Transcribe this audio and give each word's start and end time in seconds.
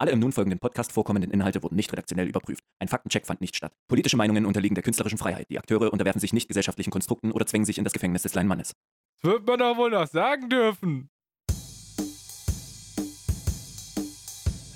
Alle 0.00 0.12
im 0.12 0.20
nun 0.20 0.30
folgenden 0.30 0.60
Podcast 0.60 0.92
vorkommenden 0.92 1.32
Inhalte 1.32 1.60
wurden 1.64 1.74
nicht 1.74 1.90
redaktionell 1.92 2.28
überprüft. 2.28 2.62
Ein 2.78 2.86
Faktencheck 2.86 3.26
fand 3.26 3.40
nicht 3.40 3.56
statt. 3.56 3.72
Politische 3.88 4.16
Meinungen 4.16 4.46
unterliegen 4.46 4.76
der 4.76 4.84
künstlerischen 4.84 5.18
Freiheit. 5.18 5.50
Die 5.50 5.58
Akteure 5.58 5.92
unterwerfen 5.92 6.20
sich 6.20 6.32
nicht 6.32 6.46
gesellschaftlichen 6.46 6.92
Konstrukten 6.92 7.32
oder 7.32 7.46
zwängen 7.46 7.64
sich 7.64 7.78
in 7.78 7.84
das 7.84 7.92
Gefängnis 7.92 8.22
des 8.22 8.30
kleinen 8.30 8.48
Mannes. 8.48 8.74
Das 9.20 9.32
wird 9.32 9.46
man 9.48 9.58
doch 9.58 9.76
wohl 9.76 9.90
noch 9.90 10.06
sagen 10.06 10.48
dürfen. 10.48 11.10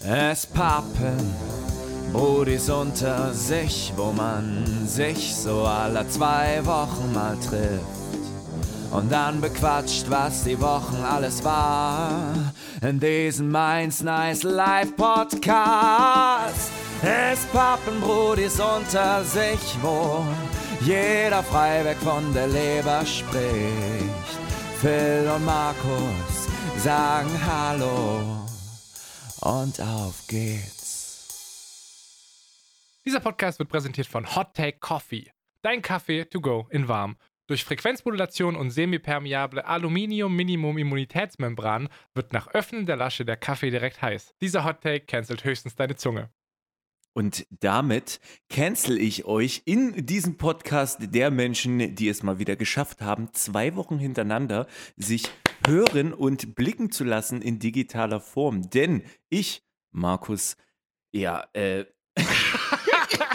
Es 0.04 0.44
pappen 0.44 1.36
Brudis 2.12 2.68
unter 2.68 3.32
sich, 3.32 3.92
wo 3.94 4.10
man 4.10 4.88
sich 4.88 5.36
so 5.36 5.62
alle 5.62 6.08
zwei 6.08 6.66
Wochen 6.66 7.12
mal 7.12 7.38
trifft. 7.38 7.86
Und 8.90 9.12
dann 9.12 9.40
bequatscht, 9.40 10.10
was 10.10 10.42
die 10.42 10.60
Wochen 10.60 10.96
alles 10.96 11.44
war. 11.44 12.52
In 12.82 12.98
diesem 12.98 13.48
Mainz 13.48 14.02
Nice 14.02 14.42
Live 14.42 14.96
Podcast. 14.96 16.72
Es 17.00 17.44
pappen 17.52 18.00
Brudis 18.00 18.58
unter 18.58 19.22
sich, 19.22 19.60
wo 19.80 20.26
jeder 20.80 21.44
frei 21.44 21.84
weg 21.84 21.96
von 21.98 22.34
der 22.34 22.48
Leber 22.48 23.06
spricht. 23.06 23.42
Phil 24.80 25.30
und 25.32 25.44
Markus 25.44 26.48
sagen 26.78 27.30
Hallo 27.46 28.48
und 29.42 29.80
auf 29.80 30.26
geht's. 30.26 30.82
Dieser 33.04 33.20
Podcast 33.20 33.60
wird 33.60 33.68
präsentiert 33.68 34.08
von 34.08 34.34
Hot 34.34 34.54
Take 34.54 34.78
Coffee. 34.80 35.30
Dein 35.62 35.82
Kaffee 35.82 36.24
to 36.24 36.40
go 36.40 36.66
in 36.70 36.88
warm. 36.88 37.16
Durch 37.48 37.64
Frequenzmodulation 37.64 38.54
und 38.56 38.70
semipermeable 38.70 39.66
Aluminium-Minimum-Immunitätsmembran 39.66 41.88
wird 42.14 42.32
nach 42.32 42.46
Öffnen 42.48 42.86
der 42.86 42.96
Lasche 42.96 43.24
der 43.24 43.36
Kaffee 43.36 43.70
direkt 43.70 44.00
heiß. 44.00 44.34
Dieser 44.40 44.64
Hot 44.64 44.80
Take 44.80 45.06
cancelt 45.06 45.42
höchstens 45.44 45.74
deine 45.74 45.96
Zunge. 45.96 46.30
Und 47.14 47.46
damit 47.60 48.20
cancel 48.48 48.98
ich 48.98 49.26
euch 49.26 49.62
in 49.66 50.06
diesem 50.06 50.38
Podcast 50.38 51.14
der 51.14 51.30
Menschen, 51.30 51.94
die 51.94 52.08
es 52.08 52.22
mal 52.22 52.38
wieder 52.38 52.56
geschafft 52.56 53.02
haben, 53.02 53.34
zwei 53.34 53.76
Wochen 53.76 53.98
hintereinander 53.98 54.66
sich 54.96 55.24
hören 55.66 56.14
und 56.14 56.54
blicken 56.54 56.90
zu 56.90 57.04
lassen 57.04 57.42
in 57.42 57.58
digitaler 57.58 58.20
Form. 58.20 58.70
Denn 58.70 59.02
ich, 59.28 59.62
Markus, 59.90 60.56
ja, 61.12 61.46
äh, 61.52 61.84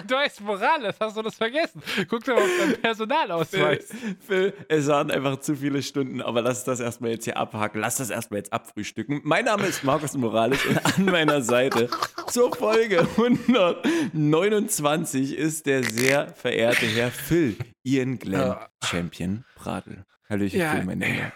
du 0.05 0.15
heißt 0.17 0.41
Morales, 0.41 0.95
hast 0.99 1.17
du 1.17 1.21
das 1.21 1.35
vergessen? 1.35 1.81
Guck 2.09 2.23
dir 2.23 2.33
mal 2.33 2.43
auf 2.43 2.49
deinen 2.59 2.81
Personalausweis. 2.81 3.89
Phil, 4.25 4.53
es 4.67 4.87
waren 4.87 5.11
einfach 5.11 5.39
zu 5.39 5.55
viele 5.55 5.81
Stunden, 5.81 6.21
aber 6.21 6.41
lass 6.41 6.63
das 6.63 6.79
erstmal 6.79 7.11
jetzt 7.11 7.25
hier 7.25 7.37
abhaken. 7.37 7.79
Lass 7.81 7.97
das 7.97 8.09
erstmal 8.09 8.39
jetzt 8.39 8.53
abfrühstücken. 8.53 9.21
Mein 9.23 9.45
Name 9.45 9.65
ist 9.65 9.83
Markus 9.83 10.13
Morales 10.15 10.63
und 10.65 10.83
an 10.85 11.05
meiner 11.05 11.41
Seite 11.41 11.89
zur 12.27 12.53
Folge 12.55 12.99
129 13.17 15.35
ist 15.35 15.65
der 15.65 15.83
sehr 15.83 16.27
verehrte 16.29 16.85
Herr 16.85 17.11
Phil, 17.11 17.55
Ian 17.83 18.19
Glenn, 18.19 18.55
Champion 18.83 19.43
Pradel. 19.55 20.03
Hallöchen, 20.29 20.59
Ja, 20.59 20.71
Phil, 20.71 20.83
mein 20.83 20.99
Name. 20.99 21.31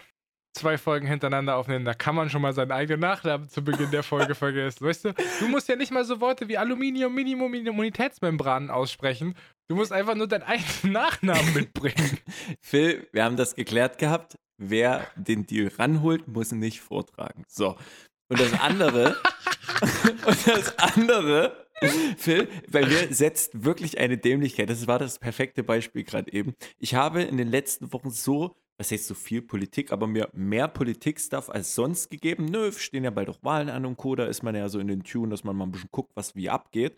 Zwei 0.53 0.77
Folgen 0.77 1.07
hintereinander 1.07 1.55
aufnehmen, 1.55 1.85
da 1.85 1.93
kann 1.93 2.13
man 2.13 2.29
schon 2.29 2.41
mal 2.41 2.53
seinen 2.53 2.71
eigenen 2.71 2.99
Nachnamen 2.99 3.47
zu 3.47 3.63
Beginn 3.63 3.89
der 3.91 4.03
Folge 4.03 4.35
vergessen. 4.35 4.85
Weißt 4.85 5.05
du, 5.05 5.13
du 5.39 5.47
musst 5.47 5.69
ja 5.69 5.77
nicht 5.77 5.93
mal 5.93 6.03
so 6.03 6.19
Worte 6.19 6.47
wie 6.49 6.57
Aluminium, 6.57 7.15
Minimum, 7.15 7.53
Immunitätsmembranen 7.53 8.69
aussprechen. 8.69 9.35
Du 9.69 9.75
musst 9.77 9.93
einfach 9.93 10.15
nur 10.15 10.27
deinen 10.27 10.43
eigenen 10.43 10.91
Nachnamen 10.91 11.53
mitbringen. 11.53 12.17
Phil, 12.59 13.07
wir 13.13 13.23
haben 13.23 13.37
das 13.37 13.55
geklärt 13.55 13.97
gehabt. 13.97 14.37
Wer 14.57 15.07
den 15.15 15.47
Deal 15.47 15.71
ranholt, 15.79 16.27
muss 16.27 16.51
ihn 16.51 16.59
nicht 16.59 16.81
vortragen. 16.81 17.45
So. 17.47 17.77
Und 18.27 18.39
das 18.39 18.59
andere, 18.59 19.15
und 20.25 20.47
das 20.47 20.77
andere, 20.77 21.67
Phil, 22.17 22.47
bei 22.69 22.85
mir 22.85 23.13
setzt 23.13 23.63
wirklich 23.63 23.97
eine 23.99 24.17
Dämlichkeit. 24.17 24.69
Das 24.69 24.85
war 24.87 24.99
das 24.99 25.17
perfekte 25.17 25.63
Beispiel 25.63 26.03
gerade 26.03 26.31
eben. 26.31 26.53
Ich 26.77 26.93
habe 26.93 27.23
in 27.23 27.37
den 27.37 27.47
letzten 27.47 27.91
Wochen 27.91 28.11
so, 28.11 28.55
was 28.81 28.91
heißt 28.91 29.05
so 29.05 29.13
viel 29.13 29.43
Politik, 29.43 29.91
aber 29.91 30.07
mir 30.07 30.29
mehr 30.33 30.67
Politik-Stuff 30.67 31.51
als 31.51 31.75
sonst 31.75 32.09
gegeben. 32.09 32.45
Nö, 32.45 32.71
stehen 32.71 33.03
ja 33.03 33.11
bald 33.11 33.29
auch 33.29 33.37
Wahlen 33.43 33.69
an 33.69 33.85
und 33.85 33.95
Co. 33.95 34.15
Da 34.15 34.25
ist 34.25 34.41
man 34.41 34.55
ja 34.55 34.67
so 34.69 34.79
in 34.79 34.87
den 34.87 35.03
Tune, 35.03 35.29
dass 35.29 35.43
man 35.43 35.55
mal 35.55 35.65
ein 35.65 35.71
bisschen 35.71 35.89
guckt, 35.91 36.11
was 36.15 36.35
wie 36.35 36.49
abgeht. 36.49 36.95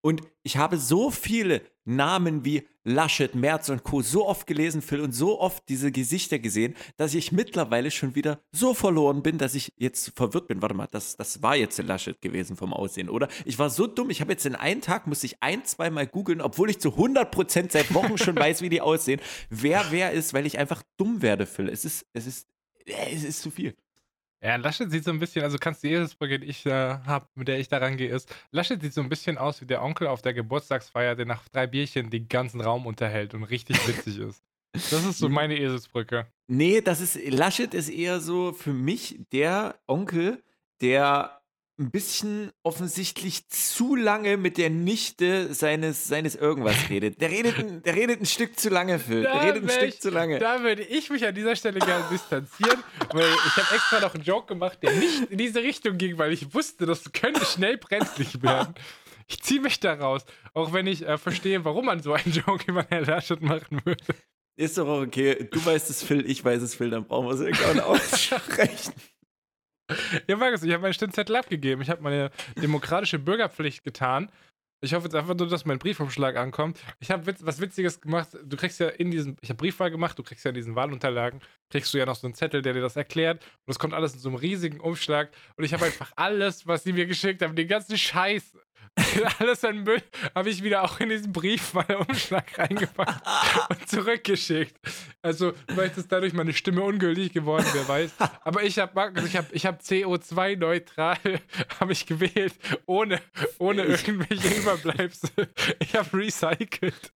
Und 0.00 0.22
ich 0.42 0.56
habe 0.56 0.78
so 0.78 1.10
viele 1.10 1.62
Namen 1.84 2.44
wie 2.44 2.66
Laschet, 2.84 3.34
Merz 3.34 3.68
und 3.68 3.82
Co. 3.82 4.02
so 4.02 4.26
oft 4.26 4.46
gelesen, 4.46 4.82
Phil, 4.82 5.00
und 5.00 5.12
so 5.12 5.40
oft 5.40 5.68
diese 5.68 5.90
Gesichter 5.90 6.38
gesehen, 6.38 6.74
dass 6.96 7.14
ich 7.14 7.32
mittlerweile 7.32 7.90
schon 7.90 8.14
wieder 8.14 8.40
so 8.52 8.74
verloren 8.74 9.22
bin, 9.22 9.38
dass 9.38 9.54
ich 9.54 9.72
jetzt 9.76 10.12
verwirrt 10.14 10.48
bin. 10.48 10.62
Warte 10.62 10.74
mal, 10.74 10.86
das, 10.90 11.16
das 11.16 11.42
war 11.42 11.56
jetzt 11.56 11.78
Laschet 11.78 12.20
gewesen 12.20 12.56
vom 12.56 12.72
Aussehen, 12.72 13.08
oder? 13.08 13.28
Ich 13.44 13.58
war 13.58 13.70
so 13.70 13.86
dumm, 13.86 14.10
ich 14.10 14.20
habe 14.20 14.32
jetzt 14.32 14.46
in 14.46 14.54
einem 14.54 14.80
Tag, 14.80 15.06
musste 15.06 15.26
ich 15.26 15.42
ein, 15.42 15.64
zweimal 15.64 16.06
googeln, 16.06 16.40
obwohl 16.40 16.70
ich 16.70 16.78
zu 16.78 16.90
100% 16.90 17.72
seit 17.72 17.92
Wochen 17.94 18.18
schon 18.18 18.36
weiß, 18.38 18.62
wie 18.62 18.68
die 18.68 18.80
aussehen, 18.80 19.20
wer 19.50 19.86
wer 19.90 20.12
ist, 20.12 20.34
weil 20.34 20.46
ich 20.46 20.58
einfach 20.58 20.82
dumm 20.96 21.22
werde, 21.22 21.46
Phil. 21.46 21.68
Es 21.68 21.84
ist, 21.84 22.06
es 22.12 22.26
ist, 22.26 22.48
es 22.84 23.24
ist 23.24 23.42
zu 23.42 23.50
viel. 23.50 23.74
Ja, 24.42 24.54
Laschet 24.56 24.88
sieht 24.90 25.04
so 25.04 25.10
ein 25.10 25.18
bisschen, 25.18 25.42
also 25.42 25.58
kannst 25.58 25.82
du 25.82 25.88
die 25.88 25.94
Eselsbrücke, 25.94 26.38
die 26.38 26.46
ich 26.46 26.64
äh, 26.64 26.70
habe, 26.70 27.26
mit 27.34 27.48
der 27.48 27.58
ich 27.58 27.68
da 27.68 27.78
rangehe, 27.78 28.08
ist, 28.08 28.32
Laschet 28.52 28.80
sieht 28.80 28.94
so 28.94 29.00
ein 29.00 29.08
bisschen 29.08 29.36
aus 29.36 29.60
wie 29.60 29.66
der 29.66 29.82
Onkel 29.82 30.06
auf 30.06 30.22
der 30.22 30.32
Geburtstagsfeier, 30.32 31.16
der 31.16 31.26
nach 31.26 31.48
drei 31.48 31.66
Bierchen 31.66 32.10
den 32.10 32.28
ganzen 32.28 32.60
Raum 32.60 32.86
unterhält 32.86 33.34
und 33.34 33.44
richtig 33.44 33.76
witzig 33.88 34.18
ist. 34.18 34.44
Das 34.72 35.04
ist 35.04 35.18
so 35.18 35.28
meine 35.28 35.58
Eselsbrücke. 35.58 36.26
Nee, 36.46 36.80
das 36.80 37.00
ist, 37.00 37.18
Laschet 37.30 37.74
ist 37.74 37.88
eher 37.88 38.20
so 38.20 38.52
für 38.52 38.72
mich 38.72 39.18
der 39.32 39.76
Onkel, 39.86 40.42
der 40.80 41.37
ein 41.78 41.90
bisschen 41.92 42.50
offensichtlich 42.64 43.48
zu 43.48 43.94
lange 43.94 44.36
mit 44.36 44.58
der 44.58 44.68
Nichte 44.68 45.54
seines, 45.54 46.08
seines 46.08 46.34
irgendwas 46.34 46.74
redet. 46.90 47.20
Der 47.20 47.30
redet, 47.30 47.56
ein, 47.58 47.82
der 47.84 47.94
redet 47.94 48.20
ein 48.20 48.26
Stück 48.26 48.58
zu 48.58 48.68
lange, 48.68 48.98
Phil. 48.98 49.22
Der 49.22 49.32
Da 49.34 49.40
redet 49.40 49.62
ein 49.62 49.68
Stück 49.68 49.88
ich- 49.90 50.00
zu 50.00 50.10
lange. 50.10 50.38
Da 50.40 50.62
würde 50.62 50.82
ich 50.82 51.08
mich 51.10 51.24
an 51.24 51.34
dieser 51.34 51.54
Stelle 51.54 51.78
gerne 51.78 52.04
distanzieren, 52.10 52.82
weil 53.12 53.26
ich 53.46 53.56
habe 53.56 53.74
extra 53.76 54.00
noch 54.00 54.14
einen 54.14 54.24
Joke 54.24 54.46
gemacht, 54.48 54.78
der 54.82 54.92
nicht 54.92 55.30
in 55.30 55.38
diese 55.38 55.62
Richtung 55.62 55.98
ging, 55.98 56.18
weil 56.18 56.32
ich 56.32 56.52
wusste, 56.52 56.84
das 56.84 57.12
könnte 57.12 57.44
schnell 57.44 57.78
brenzlig 57.78 58.42
werden. 58.42 58.74
Ich 59.28 59.40
ziehe 59.42 59.60
mich 59.60 59.78
da 59.78 59.94
raus, 59.94 60.24
auch 60.54 60.72
wenn 60.72 60.86
ich 60.86 61.06
äh, 61.06 61.16
verstehe, 61.18 61.64
warum 61.64 61.84
man 61.86 62.02
so 62.02 62.12
einen 62.14 62.32
Joke 62.32 62.64
über 62.66 62.86
Herrn 62.88 63.04
Laschet 63.04 63.40
machen 63.42 63.80
würde. 63.84 64.02
Ist 64.56 64.76
doch 64.78 64.88
auch 64.88 65.02
okay. 65.02 65.48
Du 65.52 65.64
weißt 65.64 65.90
es, 65.90 66.02
Phil, 66.02 66.28
ich 66.28 66.44
weiß 66.44 66.62
es, 66.62 66.74
Phil, 66.74 66.90
dann 66.90 67.06
brauchen 67.06 67.28
wir 67.28 67.34
es 67.34 67.40
irgendwann 67.40 67.78
aussprechen. 67.84 68.92
Ja, 70.26 70.36
Markus, 70.36 70.62
ich 70.62 70.72
habe 70.72 70.82
meinen 70.82 70.94
Stimmzettel 70.94 71.36
abgegeben. 71.36 71.80
Ich 71.82 71.90
habe 71.90 72.02
meine 72.02 72.30
demokratische 72.56 73.18
Bürgerpflicht 73.18 73.84
getan. 73.84 74.30
Ich 74.80 74.94
hoffe 74.94 75.06
jetzt 75.06 75.14
einfach 75.16 75.34
nur, 75.34 75.48
dass 75.48 75.64
mein 75.64 75.80
Briefumschlag 75.80 76.36
ankommt. 76.36 76.78
Ich 77.00 77.10
habe 77.10 77.26
witz, 77.26 77.40
was 77.42 77.60
Witziges 77.60 78.00
gemacht. 78.00 78.28
Du 78.44 78.56
kriegst 78.56 78.78
ja 78.78 78.88
in 78.88 79.10
diesem, 79.10 79.36
ich 79.40 79.48
habe 79.48 79.56
Briefwahl 79.56 79.90
gemacht, 79.90 80.16
du 80.16 80.22
kriegst 80.22 80.44
ja 80.44 80.50
in 80.50 80.54
diesen 80.54 80.76
Wahlunterlagen, 80.76 81.40
kriegst 81.68 81.92
du 81.92 81.98
ja 81.98 82.06
noch 82.06 82.14
so 82.14 82.28
einen 82.28 82.34
Zettel, 82.34 82.62
der 82.62 82.74
dir 82.74 82.80
das 82.80 82.94
erklärt. 82.94 83.42
Und 83.42 83.66
das 83.66 83.80
kommt 83.80 83.92
alles 83.92 84.14
in 84.14 84.20
so 84.20 84.28
einem 84.28 84.38
riesigen 84.38 84.78
Umschlag. 84.78 85.30
Und 85.56 85.64
ich 85.64 85.72
habe 85.72 85.84
einfach 85.84 86.12
alles, 86.16 86.66
was 86.68 86.84
sie 86.84 86.92
mir 86.92 87.06
geschickt 87.06 87.42
haben, 87.42 87.56
den 87.56 87.66
ganzen 87.66 87.98
Scheiß, 87.98 88.56
alles 89.38 89.64
an 89.64 89.84
Müll, 89.84 90.02
habe 90.34 90.50
ich 90.50 90.62
wieder 90.62 90.82
auch 90.82 91.00
in 91.00 91.08
diesen 91.08 91.32
Briefwahlumschlag 91.32 92.58
reingepackt 92.58 93.22
und 93.70 93.88
zurückgeschickt. 93.88 94.76
Also, 95.22 95.52
vielleicht 95.68 95.96
ist 95.96 96.10
dadurch 96.10 96.32
meine 96.32 96.52
Stimme 96.52 96.82
ungültig 96.82 97.32
geworden, 97.32 97.66
wer 97.72 97.88
weiß. 97.88 98.12
Aber 98.42 98.62
ich 98.62 98.78
habe 98.78 99.12
ich 99.24 99.36
hab, 99.36 99.52
ich 99.52 99.66
hab 99.66 99.80
CO2-neutral 99.80 101.18
habe 101.80 101.92
ich 101.92 102.06
gewählt, 102.06 102.54
ohne, 102.86 103.20
ohne 103.58 103.84
irgendwelche 103.84 104.48
Überbleibsel. 104.48 105.48
Ich 105.80 105.94
habe 105.94 106.16
recycelt. 106.16 107.12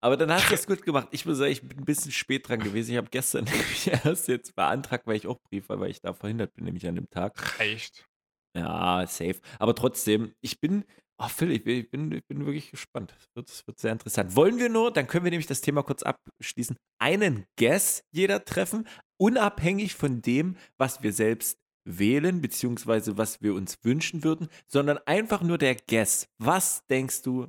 Aber 0.00 0.16
dann 0.16 0.30
hast 0.30 0.50
du 0.50 0.54
es 0.54 0.66
gut 0.66 0.82
gemacht. 0.82 1.08
Ich 1.12 1.24
muss 1.24 1.38
sagen, 1.38 1.52
ich 1.52 1.62
bin 1.62 1.78
ein 1.78 1.84
bisschen 1.84 2.12
spät 2.12 2.48
dran 2.48 2.60
gewesen. 2.60 2.90
Ich 2.90 2.96
habe 2.98 3.08
gestern 3.10 3.44
nämlich 3.44 3.90
erst 4.04 4.28
jetzt 4.28 4.54
beantragt, 4.54 5.06
weil 5.06 5.16
ich 5.16 5.26
auch 5.26 5.40
Brief 5.40 5.68
war, 5.68 5.80
weil 5.80 5.90
ich 5.90 6.00
da 6.00 6.12
verhindert 6.12 6.54
bin, 6.54 6.64
nämlich 6.64 6.86
an 6.86 6.96
dem 6.96 7.08
Tag. 7.08 7.58
Reicht. 7.58 8.06
Ja, 8.56 9.06
safe. 9.06 9.40
Aber 9.58 9.74
trotzdem, 9.74 10.32
ich 10.40 10.60
bin, 10.60 10.84
oh 11.18 11.28
Phil, 11.28 11.50
ich 11.50 11.64
bin, 11.64 11.78
ich 11.78 11.90
bin, 11.90 12.12
ich 12.12 12.26
bin 12.26 12.46
wirklich 12.46 12.70
gespannt. 12.70 13.14
Es 13.18 13.26
wird, 13.34 13.66
wird 13.66 13.78
sehr 13.78 13.92
interessant. 13.92 14.36
Wollen 14.36 14.58
wir 14.58 14.68
nur, 14.68 14.92
dann 14.92 15.06
können 15.06 15.24
wir 15.24 15.30
nämlich 15.30 15.46
das 15.48 15.60
Thema 15.60 15.82
kurz 15.82 16.02
abschließen, 16.02 16.76
einen 16.98 17.46
Guess 17.56 18.04
jeder 18.12 18.44
treffen, 18.44 18.86
unabhängig 19.16 19.94
von 19.94 20.22
dem, 20.22 20.56
was 20.78 21.02
wir 21.02 21.12
selbst 21.12 21.58
wählen, 21.84 22.40
beziehungsweise 22.40 23.18
was 23.18 23.42
wir 23.42 23.54
uns 23.54 23.82
wünschen 23.82 24.24
würden, 24.24 24.48
sondern 24.66 24.98
einfach 25.06 25.42
nur 25.42 25.58
der 25.58 25.74
Guess. 25.74 26.28
Was 26.38 26.86
denkst 26.86 27.22
du, 27.22 27.48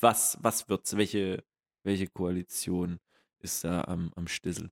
was, 0.00 0.36
was 0.40 0.68
wird's? 0.68 0.96
Welche, 0.96 1.44
welche 1.84 2.08
Koalition 2.08 2.98
ist 3.40 3.64
da 3.64 3.84
am, 3.84 4.12
am 4.16 4.26
Stissel? 4.28 4.70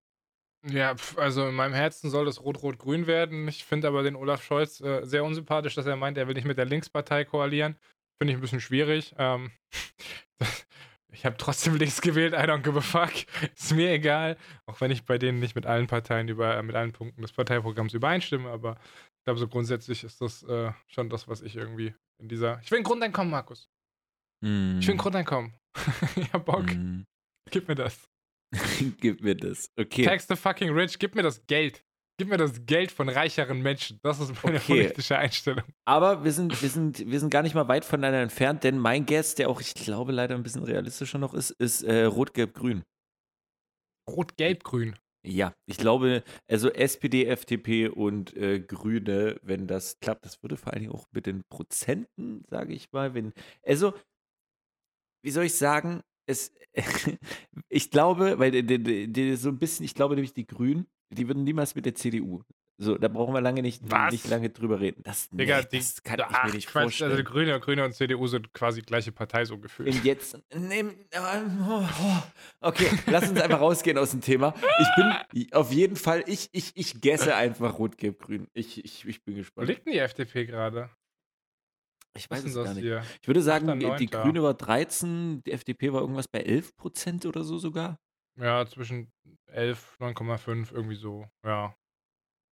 Ja, 0.64 0.94
pf, 0.94 1.19
also 1.19 1.49
in 1.49 1.55
meinem 1.55 1.75
Herzen 1.75 2.11
soll 2.11 2.25
das 2.25 2.41
Rot-Rot-Grün 2.41 3.06
werden. 3.06 3.49
Ich 3.49 3.64
finde 3.64 3.88
aber 3.88 4.03
den 4.03 4.14
Olaf 4.14 4.44
Scholz 4.44 4.81
äh, 4.81 5.05
sehr 5.05 5.25
unsympathisch, 5.25 5.75
dass 5.75 5.87
er 5.87 5.97
meint, 5.97 6.17
er 6.19 6.29
will 6.29 6.35
nicht 6.35 6.47
mit 6.47 6.59
der 6.59 6.67
Linkspartei 6.67 7.25
koalieren. 7.25 7.76
Finde 8.20 8.32
ich 8.32 8.38
ein 8.38 8.41
bisschen 8.41 8.61
schwierig. 8.61 9.14
Ähm, 9.19 9.50
ich 11.12 11.26
habe 11.26 11.37
trotzdem 11.37 11.75
links 11.75 12.00
gewählt, 12.00 12.35
I 12.35 12.47
don't 12.47 12.62
give 12.62 12.79
a 12.79 12.81
fuck. 12.81 13.12
Ist 13.56 13.75
mir 13.75 13.91
egal. 13.91 14.37
Auch 14.67 14.81
wenn 14.81 14.93
ich 14.93 15.05
bei 15.05 15.19
denen 15.19 15.41
nicht 15.41 15.56
mit 15.56 15.67
allen 15.67 15.88
Parteien 15.88 16.29
über, 16.29 16.56
äh, 16.56 16.62
mit 16.62 16.76
allen 16.76 16.93
Punkten 16.93 17.23
des 17.23 17.32
Parteiprogramms 17.32 17.94
übereinstimme, 17.94 18.49
aber 18.49 18.79
Ich 19.19 19.25
glaube, 19.25 19.41
so 19.41 19.49
grundsätzlich 19.49 20.05
ist 20.05 20.20
das 20.20 20.44
äh, 20.44 20.73
schon 20.87 21.11
das, 21.11 21.26
was 21.26 21.43
ich 21.43 21.56
irgendwie 21.56 21.94
in 22.20 22.29
dieser. 22.29 22.61
Ich 22.62 22.70
will 22.70 22.79
ein 22.79 22.85
Grundeinkommen, 22.85 23.31
Markus. 23.31 23.69
Mm. 24.44 24.79
Ich 24.79 24.87
will 24.87 24.94
ein 24.94 24.99
Grundeinkommen. 24.99 25.55
ja, 26.32 26.38
Bock. 26.38 26.67
Mm. 26.67 27.03
Gib 27.50 27.67
mir 27.67 27.75
das. 27.75 28.12
Gib 29.00 29.22
mir 29.22 29.34
das. 29.34 29.70
Okay. 29.78 30.04
Tax 30.04 30.26
the 30.28 30.37
fucking 30.37 30.70
rich. 30.70 30.99
Gib 30.99 31.14
mir 31.14 31.22
das 31.22 31.46
Geld. 31.46 31.82
Gib 32.19 32.28
mir 32.28 32.37
das 32.37 32.66
Geld 32.66 32.93
von 32.93 33.08
reicheren 33.08 33.62
Menschen. 33.62 33.99
Das 34.02 34.20
ist 34.20 34.32
meine 34.44 34.58
Okay. 34.58 34.82
politische 34.82 35.16
Einstellung. 35.16 35.64
Aber 35.87 36.25
wir 36.25 36.32
sind, 36.32 36.60
wir, 36.60 36.69
sind, 36.69 37.10
wir 37.10 37.19
sind 37.19 37.31
gar 37.31 37.43
nicht 37.43 37.54
mal 37.54 37.69
weit 37.69 37.84
voneinander 37.84 38.20
entfernt, 38.20 38.64
denn 38.64 38.78
mein 38.78 39.06
Guest, 39.06 39.38
der 39.38 39.49
auch, 39.49 39.60
ich 39.60 39.75
glaube, 39.75 40.12
leider 40.12 40.34
ein 40.34 40.43
bisschen 40.43 40.62
realistischer 40.62 41.19
noch 41.19 41.32
ist, 41.34 41.50
ist 41.52 41.82
äh, 41.82 42.04
Rot-Gelb-Grün. 42.04 42.84
Rot, 44.08 44.37
Gelb, 44.37 44.64
Grün. 44.64 44.96
Ja, 45.25 45.54
ich 45.66 45.78
glaube, 45.78 46.25
also 46.49 46.69
SPD, 46.70 47.26
FDP 47.26 47.88
und 47.88 48.37
äh, 48.37 48.58
Grüne, 48.60 49.38
wenn 49.43 49.69
das 49.69 50.00
klappt, 50.00 50.25
das 50.25 50.43
würde 50.43 50.56
vor 50.56 50.72
allen 50.72 50.82
Dingen 50.82 50.93
auch 50.93 51.06
mit 51.12 51.26
den 51.26 51.43
Prozenten, 51.49 52.44
sage 52.50 52.75
ich 52.75 52.90
mal, 52.93 53.14
wenn, 53.14 53.32
also, 53.64 53.94
wie 55.25 55.31
soll 55.31 55.44
ich 55.44 55.54
sagen, 55.54 56.02
es, 56.27 56.53
ich 57.69 57.91
glaube, 57.91 58.39
weil 58.39 58.51
die, 58.51 58.83
die, 58.83 59.13
die, 59.13 59.37
so 59.37 59.49
ein 59.49 59.59
bisschen, 59.59 59.85
ich 59.85 59.95
glaube 59.95 60.15
nämlich 60.15 60.33
die 60.33 60.47
Grünen, 60.47 60.87
die 61.11 61.29
würden 61.29 61.45
niemals 61.45 61.75
mit 61.75 61.87
der 61.87 61.95
CDU. 61.95 62.43
So, 62.79 62.99
da 62.99 63.07
brauchen 63.07 63.33
wir 63.33 63.41
lange 63.41 63.63
nicht, 63.63 63.83
Was? 63.85 64.11
nicht 64.11 64.29
lange 64.29 64.51
drüber 64.51 64.81
reden. 64.81 65.03
Das, 65.05 65.29
Digga, 65.31 65.61
nee, 65.61 65.79
das 65.79 66.03
kann 66.03 66.19
ich 66.19 66.25
ach, 66.27 66.47
mir 66.47 66.55
nicht 66.55 66.69
Quatsch, 66.69 66.83
vorstellen. 66.83 67.13
Also 67.13 67.23
Grüne, 67.23 67.61
Grüne 67.61 67.85
und 67.85 67.93
CDU 67.93 68.27
sind 68.27 68.53
quasi 68.55 68.81
gleiche 68.81 69.13
Partei 69.13 69.45
so 69.45 69.59
gefühlt. 69.59 69.95
Und 69.95 70.05
jetzt, 70.05 70.37
nehm, 70.53 70.93
oh, 71.15 71.85
oh. 72.03 72.23
okay, 72.61 72.89
lass 73.07 73.29
uns 73.31 73.41
einfach 73.41 73.61
rausgehen 73.61 73.99
aus 73.99 74.11
dem 74.11 74.21
Thema. 74.21 74.55
Ich 74.81 74.89
bin 74.97 75.53
auf 75.53 75.71
jeden 75.71 75.97
Fall, 75.97 76.25
ich, 76.27 76.49
ich, 76.53 76.73
ich 76.75 77.01
gesse 77.01 77.37
einfach 77.37 77.79
Rot-Gelb-Grün. 77.79 78.49
Ich, 78.53 78.85
ich, 78.85 79.07
ich 79.07 79.23
bin 79.23 79.35
Wo 79.35 79.39
gespannt. 79.39 79.69
liegt 79.69 79.87
denn 79.87 79.93
die 79.93 79.99
FDP 80.01 80.47
gerade? 80.47 80.91
Ich 82.17 82.31
weiß 82.31 82.44
es 82.44 82.55
gar 82.55 82.75
nicht. 82.75 82.82
hier? 82.82 83.03
Ich 83.20 83.26
würde 83.26 83.43
sagen, 83.43 83.69
Achter, 83.70 83.79
die, 83.79 84.06
die 84.06 84.06
Neunter. 84.06 84.23
Grüne 84.23 84.43
war 84.43 84.55
13, 84.55 85.43
die 85.44 85.53
FDP 85.53 85.93
war 85.93 86.00
irgendwas 86.03 86.29
bei 86.29 86.41
11 86.41 86.76
Prozent 86.76 87.25
oder 87.26 87.43
so 87.43 87.59
sogar. 87.59 87.99
Ja, 88.38 88.64
zwischen 88.67 89.11
11, 89.47 89.97
9,5, 90.00 90.73
irgendwie 90.73 90.97
so. 90.97 91.26
Ja. 91.44 91.75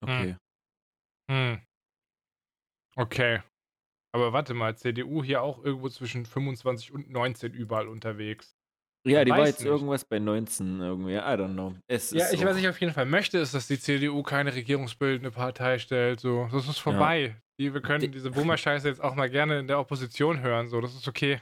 Okay. 0.03 0.37
Hm. 1.31 1.61
Okay. 2.97 3.41
Aber 4.12 4.33
warte 4.33 4.55
mal, 4.55 4.77
CDU 4.77 5.23
hier 5.23 5.43
auch 5.43 5.62
irgendwo 5.62 5.89
zwischen 5.89 6.27
25 6.27 6.93
und 6.93 7.11
19 7.11 7.53
überall 7.53 7.87
unterwegs. 7.89 8.57
Ja, 9.07 9.25
die 9.25 9.31
war 9.31 9.39
Weiß 9.39 9.49
jetzt 9.51 9.61
nicht. 9.61 9.69
irgendwas 9.69 10.05
bei 10.05 10.19
19 10.19 10.81
irgendwie. 10.81 11.15
I 11.15 11.19
don't 11.21 11.53
know. 11.55 11.75
Es 11.87 12.11
Ja, 12.11 12.31
ich, 12.33 12.41
auch- 12.41 12.45
was 12.51 12.59
ich 12.59 12.69
auf 12.69 12.79
jeden 12.81 12.93
Fall 12.93 13.07
möchte, 13.07 13.39
ist, 13.39 13.55
dass 13.55 13.67
die 13.67 13.79
CDU 13.79 14.23
keine 14.23 14.55
regierungsbildende 14.55 15.31
Partei 15.31 15.79
stellt. 15.79 16.21
So, 16.21 16.49
das 16.53 16.69
ist 16.69 16.79
vorbei. 16.79 17.41
Die, 17.61 17.75
wir 17.75 17.83
können 17.83 18.01
Die- 18.01 18.11
diese 18.11 18.31
Boomer-Scheiße 18.31 18.89
jetzt 18.89 19.03
auch 19.03 19.15
mal 19.15 19.29
gerne 19.29 19.59
in 19.61 19.67
der 19.67 19.79
Opposition 19.79 20.41
hören. 20.41 20.69
So, 20.69 20.81
das 20.81 20.95
ist 20.95 21.07
okay. 21.07 21.41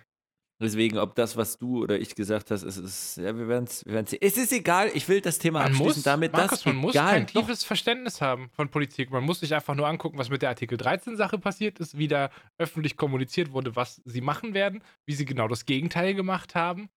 Deswegen, 0.60 0.98
ob 0.98 1.14
das, 1.14 1.36
was 1.36 1.56
du 1.56 1.84
oder 1.84 2.00
ich 2.00 2.16
gesagt 2.16 2.50
hast, 2.50 2.64
es 2.64 2.76
ist, 2.76 3.16
ja, 3.18 3.36
wir 3.38 3.46
werden 3.46 3.66
es 3.66 3.86
wir 3.86 3.92
werden's. 3.92 4.12
Es 4.20 4.36
ist 4.36 4.52
egal, 4.52 4.90
ich 4.92 5.08
will 5.08 5.20
das 5.20 5.38
Thema 5.38 5.60
Man 5.60 5.68
abschließen 5.68 5.98
muss, 5.98 6.02
damit, 6.02 6.32
Markus, 6.32 6.50
dass 6.50 6.64
man 6.66 6.74
muss 6.74 6.94
egal, 6.96 7.10
kein 7.12 7.26
doch, 7.26 7.42
tiefes 7.42 7.62
Verständnis 7.62 8.20
haben 8.20 8.50
von 8.50 8.68
Politik. 8.68 9.12
Man 9.12 9.22
muss 9.22 9.38
sich 9.38 9.54
einfach 9.54 9.76
nur 9.76 9.86
angucken, 9.86 10.18
was 10.18 10.30
mit 10.30 10.42
der 10.42 10.48
Artikel 10.48 10.76
13-Sache 10.76 11.38
passiert 11.38 11.78
ist, 11.78 11.96
wie 11.96 12.08
da 12.08 12.30
öffentlich 12.58 12.96
kommuniziert 12.96 13.52
wurde, 13.52 13.76
was 13.76 14.02
sie 14.04 14.20
machen 14.20 14.52
werden, 14.52 14.82
wie 15.06 15.14
sie 15.14 15.24
genau 15.26 15.46
das 15.46 15.64
Gegenteil 15.64 16.14
gemacht 16.14 16.56
haben, 16.56 16.88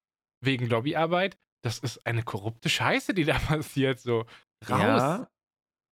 wegen 0.44 0.65
Lobbyarbeit. 0.68 1.38
Das 1.63 1.77
ist 1.77 2.03
eine 2.07 2.23
korrupte 2.23 2.68
Scheiße, 2.68 3.13
die 3.13 3.25
da 3.25 3.38
passiert. 3.47 4.00
So, 4.00 4.21
raus. 4.68 4.79
Ja, 4.79 5.29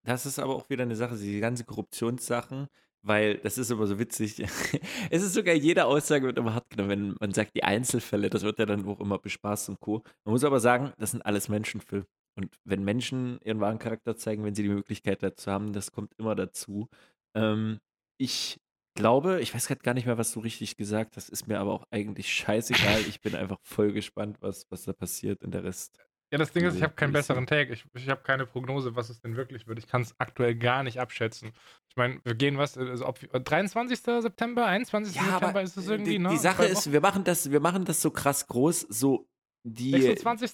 das 0.08 0.26
ist 0.26 0.40
aber 0.40 0.56
auch 0.56 0.72
wieder 0.72 0.82
eine 0.82 0.96
Sache, 0.96 1.16
die 1.18 1.40
ganzen 1.40 1.68
Korruptionssachen, 1.68 2.68
weil 3.02 3.38
das 3.38 3.58
ist 3.58 3.72
immer 3.72 3.88
so 3.88 4.00
witzig. 4.00 4.40
es 5.10 5.24
ist 5.24 5.34
sogar 5.34 5.56
jede 5.56 5.86
Aussage 5.86 6.26
wird 6.26 6.38
immer 6.38 6.54
hart 6.56 6.70
genommen, 6.70 6.90
wenn 6.90 7.16
man 7.20 7.34
sagt, 7.34 7.56
die 7.56 7.64
Einzelfälle, 7.64 8.30
das 8.30 8.44
wird 8.44 8.60
ja 8.60 8.66
dann 8.66 8.86
auch 8.88 9.00
immer 9.00 9.20
bespaßt 9.20 9.70
und 9.70 9.80
Co. 9.80 10.04
Man 10.26 10.34
muss 10.34 10.44
aber 10.44 10.60
sagen, 10.60 10.94
das 10.98 11.12
sind 11.12 11.26
alles 11.26 11.50
Menschen, 11.50 11.82
Phil. 11.82 12.06
Und 12.36 12.56
wenn 12.64 12.84
Menschen 12.84 13.40
ihren 13.44 13.60
wahren 13.60 13.80
Charakter 13.80 14.16
zeigen, 14.16 14.44
wenn 14.44 14.56
sie 14.56 14.64
die 14.64 14.70
Möglichkeit 14.70 15.24
dazu 15.24 15.52
haben, 15.52 15.74
das 15.74 15.92
kommt 15.92 16.14
immer 16.18 16.36
dazu. 16.36 16.88
Ähm, 17.36 17.80
ich 18.18 18.60
glaube, 18.96 19.42
ich 19.42 19.54
weiß 19.54 19.68
gerade 19.68 19.82
gar 19.82 19.94
nicht 19.94 20.06
mehr, 20.06 20.18
was 20.18 20.34
du 20.34 20.40
richtig 20.42 20.78
gesagt 20.78 21.16
hast, 21.16 21.30
ist 21.30 21.48
mir 21.48 21.60
aber 21.60 21.74
auch 21.74 21.86
eigentlich 21.92 22.32
scheißegal. 22.34 23.02
Ich 23.08 23.22
bin 23.22 23.36
einfach 23.36 23.60
voll 23.62 23.94
gespannt, 23.94 24.38
was, 24.42 24.66
was 24.70 24.84
da 24.84 24.94
passiert 24.94 25.44
und 25.44 25.54
der 25.54 25.64
Rest. 25.64 25.98
Ja, 26.32 26.38
das 26.38 26.52
Ding 26.52 26.64
ist, 26.64 26.76
ich 26.76 26.84
habe 26.84 26.94
keinen 26.94 27.12
besseren 27.12 27.48
Take. 27.48 27.74
Ich, 27.74 27.86
ich 27.96 28.08
habe 28.08 28.22
keine 28.22 28.46
Prognose, 28.46 28.96
was 28.96 29.10
es 29.10 29.20
denn 29.20 29.36
wirklich 29.36 29.68
wird. 29.68 29.80
Ich 29.80 29.88
kann 29.88 30.02
es 30.02 30.14
aktuell 30.20 30.56
gar 30.56 30.84
nicht 30.84 31.00
abschätzen. 31.00 31.52
Ich 31.90 31.96
meine, 31.96 32.20
wir 32.24 32.36
gehen 32.36 32.58
was, 32.58 32.78
also 32.78 33.08
ob, 33.08 33.20
23. 33.20 34.00
September, 34.00 34.66
21. 34.66 35.20
September 35.20 35.62
ist 35.62 35.76
es 35.76 35.88
irgendwie, 35.88 36.12
die, 36.12 36.20
ne? 36.20 36.30
die 36.30 36.38
Sache 36.38 36.66
ist, 36.66 36.92
wir 36.92 37.02
machen 37.02 37.24
das, 37.24 37.50
wir 37.50 37.60
machen 37.60 37.84
das 37.84 38.02
so 38.02 38.12
krass 38.12 38.46
groß, 38.46 38.82
so 38.90 39.28
die, 39.64 39.92
26. 39.92 40.52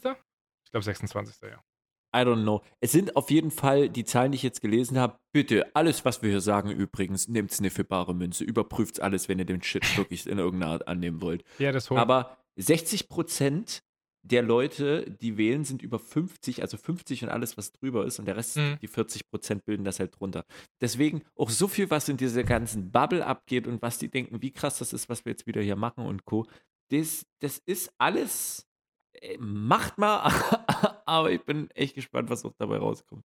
Ich 0.66 0.72
glaube 0.72 0.83
26. 0.83 1.42
ja. 1.50 1.62
I 2.16 2.19
don't 2.19 2.44
know. 2.44 2.62
Es 2.80 2.94
sind 2.94 3.18
auf 3.18 3.30
jeden 3.30 3.51
Fall 3.51 3.89
die 3.89 4.06
Zahlen, 4.06 4.31
die 4.31 4.38
ich 4.38 4.44
jetzt 4.44 4.62
gelesen 4.62 4.98
habe. 4.98 5.19
Bitte, 5.33 5.75
alles, 5.75 6.06
was 6.06 6.22
wir 6.22 6.30
hier 6.30 6.39
sagen, 6.39 6.72
übrigens, 6.72 7.27
nehmt 7.27 7.51
es 7.51 7.60
eine 7.60 7.69
für 7.69 7.83
bare 7.83 8.16
Münze. 8.16 8.45
Überprüft 8.45 9.01
alles, 9.01 9.27
wenn 9.27 9.39
ihr 9.39 9.45
den 9.45 9.62
Shit 9.62 9.98
wirklich 9.98 10.25
in 10.25 10.38
irgendeiner 10.38 10.72
Art 10.72 10.88
annehmen 10.88 11.22
wollt. 11.22 11.44
Ja, 11.60 11.74
das 11.74 11.89
holt. 11.89 12.00
Aber 12.00 12.38
60 12.56 13.10
Prozent 13.10 13.83
der 14.27 14.42
Leute, 14.42 15.10
die 15.22 15.38
wählen, 15.38 15.63
sind 15.63 15.81
über 15.81 16.00
50, 16.00 16.62
also 16.62 16.77
50 16.77 17.24
und 17.24 17.30
alles, 17.30 17.57
was 17.57 17.72
drüber 17.72 18.06
ist, 18.06 18.19
und 18.19 18.25
der 18.25 18.36
Rest, 18.38 18.57
Mhm. 18.57 18.77
die 18.81 18.88
40 18.88 19.30
Prozent, 19.30 19.66
bilden 19.66 19.83
das 19.86 20.00
halt 20.00 20.19
drunter. 20.19 20.45
Deswegen 20.81 21.24
auch 21.36 21.50
so 21.50 21.68
viel, 21.68 21.89
was 21.89 22.10
in 22.10 22.18
dieser 22.18 22.44
ganzen 22.44 22.92
Bubble 22.92 23.25
abgeht 23.25 23.68
und 23.68 23.81
was 23.81 23.98
die 24.00 24.10
denken, 24.10 24.42
wie 24.42 24.51
krass 24.51 24.80
das 24.80 24.94
ist, 24.94 25.10
was 25.10 25.25
wir 25.25 25.31
jetzt 25.31 25.45
wieder 25.48 25.62
hier 25.62 25.75
machen 25.75 26.06
und 26.06 26.25
Co. 26.25 26.45
Das, 26.89 27.25
das 27.39 27.60
ist 27.60 27.94
alles, 27.98 28.68
äh, 29.13 29.38
macht 29.39 29.98
mal, 29.98 30.24
aber 31.06 31.31
ich 31.31 31.42
bin 31.44 31.69
echt 31.72 31.95
gespannt, 31.95 32.30
was 32.30 32.45
auch 32.45 32.54
dabei 32.57 32.77
rauskommt. 32.77 33.25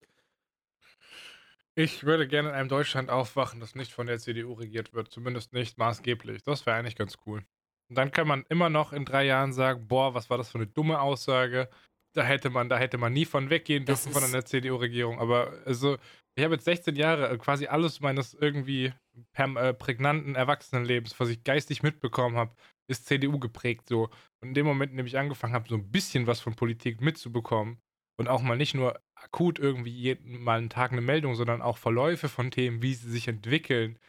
Ich 1.76 2.04
würde 2.04 2.28
gerne 2.28 2.50
in 2.50 2.56
einem 2.56 2.70
Deutschland 2.70 3.10
aufwachen, 3.10 3.60
das 3.62 3.74
nicht 3.76 3.94
von 3.94 4.08
der 4.08 4.20
CDU 4.20 4.54
regiert 4.54 4.94
wird. 4.94 5.12
Zumindest 5.12 5.54
nicht 5.54 5.78
maßgeblich. 5.78 6.44
Das 6.44 6.66
wäre 6.66 6.76
eigentlich 6.78 6.96
ganz 6.98 7.16
cool. 7.26 7.44
Und 7.90 7.98
dann 7.98 8.12
kann 8.12 8.28
man 8.28 8.46
immer 8.50 8.70
noch 8.70 8.94
in 8.94 9.06
drei 9.06 9.26
Jahren 9.26 9.54
sagen, 9.54 9.88
boah, 9.88 10.14
was 10.14 10.30
war 10.30 10.38
das 10.38 10.52
für 10.52 10.60
eine 10.60 10.68
dumme 10.68 11.02
Aussage. 11.02 11.70
Da 12.14 12.24
hätte 12.24 12.50
man, 12.50 12.70
da 12.70 12.78
hätte 12.78 12.98
man 12.98 13.14
nie 13.14 13.26
von 13.26 13.50
weggehen 13.50 13.86
dürfen 13.86 14.12
von 14.12 14.24
einer 14.24 14.46
CDU-Regierung. 14.46 15.20
Aber 15.20 15.54
also, 15.66 15.98
ich 16.36 16.44
habe 16.44 16.56
jetzt 16.56 16.66
16 16.66 16.96
Jahre, 16.96 17.30
äh, 17.30 17.38
quasi 17.38 17.68
alles 17.68 18.00
meines 18.00 18.34
irgendwie 18.34 18.94
äh, 19.34 19.74
prägnanten 19.74 20.36
Erwachsenenlebens, 20.36 21.20
was 21.20 21.30
ich 21.30 21.44
geistig 21.44 21.84
mitbekommen 21.84 22.38
habe, 22.38 22.56
ist 22.88 23.08
CDU 23.08 23.40
geprägt 23.40 23.88
so. 23.88 24.10
Und 24.42 24.50
in 24.50 24.54
dem 24.54 24.66
Moment, 24.66 24.92
in 24.92 24.98
dem 24.98 25.06
ich 25.06 25.18
angefangen 25.18 25.54
habe, 25.54 25.70
so 25.70 25.76
ein 25.76 25.92
bisschen 25.92 26.28
was 26.28 26.40
von 26.40 26.56
Politik 26.56 27.02
mitzubekommen 27.02 27.80
und 28.18 28.28
auch 28.28 28.42
mal 28.42 28.58
nicht 28.58 28.74
nur 28.74 29.00
akut 29.16 29.60
irgendwie 29.60 29.92
jeden, 29.92 30.42
mal 30.42 30.58
einen 30.58 30.70
Tag 30.70 30.92
eine 30.92 31.02
Meldung, 31.02 31.36
sondern 31.36 31.62
auch 31.62 31.78
Verläufe 31.78 32.30
von 32.30 32.52
Themen, 32.52 32.82
wie 32.82 32.94
sie 32.94 33.10
sich 33.10 33.28
entwickeln, 33.28 34.00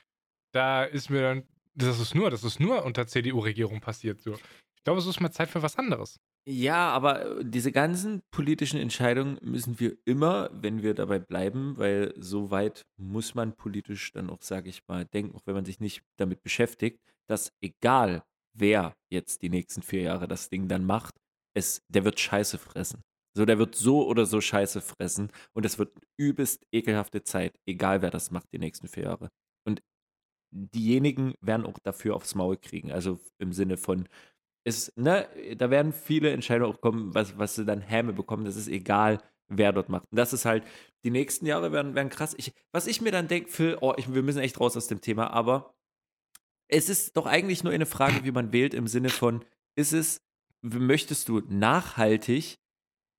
da 0.52 0.84
ist 0.84 1.10
mir 1.10 1.20
dann, 1.22 1.48
das 1.74 2.00
ist 2.00 2.14
nur, 2.14 2.30
das 2.30 2.44
ist 2.44 2.60
nur 2.60 2.84
unter 2.84 3.06
CDU-Regierung 3.06 3.80
passiert 3.80 4.20
so. 4.20 4.34
Ich 4.34 4.84
glaube, 4.84 5.00
es 5.00 5.06
ist 5.06 5.20
mal 5.20 5.30
Zeit 5.30 5.50
für 5.50 5.62
was 5.62 5.76
anderes. 5.76 6.18
Ja, 6.48 6.88
aber 6.90 7.38
äh, 7.40 7.44
diese 7.44 7.70
ganzen 7.70 8.22
politischen 8.30 8.80
Entscheidungen 8.80 9.38
müssen 9.42 9.78
wir 9.78 9.96
immer, 10.06 10.48
wenn 10.52 10.82
wir 10.82 10.94
dabei 10.94 11.18
bleiben, 11.18 11.76
weil 11.76 12.14
so 12.16 12.50
weit 12.50 12.86
muss 12.96 13.34
man 13.34 13.54
politisch 13.54 14.12
dann 14.12 14.30
auch, 14.30 14.40
sage 14.40 14.70
ich 14.70 14.86
mal, 14.88 15.04
denken, 15.04 15.36
auch 15.36 15.42
wenn 15.44 15.54
man 15.54 15.66
sich 15.66 15.80
nicht 15.80 16.02
damit 16.16 16.42
beschäftigt, 16.42 16.98
dass 17.28 17.52
egal 17.60 18.24
wer 18.54 18.96
jetzt 19.10 19.42
die 19.42 19.50
nächsten 19.50 19.82
vier 19.82 20.02
Jahre 20.02 20.26
das 20.28 20.48
Ding 20.48 20.66
dann 20.66 20.86
macht, 20.86 21.14
es, 21.54 21.82
der 21.88 22.04
wird 22.04 22.18
Scheiße 22.18 22.58
fressen. 22.58 23.02
So, 23.36 23.44
der 23.44 23.58
wird 23.58 23.76
so 23.76 24.06
oder 24.08 24.26
so 24.26 24.40
Scheiße 24.40 24.80
fressen 24.80 25.30
und 25.52 25.64
es 25.64 25.78
wird 25.78 25.92
übelst 26.16 26.66
ekelhafte 26.72 27.22
Zeit, 27.22 27.60
egal 27.66 28.02
wer 28.02 28.10
das 28.10 28.30
macht 28.30 28.52
die 28.52 28.58
nächsten 28.58 28.88
vier 28.88 29.04
Jahre. 29.04 29.30
Diejenigen 30.52 31.34
werden 31.40 31.66
auch 31.66 31.78
dafür 31.78 32.16
aufs 32.16 32.34
Maul 32.34 32.56
kriegen, 32.56 32.90
also 32.90 33.20
im 33.38 33.52
Sinne 33.52 33.76
von, 33.76 34.08
ist, 34.64 34.96
ne, 34.96 35.28
da 35.56 35.70
werden 35.70 35.92
viele 35.92 36.30
Entscheidungen 36.30 36.72
auch 36.72 36.80
kommen, 36.80 37.14
was, 37.14 37.38
was 37.38 37.54
sie 37.54 37.64
dann 37.64 37.80
Häme 37.80 38.12
bekommen. 38.12 38.44
Das 38.44 38.56
ist 38.56 38.68
egal, 38.68 39.18
wer 39.48 39.72
dort 39.72 39.88
macht. 39.88 40.04
Und 40.10 40.16
das 40.16 40.32
ist 40.32 40.44
halt, 40.44 40.64
die 41.04 41.10
nächsten 41.10 41.46
Jahre 41.46 41.72
werden, 41.72 41.94
werden 41.94 42.10
krass. 42.10 42.34
Ich, 42.36 42.52
was 42.72 42.86
ich 42.86 43.00
mir 43.00 43.12
dann 43.12 43.28
denke, 43.28 43.50
Phil, 43.50 43.78
oh, 43.80 43.94
ich, 43.96 44.12
wir 44.12 44.22
müssen 44.22 44.40
echt 44.40 44.60
raus 44.60 44.76
aus 44.76 44.86
dem 44.86 45.00
Thema, 45.00 45.30
aber 45.30 45.74
es 46.68 46.88
ist 46.88 47.16
doch 47.16 47.26
eigentlich 47.26 47.64
nur 47.64 47.72
eine 47.72 47.86
Frage, 47.86 48.24
wie 48.24 48.32
man 48.32 48.52
wählt, 48.52 48.74
im 48.74 48.86
Sinne 48.86 49.08
von, 49.08 49.44
ist 49.76 49.92
es, 49.92 50.22
möchtest 50.62 51.28
du 51.28 51.40
nachhaltig 51.48 52.58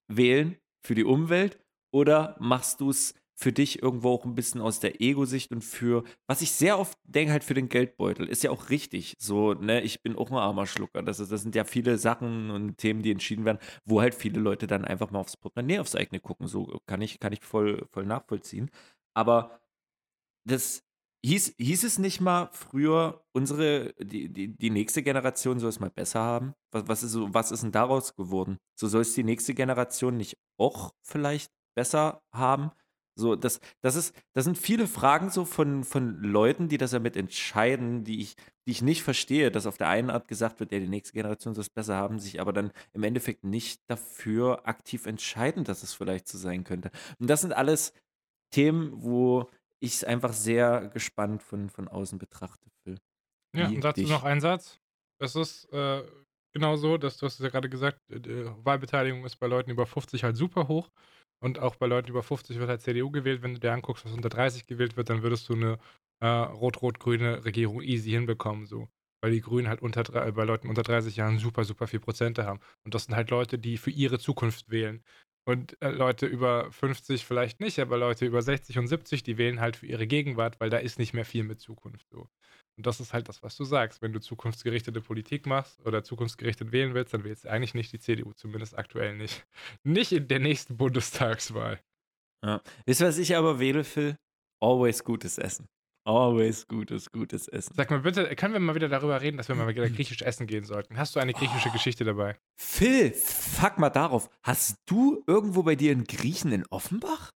wählen 0.07 0.57
für 0.85 0.95
die 0.95 1.03
Umwelt 1.03 1.59
oder 1.91 2.35
machst 2.39 2.81
du 2.81 2.89
es 2.89 3.15
für 3.35 3.51
dich 3.51 3.81
irgendwo 3.81 4.11
auch 4.11 4.25
ein 4.25 4.35
bisschen 4.35 4.61
aus 4.61 4.79
der 4.79 5.01
Ego-Sicht 5.01 5.51
und 5.51 5.63
für, 5.63 6.03
was 6.27 6.41
ich 6.41 6.51
sehr 6.51 6.77
oft 6.77 6.97
denke, 7.03 7.31
halt 7.31 7.43
für 7.43 7.53
den 7.53 7.69
Geldbeutel. 7.69 8.27
Ist 8.27 8.43
ja 8.43 8.51
auch 8.51 8.69
richtig. 8.69 9.15
So, 9.19 9.53
ne, 9.53 9.81
ich 9.81 10.01
bin 10.03 10.15
auch 10.15 10.29
ein 10.31 10.37
armer 10.37 10.67
Schlucker. 10.67 11.01
Das, 11.01 11.19
ist, 11.19 11.31
das 11.31 11.41
sind 11.41 11.55
ja 11.55 11.63
viele 11.63 11.97
Sachen 11.97 12.51
und 12.51 12.77
Themen, 12.77 13.01
die 13.01 13.11
entschieden 13.11 13.45
werden, 13.45 13.59
wo 13.85 14.01
halt 14.01 14.15
viele 14.15 14.39
Leute 14.39 14.67
dann 14.67 14.85
einfach 14.85 15.11
mal 15.11 15.19
aufs 15.19 15.37
Portemonnaie, 15.37 15.79
aufs 15.79 15.95
eigene 15.95 16.19
gucken. 16.19 16.47
So 16.47 16.79
kann 16.85 17.01
ich, 17.01 17.19
kann 17.19 17.33
ich 17.33 17.41
voll, 17.43 17.87
voll 17.91 18.05
nachvollziehen. 18.05 18.69
Aber 19.13 19.59
das, 20.45 20.83
hieß, 21.23 21.55
hieß 21.57 21.83
es 21.83 21.99
nicht 21.99 22.21
mal 22.21 22.49
früher, 22.51 23.23
unsere, 23.33 23.93
die, 23.99 24.29
die, 24.29 24.55
die 24.55 24.69
nächste 24.69 25.03
Generation 25.03 25.59
soll 25.59 25.69
es 25.69 25.79
mal 25.79 25.89
besser 25.89 26.19
haben? 26.19 26.53
Was, 26.71 26.87
was, 26.87 27.03
ist, 27.03 27.15
was 27.17 27.51
ist 27.51 27.63
denn 27.63 27.71
daraus 27.71 28.15
geworden? 28.15 28.57
So 28.75 28.87
soll 28.87 29.01
es 29.01 29.13
die 29.13 29.23
nächste 29.23 29.53
Generation 29.53 30.17
nicht 30.17 30.37
auch 30.57 30.93
vielleicht 31.01 31.51
besser 31.75 32.23
haben? 32.33 32.71
So, 33.15 33.35
das, 33.35 33.59
das, 33.81 33.95
ist, 33.95 34.15
das 34.33 34.45
sind 34.45 34.57
viele 34.57 34.87
Fragen 34.87 35.29
so 35.29 35.45
von, 35.45 35.83
von 35.83 36.21
Leuten, 36.21 36.69
die 36.69 36.77
das 36.77 36.91
damit 36.91 37.17
entscheiden, 37.17 38.03
die 38.03 38.21
ich, 38.21 38.35
die 38.65 38.71
ich 38.71 38.81
nicht 38.81 39.03
verstehe, 39.03 39.51
dass 39.51 39.65
auf 39.65 39.77
der 39.77 39.89
einen 39.89 40.09
Art 40.09 40.27
gesagt 40.27 40.59
wird, 40.59 40.71
ja, 40.71 40.79
die 40.79 40.87
nächste 40.87 41.13
Generation 41.13 41.53
soll 41.53 41.61
es 41.61 41.69
besser 41.69 41.95
haben, 41.95 42.19
sich 42.19 42.39
aber 42.39 42.53
dann 42.53 42.71
im 42.93 43.03
Endeffekt 43.03 43.43
nicht 43.43 43.81
dafür 43.87 44.67
aktiv 44.67 45.05
entscheiden, 45.05 45.63
dass 45.63 45.83
es 45.83 45.93
vielleicht 45.93 46.27
so 46.27 46.37
sein 46.37 46.63
könnte. 46.63 46.89
Und 47.19 47.29
das 47.29 47.41
sind 47.41 47.53
alles 47.53 47.93
Themen, 48.51 48.91
wo 48.93 49.49
ich 49.79 49.95
es 49.95 50.03
einfach 50.03 50.33
sehr 50.33 50.89
gespannt 50.89 51.43
von, 51.43 51.69
von 51.69 51.87
außen 51.87 52.17
betrachte. 52.17 52.69
Phil. 52.83 52.97
Ja, 53.55 53.67
und 53.67 53.83
dazu 53.83 54.03
noch 54.03 54.23
ein 54.23 54.39
Satz. 54.39 54.79
Es 55.19 55.35
ist 55.35 55.65
äh, 55.73 56.03
genau 56.53 56.75
so, 56.75 56.97
dass 56.97 57.17
du 57.17 57.25
hast 57.25 57.39
es 57.39 57.43
ja 57.43 57.49
gerade 57.49 57.69
gesagt, 57.69 57.99
äh, 58.09 58.19
die 58.19 58.45
Wahlbeteiligung 58.63 59.25
ist 59.25 59.37
bei 59.37 59.47
Leuten 59.47 59.71
über 59.71 59.85
50 59.85 60.23
halt 60.23 60.37
super 60.37 60.67
hoch. 60.67 60.89
Und 61.43 61.59
auch 61.59 61.75
bei 61.75 61.87
Leuten 61.87 62.09
über 62.09 62.23
50 62.23 62.59
wird 62.59 62.69
halt 62.69 62.81
CDU 62.81 63.09
gewählt. 63.09 63.41
Wenn 63.41 63.53
du 63.53 63.59
dir 63.59 63.73
anguckst, 63.73 64.05
was 64.05 64.13
unter 64.13 64.29
30 64.29 64.67
gewählt 64.67 64.95
wird, 64.95 65.09
dann 65.09 65.23
würdest 65.23 65.49
du 65.49 65.53
eine 65.53 65.79
äh, 66.21 66.27
rot-rot-grüne 66.27 67.43
Regierung 67.45 67.81
easy 67.81 68.11
hinbekommen. 68.11 68.65
So. 68.65 68.89
Weil 69.23 69.31
die 69.31 69.41
Grünen 69.41 69.67
halt 69.67 69.81
unter, 69.81 70.03
bei 70.31 70.43
Leuten 70.43 70.69
unter 70.69 70.83
30 70.83 71.15
Jahren 71.15 71.39
super, 71.39 71.63
super 71.63 71.87
viel 71.87 71.99
Prozente 71.99 72.45
haben. 72.45 72.59
Und 72.85 72.93
das 72.93 73.05
sind 73.05 73.15
halt 73.15 73.31
Leute, 73.31 73.57
die 73.57 73.77
für 73.77 73.91
ihre 73.91 74.19
Zukunft 74.19 74.69
wählen. 74.69 75.03
Und 75.47 75.81
äh, 75.81 75.89
Leute 75.89 76.27
über 76.27 76.71
50 76.71 77.25
vielleicht 77.25 77.59
nicht, 77.59 77.79
aber 77.79 77.97
Leute 77.97 78.25
über 78.25 78.43
60 78.43 78.77
und 78.77 78.87
70, 78.87 79.23
die 79.23 79.37
wählen 79.39 79.59
halt 79.59 79.75
für 79.77 79.87
ihre 79.87 80.05
Gegenwart, 80.05 80.59
weil 80.59 80.69
da 80.69 80.77
ist 80.77 80.99
nicht 80.99 81.13
mehr 81.13 81.25
viel 81.25 81.43
mit 81.43 81.59
Zukunft. 81.59 82.07
So. 82.11 82.29
Und 82.77 82.85
das 82.87 82.99
ist 82.99 83.13
halt 83.13 83.29
das, 83.29 83.43
was 83.43 83.55
du 83.55 83.63
sagst. 83.63 84.01
Wenn 84.01 84.13
du 84.13 84.19
zukunftsgerichtete 84.19 85.01
Politik 85.01 85.45
machst 85.45 85.85
oder 85.85 86.03
zukunftsgerichtet 86.03 86.71
wählen 86.71 86.93
willst, 86.93 87.13
dann 87.13 87.23
wählst 87.23 87.45
du 87.45 87.49
eigentlich 87.49 87.73
nicht 87.73 87.91
die 87.91 87.99
CDU, 87.99 88.33
zumindest 88.33 88.77
aktuell 88.77 89.15
nicht. 89.15 89.45
Nicht 89.83 90.11
in 90.11 90.27
der 90.27 90.39
nächsten 90.39 90.77
Bundestagswahl. 90.77 91.79
Ja. 92.43 92.61
Wisst 92.85 93.01
ihr, 93.01 93.07
was 93.07 93.17
ich 93.17 93.35
aber 93.35 93.59
wähle, 93.59 93.83
Phil? 93.83 94.17
Always 94.59 95.03
gutes 95.03 95.37
Essen. 95.37 95.67
Always 96.03 96.67
gutes, 96.67 97.11
gutes 97.11 97.47
Essen. 97.47 97.75
Sag 97.75 97.91
mal 97.91 97.99
bitte, 97.99 98.35
können 98.35 98.53
wir 98.53 98.59
mal 98.59 98.73
wieder 98.73 98.89
darüber 98.89 99.21
reden, 99.21 99.37
dass 99.37 99.49
wir 99.49 99.55
mal 99.55 99.67
wieder 99.67 99.87
griechisch 99.87 100.23
essen 100.23 100.47
gehen 100.47 100.63
sollten? 100.63 100.97
Hast 100.97 101.15
du 101.15 101.19
eine 101.19 101.33
griechische 101.33 101.69
Geschichte 101.69 102.03
dabei? 102.03 102.39
Phil, 102.59 103.11
fuck 103.13 103.77
mal 103.77 103.91
darauf. 103.91 104.29
Hast 104.43 104.77
du 104.87 105.23
irgendwo 105.27 105.61
bei 105.61 105.75
dir 105.75 105.91
einen 105.91 106.05
Griechen 106.05 106.51
in 106.51 106.65
Offenbach? 106.71 107.29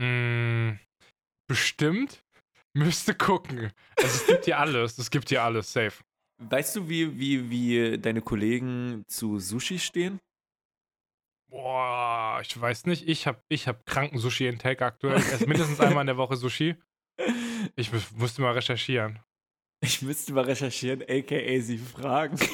Mm, 0.00 0.78
bestimmt. 1.48 2.22
Müsste 2.76 3.14
gucken. 3.14 3.72
Also 3.96 4.08
es 4.20 4.26
gibt 4.26 4.44
hier 4.44 4.58
alles. 4.58 4.98
Es 4.98 5.10
gibt 5.10 5.28
hier 5.30 5.42
alles. 5.42 5.72
Safe. 5.72 5.92
Weißt 6.38 6.76
du, 6.76 6.88
wie, 6.88 7.18
wie, 7.18 7.50
wie 7.50 7.98
deine 7.98 8.20
Kollegen 8.20 9.04
zu 9.08 9.38
Sushi 9.38 9.78
stehen? 9.78 10.20
Boah, 11.48 12.40
ich 12.42 12.60
weiß 12.60 12.86
nicht. 12.86 13.08
Ich 13.08 13.26
habe 13.26 13.40
ich 13.48 13.68
hab 13.68 13.86
kranken 13.86 14.18
Sushi-Intake 14.18 14.84
aktuell. 14.84 15.18
Ich 15.18 15.26
esse 15.32 15.46
mindestens 15.46 15.80
einmal 15.80 16.02
in 16.02 16.08
der 16.08 16.16
Woche 16.16 16.36
Sushi. 16.36 16.74
Ich 17.76 17.92
mu- 17.92 17.98
musste 18.16 18.42
mal 18.42 18.52
recherchieren. 18.52 19.20
Ich 19.80 20.02
müsste 20.02 20.32
mal 20.32 20.44
recherchieren, 20.44 21.02
aka 21.02 21.60
sie 21.60 21.78
fragen. 21.78 22.38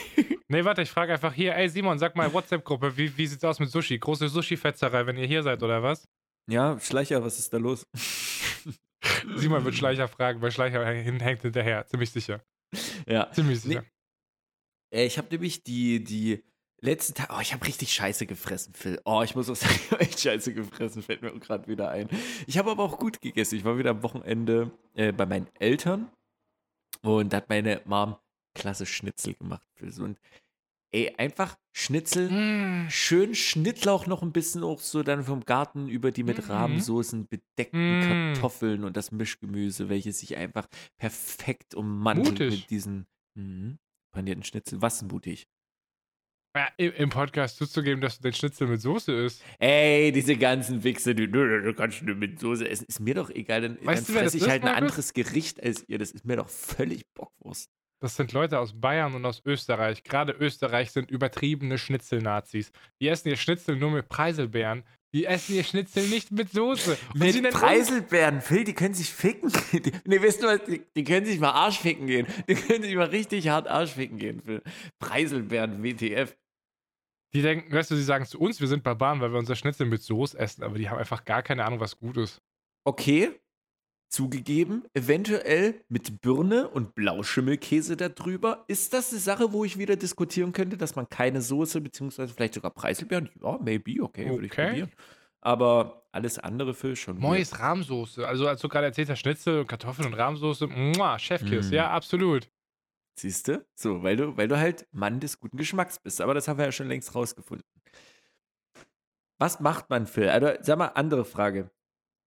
Nee, 0.49 0.67
warte, 0.67 0.83
ich 0.83 0.91
frage 0.91 1.15
einfach 1.15 1.33
hier, 1.33 1.57
ey 1.57 1.67
Simon, 1.67 1.99
sag 1.99 2.15
mal 2.15 2.31
WhatsApp-Gruppe, 2.31 2.95
wie, 2.99 3.17
wie 3.17 3.27
sieht's 3.27 3.43
aus 3.43 3.59
mit 3.59 3.71
Sushi? 3.71 3.99
Große 3.99 4.29
Sushi-Fetzerei, 4.29 5.07
wenn 5.07 5.17
ihr 5.17 5.27
hier 5.27 5.43
seid, 5.43 5.63
oder 5.63 5.83
was? 5.83 6.07
Ja, 6.47 6.79
Schleicher, 6.79 7.25
was 7.25 7.39
ist 7.39 7.51
da 7.55 7.57
los? 7.57 7.87
Simon 9.37 9.65
wird 9.65 9.75
Schleicher 9.75 10.09
fragen, 10.09 10.41
weil 10.43 10.51
Schleicher 10.51 10.85
häng- 10.85 11.21
hängt 11.21 11.43
hinterher, 11.43 11.87
ziemlich 11.87 12.11
sicher. 12.11 12.43
Ja. 13.07 13.31
Ziemlich 13.33 13.65
Nee. 13.65 13.75
sicher. 13.75 13.85
Äh, 14.93 15.07
Ich 15.07 15.19
habe 15.19 15.29
nämlich 15.31 15.63
die, 15.63 16.03
die 16.03 16.43
letzten 16.81 17.15
Tage, 17.15 17.33
oh, 17.37 17.41
ich 17.41 17.53
habe 17.53 17.67
richtig 17.67 17.93
Scheiße 17.93 18.27
gefressen, 18.27 18.75
Phil. 18.75 19.01
Oh, 19.05 19.23
ich 19.23 19.35
muss 19.35 19.49
auch 19.51 19.57
sagen, 19.57 19.75
ich 19.75 19.91
habe 19.91 20.01
echt 20.03 20.21
Scheiße 20.21 20.55
gefressen, 20.55 21.03
fällt 21.03 21.23
mir 21.23 21.33
gerade 21.39 21.67
wieder 21.69 21.91
ein. 21.91 22.09
Ich 22.47 22.59
habe 22.59 22.71
aber 22.71 22.83
auch 22.85 22.99
gut 22.99 23.21
gegessen. 23.21 23.57
Ich 23.57 23.65
war 23.65 23.79
wieder 23.79 23.91
am 23.91 24.03
Wochenende 24.03 24.71
äh, 24.95 25.13
bei 25.13 25.27
meinen 25.27 25.49
Eltern 25.59 26.11
und 27.03 27.33
da 27.33 27.39
hat 27.39 27.49
meine 27.49 27.81
Mom 27.85 28.17
klasse 28.55 28.87
Schnitzel 28.87 29.35
gemacht, 29.35 29.67
Phil. 29.75 29.91
So, 29.93 30.05
Und 30.05 30.19
ey, 30.93 31.15
einfach 31.17 31.57
Schnitzel, 31.75 32.31
Mm. 32.31 32.91
schön 32.91 33.35
Schnittlauch 33.35 34.07
noch 34.07 34.23
ein 34.23 34.33
bisschen 34.33 34.63
auch 34.63 34.79
so 34.81 35.03
dann 35.03 35.25
vom 35.25 35.41
Garten 35.45 35.89
über 35.89 36.13
die 36.13 36.23
mit 36.23 36.39
Mhm. 36.39 36.45
Rahmensoßen 36.51 37.27
bedeckten 37.29 38.01
Mm. 38.01 38.03
Kartoffeln 38.35 38.85
und 38.85 38.97
das 38.97 39.11
Mischgemüse, 39.11 39.89
welches 39.89 40.19
sich 40.21 40.37
einfach 40.37 40.69
perfekt 40.99 41.75
ummantelt 41.75 42.29
Mutig. 42.41 42.51
mit 42.61 42.71
diesen 42.71 43.07
mhm, 43.35 43.79
panierten 44.15 44.45
Schnitzel. 44.45 44.83
Was 44.83 45.03
mutig. 45.03 45.47
Ja, 46.55 46.69
im, 46.77 47.09
Podcast 47.09 47.57
zuzugeben, 47.57 48.03
dass 48.03 48.19
du 48.19 48.25
den 48.25 48.35
Schnitzel 48.35 48.67
mit 48.69 48.83
Soße 48.83 49.11
isst. 49.25 49.43
Ey, 49.59 50.13
diese 50.13 50.37
ganzen 50.37 50.85
Wichse, 50.85 51.15
die, 51.15 51.27
nö, 51.27 51.63
du 51.63 51.73
kannst 51.73 52.03
nur 52.03 52.15
mit 52.15 52.39
Soße 52.41 52.69
essen. 52.69 52.85
Ist 52.89 53.01
mir 53.01 53.15
doch 53.15 53.31
egal, 53.31 53.63
dann, 53.63 53.79
Weißt 53.83 54.07
dann 54.07 54.15
du, 54.17 54.21
fresse 54.21 54.37
ich 54.37 54.47
halt 54.51 54.63
ein 54.63 54.69
anderes 54.75 55.15
Gericht 55.15 55.63
als 55.63 55.89
ihr. 55.89 55.97
Das 55.99 56.11
ist 56.11 56.27
mir 56.27 56.37
doch 56.37 56.51
völlig 56.51 57.07
Bockwurst. 57.15 57.71
Das 58.03 58.17
sind 58.17 58.33
Leute 58.33 58.59
aus 58.59 58.73
Bayern 58.81 59.15
und 59.15 59.25
aus 59.25 59.43
Österreich. 59.47 60.03
Gerade 60.03 60.33
Österreich 60.33 60.91
sind 60.91 61.09
übertriebene 61.09 61.79
Schnitzelnazis. 61.79 62.73
Die 63.01 63.07
essen 63.07 63.29
ihr 63.29 63.37
Schnitzel 63.37 63.77
nur 63.77 63.93
mit 63.93 64.09
Preiselbeeren. 64.09 64.83
Die 65.15 65.25
essen 65.25 65.55
ihr 65.55 65.63
Schnitzel 65.63 66.09
nicht 66.09 66.33
mit 66.33 66.51
Soße. 66.51 66.99
Und 67.15 67.21
Mit 67.21 67.51
Preiselbeeren, 67.53 68.41
Phil, 68.41 68.65
die 68.65 68.73
können 68.73 68.95
sich 68.95 69.13
ficken. 69.13 69.53
Die, 69.73 69.93
nee, 70.05 70.21
weißt 70.21 70.43
du 70.43 70.47
was, 70.49 70.65
die, 70.65 70.83
die 70.97 71.05
können 71.05 71.27
sich 71.27 71.39
mal 71.39 71.53
Arsch 71.53 71.79
ficken 71.79 72.09
gehen. 72.09 72.27
Die 72.49 72.57
können 72.57 72.83
sich 72.83 72.97
mal 72.97 73.07
richtig 73.07 73.49
hart 73.49 73.69
Arsch 73.69 73.93
ficken 73.93 74.19
gehen, 74.19 74.41
Phil. 74.41 74.63
Preiselbeeren, 74.99 75.85
WTF. 75.85 76.37
Die 77.35 77.43
denken, 77.43 77.73
weißt 77.73 77.93
du, 77.93 77.95
sie 77.95 78.03
sagen 78.03 78.27
zu 78.27 78.41
uns, 78.41 78.61
wir 78.61 78.67
sind 78.67 78.83
Barbaren, 78.83 79.21
weil 79.21 79.31
wir 79.31 79.39
unser 79.39 79.55
Schnitzel 79.55 79.87
mit 79.87 80.03
Soße 80.03 80.37
essen, 80.37 80.65
aber 80.65 80.77
die 80.77 80.91
haben 80.91 80.99
einfach 80.99 81.25
gar 81.25 81.45
keine 81.45 81.65
Ahnung, 81.65 81.79
was 81.79 81.97
gut 81.97 82.17
ist. 82.17 82.43
Okay, 82.85 83.31
zugegeben, 84.13 84.85
eventuell 84.95 85.75
mit 85.89 86.21
Birne 86.21 86.69
und 86.69 86.95
Blauschimmelkäse 86.95 87.97
darüber. 87.97 88.65
Ist 88.69 88.93
das 88.93 89.11
eine 89.11 89.21
Sache, 89.21 89.53
wo 89.53 89.65
ich 89.65 89.79
wieder 89.79 89.97
diskutieren 89.97 90.53
könnte, 90.53 90.77
dass 90.77 90.95
man 90.97 91.09
keine 91.09 91.41
Soße, 91.41 91.81
beziehungsweise 91.81 92.33
vielleicht 92.35 92.55
sogar 92.55 92.71
Preiselbeeren? 92.73 93.31
Ja, 93.43 93.59
maybe, 93.61 94.03
okay, 94.03 94.29
würde 94.29 94.47
ich 94.47 94.53
Okay. 94.53 94.67
probieren. 94.69 94.91
Aber 95.41 96.07
alles 96.13 96.39
andere 96.39 96.75
für 96.75 96.95
schon. 96.95 97.19
Mois 97.19 97.59
Rahmsoße. 97.59 98.29
Also, 98.29 98.47
als 98.47 98.61
du 98.61 98.69
gerade 98.69 98.87
erzählt 98.87 99.09
hast, 99.11 99.19
Schnitzel 99.21 99.61
und 99.61 99.67
Kartoffeln 99.67 100.07
und 100.07 100.15
Rahmsoße, 100.15 100.67
muah, 100.69 101.19
Chefkiss, 101.19 101.71
Mm. 101.71 101.75
ja, 101.75 101.91
absolut. 101.91 102.49
Siehst 103.19 103.49
du? 103.49 103.65
So, 103.75 104.03
weil 104.03 104.17
du, 104.17 104.37
weil 104.37 104.47
du 104.47 104.59
halt 104.59 104.87
Mann 104.93 105.21
des 105.21 105.41
guten 105.41 105.57
Geschmacks 105.57 105.99
bist. 105.99 106.21
Aber 106.21 106.35
das 106.35 106.49
haben 106.49 106.59
wir 106.59 106.67
ja 106.67 106.73
schon 106.73 106.89
längst 106.89 107.15
rausgefunden. 107.15 107.67
Was 109.39 109.59
macht 109.61 109.91
man 109.91 110.07
für? 110.07 110.31
Also, 110.31 110.49
sag 110.63 110.79
mal, 110.79 110.89
andere 110.89 111.25
Frage. 111.25 111.71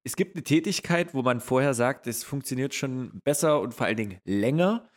Es 0.05 0.15
gibt 0.15 0.35
eine 0.35 0.43
Tätigkeit, 0.43 1.13
wo 1.15 1.23
man 1.23 1.41
vorher 1.41 1.73
sagt, 1.73 2.05
es 2.05 2.23
funktioniert 2.23 2.75
schon 2.75 3.19
besser 3.23 3.59
und 3.59 3.73
vor 3.73 3.87
allen 3.87 3.97
Dingen 3.97 4.19
länger. 4.23 4.87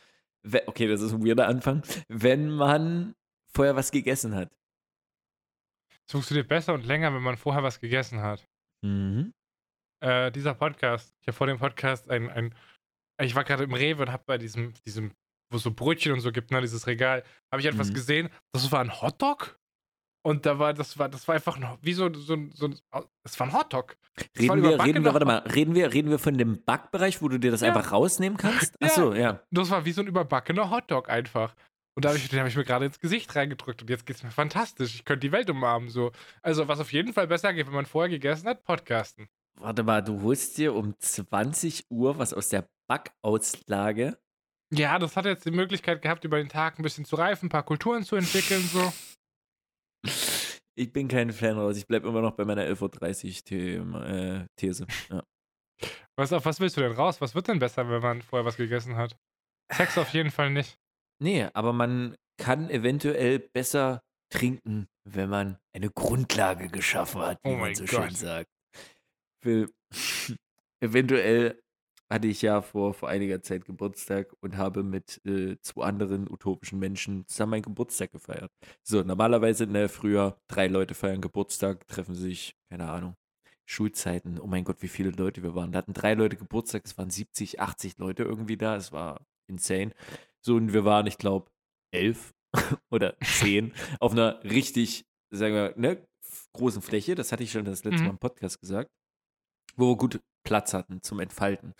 Okay, 0.66 0.86
das 0.86 1.00
ist 1.00 1.12
ein 1.12 1.26
weirder 1.26 1.48
Anfang. 1.48 1.82
Wenn 2.08 2.50
man 2.50 3.14
vorher 3.52 3.74
was 3.74 3.90
gegessen 3.90 4.34
hat. 4.34 4.52
Es 6.06 6.12
funktioniert 6.12 6.48
besser 6.48 6.74
und 6.74 6.84
länger, 6.86 7.12
wenn 7.14 7.22
man 7.22 7.36
vorher 7.36 7.62
was 7.62 7.80
gegessen 7.80 8.20
hat. 8.20 8.46
Mhm. 8.82 9.32
Äh, 10.00 10.30
dieser 10.30 10.54
Podcast, 10.54 11.14
ich 11.20 11.26
habe 11.26 11.36
vor 11.36 11.46
dem 11.46 11.58
Podcast 11.58 12.08
ein, 12.10 12.30
ein 12.30 12.54
ich 13.20 13.34
war 13.34 13.44
gerade 13.44 13.64
im 13.64 13.74
Rewe 13.74 14.02
und 14.02 14.12
habe 14.12 14.22
bei 14.26 14.38
diesem, 14.38 14.74
diesem, 14.86 15.12
wo 15.50 15.56
es 15.56 15.62
so 15.62 15.72
Brötchen 15.72 16.12
und 16.12 16.20
so 16.20 16.30
gibt, 16.30 16.50
ne, 16.50 16.60
dieses 16.60 16.86
Regal, 16.86 17.24
habe 17.50 17.60
ich 17.60 17.66
etwas 17.66 17.88
Mhm. 17.90 17.94
gesehen, 17.94 18.28
das 18.52 18.70
war 18.70 18.80
ein 18.80 19.00
Hotdog. 19.00 19.58
Und 20.22 20.44
da 20.46 20.58
war, 20.58 20.74
das 20.74 20.98
war, 20.98 21.08
das 21.08 21.26
war 21.28 21.36
einfach 21.36 21.56
ein, 21.56 21.78
wie 21.80 21.92
so, 21.94 22.12
so, 22.12 22.34
ein- 22.34 22.50
so 22.52 22.66
ein, 22.66 22.78
es 23.24 23.38
war 23.38 23.46
ein 23.46 23.52
Hotdog. 23.52 23.96
Das 24.16 24.26
Reden 24.42 24.62
wir, 24.62 24.82
reden 24.84 24.94
wir, 24.94 25.00
noch- 25.00 25.12
warte 25.14 25.26
mal, 25.26 25.38
reden 25.38 25.74
wir, 25.74 25.92
reden 25.94 26.10
wir 26.10 26.18
von 26.18 26.36
dem 26.36 26.62
Backbereich, 26.64 27.22
wo 27.22 27.28
du 27.28 27.38
dir 27.38 27.50
das 27.50 27.60
Ja. 27.60 27.68
einfach 27.68 27.92
rausnehmen 27.92 28.36
kannst? 28.36 28.74
Ja. 28.80 28.88
Achso, 28.88 29.14
ja. 29.14 29.40
Das 29.50 29.70
war 29.70 29.84
wie 29.84 29.92
so 29.92 30.00
ein 30.02 30.06
überbackener 30.08 30.70
Hotdog 30.70 31.08
einfach. 31.08 31.54
Und 31.94 32.04
da 32.04 32.10
hab 32.10 32.16
ich, 32.16 32.28
den 32.28 32.38
habe 32.40 32.48
ich 32.48 32.56
mir 32.56 32.64
gerade 32.64 32.84
ins 32.86 33.00
Gesicht 33.00 33.34
reingedrückt 33.34 33.80
und 33.82 33.90
jetzt 33.90 34.06
geht's 34.06 34.22
mir 34.22 34.30
fantastisch. 34.30 34.94
Ich 34.94 35.04
könnte 35.04 35.26
die 35.26 35.32
Welt 35.32 35.50
umarmen 35.50 35.88
so. 35.88 36.12
Also 36.42 36.68
was 36.68 36.78
auf 36.80 36.92
jeden 36.92 37.12
Fall 37.12 37.26
besser 37.26 37.52
geht, 37.54 37.66
wenn 37.66 37.74
man 37.74 37.86
vorher 37.86 38.08
gegessen 38.08 38.46
hat, 38.48 38.62
Podcasten. 38.64 39.28
Warte 39.60 39.82
mal, 39.82 40.02
du 40.02 40.22
holst 40.22 40.58
dir 40.58 40.74
um 40.74 40.94
20 40.98 41.86
Uhr 41.90 42.16
was 42.18 42.32
aus 42.32 42.48
der 42.50 42.68
Backauslage. 42.88 44.18
Ja, 44.72 44.98
das 44.98 45.16
hat 45.16 45.24
jetzt 45.24 45.44
die 45.46 45.50
Möglichkeit 45.50 46.02
gehabt, 46.02 46.24
über 46.24 46.36
den 46.38 46.48
Tag 46.48 46.78
ein 46.78 46.82
bisschen 46.82 47.04
zu 47.04 47.16
reifen, 47.16 47.46
ein 47.46 47.50
paar 47.50 47.62
Kulturen 47.64 48.02
zu 48.04 48.16
entwickeln 48.16 48.62
so. 48.62 48.92
Ich 50.74 50.92
bin 50.92 51.08
kein 51.08 51.32
Fan 51.32 51.58
raus. 51.58 51.76
Ich 51.76 51.86
bleibe 51.86 52.08
immer 52.08 52.20
noch 52.20 52.32
bei 52.36 52.44
meiner 52.44 52.62
11.30 52.64 53.80
Uhr 53.80 54.06
äh, 54.06 54.46
These. 54.56 54.86
Ja. 55.10 55.22
Was, 56.16 56.32
auf 56.32 56.44
was 56.44 56.60
willst 56.60 56.76
du 56.76 56.80
denn 56.80 56.92
raus? 56.92 57.20
Was 57.20 57.34
wird 57.34 57.48
denn 57.48 57.58
besser, 57.58 57.88
wenn 57.88 58.00
man 58.02 58.22
vorher 58.22 58.44
was 58.44 58.56
gegessen 58.56 58.96
hat? 58.96 59.16
Sex 59.72 59.98
auf 59.98 60.10
jeden 60.10 60.30
Fall 60.30 60.50
nicht. 60.50 60.76
Nee, 61.20 61.48
aber 61.52 61.72
man 61.72 62.16
kann 62.40 62.70
eventuell 62.70 63.38
besser 63.40 64.02
trinken, 64.30 64.86
wenn 65.04 65.28
man 65.28 65.58
eine 65.74 65.90
Grundlage 65.90 66.68
geschaffen 66.68 67.22
hat, 67.22 67.38
wie 67.44 67.50
Oh 67.50 67.56
man 67.56 67.74
so 67.74 67.84
Gott. 67.84 68.04
schön 68.04 68.14
sagt. 68.14 68.50
Will 69.42 69.68
eventuell 70.80 71.60
hatte 72.10 72.28
ich 72.28 72.42
ja 72.42 72.62
vor, 72.62 72.94
vor 72.94 73.08
einiger 73.08 73.42
Zeit 73.42 73.64
Geburtstag 73.66 74.34
und 74.40 74.56
habe 74.56 74.82
mit 74.82 75.20
äh, 75.26 75.56
zwei 75.60 75.84
anderen 75.84 76.30
utopischen 76.30 76.78
Menschen 76.78 77.26
zusammen 77.26 77.50
meinen 77.50 77.62
Geburtstag 77.62 78.12
gefeiert. 78.12 78.50
So, 78.82 79.02
normalerweise 79.02 79.66
ne, 79.66 79.88
früher 79.88 80.38
drei 80.48 80.66
Leute 80.68 80.94
feiern 80.94 81.20
Geburtstag, 81.20 81.86
treffen 81.86 82.14
sich, 82.14 82.56
keine 82.70 82.88
Ahnung, 82.88 83.14
Schulzeiten. 83.66 84.40
Oh 84.40 84.46
mein 84.46 84.64
Gott, 84.64 84.82
wie 84.82 84.88
viele 84.88 85.10
Leute 85.10 85.42
wir 85.42 85.54
waren. 85.54 85.72
Da 85.72 85.78
hatten 85.78 85.92
drei 85.92 86.14
Leute 86.14 86.36
Geburtstag, 86.36 86.82
es 86.86 86.96
waren 86.96 87.10
70, 87.10 87.60
80 87.60 87.98
Leute 87.98 88.22
irgendwie 88.22 88.56
da. 88.56 88.76
Es 88.76 88.92
war 88.92 89.20
insane. 89.46 89.92
So, 90.40 90.56
und 90.56 90.72
wir 90.72 90.84
waren, 90.84 91.06
ich 91.06 91.18
glaube, 91.18 91.50
elf 91.92 92.32
oder 92.90 93.16
zehn 93.20 93.74
auf 94.00 94.12
einer 94.12 94.42
richtig, 94.44 95.04
sagen 95.30 95.54
wir, 95.54 95.74
ne, 95.76 96.06
großen 96.54 96.82
Fläche. 96.82 97.14
Das 97.14 97.32
hatte 97.32 97.42
ich 97.42 97.52
schon 97.52 97.64
das 97.64 97.84
letzte 97.84 98.00
Mhm. 98.00 98.06
Mal 98.06 98.10
im 98.12 98.18
Podcast 98.18 98.60
gesagt. 98.60 98.90
Wo 99.78 99.90
wir 99.90 99.96
gut 99.96 100.20
Platz 100.44 100.74
hatten 100.74 101.02
zum 101.02 101.20
Entfalten. 101.20 101.72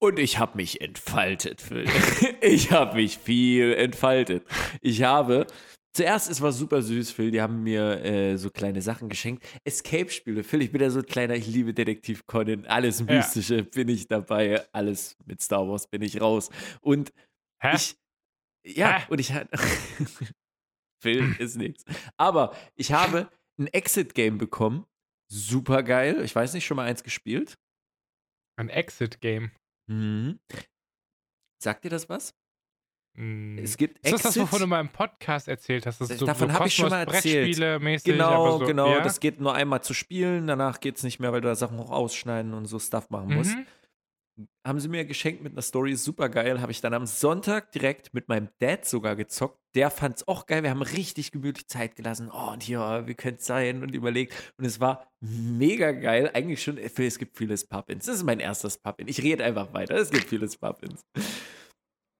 Und 0.00 0.18
ich 0.18 0.38
habe 0.38 0.56
mich 0.56 0.80
entfaltet, 0.80 1.60
Phil. 1.60 1.86
Ich 2.40 2.70
habe 2.70 2.96
mich 2.96 3.18
viel 3.18 3.74
entfaltet. 3.74 4.44
Ich 4.80 5.02
habe, 5.02 5.46
zuerst, 5.92 6.30
es 6.30 6.40
war 6.40 6.52
super 6.52 6.82
süß, 6.82 7.10
Phil, 7.10 7.32
die 7.32 7.42
haben 7.42 7.64
mir 7.64 8.04
äh, 8.04 8.36
so 8.36 8.48
kleine 8.50 8.80
Sachen 8.80 9.08
geschenkt. 9.08 9.44
Escape-Spiele, 9.64 10.44
Phil, 10.44 10.62
ich 10.62 10.70
bin 10.70 10.80
ja 10.80 10.90
so 10.90 11.00
ein 11.00 11.06
kleiner, 11.06 11.34
ich 11.34 11.48
liebe 11.48 11.74
Detektiv 11.74 12.26
Conan, 12.26 12.64
alles 12.66 13.00
Ja. 13.00 13.06
Mystische 13.06 13.64
bin 13.64 13.88
ich 13.88 14.06
dabei, 14.06 14.64
alles 14.72 15.16
mit 15.26 15.42
Star 15.42 15.68
Wars 15.68 15.88
bin 15.88 16.02
ich 16.02 16.20
raus. 16.20 16.48
Und 16.80 17.12
Hä? 17.60 17.74
ich, 17.74 17.96
ja, 18.64 19.00
Hä? 19.00 19.06
und 19.10 19.18
ich 19.18 19.32
Phil 21.02 21.34
ist 21.40 21.56
nichts. 21.56 21.84
Aber 22.16 22.54
ich 22.76 22.92
habe 22.92 23.28
ein 23.58 23.66
Exit-Game 23.66 24.38
bekommen, 24.38 24.86
super 25.28 25.82
geil. 25.82 26.22
Ich 26.24 26.34
weiß 26.34 26.54
nicht, 26.54 26.66
schon 26.66 26.76
mal 26.76 26.86
eins 26.86 27.02
gespielt? 27.02 27.58
Ein 28.56 28.68
Exit-Game. 28.68 29.52
Mhm. 29.88 30.38
Sagt 31.62 31.84
dir 31.84 31.90
das 31.90 32.08
was? 32.08 32.34
Hm. 33.16 33.58
Es 33.58 33.76
gibt 33.76 33.98
Ist 33.98 34.12
das 34.12 34.22
das, 34.22 34.30
Exit. 34.36 34.42
wovon 34.42 34.60
du 34.60 34.66
mal 34.66 34.80
im 34.80 34.88
Podcast 34.90 35.48
erzählt 35.48 35.86
hast? 35.86 36.00
Das 36.00 36.10
ist 36.10 36.18
so, 36.18 36.26
Davon 36.26 36.50
so 36.50 36.54
hab 36.54 36.66
ich 36.66 36.74
schon 36.74 36.88
mal 36.88 37.00
erzählt. 37.00 37.48
Brettspiele-mäßig, 37.48 38.04
Genau, 38.04 38.58
so, 38.58 38.66
genau. 38.66 38.92
Ja? 38.92 39.00
Das 39.00 39.18
geht 39.18 39.40
nur 39.40 39.54
einmal 39.54 39.82
zu 39.82 39.92
spielen, 39.92 40.46
danach 40.46 40.80
geht 40.80 40.96
es 40.98 41.02
nicht 41.02 41.18
mehr, 41.18 41.32
weil 41.32 41.40
du 41.40 41.48
da 41.48 41.56
Sachen 41.56 41.78
auch 41.80 41.90
ausschneiden 41.90 42.54
und 42.54 42.66
so 42.66 42.78
Stuff 42.78 43.10
machen 43.10 43.34
musst. 43.34 43.56
Mhm. 43.56 43.66
Haben 44.66 44.80
sie 44.80 44.88
mir 44.88 45.04
geschenkt 45.04 45.42
mit 45.42 45.52
einer 45.52 45.62
Story, 45.62 45.96
super 45.96 46.28
geil. 46.28 46.60
Habe 46.60 46.72
ich 46.72 46.80
dann 46.80 46.94
am 46.94 47.06
Sonntag 47.06 47.72
direkt 47.72 48.14
mit 48.14 48.28
meinem 48.28 48.48
Dad 48.58 48.84
sogar 48.84 49.16
gezockt. 49.16 49.58
Der 49.74 49.90
fand 49.90 50.16
es 50.16 50.28
auch 50.28 50.46
geil. 50.46 50.62
Wir 50.62 50.70
haben 50.70 50.82
richtig 50.82 51.32
gemütlich 51.32 51.66
Zeit 51.68 51.96
gelassen. 51.96 52.30
Oh, 52.32 52.52
und 52.52 52.62
hier, 52.62 53.04
wie 53.06 53.14
könnte 53.14 53.40
es 53.40 53.46
sein? 53.46 53.82
Und 53.82 53.94
überlegt. 53.94 54.34
Und 54.56 54.64
es 54.64 54.80
war 54.80 55.10
mega 55.20 55.92
geil. 55.92 56.30
Eigentlich 56.34 56.62
schon, 56.62 56.78
es 56.78 57.18
gibt 57.18 57.36
vieles 57.36 57.66
Puppins. 57.66 58.06
Das 58.06 58.16
ist 58.16 58.24
mein 58.24 58.40
erstes 58.40 58.78
Puppin. 58.78 59.08
Ich 59.08 59.22
rede 59.22 59.44
einfach 59.44 59.72
weiter. 59.72 59.96
Es 59.96 60.10
gibt 60.10 60.28
vieles 60.28 60.56
Puppins. 60.56 61.04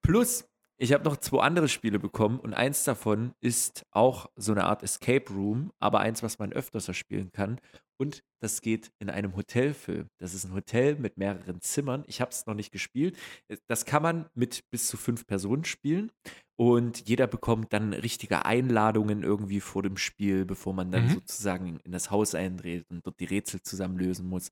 Plus, 0.03 0.49
ich 0.81 0.93
habe 0.93 1.05
noch 1.05 1.17
zwei 1.17 1.43
andere 1.43 1.69
Spiele 1.69 1.99
bekommen 1.99 2.39
und 2.39 2.55
eins 2.55 2.85
davon 2.85 3.35
ist 3.41 3.85
auch 3.91 4.31
so 4.37 4.53
eine 4.53 4.65
Art 4.65 4.83
Escape 4.85 5.33
Room, 5.33 5.73
aber 5.81 6.01
eins, 6.01 6.23
was 6.23 6.39
man 6.39 6.53
öfters 6.53 6.97
spielen 6.97 7.33
kann. 7.33 7.61
Und 8.01 8.23
das 8.41 8.61
geht 8.61 8.93
in 9.01 9.11
einem 9.11 9.35
Hotelfilm. 9.35 10.07
Das 10.21 10.33
ist 10.33 10.45
ein 10.45 10.55
Hotel 10.55 10.97
mit 10.97 11.17
mehreren 11.17 11.61
Zimmern. 11.61 12.05
Ich 12.07 12.21
habe 12.21 12.31
es 12.31 12.47
noch 12.47 12.55
nicht 12.55 12.71
gespielt. 12.71 13.19
Das 13.67 13.85
kann 13.85 14.03
man 14.03 14.27
mit 14.35 14.63
bis 14.71 14.87
zu 14.87 14.97
fünf 14.97 15.27
Personen 15.27 15.65
spielen. 15.65 16.13
Und 16.57 17.09
jeder 17.09 17.27
bekommt 17.27 17.73
dann 17.73 17.93
richtige 17.93 18.45
Einladungen 18.45 19.23
irgendwie 19.23 19.61
vor 19.61 19.83
dem 19.83 19.97
Spiel, 19.97 20.45
bevor 20.45 20.75
man 20.75 20.91
dann 20.93 21.07
Mhm. 21.07 21.11
sozusagen 21.11 21.79
in 21.85 21.93
das 21.93 22.11
Haus 22.11 22.35
eindreht 22.35 22.85
und 22.89 23.05
dort 23.07 23.19
die 23.21 23.25
Rätsel 23.25 23.63
zusammen 23.63 23.99
lösen 23.99 24.29
muss. 24.29 24.51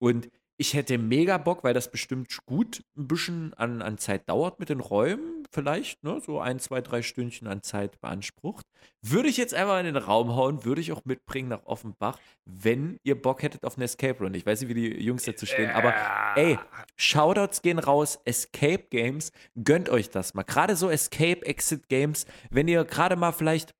Und 0.00 0.28
ich 0.62 0.74
hätte 0.74 0.96
mega 0.96 1.38
Bock, 1.38 1.64
weil 1.64 1.74
das 1.74 1.90
bestimmt 1.90 2.38
gut 2.46 2.84
ein 2.96 3.08
bisschen 3.08 3.52
an, 3.54 3.82
an 3.82 3.98
Zeit 3.98 4.28
dauert 4.28 4.60
mit 4.60 4.68
den 4.68 4.78
Räumen, 4.78 5.42
vielleicht, 5.50 6.04
ne? 6.04 6.22
So 6.24 6.38
ein, 6.38 6.60
zwei, 6.60 6.80
drei 6.80 7.02
Stündchen 7.02 7.48
an 7.48 7.64
Zeit 7.64 8.00
beansprucht. 8.00 8.64
Würde 9.02 9.28
ich 9.28 9.36
jetzt 9.36 9.54
einfach 9.54 9.80
in 9.80 9.86
den 9.86 9.96
Raum 9.96 10.36
hauen, 10.36 10.64
würde 10.64 10.80
ich 10.80 10.92
auch 10.92 11.04
mitbringen 11.04 11.48
nach 11.48 11.64
Offenbach, 11.64 12.16
wenn 12.44 13.00
ihr 13.02 13.20
Bock 13.20 13.42
hättet 13.42 13.64
auf 13.64 13.76
eine 13.76 13.86
Escape 13.86 14.22
Run. 14.22 14.34
Ich 14.34 14.46
weiß 14.46 14.60
nicht, 14.60 14.68
wie 14.68 14.74
die 14.74 15.02
Jungs 15.02 15.24
dazu 15.24 15.46
stehen, 15.46 15.72
aber 15.72 15.92
ey, 16.36 16.60
Shoutouts 16.94 17.62
gehen 17.62 17.80
raus, 17.80 18.20
Escape 18.24 18.84
Games, 18.88 19.32
gönnt 19.64 19.88
euch 19.88 20.10
das 20.10 20.32
mal. 20.32 20.44
Gerade 20.44 20.76
so 20.76 20.90
Escape 20.90 21.44
Exit 21.44 21.88
Games, 21.88 22.24
wenn 22.50 22.68
ihr 22.68 22.84
gerade 22.84 23.16
mal 23.16 23.32
vielleicht 23.32 23.74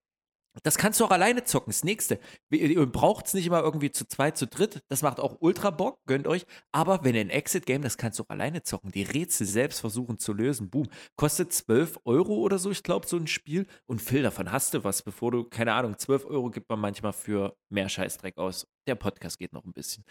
das 0.62 0.76
kannst 0.76 1.00
du 1.00 1.04
auch 1.04 1.10
alleine 1.10 1.44
zocken. 1.44 1.70
Das 1.70 1.82
nächste. 1.82 2.20
Ihr 2.50 2.84
braucht 2.86 3.26
es 3.26 3.34
nicht 3.34 3.46
immer 3.46 3.60
irgendwie 3.60 3.90
zu 3.90 4.06
zweit, 4.06 4.36
zu 4.36 4.46
dritt. 4.46 4.82
Das 4.88 5.02
macht 5.02 5.18
auch 5.18 5.36
ultra 5.40 5.70
Bock, 5.70 5.98
gönnt 6.06 6.26
euch. 6.26 6.44
Aber 6.72 7.04
wenn 7.04 7.14
ihr 7.14 7.22
ein 7.22 7.30
Exit-Game, 7.30 7.82
das 7.82 7.96
kannst 7.96 8.18
du 8.18 8.24
auch 8.24 8.28
alleine 8.28 8.62
zocken. 8.62 8.90
Die 8.90 9.02
Rätsel 9.02 9.46
selbst 9.46 9.80
versuchen 9.80 10.18
zu 10.18 10.32
lösen. 10.32 10.68
Boom. 10.68 10.88
Kostet 11.16 11.52
12 11.52 12.00
Euro 12.04 12.34
oder 12.34 12.58
so, 12.58 12.70
ich 12.70 12.82
glaube, 12.82 13.06
so 13.06 13.16
ein 13.16 13.26
Spiel. 13.26 13.66
Und 13.86 14.02
Phil, 14.02 14.22
davon 14.22 14.52
hast 14.52 14.74
du 14.74 14.84
was, 14.84 15.02
bevor 15.02 15.30
du, 15.30 15.44
keine 15.44 15.72
Ahnung, 15.72 15.96
12 15.96 16.26
Euro 16.26 16.50
gibt 16.50 16.68
man 16.68 16.80
manchmal 16.80 17.12
für 17.14 17.56
mehr 17.70 17.88
Scheißdreck 17.88 18.36
aus. 18.36 18.66
Der 18.86 18.94
Podcast 18.94 19.38
geht 19.38 19.52
noch 19.52 19.64
ein 19.64 19.72
bisschen. 19.72 20.04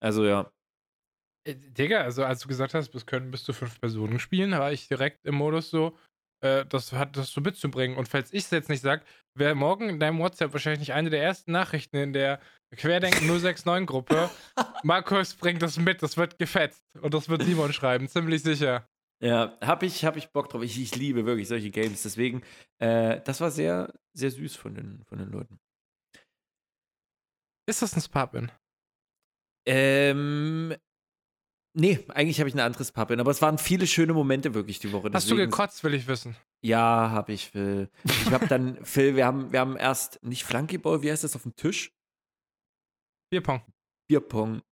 Also 0.00 0.26
ja. 0.26 0.52
Äh, 1.44 1.54
Digga, 1.54 2.02
also 2.02 2.24
als 2.24 2.40
du 2.40 2.48
gesagt 2.48 2.74
hast, 2.74 2.94
es 2.94 3.06
können 3.06 3.30
bis 3.30 3.44
zu 3.44 3.52
fünf 3.52 3.80
Personen 3.80 4.18
spielen, 4.18 4.50
war 4.52 4.72
ich 4.72 4.88
direkt 4.88 5.24
im 5.24 5.36
Modus 5.36 5.70
so, 5.70 5.96
äh, 6.40 6.64
das 6.66 6.92
hat 6.92 7.16
das 7.16 7.30
so 7.30 7.40
mitzubringen. 7.40 7.96
Und 7.96 8.08
falls 8.08 8.32
ich 8.32 8.44
es 8.44 8.50
jetzt 8.50 8.68
nicht 8.68 8.80
sag, 8.82 9.04
wäre 9.34 9.54
morgen 9.54 9.88
in 9.88 10.00
deinem 10.00 10.18
WhatsApp 10.18 10.52
wahrscheinlich 10.52 10.80
nicht 10.80 10.92
eine 10.92 11.10
der 11.10 11.22
ersten 11.22 11.52
Nachrichten 11.52 11.96
in 11.96 12.12
der 12.12 12.40
Querdenken 12.76 13.26
069 13.26 13.86
Gruppe. 13.86 14.30
Markus 14.82 15.34
bringt 15.34 15.62
das 15.62 15.78
mit, 15.78 16.02
das 16.02 16.16
wird 16.16 16.38
gefetzt. 16.38 16.82
Und 17.00 17.14
das 17.14 17.28
wird 17.28 17.42
Simon 17.42 17.72
schreiben, 17.72 18.08
ziemlich 18.08 18.42
sicher. 18.42 18.88
Ja, 19.22 19.58
hab 19.60 19.82
ich, 19.82 20.04
hab 20.04 20.16
ich 20.16 20.30
Bock 20.30 20.48
drauf. 20.48 20.62
Ich, 20.62 20.80
ich 20.80 20.96
liebe 20.96 21.26
wirklich 21.26 21.48
solche 21.48 21.70
Games. 21.70 22.02
Deswegen, 22.02 22.42
äh, 22.78 23.20
das 23.20 23.40
war 23.40 23.50
sehr, 23.50 23.92
sehr 24.14 24.30
süß 24.30 24.56
von 24.56 24.74
den, 24.74 25.04
von 25.04 25.18
den 25.18 25.30
Leuten. 25.30 25.58
Ist 27.68 27.82
das 27.82 27.94
ein 27.94 28.00
Spapin? 28.00 28.50
Ähm, 29.66 30.74
nee, 31.74 31.98
eigentlich 32.08 32.38
habe 32.40 32.48
ich 32.48 32.54
ein 32.54 32.60
anderes 32.60 32.92
Puppin, 32.92 33.20
aber 33.20 33.30
es 33.30 33.40
waren 33.42 33.58
viele 33.58 33.86
schöne 33.86 34.12
Momente 34.12 34.54
wirklich 34.54 34.78
die 34.78 34.92
Woche. 34.92 35.10
Hast 35.12 35.30
du 35.30 35.36
gekotzt, 35.36 35.82
will 35.84 35.94
ich 35.94 36.06
wissen. 36.06 36.36
Ja, 36.62 37.10
habe 37.10 37.32
ich, 37.32 37.50
Phil. 37.50 37.88
Ich 38.04 38.30
habe 38.30 38.46
dann, 38.46 38.78
Phil, 38.84 39.16
wir 39.16 39.26
haben, 39.26 39.52
wir 39.52 39.60
haben 39.60 39.76
erst 39.76 40.22
nicht 40.22 40.44
Flunkyball, 40.44 41.02
wie 41.02 41.10
heißt 41.10 41.24
das 41.24 41.34
auf 41.36 41.42
dem 41.42 41.56
Tisch? 41.56 41.92
Bierpong. 43.30 43.62
Bierpong 44.08 44.62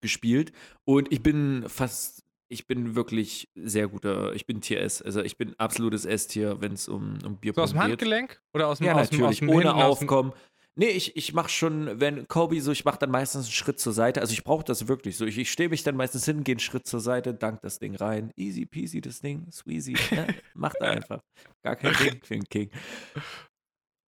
gespielt 0.00 0.52
und 0.84 1.10
ich 1.12 1.22
bin 1.22 1.64
fast, 1.68 2.24
ich 2.48 2.66
bin 2.66 2.94
wirklich 2.94 3.48
sehr 3.54 3.88
guter, 3.88 4.34
ich 4.34 4.44
bin 4.46 4.60
Tier 4.60 4.80
S, 4.80 5.00
also 5.02 5.22
ich 5.22 5.36
bin 5.36 5.58
absolutes 5.58 6.04
S-Tier, 6.04 6.60
wenn 6.60 6.72
es 6.72 6.88
um, 6.88 7.14
um 7.14 7.18
So 7.20 7.30
Bierpong 7.30 7.64
aus 7.64 7.70
dem 7.70 7.80
geht. 7.80 7.90
Handgelenk? 7.90 8.42
Oder 8.52 8.68
aus 8.68 8.78
dem 8.78 8.86
Ja, 8.88 8.94
aus 8.94 9.08
dem, 9.10 9.20
natürlich, 9.20 9.36
aus 9.36 9.38
dem 9.38 9.48
ohne 9.48 9.58
hinten, 9.68 9.82
aus 9.82 9.98
dem- 10.00 10.08
Aufkommen. 10.08 10.32
Nee, 10.78 10.88
ich, 10.88 11.16
ich 11.16 11.32
mache 11.32 11.48
schon, 11.48 12.00
wenn 12.00 12.28
Kobe 12.28 12.60
so, 12.60 12.70
ich 12.70 12.84
mache 12.84 12.98
dann 12.98 13.10
meistens 13.10 13.46
einen 13.46 13.52
Schritt 13.52 13.80
zur 13.80 13.94
Seite. 13.94 14.20
Also 14.20 14.34
ich 14.34 14.44
brauche 14.44 14.64
das 14.64 14.88
wirklich 14.88 15.16
so. 15.16 15.24
Ich, 15.24 15.38
ich 15.38 15.50
stehe 15.50 15.70
mich 15.70 15.82
dann 15.82 15.96
meistens 15.96 16.26
hin, 16.26 16.44
gehe 16.44 16.52
einen 16.52 16.60
Schritt 16.60 16.86
zur 16.86 17.00
Seite, 17.00 17.32
dank 17.32 17.62
das 17.62 17.78
Ding 17.78 17.96
rein. 17.96 18.30
Easy 18.36 18.66
peasy, 18.66 19.00
das 19.00 19.20
Ding, 19.20 19.50
squeezy. 19.50 19.96
Ne? 20.10 20.26
Macht 20.54 20.80
einfach. 20.82 21.22
Gar 21.62 21.76
kein 21.76 21.94
Ding 21.94 22.22
für 22.22 22.34
einen 22.34 22.44
King. 22.44 22.70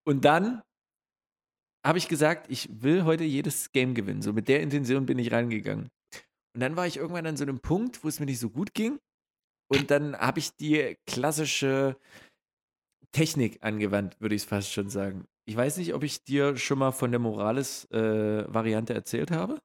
Und 0.06 0.26
dann 0.26 0.62
habe 1.86 1.96
ich 1.96 2.06
gesagt, 2.06 2.50
ich 2.50 2.68
will 2.70 3.04
heute 3.04 3.24
jedes 3.24 3.72
Game 3.72 3.94
gewinnen. 3.94 4.20
So 4.20 4.34
mit 4.34 4.48
der 4.48 4.60
Intention 4.60 5.06
bin 5.06 5.18
ich 5.18 5.32
reingegangen. 5.32 5.88
Und 6.54 6.60
dann 6.60 6.76
war 6.76 6.86
ich 6.86 6.98
irgendwann 6.98 7.26
an 7.26 7.38
so 7.38 7.44
einem 7.44 7.60
Punkt, 7.60 8.04
wo 8.04 8.08
es 8.08 8.20
mir 8.20 8.26
nicht 8.26 8.40
so 8.40 8.50
gut 8.50 8.74
ging. 8.74 8.98
Und 9.70 9.90
dann 9.90 10.18
habe 10.18 10.38
ich 10.38 10.54
die 10.56 10.96
klassische 11.06 11.96
Technik 13.12 13.62
angewandt, 13.62 14.20
würde 14.20 14.34
ich 14.34 14.42
es 14.42 14.48
fast 14.48 14.70
schon 14.70 14.90
sagen. 14.90 15.26
Ich 15.48 15.56
weiß 15.56 15.78
nicht, 15.78 15.94
ob 15.94 16.02
ich 16.02 16.24
dir 16.24 16.58
schon 16.58 16.78
mal 16.78 16.92
von 16.92 17.10
der 17.10 17.20
Morales-Variante 17.20 18.92
erzählt 18.92 19.30
habe. 19.30 19.58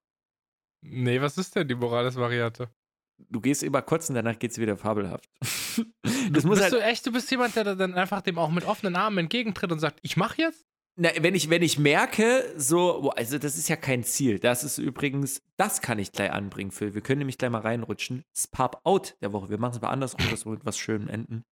Nee, 0.81 1.19
was 1.19 1.37
ist 1.37 1.55
denn 1.55 1.67
die 1.67 1.75
Morales-Variante? 1.75 2.69
Du 3.17 3.41
gehst 3.41 3.63
immer 3.63 3.81
kotzen, 3.81 4.15
danach 4.15 4.39
geht 4.39 4.51
es 4.51 4.57
wieder 4.59 4.77
fabelhaft. 4.77 5.29
Du, 6.25 6.29
das 6.31 6.43
muss 6.43 6.59
bist 6.59 6.71
halt, 6.71 6.73
du 6.73 6.85
echt, 6.85 7.05
du 7.05 7.11
bist 7.11 7.29
jemand, 7.31 7.55
der 7.55 7.75
dann 7.75 7.95
einfach 7.95 8.21
dem 8.21 8.37
auch 8.37 8.51
mit 8.51 8.63
offenen 8.65 8.95
Armen 8.95 9.17
entgegentritt 9.17 9.71
und 9.71 9.79
sagt, 9.79 9.99
ich 10.03 10.17
mach 10.17 10.37
jetzt? 10.37 10.65
na, 10.95 11.09
wenn, 11.19 11.33
ich, 11.33 11.49
wenn 11.49 11.63
ich 11.63 11.79
merke, 11.79 12.53
so, 12.55 13.09
also 13.09 13.39
das 13.39 13.57
ist 13.57 13.67
ja 13.67 13.75
kein 13.75 14.03
Ziel. 14.03 14.39
Das 14.39 14.63
ist 14.63 14.77
übrigens, 14.77 15.41
das 15.57 15.81
kann 15.81 15.97
ich 15.97 16.11
gleich 16.11 16.31
anbringen, 16.31 16.71
Phil. 16.71 16.93
Wir 16.93 17.01
können 17.01 17.19
nämlich 17.19 17.37
gleich 17.37 17.49
mal 17.49 17.61
reinrutschen. 17.61 18.23
Das 18.33 18.47
Pub-Out 18.47 19.17
der 19.21 19.33
Woche. 19.33 19.49
Wir 19.49 19.57
machen 19.57 19.75
es 19.75 19.81
mal 19.81 19.89
andersrum, 19.89 20.29
dass 20.29 20.45
wir 20.45 20.51
mit 20.51 20.65
was 20.65 20.77
Schönem 20.77 21.07
enden. 21.07 21.43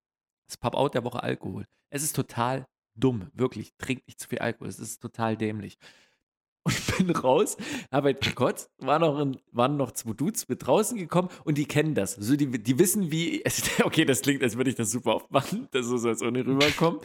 Das 0.48 0.58
Pub-Out 0.58 0.94
der 0.94 1.04
Woche 1.04 1.24
Alkohol. 1.24 1.66
Es 1.90 2.04
ist 2.04 2.16
total 2.16 2.68
dumm, 2.96 3.28
wirklich. 3.34 3.74
Trink 3.78 4.06
nicht 4.08 4.20
zu 4.20 4.28
viel 4.28 4.40
Alkohol. 4.40 4.68
Es 4.70 4.80
ist 4.80 5.02
total 5.02 5.38
dämlich. 5.38 5.78
Und 6.64 6.78
ich 6.78 6.96
bin 6.98 7.10
raus, 7.10 7.58
habe 7.92 8.10
halt 8.10 8.22
gekotzt, 8.22 8.70
war 8.78 9.00
noch 9.00 9.18
ein, 9.18 9.36
waren 9.52 9.78
noch 9.78 9.92
zwei 9.94 10.14
Dudes 10.14 10.48
mit 10.48 10.64
draußen 10.66 10.96
gekommen 10.96 11.30
und 11.44 11.58
die 11.58 11.66
kennen 11.66 11.96
das. 11.96 12.14
So, 12.14 12.36
die, 12.36 12.46
die 12.52 12.78
wissen, 12.78 13.10
wie. 13.12 13.44
Okay, 13.84 14.06
das 14.06 14.22
klingt, 14.22 14.44
als 14.44 14.56
würde 14.58 14.70
ich 14.70 14.76
das 14.76 14.92
super 14.92 15.16
oft 15.16 15.32
machen, 15.32 15.68
dass 15.72 15.88
so 15.88 16.08
als 16.08 16.22
ohne 16.22 16.46
rüberkommt. 16.46 17.04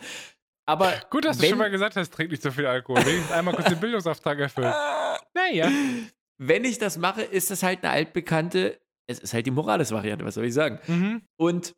Aber. 0.66 0.92
Gut, 1.09 1.25
dass 1.25 1.38
du 1.38 1.44
wenn- 1.44 1.51
schon 1.51 1.59
mal 1.59 1.70
gesagt 1.70 1.96
hast, 1.96 2.12
trink 2.12 2.31
nicht 2.33 2.42
so 2.42 2.51
viel 2.51 2.66
Alkohol. 2.66 3.01
Wenigstens 3.07 3.33
einmal 3.33 3.55
kurz 3.55 3.70
den 3.70 3.81
Bildungsauftrag 3.81 4.38
erfüllt. 4.40 4.75
Naja. 5.33 5.70
Wenn 6.37 6.64
ich 6.64 6.77
das 6.77 6.99
mache, 6.99 7.22
ist 7.22 7.51
das 7.51 7.62
halt 7.62 7.83
eine 7.83 7.92
altbekannte. 7.94 8.79
es 9.07 9.20
ist 9.20 9.33
halt 9.33 9.46
die 9.46 9.51
Morales-Variante, 9.53 10.22
was 10.27 10.35
soll 10.35 10.44
ich 10.44 10.53
sagen? 10.55 10.79
Mhm. 10.87 11.22
Und 11.37 11.75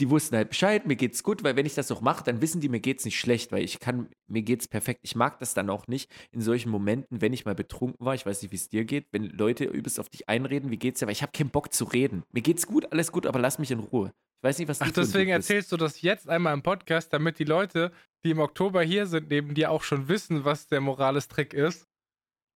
die 0.00 0.10
wussten 0.10 0.36
halt 0.36 0.50
Bescheid, 0.50 0.86
mir 0.86 0.96
geht's 0.96 1.22
gut, 1.22 1.44
weil 1.44 1.56
wenn 1.56 1.66
ich 1.66 1.74
das 1.74 1.88
noch 1.88 2.00
mache, 2.00 2.24
dann 2.24 2.40
wissen 2.40 2.60
die, 2.60 2.68
mir 2.68 2.80
geht's 2.80 3.04
nicht 3.04 3.18
schlecht, 3.18 3.52
weil 3.52 3.62
ich 3.62 3.80
kann, 3.80 4.08
mir 4.26 4.42
geht's 4.42 4.68
perfekt. 4.68 5.00
Ich 5.02 5.14
mag 5.14 5.38
das 5.38 5.54
dann 5.54 5.70
auch 5.70 5.86
nicht 5.86 6.10
in 6.32 6.40
solchen 6.40 6.70
Momenten, 6.70 7.20
wenn 7.20 7.32
ich 7.32 7.44
mal 7.44 7.54
betrunken 7.54 8.04
war, 8.04 8.14
ich 8.14 8.26
weiß 8.26 8.42
nicht, 8.42 8.52
wie 8.52 8.56
es 8.56 8.68
dir 8.68 8.84
geht, 8.84 9.06
wenn 9.12 9.24
Leute 9.24 9.64
übelst 9.64 10.00
auf 10.00 10.08
dich 10.08 10.28
einreden, 10.28 10.70
wie 10.70 10.78
geht's 10.78 11.00
dir, 11.00 11.06
weil 11.06 11.12
ich 11.12 11.22
habe 11.22 11.32
keinen 11.32 11.50
Bock 11.50 11.72
zu 11.72 11.84
reden. 11.84 12.22
Mir 12.32 12.42
geht's 12.42 12.66
gut, 12.66 12.90
alles 12.92 13.12
gut, 13.12 13.26
aber 13.26 13.38
lass 13.38 13.58
mich 13.58 13.70
in 13.70 13.80
Ruhe. 13.80 14.12
Ich 14.38 14.48
weiß 14.48 14.58
nicht, 14.58 14.68
was 14.68 14.78
du 14.78 14.84
Ach, 14.84 14.90
deswegen 14.90 15.30
erzählst 15.30 15.72
du 15.72 15.76
das 15.76 16.02
jetzt 16.02 16.28
einmal 16.28 16.52
im 16.54 16.62
Podcast, 16.62 17.12
damit 17.12 17.38
die 17.38 17.44
Leute, 17.44 17.92
die 18.24 18.30
im 18.30 18.40
Oktober 18.40 18.82
hier 18.82 19.06
sind, 19.06 19.30
neben 19.30 19.54
dir 19.54 19.70
auch 19.70 19.82
schon 19.82 20.08
wissen, 20.08 20.44
was 20.44 20.66
der 20.66 20.80
Morales-Trick 20.80 21.54
ist. 21.54 21.86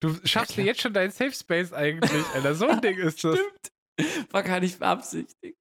Du 0.01 0.15
schaffst 0.25 0.53
dir 0.53 0.63
klar. 0.63 0.67
jetzt 0.67 0.83
schon 0.83 0.93
deinen 0.93 1.11
Safe 1.11 1.33
Space 1.33 1.73
eigentlich, 1.73 2.25
Alter. 2.35 2.55
So 2.55 2.69
ein 2.69 2.81
Ding 2.83 2.99
ist 2.99 3.25
das. 3.25 3.39
Stimmt. 3.39 4.31
War 4.33 4.43
gar 4.43 4.61
nicht 4.61 4.79
beabsichtigt. 4.79 5.59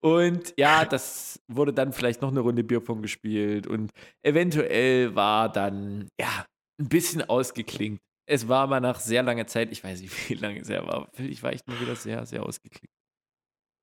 Und 0.00 0.54
ja, 0.56 0.84
das 0.84 1.40
wurde 1.48 1.72
dann 1.72 1.92
vielleicht 1.92 2.22
noch 2.22 2.30
eine 2.30 2.40
Runde 2.40 2.64
Bierpong 2.64 3.02
gespielt 3.02 3.66
und 3.66 3.90
eventuell 4.22 5.14
war 5.14 5.50
dann, 5.50 6.08
ja, 6.20 6.46
ein 6.80 6.88
bisschen 6.88 7.22
ausgeklingt. 7.28 8.00
Es 8.26 8.48
war 8.48 8.66
mal 8.66 8.80
nach 8.80 9.00
sehr 9.00 9.22
langer 9.22 9.46
Zeit, 9.46 9.70
ich 9.72 9.84
weiß 9.84 10.00
nicht, 10.00 10.12
wie 10.30 10.34
lange 10.34 10.60
es 10.60 10.68
her 10.68 10.86
war, 10.86 11.08
ich 11.18 11.42
war 11.42 11.52
echt 11.52 11.66
mal 11.68 11.80
wieder 11.80 11.96
sehr, 11.96 12.24
sehr 12.26 12.42
ausgeklingt. 12.42 12.90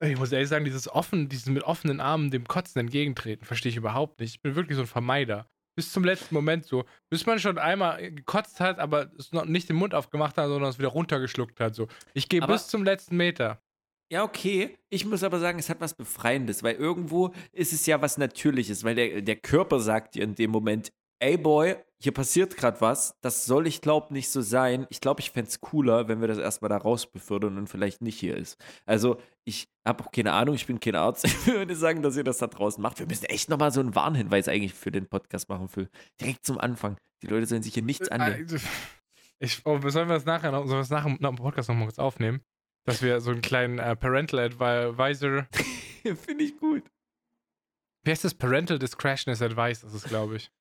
Ich 0.04 0.18
muss 0.18 0.32
ehrlich 0.32 0.50
sagen, 0.50 0.64
dieses 0.66 0.88
offen, 0.88 1.28
dieses 1.28 1.48
mit 1.48 1.64
offenen 1.64 2.00
Armen 2.00 2.30
dem 2.30 2.48
Kotzen 2.48 2.80
entgegentreten, 2.80 3.46
verstehe 3.46 3.72
ich 3.72 3.78
überhaupt 3.78 4.20
nicht. 4.20 4.36
Ich 4.36 4.42
bin 4.42 4.56
wirklich 4.56 4.76
so 4.76 4.84
ein 4.84 4.88
Vermeider. 4.88 5.48
Bis 5.76 5.92
zum 5.92 6.04
letzten 6.04 6.34
Moment 6.36 6.66
so. 6.66 6.86
Bis 7.12 7.26
man 7.26 7.40
schon 7.40 7.58
einmal 7.58 8.12
gekotzt 8.12 8.60
hat, 8.60 8.78
aber 8.80 9.12
es 9.18 9.32
noch 9.32 9.46
nicht 9.46 9.70
den 9.70 9.76
Mund 9.76 9.94
aufgemacht 9.96 10.38
hat, 10.38 10.48
sondern 10.48 10.70
es 10.70 10.78
wieder 10.80 10.90
runtergeschluckt 10.90 11.60
hat. 11.60 11.74
So. 11.76 11.88
Ich 12.14 12.30
gehe 12.30 12.42
Aber- 12.44 12.54
bis 12.54 12.68
zum 12.68 12.84
letzten 12.84 13.18
Meter. 13.18 13.60
Ja, 14.12 14.24
okay. 14.24 14.78
Ich 14.90 15.06
muss 15.06 15.24
aber 15.24 15.40
sagen, 15.40 15.60
es 15.60 15.70
hat 15.70 15.82
was 15.82 15.94
Befreiendes, 15.94 16.64
weil 16.64 16.76
irgendwo 16.76 17.34
ist 17.52 17.74
es 17.74 17.86
ja 17.86 18.02
was 18.02 18.18
Natürliches, 18.18 18.84
weil 18.84 18.96
der, 18.96 19.22
der 19.22 19.36
Körper 19.36 19.80
sagt 19.80 20.16
dir 20.16 20.24
in 20.24 20.36
dem 20.36 20.52
Moment, 20.52 20.94
ey 21.20 21.38
Boy, 21.38 21.76
hier 22.00 22.14
passiert 22.14 22.56
gerade 22.56 22.80
was, 22.80 23.16
das 23.22 23.46
soll 23.46 23.68
ich 23.68 23.82
glaube 23.82 24.14
nicht 24.14 24.30
so 24.30 24.42
sein. 24.42 24.86
Ich 24.90 25.02
glaube, 25.02 25.20
ich 25.20 25.32
fände 25.32 25.50
es 25.50 25.60
cooler, 25.60 26.08
wenn 26.08 26.22
wir 26.22 26.28
das 26.28 26.38
erstmal 26.38 26.70
da 26.70 26.78
raus 26.78 27.08
befördern 27.12 27.58
und 27.58 27.68
vielleicht 27.68 28.02
nicht 28.02 28.20
hier 28.20 28.38
ist. 28.38 28.58
Also, 28.86 29.20
ich 29.44 29.68
habe 29.86 30.04
auch 30.06 30.12
keine 30.12 30.34
Ahnung, 30.34 30.56
ich 30.56 30.68
bin 30.68 30.80
kein 30.80 30.96
Arzt. 30.96 31.26
Ich 31.28 31.48
würde 31.48 31.76
sagen, 31.76 32.02
dass 32.02 32.16
ihr 32.16 32.24
das 32.24 32.38
da 32.38 32.48
draußen 32.48 32.82
macht. 32.82 33.00
Wir 33.00 33.08
müssen 33.08 33.26
echt 33.26 33.50
nochmal 33.50 33.72
so 33.72 33.80
einen 33.80 33.96
Warnhinweis 33.96 34.48
eigentlich 34.48 34.74
für 34.74 34.92
den 34.92 35.08
Podcast 35.08 35.50
machen, 35.50 35.68
für 35.70 35.90
direkt 36.22 36.46
zum 36.46 36.60
Anfang. 36.60 36.98
Die 37.24 37.28
Leute 37.28 37.46
sollen 37.48 37.64
sich 37.64 37.74
hier 37.74 37.84
nichts 37.84 38.10
annehmen. 38.10 38.48
Äh, 38.50 38.60
Ich, 39.40 39.64
oh, 39.66 39.80
sollen 39.90 40.10
wir 40.10 40.16
das 40.16 40.26
nachher 40.26 40.52
noch, 40.52 40.62
sollen 40.66 40.78
wir 40.78 40.80
das 40.80 40.90
nachher 40.90 41.16
noch 41.20 41.30
im 41.30 41.36
Podcast 41.36 41.70
noch 41.70 41.76
mal 41.76 41.86
kurz 41.86 42.00
aufnehmen? 42.00 42.42
Dass 42.88 43.02
wir 43.02 43.20
so 43.20 43.32
einen 43.32 43.42
kleinen 43.42 43.80
äh, 43.80 43.96
Parental 43.98 44.40
Advisor. 44.40 45.46
Finde 46.04 46.44
ich 46.46 46.58
gut. 46.58 46.90
Wie 48.06 48.12
heißt 48.12 48.24
das? 48.24 48.34
Parental 48.34 48.80
Discretion 48.80 49.34
Advice, 49.34 49.82
das 49.82 49.94
ist, 49.94 50.06
glaube 50.06 50.38
ich. 50.38 50.52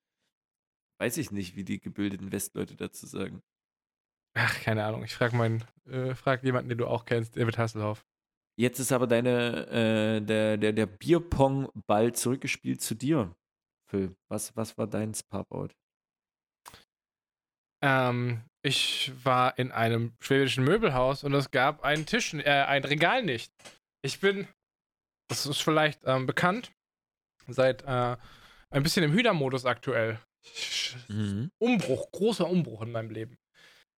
Weiß 0.99 1.19
ich 1.19 1.31
nicht, 1.31 1.55
wie 1.55 1.63
die 1.63 1.79
gebildeten 1.79 2.33
Westleute 2.33 2.75
dazu 2.75 3.07
sagen. 3.07 3.43
Ach, 4.35 4.61
keine 4.61 4.85
Ahnung. 4.85 5.05
Ich 5.05 5.15
frage 5.15 5.37
meinen, 5.37 5.65
äh, 5.89 6.17
frag 6.17 6.43
jemanden, 6.43 6.69
den 6.69 6.79
du 6.79 6.89
auch 6.89 7.05
kennst, 7.05 7.37
David 7.37 7.59
Hasselhoff. 7.59 8.05
Jetzt 8.59 8.81
ist 8.81 8.91
aber 8.91 9.07
deine, 9.07 9.67
äh, 9.69 10.21
der, 10.21 10.57
der, 10.57 10.73
der 10.73 10.87
Bierpong-Ball 10.87 12.13
zurückgespielt 12.13 12.83
zu 12.83 12.97
dir. 12.97 13.37
Phil, 13.89 14.17
was, 14.29 14.57
was 14.57 14.77
war 14.77 14.89
dein 14.89 15.15
Sparbout? 15.15 15.69
Ähm, 17.87 18.43
ich 18.65 19.13
war 19.23 19.57
in 19.59 19.71
einem 19.71 20.13
schwedischen 20.21 20.65
Möbelhaus 20.65 21.23
und 21.23 21.33
es 21.35 21.53
gab 21.53 21.85
einen 21.85 22.05
Tisch, 22.05 22.35
äh, 22.35 22.43
ein 22.43 22.83
Regal 22.85 23.23
nicht. 23.23 23.53
Ich 24.03 24.19
bin, 24.19 24.49
das 25.31 25.47
ist 25.47 25.63
vielleicht 25.63 26.01
ähm, 26.05 26.27
bekannt, 26.27 26.73
seit 27.47 27.83
äh, 27.83 28.17
ein 28.71 28.83
bisschen 28.83 29.05
im 29.05 29.13
Hühnermodus 29.13 29.67
aktuell. 29.67 30.19
Mhm. 31.09 31.51
Umbruch, 31.63 32.11
großer 32.11 32.49
Umbruch 32.49 32.83
in 32.83 32.91
meinem 32.91 33.11
Leben. 33.11 33.39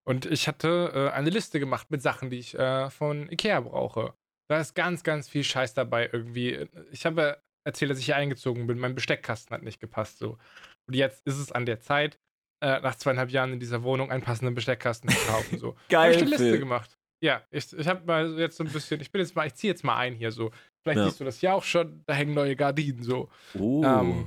Und 0.06 0.26
ich 0.26 0.48
hatte 0.48 0.92
äh, 0.94 1.14
eine 1.14 1.30
Liste 1.30 1.58
gemacht 1.58 1.90
mit 1.90 2.02
Sachen, 2.02 2.28
die 2.28 2.38
ich 2.38 2.54
äh, 2.54 2.90
von 2.90 3.30
Ikea 3.30 3.60
brauche. 3.60 4.14
Da 4.50 4.60
ist 4.60 4.74
ganz, 4.74 5.02
ganz 5.02 5.30
viel 5.30 5.44
Scheiß 5.44 5.72
dabei 5.72 6.10
irgendwie. 6.12 6.68
Ich 6.90 7.06
habe 7.06 7.42
erzählt, 7.66 7.90
dass 7.90 7.98
ich 7.98 8.06
hier 8.06 8.16
eingezogen 8.16 8.66
bin. 8.66 8.78
Mein 8.78 8.94
Besteckkasten 8.94 9.54
hat 9.54 9.62
nicht 9.62 9.80
gepasst 9.80 10.18
so. 10.18 10.38
Und 10.86 10.94
jetzt 10.94 11.26
ist 11.26 11.38
es 11.38 11.52
an 11.52 11.66
der 11.66 11.80
Zeit, 11.80 12.18
äh, 12.60 12.80
nach 12.80 12.96
zweieinhalb 12.96 13.30
Jahren 13.30 13.52
in 13.52 13.60
dieser 13.60 13.82
Wohnung 13.82 14.10
einen 14.10 14.22
passenden 14.22 14.54
Besteckkasten 14.54 15.10
zu 15.10 15.26
kaufen. 15.26 15.58
So. 15.58 15.76
Da 15.88 16.02
habe 16.02 16.12
ich 16.12 16.18
eine 16.18 16.30
Liste 16.30 16.58
gemacht. 16.58 16.98
Ja, 17.20 17.42
ich, 17.50 17.72
ich 17.72 17.86
habe 17.88 18.04
mal 18.06 18.38
jetzt 18.38 18.56
so 18.56 18.64
ein 18.64 18.70
bisschen, 18.72 19.00
ich 19.00 19.10
bin 19.10 19.20
jetzt 19.20 19.34
mal, 19.34 19.46
ich 19.46 19.54
ziehe 19.54 19.72
jetzt 19.72 19.82
mal 19.84 19.96
ein 19.96 20.14
hier 20.14 20.30
so. 20.30 20.50
Vielleicht 20.82 20.98
Ja. 20.98 21.04
siehst 21.08 21.20
du 21.20 21.24
das 21.24 21.40
ja 21.40 21.52
auch 21.54 21.64
schon, 21.64 22.02
da 22.06 22.14
hängen 22.14 22.34
neue 22.34 22.54
Gardinen 22.56 23.02
so. 23.02 23.28
Oh. 23.54 23.82
Ähm, 23.84 24.26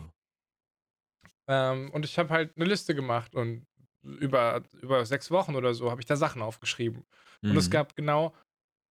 Ähm, 1.48 1.90
und 1.92 2.06
ich 2.06 2.18
habe 2.18 2.30
halt 2.30 2.56
eine 2.56 2.66
Liste 2.66 2.96
gemacht 2.96 3.36
und 3.36 3.66
über, 4.04 4.64
über 4.82 5.06
sechs 5.06 5.32
Wochen 5.32 5.56
oder 5.56 5.74
so 5.74 5.92
habe 5.92 6.02
ich 6.02 6.06
da 6.06 6.16
Sachen 6.16 6.42
aufgeschrieben. 6.42 7.04
Und 7.44 7.58
es 7.58 7.68
Mhm. 7.68 7.72
gab 7.72 7.96
genau 7.96 8.34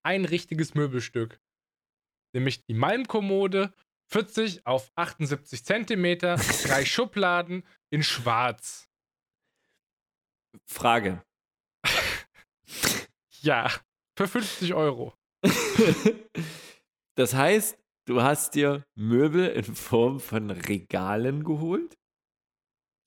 ein 0.05 0.24
richtiges 0.24 0.74
Möbelstück. 0.74 1.40
Nämlich 2.35 2.64
die 2.66 2.74
Malmkommode, 2.74 3.72
40 4.12 4.66
auf 4.66 4.90
78 4.96 5.64
Zentimeter, 5.64 6.37
drei 6.64 6.85
Schubladen 6.85 7.64
in 7.90 8.03
schwarz. 8.03 8.88
Frage. 10.66 11.22
Ja, 13.42 13.70
für 14.16 14.28
50 14.28 14.74
Euro. 14.74 15.14
das 17.14 17.34
heißt, 17.34 17.78
du 18.06 18.22
hast 18.22 18.54
dir 18.54 18.84
Möbel 18.94 19.48
in 19.48 19.74
Form 19.74 20.20
von 20.20 20.50
Regalen 20.50 21.44
geholt? 21.44 21.96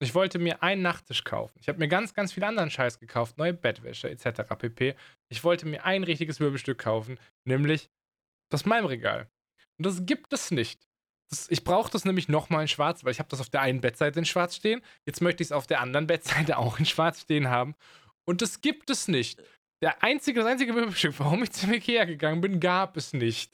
Ich 0.01 0.15
wollte 0.15 0.39
mir 0.39 0.61
einen 0.63 0.81
Nachttisch 0.81 1.23
kaufen. 1.23 1.57
Ich 1.61 1.69
habe 1.69 1.79
mir 1.79 1.87
ganz, 1.87 2.13
ganz 2.13 2.33
viel 2.33 2.43
anderen 2.43 2.69
Scheiß 2.69 2.99
gekauft, 2.99 3.37
neue 3.37 3.53
Bettwäsche 3.53 4.09
etc. 4.09 4.41
pp. 4.57 4.95
Ich 5.29 5.43
wollte 5.43 5.65
mir 5.65 5.85
ein 5.85 6.03
richtiges 6.03 6.39
Möbelstück 6.39 6.79
kaufen, 6.79 7.19
nämlich 7.45 7.89
das 8.49 8.65
Malmregal. 8.65 9.29
Und 9.77 9.85
das 9.85 10.05
gibt 10.05 10.33
es 10.33 10.51
nicht. 10.51 10.89
Das, 11.33 11.49
ich 11.49 11.63
brauche 11.63 11.91
das 11.91 12.05
nämlich 12.05 12.29
nochmal 12.29 12.61
in 12.61 12.67
schwarz, 12.67 13.03
weil 13.03 13.11
ich 13.11 13.17
habe 13.17 13.29
das 13.29 13.41
auf 13.41 13.49
der 13.49 13.61
einen 13.61 13.81
Bettseite 13.81 14.19
in 14.19 14.25
schwarz 14.25 14.55
stehen. 14.55 14.83
Jetzt 15.07 15.19
möchte 15.19 15.41
ich 15.41 15.47
es 15.47 15.51
auf 15.51 15.65
der 15.65 15.81
anderen 15.81 16.05
Bettseite 16.05 16.57
auch 16.59 16.77
in 16.77 16.85
schwarz 16.85 17.21
stehen 17.21 17.49
haben. 17.49 17.73
Und 18.23 18.43
das 18.43 18.61
gibt 18.61 18.91
es 18.91 19.07
nicht. 19.07 19.41
Der 19.81 20.03
einzige, 20.03 20.41
das 20.41 20.47
einzige 20.47 20.73
Möbelstück, 20.73 21.15
warum 21.17 21.41
ich 21.41 21.51
zum 21.51 21.73
Ikea 21.73 22.05
gegangen 22.05 22.39
bin, 22.39 22.59
gab 22.59 22.97
es 22.97 23.13
nicht. 23.13 23.51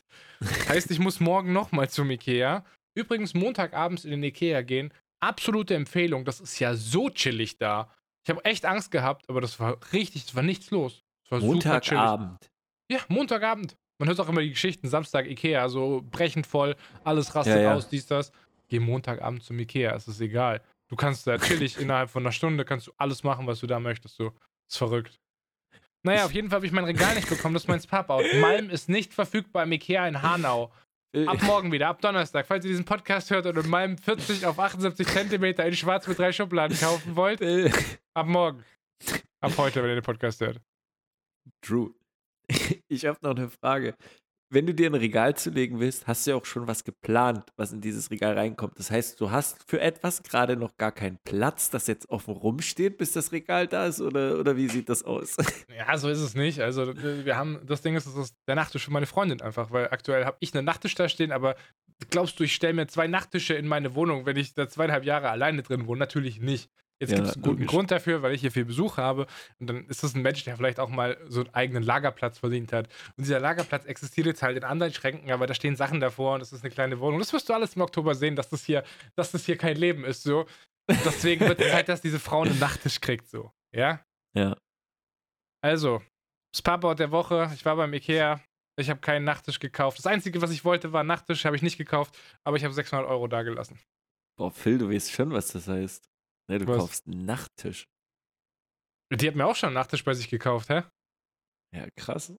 Heißt, 0.67 0.91
ich 0.91 0.99
muss 0.99 1.21
morgen 1.21 1.53
nochmal 1.53 1.89
zum 1.89 2.11
Ikea. 2.11 2.65
Übrigens, 2.95 3.33
Montagabends 3.33 4.03
in 4.03 4.11
den 4.11 4.23
Ikea 4.23 4.61
gehen. 4.61 4.93
Absolute 5.21 5.75
Empfehlung. 5.75 6.25
Das 6.25 6.41
ist 6.41 6.59
ja 6.59 6.75
so 6.75 7.09
chillig 7.09 7.59
da. 7.59 7.89
Ich 8.25 8.29
habe 8.29 8.43
echt 8.43 8.65
Angst 8.65 8.91
gehabt, 8.91 9.29
aber 9.29 9.39
das 9.39 9.57
war 9.61 9.77
richtig, 9.93 10.25
es 10.25 10.35
war 10.35 10.43
nichts 10.43 10.69
los. 10.69 11.01
Es 11.25 11.31
war 11.31 11.39
super 11.39 11.79
chillig. 11.79 12.01
Montagabend. 12.01 12.49
Ja, 12.91 12.99
Montagabend. 13.07 13.77
Man 13.99 14.07
hört 14.07 14.19
auch 14.21 14.29
immer 14.29 14.41
die 14.41 14.49
Geschichten, 14.51 14.87
Samstag 14.87 15.27
Ikea, 15.27 15.67
so 15.69 16.01
brechend 16.09 16.47
voll, 16.47 16.75
alles 17.03 17.35
rastet 17.35 17.55
Ja, 17.57 17.61
ja. 17.61 17.75
aus, 17.75 17.89
dies, 17.89 18.07
das. 18.07 18.31
Geh 18.69 18.79
Montagabend 18.79 19.43
zum 19.43 19.59
Ikea, 19.59 19.93
es 19.95 20.07
ist 20.07 20.21
egal. 20.21 20.61
Du 20.87 20.95
kannst 20.95 21.27
da 21.27 21.37
chillig 21.37 21.77
innerhalb 21.79 22.09
von 22.09 22.23
einer 22.23 22.31
Stunde, 22.31 22.63
kannst 22.65 22.87
du 22.87 22.91
alles 22.97 23.23
machen, 23.23 23.45
was 23.45 23.59
du 23.59 23.67
da 23.67 23.79
möchtest. 23.79 24.15
So. 24.15 24.31
Ist 24.69 24.77
verrückt. 24.77 25.19
Naja, 26.03 26.25
auf 26.25 26.31
jeden 26.31 26.49
Fall 26.49 26.57
habe 26.57 26.65
ich 26.65 26.71
mein 26.71 26.85
Regal 26.85 27.13
nicht 27.15 27.27
bekommen, 27.27 27.53
das 27.53 27.63
ist 27.63 27.67
mein 27.67 27.81
Spap-Out. 27.81 28.23
Malm 28.41 28.69
ist 28.69 28.87
nicht 28.87 29.13
verfügbar 29.13 29.63
im 29.63 29.71
Ikea 29.73 30.07
in 30.07 30.21
Hanau. 30.21 30.71
Äh, 31.11 31.25
Ab 31.25 31.41
morgen 31.41 31.71
wieder, 31.71 31.87
ab 31.89 32.01
Donnerstag. 32.01 32.45
Falls 32.45 32.63
ihr 32.63 32.69
diesen 32.69 32.85
Podcast 32.85 33.31
hört 33.31 33.47
und 33.47 33.57
in 33.57 33.67
Malm 33.69 33.97
40 33.97 34.45
auf 34.45 34.59
78 34.59 35.07
Zentimeter 35.07 35.65
in 35.65 35.75
schwarz 35.75 36.07
mit 36.07 36.19
drei 36.19 36.31
Schubladen 36.31 36.77
kaufen 36.79 37.15
wollt, 37.15 37.41
äh, 37.41 37.69
ab 38.13 38.27
morgen. 38.27 38.63
Ab 39.41 39.53
heute, 39.57 39.81
wenn 39.81 39.89
ihr 39.89 39.95
den 39.95 40.03
Podcast 40.03 40.39
hört. 40.39 40.61
True. 41.61 41.91
Ich 42.87 43.05
habe 43.05 43.19
noch 43.21 43.35
eine 43.35 43.49
Frage. 43.49 43.95
Wenn 44.51 44.65
du 44.65 44.73
dir 44.73 44.89
ein 44.89 44.95
Regal 44.95 45.35
zulegen 45.37 45.79
willst, 45.79 46.07
hast 46.07 46.25
du 46.25 46.31
ja 46.31 46.35
auch 46.35 46.45
schon 46.45 46.67
was 46.67 46.83
geplant, 46.83 47.43
was 47.55 47.71
in 47.71 47.81
dieses 47.81 48.09
Regal 48.09 48.33
reinkommt. 48.33 48.79
Das 48.79 48.89
heißt, 48.89 49.21
du 49.21 49.29
hast 49.29 49.69
für 49.69 49.79
etwas 49.79 50.23
gerade 50.23 50.55
noch 50.55 50.75
gar 50.75 50.91
keinen 50.91 51.19
Platz, 51.23 51.69
das 51.69 51.85
jetzt 51.85 52.09
offen 52.09 52.33
rumsteht, 52.33 52.97
bis 52.97 53.11
das 53.11 53.31
Regal 53.31 53.67
da 53.67 53.85
ist? 53.85 54.01
Oder, 54.01 54.39
oder 54.39 54.57
wie 54.57 54.67
sieht 54.67 54.89
das 54.89 55.03
aus? 55.03 55.37
Ja, 55.77 55.97
so 55.97 56.09
ist 56.09 56.19
es 56.19 56.33
nicht. 56.33 56.59
Also, 56.61 56.93
wir 56.97 57.37
haben, 57.37 57.59
das 57.65 57.83
Ding 57.83 57.95
ist, 57.95 58.07
das 58.07 58.15
ist 58.15 58.35
der 58.47 58.55
Nachttisch 58.55 58.85
für 58.85 58.91
meine 58.91 59.05
Freundin 59.05 59.39
einfach, 59.39 59.69
weil 59.71 59.89
aktuell 59.91 60.25
habe 60.25 60.37
ich 60.39 60.53
einen 60.55 60.65
Nachttisch 60.65 60.95
da 60.95 61.07
stehen, 61.07 61.31
aber 61.31 61.55
glaubst 62.09 62.39
du, 62.39 62.43
ich 62.43 62.55
stelle 62.55 62.73
mir 62.73 62.87
zwei 62.87 63.07
Nachttische 63.07 63.53
in 63.53 63.67
meine 63.67 63.93
Wohnung, 63.93 64.25
wenn 64.25 64.35
ich 64.35 64.55
da 64.55 64.67
zweieinhalb 64.67 65.05
Jahre 65.05 65.29
alleine 65.29 65.61
drin 65.61 65.85
wohne? 65.85 65.99
Natürlich 65.99 66.41
nicht. 66.41 66.69
Jetzt 67.01 67.11
Ja, 67.11 67.17
gibt 67.17 67.27
es 67.29 67.33
einen 67.35 67.43
guten 67.43 67.55
logisch. 67.59 67.67
Grund 67.67 67.91
dafür, 67.91 68.21
weil 68.21 68.33
ich 68.33 68.41
hier 68.41 68.51
viel 68.51 68.65
Besuch 68.65 68.97
habe. 68.97 69.25
Und 69.59 69.67
dann 69.67 69.85
ist 69.87 70.03
das 70.03 70.15
ein 70.15 70.21
Mensch, 70.21 70.43
der 70.43 70.57
vielleicht 70.57 70.79
auch 70.79 70.89
mal 70.89 71.17
so 71.27 71.41
einen 71.41 71.53
eigenen 71.53 71.83
Lagerplatz 71.83 72.39
verdient 72.39 72.73
hat. 72.73 72.89
Und 73.15 73.25
dieser 73.25 73.39
Lagerplatz 73.39 73.85
existiert 73.85 74.27
jetzt 74.27 74.41
halt 74.43 74.57
in 74.57 74.63
anderen 74.65 74.93
Schränken, 74.93 75.31
aber 75.31 75.47
da 75.47 75.53
stehen 75.53 75.75
Sachen 75.77 76.01
davor 76.01 76.33
und 76.33 76.39
das 76.41 76.51
ist 76.51 76.63
eine 76.63 76.71
kleine 76.71 76.99
Wohnung. 76.99 77.19
Das 77.19 77.31
wirst 77.31 77.47
du 77.47 77.53
alles 77.53 77.75
im 77.75 77.81
Oktober 77.81 78.15
sehen, 78.15 78.35
dass 78.35 78.49
das 78.49 78.65
hier, 78.65 78.83
dass 79.15 79.31
das 79.31 79.45
hier 79.45 79.57
kein 79.57 79.77
Leben 79.77 80.03
ist. 80.03 80.23
So. 80.23 80.45
Deswegen 80.89 81.47
wird 81.47 81.59
es 81.61 81.71
Zeit, 81.71 81.87
dass 81.87 82.01
diese 82.01 82.19
Frau 82.19 82.41
einen 82.41 82.59
Nachttisch 82.59 82.99
kriegt. 82.99 83.29
So. 83.29 83.51
Ja? 83.73 84.03
Ja. 84.35 84.57
Also, 85.61 86.01
Spa-Bout 86.55 86.95
der 86.95 87.11
Woche. 87.11 87.49
Ich 87.53 87.63
war 87.65 87.75
beim 87.75 87.93
Ikea. 87.93 88.41
Ich 88.77 88.89
habe 88.89 88.99
keinen 89.01 89.25
Nachttisch 89.25 89.59
gekauft. 89.59 89.99
Das 89.99 90.05
Einzige, 90.05 90.41
was 90.41 90.51
ich 90.51 90.63
wollte, 90.65 90.93
war 90.93 91.03
ein 91.03 91.07
Nachttisch, 91.07 91.45
habe 91.45 91.55
ich 91.55 91.61
nicht 91.61 91.77
gekauft, 91.77 92.17
aber 92.45 92.55
ich 92.57 92.63
habe 92.63 92.73
600 92.73 93.07
Euro 93.07 93.27
da 93.27 93.43
gelassen. 93.43 93.77
Boah, 94.37 94.51
Phil, 94.51 94.77
du 94.77 94.89
weißt 94.89 95.11
schon, 95.11 95.31
was 95.31 95.51
das 95.51 95.67
heißt. 95.67 96.08
Ne, 96.49 96.59
du 96.59 96.67
Was? 96.67 96.77
kaufst 96.77 97.07
einen 97.07 97.25
Nachttisch. 97.25 97.87
Die 99.13 99.27
hat 99.27 99.35
mir 99.35 99.45
auch 99.45 99.55
schon 99.55 99.67
einen 99.67 99.75
Nachttisch 99.75 100.03
bei 100.03 100.13
sich 100.13 100.29
gekauft, 100.29 100.69
hä? 100.69 100.83
Ja, 101.75 101.87
krass. 101.95 102.33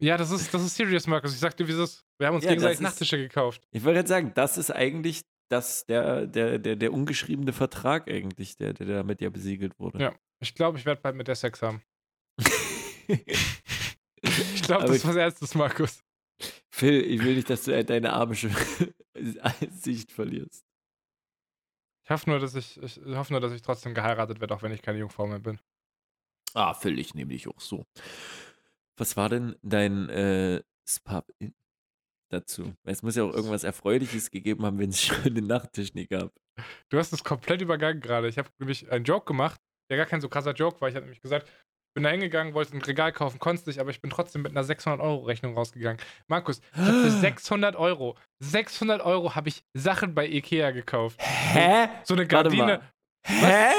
Ja, 0.00 0.16
das 0.16 0.30
ist, 0.32 0.52
das 0.52 0.62
ist 0.64 0.74
serious, 0.76 1.06
Markus. 1.06 1.32
Ich 1.32 1.38
sag 1.40 1.56
dir, 1.56 1.66
wie 1.68 1.72
es 1.72 1.78
ist. 1.78 2.04
Wir 2.18 2.26
haben 2.28 2.34
uns 2.36 2.44
Ja, 2.44 2.50
gegenseitig 2.50 2.78
das 2.78 2.80
ist- 2.80 2.92
Nachttische 2.92 3.16
gekauft. 3.18 3.62
Ich 3.70 3.84
wollte 3.84 3.96
gerade 3.98 4.08
sagen, 4.08 4.32
das 4.34 4.58
ist 4.58 4.70
eigentlich 4.70 5.22
das, 5.50 5.86
der, 5.86 6.26
der, 6.26 6.58
der, 6.58 6.76
der 6.76 6.92
ungeschriebene 6.92 7.52
Vertrag 7.52 8.08
eigentlich, 8.10 8.56
der, 8.56 8.74
der 8.74 8.86
damit 8.86 9.20
ja 9.20 9.30
besiegelt 9.30 9.78
wurde. 9.78 9.98
Ja. 10.00 10.14
Ich 10.40 10.54
glaube, 10.54 10.78
ich 10.78 10.84
werde 10.84 11.00
bald 11.00 11.16
mit 11.16 11.28
der 11.28 11.36
Sex 11.36 11.62
haben. 11.62 11.82
Ich 14.20 14.62
glaube, 14.62 14.86
das 14.86 14.96
ist 14.96 15.06
was 15.06 15.16
Ernstes, 15.16 15.54
Markus. 15.54 16.02
Phil, 16.70 17.00
ich 17.02 17.22
will 17.24 17.36
nicht, 17.36 17.48
dass 17.48 17.62
du 17.64 17.84
deine 17.84 18.12
armische 18.12 18.50
Sicht 19.70 20.12
verlierst. 20.12 20.64
Ich 22.08 22.10
hoffe 22.10 22.30
nur, 22.30 22.38
dass 22.38 22.54
ich, 22.54 22.82
ich 22.82 22.98
hoffe 23.04 23.34
nur, 23.34 23.40
dass 23.42 23.52
ich 23.52 23.60
trotzdem 23.60 23.92
geheiratet 23.92 24.40
werde, 24.40 24.54
auch 24.54 24.62
wenn 24.62 24.72
ich 24.72 24.80
keine 24.80 24.98
Jungfrau 24.98 25.26
mehr 25.26 25.40
bin. 25.40 25.60
Ah, 26.54 26.72
Phil, 26.72 26.98
ich 26.98 27.12
nehme 27.12 27.32
dich 27.32 27.46
auch 27.48 27.60
so. 27.60 27.84
Was 28.96 29.18
war 29.18 29.28
denn 29.28 29.56
dein 29.60 30.08
äh, 30.08 30.62
Spa 30.88 31.22
dazu? 32.30 32.72
Es 32.84 33.02
muss 33.02 33.14
ja 33.14 33.24
auch 33.24 33.34
irgendwas 33.34 33.62
Erfreuliches 33.62 34.30
gegeben 34.30 34.64
haben, 34.64 34.78
wenn 34.78 34.88
es 34.88 35.02
schon 35.04 35.34
den 35.34 35.48
Nachttisch 35.48 35.92
nie 35.92 36.06
gab. 36.06 36.32
Du 36.88 36.96
hast 36.96 37.12
es 37.12 37.22
komplett 37.22 37.60
übergangen 37.60 38.00
gerade. 38.00 38.26
Ich 38.28 38.38
habe 38.38 38.48
nämlich 38.58 38.90
einen 38.90 39.04
Joke 39.04 39.26
gemacht, 39.26 39.60
der 39.90 39.98
gar 39.98 40.06
kein 40.06 40.22
so 40.22 40.30
krasser 40.30 40.54
Joke 40.54 40.80
war. 40.80 40.88
Ich 40.88 40.94
habe 40.94 41.04
nämlich 41.04 41.20
gesagt, 41.20 41.46
bin 41.94 42.04
da 42.04 42.10
hingegangen, 42.10 42.54
wollte 42.54 42.76
ein 42.76 42.82
Regal 42.82 43.12
kaufen, 43.12 43.38
konnte 43.38 43.60
es 43.62 43.66
nicht, 43.66 43.78
aber 43.80 43.90
ich 43.90 44.00
bin 44.00 44.10
trotzdem 44.10 44.42
mit 44.42 44.52
einer 44.52 44.62
600-Euro-Rechnung 44.64 45.54
rausgegangen. 45.54 46.00
Markus, 46.28 46.60
ich 46.74 46.78
habe 46.78 47.02
für 47.02 47.10
600 47.20 47.76
Euro, 47.76 48.16
600 48.40 49.00
Euro 49.02 49.34
habe 49.34 49.48
ich 49.48 49.64
Sachen 49.74 50.14
bei 50.14 50.26
Ikea 50.26 50.70
gekauft. 50.70 51.20
Hä? 51.20 51.88
So 52.04 52.14
eine 52.14 52.26
Gardine. 52.26 52.82
Hä? 53.26 53.70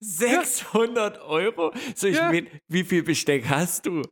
600 0.00 1.18
Euro? 1.22 1.72
So, 1.94 2.06
ich 2.06 2.16
Ja. 2.16 2.30
mein, 2.30 2.48
wie 2.68 2.84
viel 2.84 3.02
Besteck 3.02 3.48
hast 3.48 3.86
du? 3.86 4.02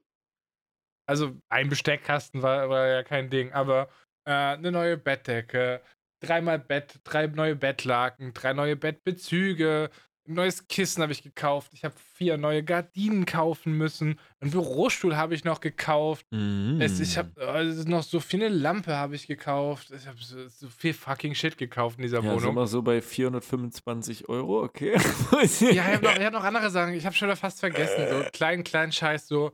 Also 1.08 1.36
ein 1.48 1.68
Besteckkasten 1.68 2.42
war, 2.42 2.68
war 2.68 2.86
ja 2.88 3.02
kein 3.04 3.30
Ding, 3.30 3.52
aber 3.52 3.88
äh, 4.26 4.32
eine 4.32 4.72
neue 4.72 4.96
Bettdecke, 4.96 5.80
dreimal 6.20 6.58
Bett, 6.58 6.98
drei 7.04 7.28
neue 7.28 7.54
Bettlaken, 7.54 8.34
drei 8.34 8.52
neue 8.54 8.74
Bettbezüge, 8.74 9.90
ein 10.28 10.34
neues 10.34 10.66
Kissen 10.68 11.02
habe 11.02 11.12
ich 11.12 11.22
gekauft. 11.22 11.72
Ich 11.74 11.84
habe 11.84 11.94
vier 12.14 12.36
neue 12.36 12.62
Gardinen 12.62 13.26
kaufen 13.26 13.72
müssen. 13.76 14.18
Einen 14.40 14.50
Bürostuhl 14.50 15.16
habe 15.16 15.34
ich 15.34 15.44
noch 15.44 15.60
gekauft. 15.60 16.26
Es, 16.78 17.00
ich 17.00 17.16
habe 17.16 17.46
also 17.46 17.88
noch 17.88 18.02
so 18.02 18.20
viel 18.20 18.44
eine 18.44 18.54
Lampe 18.54 18.94
habe 18.96 19.14
ich 19.14 19.26
gekauft. 19.26 19.90
Ich 19.96 20.06
habe 20.06 20.18
so, 20.20 20.48
so 20.48 20.68
viel 20.68 20.94
fucking 20.94 21.34
Shit 21.34 21.58
gekauft 21.58 21.98
in 21.98 22.02
dieser 22.02 22.22
ja, 22.22 22.30
sind 22.30 22.42
Wohnung. 22.42 22.56
wir 22.56 22.66
so 22.66 22.82
bei 22.82 23.00
425 23.00 24.28
Euro, 24.28 24.62
okay. 24.62 24.96
Ja, 25.32 25.40
ich 25.42 25.80
habe 25.80 26.04
noch, 26.04 26.14
hab 26.18 26.32
noch 26.32 26.44
andere 26.44 26.70
Sachen. 26.70 26.94
Ich 26.94 27.06
habe 27.06 27.14
schon 27.14 27.28
wieder 27.28 27.36
fast 27.36 27.60
vergessen. 27.60 28.06
So 28.10 28.24
kleinen, 28.32 28.64
kleinen 28.64 28.92
Scheiß 28.92 29.26
so. 29.28 29.52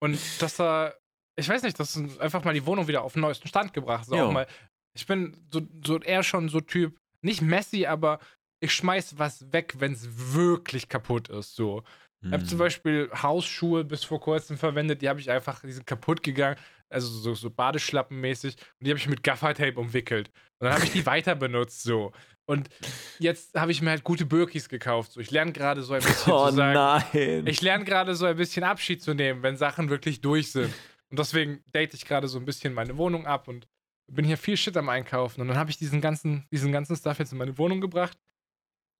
Und 0.00 0.18
das 0.40 0.58
war, 0.58 0.94
ich 1.36 1.48
weiß 1.48 1.62
nicht, 1.62 1.78
das 1.78 1.96
ist 1.96 2.20
einfach 2.20 2.44
mal 2.44 2.54
die 2.54 2.66
Wohnung 2.66 2.88
wieder 2.88 3.02
auf 3.02 3.14
den 3.14 3.22
neuesten 3.22 3.48
Stand 3.48 3.72
gebracht. 3.72 4.06
So 4.06 4.16
Ja. 4.16 4.24
auch 4.26 4.32
mal, 4.32 4.46
ich 4.94 5.06
bin 5.06 5.36
so, 5.52 5.62
so 5.84 5.98
eher 6.00 6.22
schon 6.22 6.48
so 6.48 6.60
Typ, 6.60 6.98
nicht 7.22 7.40
messy, 7.40 7.86
aber 7.86 8.18
ich 8.62 8.72
schmeiß 8.72 9.18
was 9.18 9.52
weg, 9.52 9.74
wenn 9.78 9.92
es 9.92 10.08
wirklich 10.34 10.88
kaputt 10.88 11.28
ist. 11.28 11.56
So. 11.56 11.82
Ich 12.24 12.30
habe 12.32 12.44
zum 12.44 12.58
Beispiel 12.58 13.10
Hausschuhe 13.20 13.82
bis 13.82 14.04
vor 14.04 14.20
kurzem 14.20 14.56
verwendet, 14.56 15.02
die 15.02 15.08
habe 15.08 15.18
ich 15.18 15.28
einfach, 15.28 15.60
die 15.62 15.72
sind 15.72 15.84
kaputt 15.86 16.22
gegangen, 16.22 16.56
also 16.88 17.08
so, 17.08 17.34
so 17.34 17.50
Badeschlappenmäßig, 17.50 18.54
und 18.54 18.86
die 18.86 18.90
habe 18.90 18.98
ich 18.98 19.08
mit 19.08 19.24
Gaffertape 19.24 19.74
umwickelt. 19.80 20.28
Und 20.60 20.66
dann 20.66 20.74
habe 20.74 20.84
ich 20.84 20.92
die 20.92 21.04
weiter 21.06 21.34
benutzt, 21.34 21.82
so. 21.82 22.12
Und 22.46 22.68
jetzt 23.18 23.54
habe 23.58 23.72
ich 23.72 23.82
mir 23.82 23.90
halt 23.90 24.04
gute 24.04 24.24
Birkis 24.24 24.68
gekauft. 24.68 25.12
So. 25.12 25.20
Ich 25.20 25.32
lerne 25.32 25.50
gerade 25.52 25.82
so 25.82 25.94
ein 25.94 26.02
bisschen 26.02 26.32
Oh 26.32 26.48
zu 26.48 26.54
sagen. 26.54 26.74
nein. 27.12 27.46
Ich 27.46 27.60
lerne 27.60 27.84
gerade 27.84 28.14
so 28.14 28.26
ein 28.26 28.36
bisschen 28.36 28.62
Abschied 28.62 29.02
zu 29.02 29.14
nehmen, 29.14 29.42
wenn 29.42 29.56
Sachen 29.56 29.90
wirklich 29.90 30.20
durch 30.20 30.52
sind. 30.52 30.72
Und 31.10 31.18
deswegen 31.18 31.64
date 31.74 31.94
ich 31.94 32.04
gerade 32.04 32.28
so 32.28 32.38
ein 32.38 32.44
bisschen 32.44 32.72
meine 32.72 32.96
Wohnung 32.96 33.26
ab 33.26 33.48
und 33.48 33.66
bin 34.06 34.24
hier 34.24 34.36
viel 34.38 34.56
Shit 34.56 34.76
am 34.76 34.88
Einkaufen. 34.88 35.40
Und 35.40 35.48
dann 35.48 35.56
habe 35.56 35.70
ich 35.70 35.78
diesen 35.78 36.00
ganzen, 36.00 36.46
diesen 36.52 36.70
ganzen 36.70 36.94
Stuff 36.94 37.18
jetzt 37.18 37.32
in 37.32 37.38
meine 37.38 37.58
Wohnung 37.58 37.80
gebracht. 37.80 38.16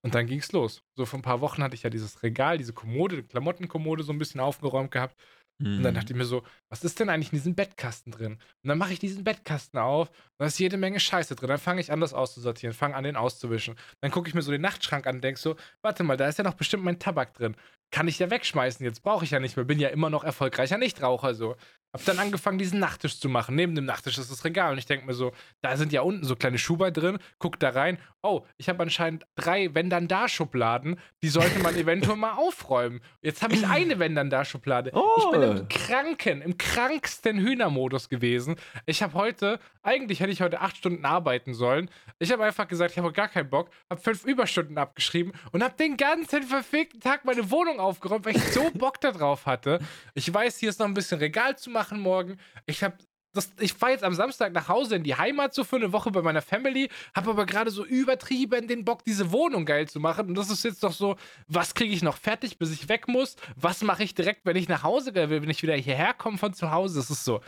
Und 0.04 0.14
dann 0.14 0.26
ging's 0.26 0.52
los. 0.52 0.82
So 0.96 1.06
vor 1.06 1.18
ein 1.18 1.22
paar 1.22 1.40
Wochen 1.40 1.62
hatte 1.62 1.74
ich 1.76 1.82
ja 1.84 1.90
dieses 1.90 2.22
Regal, 2.22 2.58
diese 2.58 2.72
Kommode, 2.72 3.16
die 3.16 3.22
Klamottenkommode 3.22 4.02
so 4.02 4.12
ein 4.12 4.18
bisschen 4.18 4.40
aufgeräumt 4.40 4.90
gehabt. 4.90 5.16
Und 5.60 5.78
Mhm. 5.78 5.82
dann 5.84 5.94
dachte 5.94 6.12
ich 6.12 6.16
mir 6.18 6.24
so, 6.24 6.42
was 6.70 6.82
ist 6.82 6.98
denn 6.98 7.08
eigentlich 7.08 7.32
in 7.32 7.38
diesem 7.38 7.54
Bettkasten 7.54 8.10
drin? 8.10 8.32
Und 8.32 8.68
dann 8.68 8.78
mache 8.78 8.92
ich 8.94 8.98
diesen 8.98 9.22
Bettkasten 9.22 9.78
auf 9.78 10.08
und 10.08 10.16
da 10.38 10.46
ist 10.46 10.58
jede 10.58 10.76
Menge 10.76 10.98
Scheiße 10.98 11.36
drin. 11.36 11.48
Dann 11.50 11.58
fange 11.58 11.80
ich 11.80 11.92
an, 11.92 12.00
das 12.00 12.14
auszusortieren, 12.14 12.74
fange 12.74 12.96
an, 12.96 13.04
den 13.04 13.14
auszuwischen. 13.14 13.76
Dann 14.00 14.10
gucke 14.10 14.28
ich 14.28 14.34
mir 14.34 14.42
so 14.42 14.50
den 14.50 14.60
Nachtschrank 14.62 15.06
an 15.06 15.16
und 15.16 15.24
denke 15.24 15.38
so, 15.40 15.54
warte 15.82 16.02
mal, 16.02 16.16
da 16.16 16.26
ist 16.26 16.38
ja 16.38 16.44
noch 16.44 16.54
bestimmt 16.54 16.82
mein 16.82 16.98
Tabak 16.98 17.34
drin. 17.34 17.54
Kann 17.92 18.08
ich 18.08 18.18
ja 18.18 18.30
wegschmeißen, 18.30 18.84
jetzt 18.84 19.02
brauche 19.02 19.24
ich 19.24 19.30
ja 19.30 19.38
nicht 19.38 19.56
mehr, 19.56 19.64
bin 19.66 19.78
ja 19.78 19.90
immer 19.90 20.10
noch 20.10 20.24
erfolgreicher 20.24 20.78
Nichtraucher 20.78 21.34
so. 21.34 21.54
Hab 21.92 22.04
dann 22.06 22.18
angefangen, 22.18 22.56
diesen 22.58 22.78
Nachttisch 22.78 23.20
zu 23.20 23.28
machen. 23.28 23.54
Neben 23.54 23.74
dem 23.74 23.84
Nachttisch 23.84 24.16
ist 24.16 24.30
das 24.30 24.44
Regal 24.44 24.72
und 24.72 24.78
ich 24.78 24.86
denke 24.86 25.04
mir 25.04 25.12
so, 25.12 25.32
da 25.60 25.76
sind 25.76 25.92
ja 25.92 26.00
unten 26.00 26.24
so 26.24 26.36
kleine 26.36 26.56
Schuber 26.58 26.90
drin, 26.90 27.18
guck 27.38 27.58
da 27.60 27.68
rein. 27.68 27.98
Oh, 28.22 28.42
ich 28.56 28.68
habe 28.70 28.82
anscheinend 28.82 29.26
drei 29.34 29.68
wenn 29.74 29.90
dann 29.90 30.08
da 30.08 30.26
Schubladen, 30.28 30.98
die 31.22 31.28
sollte 31.28 31.58
man 31.58 31.76
eventuell 31.76 32.16
mal 32.16 32.32
aufräumen. 32.32 33.00
Jetzt 33.20 33.42
habe 33.42 33.54
ich 33.54 33.66
eine 33.66 33.98
wenn 33.98 34.14
dann 34.14 34.30
da 34.30 34.44
Schublade. 34.44 34.90
Ich 34.90 35.30
bin 35.30 35.42
Oh. 35.42 35.52
im 35.52 35.68
kranken, 35.68 36.40
im 36.40 36.56
kranksten 36.56 37.38
Hühnermodus 37.38 38.08
gewesen. 38.08 38.56
Ich 38.86 39.02
habe 39.02 39.12
heute, 39.12 39.58
eigentlich 39.82 40.20
hätte 40.20 40.32
ich 40.32 40.40
heute 40.40 40.60
acht 40.62 40.78
Stunden 40.78 41.04
arbeiten 41.04 41.52
sollen. 41.52 41.90
Ich 42.18 42.32
habe 42.32 42.42
einfach 42.44 42.68
gesagt, 42.68 42.92
ich 42.92 42.98
habe 42.98 43.12
gar 43.12 43.28
keinen 43.28 43.50
Bock, 43.50 43.68
habe 43.90 44.00
fünf 44.00 44.24
Überstunden 44.24 44.78
abgeschrieben 44.78 45.32
und 45.52 45.62
habe 45.62 45.74
den 45.76 45.98
ganzen 45.98 46.42
verfickten 46.42 47.00
Tag 47.00 47.26
meine 47.26 47.50
Wohnung 47.50 47.80
aufgeräumt, 47.80 48.24
weil 48.24 48.36
ich 48.36 48.52
so 48.52 48.70
Bock 48.74 48.98
darauf 49.00 49.44
hatte. 49.44 49.78
Ich 50.14 50.32
weiß, 50.32 50.56
hier 50.58 50.70
ist 50.70 50.78
noch 50.78 50.86
ein 50.86 50.94
bisschen 50.94 51.18
Regal 51.18 51.58
zu 51.58 51.68
machen 51.68 51.81
morgen. 51.90 52.38
Ich 52.66 52.82
habe 52.84 52.96
das, 53.34 53.50
ich 53.60 53.72
fahre 53.72 53.92
jetzt 53.92 54.04
am 54.04 54.14
Samstag 54.14 54.52
nach 54.52 54.68
Hause 54.68 54.96
in 54.96 55.04
die 55.04 55.14
Heimat 55.14 55.54
so 55.54 55.64
für 55.64 55.76
eine 55.76 55.92
Woche 55.92 56.10
bei 56.10 56.22
meiner 56.22 56.42
Family, 56.42 56.90
habe 57.14 57.30
aber 57.30 57.46
gerade 57.46 57.70
so 57.70 57.84
übertrieben 57.84 58.68
den 58.68 58.84
Bock, 58.84 59.04
diese 59.04 59.32
Wohnung 59.32 59.64
geil 59.64 59.88
zu 59.88 60.00
machen. 60.00 60.28
Und 60.28 60.34
das 60.34 60.50
ist 60.50 60.64
jetzt 60.64 60.82
doch 60.82 60.92
so, 60.92 61.16
was 61.48 61.74
kriege 61.74 61.94
ich 61.94 62.02
noch 62.02 62.16
fertig, 62.16 62.58
bis 62.58 62.70
ich 62.72 62.88
weg 62.88 63.08
muss? 63.08 63.36
Was 63.56 63.82
mache 63.82 64.04
ich 64.04 64.14
direkt, 64.14 64.44
wenn 64.44 64.56
ich 64.56 64.68
nach 64.68 64.82
Hause 64.82 65.14
will, 65.14 65.42
wenn 65.42 65.50
ich 65.50 65.62
wieder 65.62 65.74
hierher 65.74 66.12
komme 66.14 66.38
von 66.38 66.52
zu 66.52 66.70
Hause? 66.70 66.98
Das 66.98 67.10
ist 67.10 67.24
so. 67.24 67.40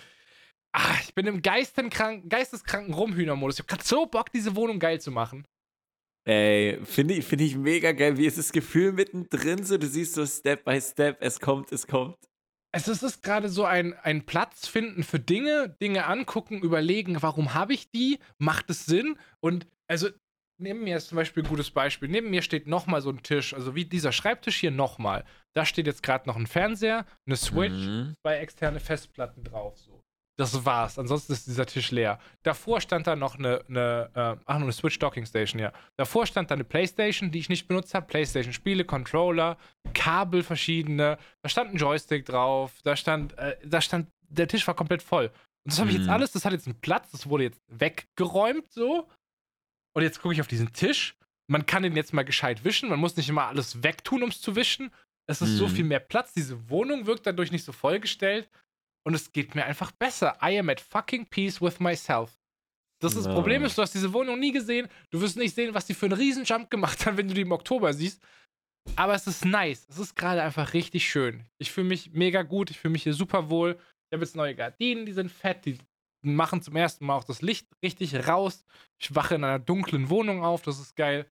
Ah, 0.73 0.97
ich 1.03 1.15
bin 1.15 1.27
im 1.27 1.43
geisteskranken 1.43 2.95
Rumhühnermodus. 2.95 3.57
Ich 3.57 3.61
habe 3.61 3.69
gerade 3.69 3.85
so 3.85 4.07
Bock, 4.07 4.33
diese 4.33 4.57
Wohnung 4.57 4.79
geil 4.79 5.01
zu 5.01 5.11
machen. 5.11 5.47
Ey, 6.27 6.81
finde 6.85 7.15
ich, 7.15 7.27
find 7.27 7.43
ich 7.43 7.55
mega 7.57 7.93
geil. 7.93 8.17
Wie 8.17 8.27
ist 8.27 8.39
das 8.39 8.51
Gefühl 8.51 8.93
mittendrin? 8.93 9.63
So, 9.63 9.77
du 9.77 9.87
siehst 9.87 10.15
so 10.15 10.25
Step 10.25 10.65
by 10.65 10.81
Step, 10.81 11.19
es 11.21 11.39
kommt, 11.39 11.71
es 11.71 11.87
kommt. 11.87 12.17
Es 12.75 12.89
ist, 12.89 13.03
es 13.03 13.15
ist 13.17 13.23
gerade 13.23 13.49
so 13.49 13.65
ein, 13.65 13.95
ein 14.03 14.27
Platz 14.27 14.67
finden 14.67 15.05
für 15.05 15.21
Dinge, 15.21 15.77
Dinge 15.81 16.07
angucken, 16.07 16.61
überlegen, 16.61 17.23
warum 17.23 17.55
habe 17.55 17.73
ich 17.73 17.91
die? 17.91 18.19
Macht 18.39 18.69
es 18.71 18.85
Sinn? 18.87 19.17
Und 19.41 19.67
also 19.87 20.09
neben 20.59 20.83
mir 20.83 20.97
ist 20.97 21.09
zum 21.09 21.17
Beispiel 21.17 21.43
ein 21.45 21.49
gutes 21.49 21.71
Beispiel. 21.71 22.09
Neben 22.09 22.31
mir 22.31 22.43
steht 22.43 22.67
nochmal 22.67 23.01
so 23.01 23.11
ein 23.11 23.23
Tisch, 23.23 23.55
also 23.55 23.75
wie 23.75 23.85
dieser 23.85 24.13
Schreibtisch 24.13 24.57
hier 24.57 24.71
nochmal. 24.71 25.25
Da 25.55 25.65
steht 25.65 25.87
jetzt 25.87 26.03
gerade 26.03 26.29
noch 26.29 26.37
ein 26.37 26.47
Fernseher, 26.47 27.07
eine 27.27 27.37
Switch, 27.37 27.87
Mhm. 27.87 28.15
zwei 28.23 28.37
externe 28.39 28.81
Festplatten 28.81 29.45
drauf. 29.45 29.79
So. 29.79 30.01
Das 30.37 30.65
war's. 30.65 30.99
Ansonsten 30.99 31.33
ist 31.33 31.47
dieser 31.47 31.65
Tisch 31.65 31.93
leer. 31.93 32.19
Davor 32.43 32.81
stand 32.81 33.07
da 33.07 33.15
noch 33.15 33.37
eine, 33.39 33.65
eine 33.69 34.11
äh, 34.15 34.43
ach, 34.47 34.55
nur 34.59 34.65
eine 34.65 34.73
Switch 34.73 34.99
Docking 34.99 35.27
Station, 35.27 35.61
ja. 35.61 35.73
Davor 35.97 36.27
stand 36.27 36.51
da 36.51 36.55
eine 36.55 36.65
Playstation, 36.65 37.31
die 37.31 37.39
ich 37.39 37.49
nicht 37.49 37.69
benutzt 37.69 37.95
habe. 37.95 38.07
Playstation 38.07 38.53
Spiele, 38.53 38.85
Controller, 38.85 39.57
Kabel 39.93 40.43
verschiedene. 40.43 41.19
Da 41.43 41.49
stand 41.49 41.71
ein 41.73 41.77
Joystick 41.77 42.25
drauf. 42.27 42.73
Da 42.83 42.97
stand, 42.97 43.39
äh, 43.39 43.57
da 43.65 43.81
stand, 43.81 44.09
der 44.29 44.49
Tisch 44.49 44.67
war 44.67 44.75
komplett 44.75 45.03
voll. 45.03 45.27
Und 45.65 45.73
das 45.73 45.79
habe 45.79 45.91
ich 45.91 45.97
jetzt 45.97 46.07
Mhm. 46.07 46.11
alles, 46.13 46.33
das 46.33 46.45
hat 46.45 46.53
jetzt 46.53 46.67
einen 46.67 46.81
Platz, 46.81 47.11
das 47.13 47.29
wurde 47.29 47.45
jetzt 47.45 47.61
weggeräumt 47.69 48.71
so. 48.73 49.09
Und 49.95 50.03
jetzt 50.03 50.21
gucke 50.21 50.35
ich 50.35 50.41
auf 50.41 50.49
diesen 50.49 50.73
Tisch. 50.73 51.17
Man 51.49 51.65
kann 51.67 51.85
den 51.85 51.95
jetzt 51.95 52.13
mal 52.13 52.25
gescheit 52.25 52.65
wischen. 52.65 52.89
Man 52.89 52.99
muss 52.99 53.17
nicht 53.17 53.29
immer 53.29 53.47
alles 53.47 53.83
wegtun, 53.85 54.23
um 54.25 54.31
es 54.31 54.41
zu 54.41 54.57
wischen. 54.57 54.91
Es 55.27 55.41
ist 55.41 55.57
so 55.57 55.69
Mhm. 55.69 55.71
viel 55.71 55.85
mehr 55.85 56.01
Platz. 56.01 56.33
Diese 56.33 56.69
Wohnung 56.69 57.07
wirkt 57.07 57.27
dadurch 57.27 57.53
nicht 57.53 57.65
so 57.65 57.73
vollgestellt. 57.73 58.49
Und 59.07 59.15
es 59.15 59.33
geht 59.33 59.55
mir 59.55 59.65
einfach 59.65 59.93
besser. 59.93 60.37
I 60.43 60.59
am 60.59 60.71
at 60.71 60.81
fucking 60.81 61.27
peace 61.27 61.61
with 61.61 61.79
myself. 61.79 62.39
Das, 63.01 63.15
ist, 63.15 63.27
das. 63.27 63.35
Problem 63.35 63.65
ist, 63.65 63.77
du 63.77 63.83
hast 63.83 63.95
diese 63.95 64.13
Wohnung 64.13 64.39
nie 64.39 64.53
gesehen. 64.53 64.89
Du 65.11 65.21
wirst 65.21 65.37
nicht 65.37 65.55
sehen, 65.55 65.75
was 65.75 65.87
die 65.87 65.95
für 65.95 66.07
einen 66.07 66.15
Riesenjump 66.15 66.71
gemacht 66.71 67.05
haben, 67.05 67.17
wenn 67.19 67.29
du 67.29 67.35
die 67.35 67.43
im 67.43 67.53
Oktober 67.53 67.93
siehst. 67.93 68.23
Aber 68.97 69.15
es 69.15 69.27
ist 69.27 69.45
nice. 69.45 69.87
Es 69.89 69.99
ist 69.99 70.17
gerade 70.17 70.43
einfach 70.43 70.73
richtig 70.75 71.09
schön. 71.09 71.45
Ich 71.59 71.73
fühle 71.73 71.89
mich 71.89 72.13
mega 72.13 72.43
gut. 72.43 72.71
Ich 72.71 72.79
fühle 72.79 72.93
mich 72.93 73.03
hier 73.03 73.15
super 73.15 73.51
wohl. 73.51 73.79
Ich 74.09 74.17
habe 74.17 74.25
jetzt 74.25 74.37
neue 74.37 74.55
Gardinen, 74.55 75.07
die 75.07 75.13
sind 75.13 75.31
fett. 75.31 75.65
Die 75.65 75.79
machen 76.23 76.63
zum 76.63 76.77
ersten 76.77 77.05
Mal 77.07 77.17
auch 77.17 77.25
das 77.25 77.43
Licht 77.43 77.67
richtig 77.83 78.27
raus. 78.29 78.65
Ich 78.99 79.15
wache 79.15 79.35
in 79.35 79.45
einer 79.45 79.59
dunklen 79.59 80.09
Wohnung 80.11 80.43
auf. 80.43 80.63
Das 80.63 80.79
ist 80.79 80.97
geil. 80.97 81.27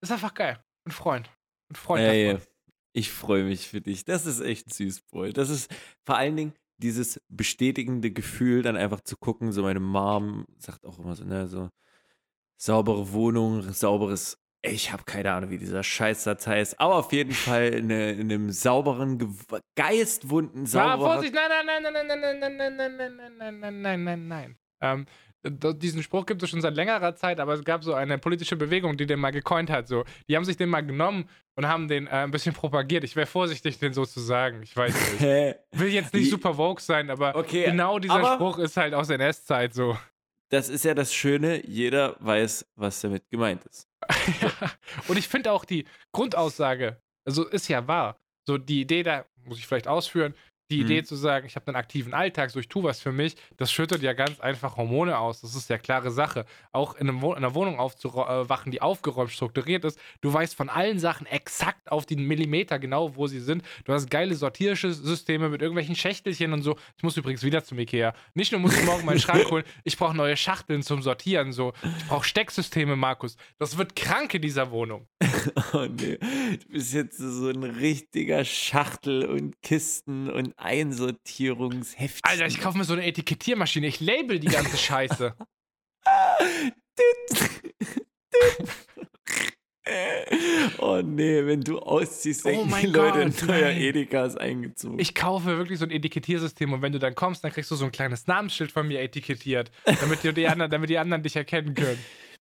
Ist 0.00 0.12
einfach 0.12 0.34
geil. 0.34 0.62
Ein 0.84 0.92
Freund. 0.92 1.30
Ein 1.70 1.76
Freund 1.76 2.02
Ey, 2.02 2.32
davon. 2.32 2.48
Ich 2.92 3.10
freue 3.12 3.44
mich 3.44 3.68
für 3.68 3.80
dich. 3.80 4.04
Das 4.04 4.26
ist 4.26 4.40
echt 4.40 4.72
süß, 4.72 5.02
Boy. 5.10 5.32
Das 5.32 5.50
ist 5.50 5.70
vor 6.04 6.16
allen 6.16 6.36
Dingen, 6.36 6.52
dieses 6.80 7.20
bestätigende 7.28 8.10
Gefühl, 8.10 8.62
dann 8.62 8.76
einfach 8.76 9.00
zu 9.00 9.16
gucken. 9.16 9.52
So 9.52 9.62
meine 9.62 9.80
Mom 9.80 10.46
sagt 10.58 10.86
auch 10.86 10.98
immer 10.98 11.16
so, 11.16 11.24
ne, 11.24 11.48
so 11.48 11.70
saubere 12.56 13.12
Wohnung, 13.12 13.62
sauberes. 13.72 14.38
Ich 14.62 14.92
habe 14.92 15.04
keine 15.04 15.32
Ahnung, 15.32 15.50
wie 15.50 15.58
dieser 15.58 15.84
Scheißdatei 15.84 16.60
ist, 16.60 16.80
aber 16.80 16.96
auf 16.96 17.12
jeden 17.12 17.32
Fall 17.32 17.68
in, 17.68 17.84
eine, 17.84 18.12
in 18.12 18.22
einem 18.22 18.50
sauberen, 18.50 19.18
Ge- 19.18 19.60
geistwunden, 19.76 20.66
sauberen. 20.66 21.12
Vorsicht, 21.12 21.34
nein, 21.34 21.48
nein, 21.48 21.82
nein, 21.82 21.92
nein, 21.92 22.06
nein, 22.06 22.20
nein, 22.20 22.38
nein, 22.56 22.76
nein, 22.76 22.76
nein, 22.76 23.16
nein, 23.16 23.36
nein, 23.38 23.58
nein, 23.60 23.80
nein, 23.80 24.04
nein, 24.04 24.28
nein. 24.28 24.58
Ähm, 24.80 25.06
diesen 25.44 26.02
Spruch 26.02 26.26
gibt 26.26 26.42
es 26.42 26.50
schon 26.50 26.60
seit 26.60 26.74
längerer 26.74 27.14
Zeit, 27.14 27.38
aber 27.40 27.54
es 27.54 27.64
gab 27.64 27.84
so 27.84 27.94
eine 27.94 28.18
politische 28.18 28.56
Bewegung, 28.56 28.96
die 28.96 29.06
den 29.06 29.20
mal 29.20 29.30
gecoint 29.30 29.70
hat. 29.70 29.86
So. 29.88 30.04
Die 30.28 30.36
haben 30.36 30.44
sich 30.44 30.56
den 30.56 30.68
mal 30.68 30.80
genommen 30.80 31.28
und 31.54 31.66
haben 31.68 31.88
den 31.88 32.06
äh, 32.06 32.10
ein 32.10 32.30
bisschen 32.30 32.54
propagiert. 32.54 33.04
Ich 33.04 33.14
wäre 33.16 33.26
vorsichtig, 33.26 33.78
den 33.78 33.92
so 33.92 34.04
zu 34.04 34.20
sagen. 34.20 34.62
Ich 34.62 34.76
weiß 34.76 34.94
nicht. 35.12 35.20
Will 35.72 35.88
jetzt 35.88 36.12
nicht 36.12 36.30
super 36.30 36.56
woke 36.56 36.82
sein, 36.82 37.08
aber 37.10 37.36
Okay, 37.36 37.64
genau 37.66 37.98
dieser 37.98 38.14
aber- 38.14 38.34
Spruch 38.34 38.58
ist 38.58 38.76
halt 38.76 38.94
aus 38.94 39.10
NS-Zeit 39.10 39.74
so. 39.74 39.96
Das 40.50 40.68
ist 40.70 40.84
ja 40.84 40.94
das 40.94 41.12
Schöne, 41.12 41.64
jeder 41.66 42.16
weiß, 42.20 42.66
was 42.74 43.00
damit 43.02 43.28
gemeint 43.30 43.64
ist. 43.66 43.86
Ja. 44.40 44.50
Und 45.08 45.18
ich 45.18 45.28
finde 45.28 45.52
auch 45.52 45.64
die 45.64 45.84
Grundaussage, 46.12 47.00
also 47.24 47.46
ist 47.46 47.68
ja 47.68 47.86
wahr. 47.86 48.18
So 48.46 48.56
die 48.58 48.80
Idee 48.80 49.02
da, 49.02 49.24
muss 49.44 49.58
ich 49.58 49.66
vielleicht 49.66 49.88
ausführen, 49.88 50.34
die 50.70 50.78
Mhm. 50.78 50.84
Idee 50.84 51.02
zu 51.04 51.16
sagen, 51.16 51.46
ich 51.46 51.56
habe 51.56 51.66
einen 51.68 51.76
aktiven 51.76 52.14
Alltag, 52.14 52.50
so 52.50 52.60
ich 52.60 52.68
tue 52.68 52.82
was 52.82 53.00
für 53.00 53.12
mich, 53.12 53.36
das 53.56 53.72
schüttet 53.72 54.02
ja 54.02 54.12
ganz 54.12 54.40
einfach 54.40 54.76
Hormone 54.76 55.18
aus. 55.18 55.40
Das 55.40 55.54
ist 55.54 55.70
ja 55.70 55.78
klare 55.78 56.10
Sache. 56.10 56.44
Auch 56.72 56.94
in, 56.96 57.08
einem 57.08 57.22
Wo 57.22 57.32
in 57.32 57.38
einer 57.38 57.54
Wohnung 57.54 57.78
aufzuwachen, 57.78 58.70
die 58.72 58.82
aufgeräumt 58.82 59.30
strukturiert 59.30 59.84
ist, 59.84 59.98
du 60.20 60.32
weißt 60.32 60.54
von 60.54 60.68
allen 60.68 60.98
Sachen 60.98 61.26
exakt 61.26 61.90
auf 61.90 62.06
den 62.06 62.24
Millimeter 62.24 62.78
genau, 62.78 63.16
wo 63.16 63.26
sie 63.26 63.40
sind. 63.40 63.62
Du 63.84 63.92
hast 63.92 64.10
geile 64.10 64.34
Sortiersysteme 64.34 65.48
mit 65.48 65.62
irgendwelchen 65.62 65.96
Schächtelchen 65.96 66.52
und 66.52 66.62
so. 66.62 66.76
Ich 66.96 67.02
muss 67.02 67.16
übrigens 67.16 67.42
wieder 67.42 67.64
zum 67.64 67.78
Ikea. 67.78 68.14
Nicht 68.34 68.52
nur 68.52 68.60
muss 68.60 68.76
ich 68.78 68.84
morgen 68.84 69.04
meinen 69.04 69.20
Schrank 69.20 69.44
holen, 69.50 69.64
ich 69.84 69.96
brauche 69.96 70.16
neue 70.16 70.36
Schachteln 70.36 70.82
zum 70.82 71.02
Sortieren. 71.02 71.52
So. 71.52 71.72
Ich 71.98 72.06
brauche 72.08 72.24
Stecksysteme, 72.24 72.96
Markus. 72.96 73.36
Das 73.58 73.78
wird 73.78 73.96
krank 73.96 74.34
in 74.34 74.42
dieser 74.42 74.70
Wohnung. 74.70 75.06
Oh 75.72 75.86
nee, 75.86 76.18
du 76.18 76.68
bist 76.68 76.94
jetzt 76.94 77.18
so 77.18 77.48
ein 77.48 77.62
richtiger 77.62 78.44
Schachtel- 78.44 79.26
und 79.26 79.60
Kisten- 79.62 80.30
und 80.30 80.54
Einsortierungsheft. 80.58 82.24
Alter, 82.24 82.46
ich 82.46 82.60
kaufe 82.60 82.78
mir 82.78 82.84
so 82.84 82.94
eine 82.94 83.06
Etikettiermaschine. 83.06 83.86
Ich 83.86 84.00
label 84.00 84.38
die 84.38 84.48
ganze 84.48 84.76
Scheiße. 84.76 85.34
Oh 90.78 91.00
nee, 91.02 91.46
wenn 91.46 91.62
du 91.62 91.78
ausziehst, 91.78 92.44
Oh 92.44 92.50
denken 92.50 92.70
mein 92.70 92.84
die 92.84 92.90
Leute, 92.90 93.20
ein 93.20 93.34
neuer. 93.46 93.70
Edeka 93.70 94.26
ist 94.26 94.38
eingezogen. 94.38 94.98
Ich 94.98 95.14
kaufe 95.14 95.56
wirklich 95.56 95.78
so 95.78 95.86
ein 95.86 95.90
Etikettiersystem 95.90 96.72
und 96.72 96.82
wenn 96.82 96.92
du 96.92 96.98
dann 96.98 97.14
kommst, 97.14 97.42
dann 97.42 97.52
kriegst 97.52 97.70
du 97.70 97.74
so 97.74 97.86
ein 97.86 97.92
kleines 97.92 98.26
Namensschild 98.26 98.70
von 98.70 98.86
mir 98.86 99.00
etikettiert, 99.00 99.70
damit 100.00 100.22
die, 100.22 100.32
die, 100.34 100.46
anderen, 100.46 100.70
damit 100.70 100.90
die 100.90 100.98
anderen 100.98 101.22
dich 101.22 101.36
erkennen 101.36 101.74
können. 101.74 101.98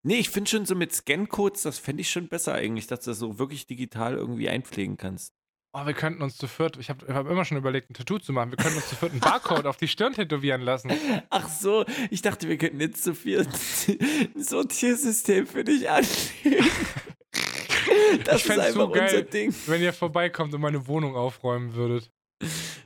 Nee, 0.07 0.15
ich 0.19 0.29
finde 0.29 0.49
schon 0.49 0.65
so 0.65 0.73
mit 0.75 0.93
Scancodes, 0.93 1.63
das 1.63 1.77
fände 1.79 2.01
ich 2.01 2.09
schon 2.09 2.27
besser 2.27 2.53
eigentlich, 2.53 2.87
dass 2.87 3.01
du 3.01 3.11
das 3.11 3.19
so 3.19 3.37
wirklich 3.39 3.67
digital 3.67 4.15
irgendwie 4.15 4.49
einpflegen 4.49 4.97
kannst. 4.97 5.33
Oh, 5.73 5.85
wir 5.85 5.93
könnten 5.93 6.23
uns 6.23 6.37
zu 6.37 6.47
viert, 6.47 6.77
ich 6.77 6.89
habe 6.89 7.13
hab 7.13 7.29
immer 7.29 7.45
schon 7.45 7.57
überlegt, 7.57 7.89
ein 7.89 7.93
Tattoo 7.93 8.17
zu 8.17 8.33
machen. 8.33 8.49
Wir 8.51 8.57
könnten 8.57 8.77
uns 8.77 8.87
zu 8.89 8.95
viert 8.95 9.11
einen 9.11 9.19
Barcode 9.19 9.67
auf 9.67 9.77
die 9.77 9.87
Stirn 9.87 10.13
tätowieren 10.13 10.61
lassen. 10.61 10.91
Ach 11.29 11.47
so, 11.49 11.85
ich 12.09 12.21
dachte, 12.21 12.47
wir 12.47 12.57
könnten 12.57 12.79
jetzt 12.79 13.03
so 13.03 13.13
viel 13.13 13.41
ein 13.45 14.43
Sortiersystem 14.43 15.45
für 15.45 15.63
dich 15.63 15.89
anlegen. 15.89 16.65
Das 18.25 18.43
Ich 18.43 18.49
ist 18.49 18.59
einfach 18.59 18.81
so 18.81 18.89
geil. 18.89 19.03
unser 19.03 19.21
Ding. 19.23 19.53
Wenn 19.65 19.81
ihr 19.81 19.93
vorbeikommt 19.93 20.53
und 20.53 20.61
meine 20.61 20.87
Wohnung 20.87 21.15
aufräumen 21.15 21.73
würdet. 21.75 22.11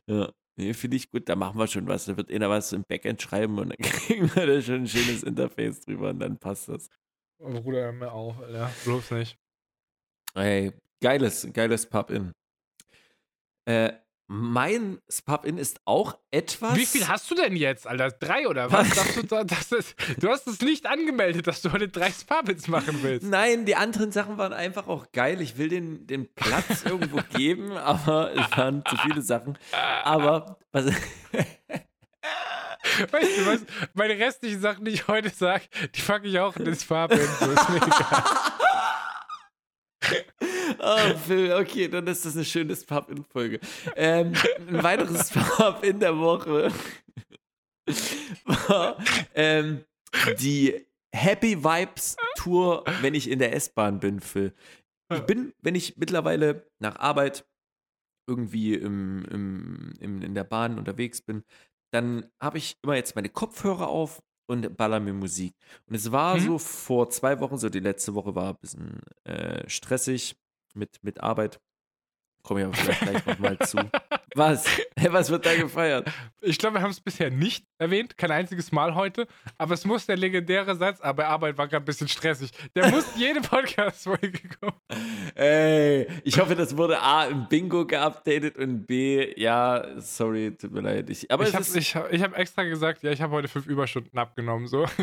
Ja, 0.08 0.32
nee, 0.58 0.74
finde 0.74 0.98
ich 0.98 1.10
gut, 1.10 1.28
da 1.30 1.36
machen 1.36 1.58
wir 1.58 1.68
schon 1.68 1.88
was. 1.88 2.06
Da 2.06 2.18
wird 2.18 2.32
einer 2.32 2.50
was 2.50 2.72
im 2.74 2.84
Backend 2.88 3.22
schreiben 3.22 3.58
und 3.60 3.70
dann 3.70 3.78
kriegen 3.92 4.34
wir 4.36 4.46
da 4.46 4.62
schon 4.62 4.84
ein 4.84 4.88
schönes 4.88 5.24
Interface 5.24 5.82
drüber 5.82 6.10
und 6.10 6.20
dann 6.20 6.38
passt 6.38 6.70
das. 6.70 6.90
Bruder, 7.42 7.92
mir 7.92 8.12
auf, 8.12 8.40
Alter. 8.40 8.72
Bloß 8.86 9.12
nicht. 9.12 9.36
Ey, 10.36 10.72
geiles, 11.02 11.48
geiles 11.54 11.88
Pub-In. 11.88 12.32
Äh, 13.68 13.94
mein 14.34 15.00
Pub-In 15.26 15.58
ist 15.58 15.82
auch 15.84 16.18
etwas. 16.32 16.76
Wie 16.78 16.86
viel 16.86 17.06
hast 17.10 17.30
du 17.30 17.36
denn 17.36 17.56
jetzt, 17.58 17.86
Alter? 17.86 18.12
Drei 18.12 18.48
oder 18.48 18.72
was? 18.72 18.88
Du, 19.16 19.24
da- 19.24 19.44
das 19.44 19.72
ist, 19.74 19.96
du 20.24 20.30
hast 20.30 20.48
es 20.48 20.62
nicht 20.62 20.86
angemeldet, 20.86 21.48
dass 21.48 21.62
du 21.62 21.72
heute 21.74 21.90
drei 21.90 22.12
Sparbits 22.12 22.68
machen 22.70 23.04
willst. 23.04 23.28
Nein, 23.28 23.66
die 23.66 23.76
anderen 23.76 24.14
Sachen 24.14 24.38
waren 24.38 24.54
einfach 24.54 24.88
auch 24.88 25.12
geil. 25.12 25.42
Ich 25.42 25.58
will 25.58 25.68
den, 25.68 26.08
den 26.08 26.34
Platz 26.34 26.84
irgendwo 26.86 27.20
geben, 27.38 27.72
aber 27.78 28.32
es 28.34 28.58
waren 28.58 28.84
zu 28.88 28.96
viele 28.98 29.22
Sachen. 29.22 29.58
Aber 30.04 30.58
was, 30.72 30.86
Weißt 33.12 33.38
du 33.38 33.46
was? 33.46 33.62
Meine 33.94 34.18
restlichen 34.18 34.60
Sachen, 34.60 34.86
die 34.86 34.92
ich 34.92 35.08
heute 35.08 35.30
sage, 35.30 35.66
die 35.96 36.02
packe 36.02 36.28
ich 36.28 36.40
auch 36.40 36.56
in 36.56 36.66
das 36.66 36.84
egal. 36.84 37.14
Oh, 40.80 41.16
Phil, 41.28 41.54
okay, 41.54 41.88
dann 41.88 42.08
ist 42.08 42.26
das 42.26 42.36
eine 42.36 42.46
schöne 42.46 42.76
Pub-In-Folge. 42.76 43.60
Ähm, 43.96 44.34
ein 44.68 44.84
weiteres 44.84 45.30
Pub 45.30 45.84
in 45.84 46.00
der 46.00 46.18
Woche 46.18 46.72
war 48.44 48.98
ähm, 49.36 49.84
die 50.40 50.86
Happy 51.14 51.64
Vibes 51.64 52.16
Tour, 52.36 52.84
wenn 53.02 53.14
ich 53.14 53.30
in 53.30 53.40
der 53.40 53.54
S-Bahn 53.54 54.00
bin, 54.00 54.20
Phil. 54.20 54.54
Ich 55.14 55.22
bin, 55.22 55.54
wenn 55.62 55.76
ich 55.76 55.98
mittlerweile 55.98 56.66
nach 56.80 56.96
Arbeit 56.96 57.46
irgendwie 58.28 58.76
im, 58.76 59.26
im, 59.26 59.94
im, 60.00 60.22
in 60.22 60.34
der 60.34 60.46
Bahn 60.46 60.78
unterwegs 60.78 61.22
bin, 61.22 61.44
dann 61.92 62.26
habe 62.42 62.58
ich 62.58 62.78
immer 62.84 62.96
jetzt 62.96 63.16
meine 63.16 63.30
Kopfhörer 63.30 63.88
auf 63.88 64.22
und 64.48 64.76
baller 64.78 65.00
mir 65.00 65.14
Musik. 65.14 65.54
Und 65.88 65.96
es 65.96 66.12
war 66.12 66.38
Mhm. 66.38 66.40
so 66.40 66.58
vor 66.60 67.10
zwei 67.10 67.40
Wochen, 67.40 67.58
so 67.58 67.70
die 67.70 67.80
letzte 67.80 68.16
Woche 68.16 68.36
war 68.36 68.50
ein 68.52 68.58
bisschen 68.60 69.02
äh, 69.24 69.68
stressig 69.70 70.36
mit, 70.74 71.04
mit 71.04 71.22
Arbeit. 71.22 71.60
Komme 72.44 72.62
ich 72.62 72.66
aber 72.66 72.76
vielleicht 72.76 73.02
gleich 73.02 73.26
nochmal 73.26 73.58
zu. 73.60 73.78
Was? 74.36 74.66
Was 75.10 75.30
wird 75.30 75.46
da 75.46 75.54
gefeiert? 75.56 76.10
Ich 76.40 76.58
glaube, 76.58 76.78
wir 76.78 76.82
haben 76.82 76.92
es 76.92 77.02
bisher 77.02 77.30
nicht 77.30 77.66
erwähnt, 77.78 78.18
kein 78.18 78.32
einziges 78.32 78.72
Mal 78.72 78.96
heute, 78.96 79.28
aber 79.58 79.74
es 79.74 79.84
muss 79.84 80.06
der 80.06 80.16
legendäre 80.16 80.76
Satz, 80.76 81.02
aber 81.02 81.28
Arbeit 81.28 81.58
war 81.58 81.68
gerade 81.68 81.84
ein 81.84 81.86
bisschen 81.86 82.08
stressig. 82.08 82.52
Der 82.74 82.88
muss 82.90 83.06
jede 83.18 83.42
Podcast-Folge 83.42 84.40
kommen. 84.60 84.74
Ey, 85.36 86.08
ich 86.24 86.40
hoffe, 86.40 86.56
das 86.56 86.78
wurde 86.78 87.00
A 87.02 87.26
im 87.26 87.48
Bingo 87.50 87.86
geupdatet 87.86 88.58
und 88.58 88.86
B, 88.88 89.34
ja, 89.40 90.00
sorry, 90.00 90.56
tut 90.58 90.72
mir 90.72 90.82
leid. 90.82 91.10
Ich, 91.10 91.30
aber 91.30 91.46
ich 91.46 91.54
habe 91.54 91.66
hab- 91.66 92.14
ich 92.14 92.24
hab 92.24 92.38
extra 92.38 92.64
gesagt, 92.64 93.04
ja, 93.04 93.12
ich 93.12 93.22
habe 93.22 93.34
heute 93.34 93.50
fünf 93.50 93.66
Überstunden 93.68 94.18
abgenommen. 94.18 94.68
So. 94.68 94.86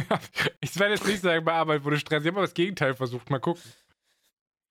Ich 0.61 0.79
werde 0.79 0.95
jetzt 0.95 1.07
nicht 1.07 1.21
sagen, 1.21 1.45
bei 1.45 1.53
Arbeit 1.53 1.85
wurde 1.85 1.99
stressig. 1.99 2.25
Ich 2.27 2.31
habe 2.31 2.39
aber 2.39 2.47
das 2.47 2.55
Gegenteil 2.55 2.95
versucht. 2.95 3.31
Mal 3.31 3.39
gucken. 3.41 3.63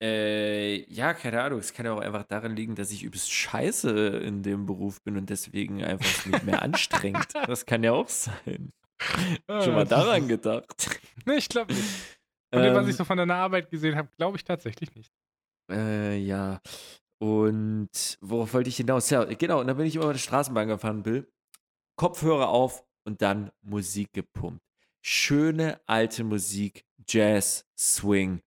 Äh, 0.02 0.84
ja, 0.92 1.14
keine 1.14 1.42
Ahnung. 1.42 1.60
Es 1.60 1.74
kann 1.74 1.86
ja 1.86 1.94
auch 1.94 2.00
einfach 2.02 2.24
daran 2.24 2.56
liegen, 2.56 2.76
dass 2.76 2.92
ich 2.92 3.04
übelst 3.04 3.32
scheiße 3.32 3.90
in 4.18 4.44
dem 4.44 4.66
Beruf 4.66 5.02
bin 5.02 5.18
und 5.18 5.30
deswegen 5.30 5.84
einfach 5.84 6.26
nicht 6.26 6.44
mehr 6.44 6.62
anstrengt. 6.62 7.28
Das 7.48 7.66
kann 7.66 7.84
ja 7.84 7.94
auch 7.94 8.10
sein. 8.10 8.72
Schon 9.50 9.74
mal 9.74 9.86
daran 9.86 10.28
gedacht. 10.28 11.00
Nee, 11.26 11.36
ich 11.38 11.50
glaube 11.50 11.74
nicht. 11.74 11.90
Von 12.54 12.64
dem, 12.64 12.74
was 12.74 12.84
Ähm, 12.86 12.90
ich 12.90 12.96
so 12.96 13.04
von 13.04 13.18
deiner 13.18 13.36
Arbeit 13.36 13.70
gesehen 13.70 13.98
habe, 13.98 14.10
glaube 14.18 14.38
ich 14.38 14.46
tatsächlich 14.46 14.94
nicht. 14.96 15.12
Äh, 15.70 16.18
ja. 16.18 16.62
Und 17.20 18.18
worauf 18.22 18.54
wollte 18.54 18.70
ich 18.70 18.78
hinaus? 18.78 19.10
Ja, 19.10 19.26
genau. 19.26 19.60
Und 19.60 19.68
dann 19.68 19.76
bin 19.78 19.86
ich 19.88 19.96
immer 19.96 20.06
mit 20.08 20.16
der 20.16 20.20
Straßenbahn 20.22 20.68
gefahren, 20.70 21.04
Bill. 21.04 21.28
Kopfhörer 21.98 22.48
auf 22.50 22.86
und 23.06 23.22
dann 23.22 23.52
Musik 23.62 24.14
gepumpt. 24.14 24.62
Schöne 25.04 25.82
alte 25.86 26.24
Musik, 26.24 26.86
Jazz, 27.08 27.66
Swing. 27.78 28.42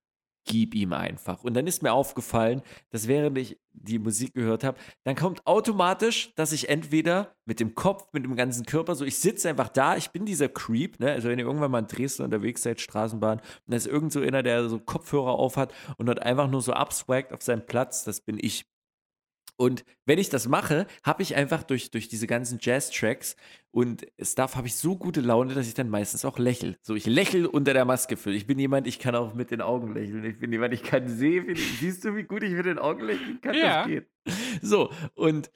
Gib 0.44 0.74
ihm 0.74 0.92
einfach. 0.92 1.44
Und 1.44 1.54
dann 1.54 1.66
ist 1.66 1.82
mir 1.82 1.92
aufgefallen, 1.92 2.62
dass 2.90 3.08
während 3.08 3.36
ich 3.36 3.58
die 3.72 3.98
Musik 3.98 4.34
gehört 4.34 4.64
habe, 4.64 4.78
dann 5.04 5.14
kommt 5.14 5.46
automatisch, 5.46 6.34
dass 6.34 6.52
ich 6.52 6.68
entweder 6.68 7.36
mit 7.44 7.60
dem 7.60 7.74
Kopf, 7.74 8.12
mit 8.12 8.24
dem 8.24 8.36
ganzen 8.36 8.64
Körper, 8.64 8.94
so 8.94 9.04
ich 9.04 9.18
sitze 9.18 9.48
einfach 9.48 9.68
da, 9.68 9.96
ich 9.96 10.10
bin 10.10 10.24
dieser 10.24 10.48
Creep, 10.48 10.98
ne? 10.98 11.12
Also 11.12 11.28
wenn 11.28 11.38
ihr 11.38 11.44
irgendwann 11.44 11.70
mal 11.70 11.80
in 11.80 11.86
Dresden 11.86 12.22
unterwegs 12.22 12.62
seid, 12.62 12.80
Straßenbahn, 12.80 13.38
und 13.38 13.44
da 13.66 13.76
ist 13.76 13.86
irgend 13.86 14.12
so 14.12 14.20
einer, 14.20 14.42
der 14.42 14.68
so 14.68 14.80
Kopfhörer 14.80 15.32
auf 15.32 15.56
hat 15.56 15.74
und 15.98 16.06
dort 16.06 16.22
einfach 16.22 16.48
nur 16.48 16.62
so 16.62 16.72
abswagt 16.72 17.32
auf 17.32 17.42
seinem 17.42 17.66
Platz, 17.66 18.04
das 18.04 18.20
bin 18.20 18.38
ich. 18.40 18.64
Und 19.60 19.84
wenn 20.06 20.18
ich 20.18 20.30
das 20.30 20.48
mache, 20.48 20.86
habe 21.02 21.22
ich 21.22 21.36
einfach 21.36 21.62
durch, 21.62 21.90
durch 21.90 22.08
diese 22.08 22.26
ganzen 22.26 22.58
Jazz-Tracks 22.62 23.36
und 23.70 24.06
Stuff 24.18 24.56
habe 24.56 24.68
ich 24.68 24.74
so 24.74 24.96
gute 24.96 25.20
Laune, 25.20 25.52
dass 25.52 25.68
ich 25.68 25.74
dann 25.74 25.90
meistens 25.90 26.24
auch 26.24 26.38
lächle. 26.38 26.78
So, 26.80 26.94
ich 26.94 27.04
lächle 27.04 27.46
unter 27.46 27.74
der 27.74 27.84
Maske 27.84 28.16
für. 28.16 28.32
Ich 28.32 28.46
bin 28.46 28.58
jemand, 28.58 28.86
ich 28.86 28.98
kann 28.98 29.14
auch 29.14 29.34
mit 29.34 29.50
den 29.50 29.60
Augen 29.60 29.92
lächeln. 29.92 30.24
Ich 30.24 30.38
bin 30.38 30.50
jemand, 30.50 30.72
ich 30.72 30.82
kann 30.82 31.10
sehen. 31.10 31.54
Siehst 31.78 32.06
du, 32.06 32.16
wie 32.16 32.22
gut 32.22 32.42
ich 32.42 32.52
mit 32.52 32.64
den 32.64 32.78
Augen 32.78 33.02
lächeln 33.02 33.38
kann? 33.42 33.54
Ja. 33.54 33.80
Das 33.80 33.86
geht. 33.86 34.08
So, 34.62 34.90
und 35.12 35.50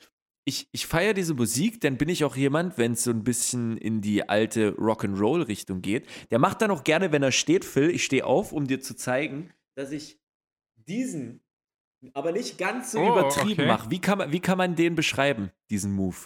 ich, 0.44 0.68
ich 0.72 0.86
feiere 0.86 1.14
diese 1.14 1.32
Musik, 1.32 1.80
dann 1.80 1.96
bin 1.96 2.10
ich 2.10 2.24
auch 2.24 2.36
jemand, 2.36 2.76
wenn 2.76 2.92
es 2.92 3.04
so 3.04 3.10
ein 3.10 3.24
bisschen 3.24 3.78
in 3.78 4.02
die 4.02 4.28
alte 4.28 4.72
Rock'n'Roll-Richtung 4.72 5.80
geht. 5.80 6.06
Der 6.30 6.38
macht 6.38 6.60
dann 6.60 6.70
auch 6.70 6.84
gerne, 6.84 7.10
wenn 7.10 7.22
er 7.22 7.32
steht, 7.32 7.64
Phil, 7.64 7.88
ich 7.88 8.04
stehe 8.04 8.26
auf, 8.26 8.52
um 8.52 8.66
dir 8.66 8.80
zu 8.80 8.94
zeigen, 8.94 9.50
dass 9.76 9.92
ich 9.92 10.20
diesen, 10.76 11.40
aber 12.12 12.32
nicht 12.32 12.58
ganz 12.58 12.92
so 12.92 12.98
Oh, 12.98 13.12
übertrieben 13.12 13.62
okay. 13.62 13.66
mache. 13.66 13.90
Wie 13.90 14.00
kann, 14.00 14.18
man, 14.18 14.32
wie 14.32 14.40
kann 14.40 14.58
man 14.58 14.74
den 14.76 14.94
beschreiben, 14.94 15.50
diesen 15.70 15.92
Move? 15.92 16.16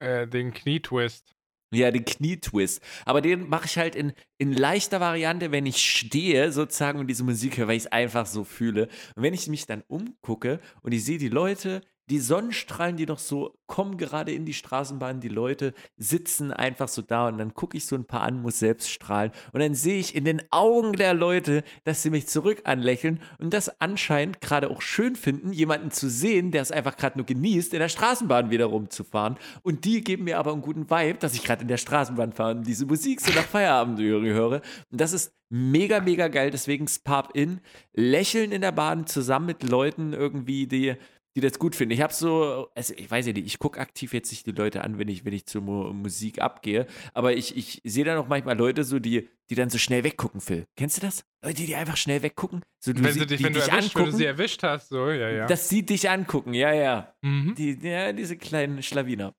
Äh, 0.00 0.26
den 0.26 0.52
Knietwist. 0.52 1.34
Ja, 1.72 1.90
den 1.90 2.04
Knietwist. 2.04 2.82
Aber 3.04 3.20
den 3.20 3.48
mache 3.48 3.66
ich 3.66 3.76
halt 3.76 3.94
in, 3.94 4.12
in 4.38 4.52
leichter 4.52 5.00
Variante, 5.00 5.52
wenn 5.52 5.66
ich 5.66 5.76
stehe, 5.78 6.50
sozusagen, 6.50 6.98
und 6.98 7.08
diese 7.08 7.24
Musik 7.24 7.58
höre, 7.58 7.68
weil 7.68 7.76
ich 7.76 7.84
es 7.84 7.92
einfach 7.92 8.26
so 8.26 8.44
fühle. 8.44 8.88
Und 9.14 9.22
wenn 9.22 9.34
ich 9.34 9.48
mich 9.48 9.66
dann 9.66 9.84
umgucke 9.86 10.60
und 10.82 10.92
ich 10.92 11.04
sehe 11.04 11.18
die 11.18 11.28
Leute, 11.28 11.82
die 12.10 12.20
Sonnenstrahlen, 12.20 12.96
die 12.96 13.06
noch 13.06 13.18
so 13.18 13.58
kommen 13.66 13.98
gerade 13.98 14.32
in 14.32 14.46
die 14.46 14.54
Straßenbahn, 14.54 15.20
die 15.20 15.28
Leute 15.28 15.74
sitzen 15.98 16.52
einfach 16.52 16.88
so 16.88 17.02
da 17.02 17.28
und 17.28 17.38
dann 17.38 17.52
gucke 17.52 17.76
ich 17.76 17.86
so 17.86 17.96
ein 17.96 18.06
paar 18.06 18.22
an, 18.22 18.40
muss 18.40 18.58
selbst 18.58 18.90
strahlen. 18.90 19.30
Und 19.52 19.60
dann 19.60 19.74
sehe 19.74 19.98
ich 19.98 20.14
in 20.14 20.24
den 20.24 20.42
Augen 20.50 20.94
der 20.94 21.12
Leute, 21.12 21.62
dass 21.84 22.02
sie 22.02 22.10
mich 22.10 22.26
zurück 22.26 22.62
anlächeln 22.64 23.20
und 23.38 23.52
das 23.52 23.80
anscheinend 23.80 24.40
gerade 24.40 24.70
auch 24.70 24.80
schön 24.80 25.16
finden, 25.16 25.52
jemanden 25.52 25.90
zu 25.90 26.08
sehen, 26.08 26.50
der 26.50 26.62
es 26.62 26.72
einfach 26.72 26.96
gerade 26.96 27.18
nur 27.18 27.26
genießt, 27.26 27.74
in 27.74 27.80
der 27.80 27.90
Straßenbahn 27.90 28.50
wieder 28.50 28.66
rumzufahren. 28.66 29.36
Und 29.62 29.84
die 29.84 30.02
geben 30.02 30.24
mir 30.24 30.38
aber 30.38 30.52
einen 30.52 30.62
guten 30.62 30.88
Vibe, 30.88 31.18
dass 31.18 31.34
ich 31.34 31.44
gerade 31.44 31.62
in 31.62 31.68
der 31.68 31.76
Straßenbahn 31.76 32.32
fahre 32.32 32.56
und 32.56 32.66
diese 32.66 32.86
Musik 32.86 33.20
so 33.20 33.32
nach 33.32 33.44
Feierabend 33.44 34.00
höre. 34.00 34.62
Und 34.90 35.00
das 35.00 35.12
ist 35.12 35.34
mega, 35.50 36.00
mega 36.00 36.28
geil, 36.28 36.50
deswegen 36.50 36.86
Pub 37.04 37.30
In, 37.34 37.60
lächeln 37.92 38.52
in 38.52 38.60
der 38.60 38.72
Bahn 38.72 39.06
zusammen 39.06 39.46
mit 39.46 39.62
Leuten 39.62 40.12
irgendwie, 40.12 40.66
die 40.66 40.96
die 41.40 41.46
das 41.46 41.58
gut 41.58 41.76
finden. 41.76 41.92
Ich 41.92 42.00
habe 42.00 42.12
so, 42.12 42.68
also 42.74 42.94
ich 42.96 43.10
weiß 43.10 43.26
ja 43.26 43.32
nicht, 43.32 43.46
ich 43.46 43.58
gucke 43.58 43.80
aktiv 43.80 44.12
jetzt 44.12 44.30
nicht 44.30 44.46
die 44.46 44.52
Leute 44.52 44.82
an, 44.82 44.98
wenn 44.98 45.08
ich, 45.08 45.24
wenn 45.24 45.32
ich 45.32 45.46
zur 45.46 45.62
Mu 45.62 45.92
Musik 45.92 46.40
abgehe, 46.40 46.86
aber 47.14 47.34
ich, 47.34 47.56
ich 47.56 47.80
sehe 47.84 48.04
da 48.04 48.14
noch 48.14 48.28
manchmal 48.28 48.56
Leute 48.56 48.84
so, 48.84 48.98
die, 48.98 49.28
die 49.48 49.54
dann 49.54 49.70
so 49.70 49.78
schnell 49.78 50.04
weggucken, 50.04 50.40
Phil. 50.40 50.66
Kennst 50.76 50.96
du 50.96 51.00
das? 51.00 51.24
Leute, 51.44 51.64
die 51.64 51.74
einfach 51.74 51.96
schnell 51.96 52.22
weggucken. 52.22 52.62
So, 52.80 52.92
du 52.92 53.04
wenn, 53.04 53.12
sie, 53.12 53.26
dich, 53.26 53.42
wenn 53.42 53.52
du 53.52 53.60
dich 53.60 53.68
erwischt, 53.68 53.96
angucken, 53.96 54.06
wenn 54.06 54.12
du 54.12 54.16
sie 54.18 54.24
erwischt 54.24 54.62
hast, 54.62 54.88
so, 54.88 55.10
ja, 55.10 55.30
ja. 55.30 55.46
Dass 55.46 55.68
sie 55.68 55.84
dich 55.84 56.10
angucken, 56.10 56.54
ja, 56.54 56.72
ja. 56.72 57.14
Mhm. 57.22 57.54
Die, 57.54 57.78
ja, 57.80 58.12
diese 58.12 58.36
kleinen 58.36 58.82
Schlawiner. 58.82 59.34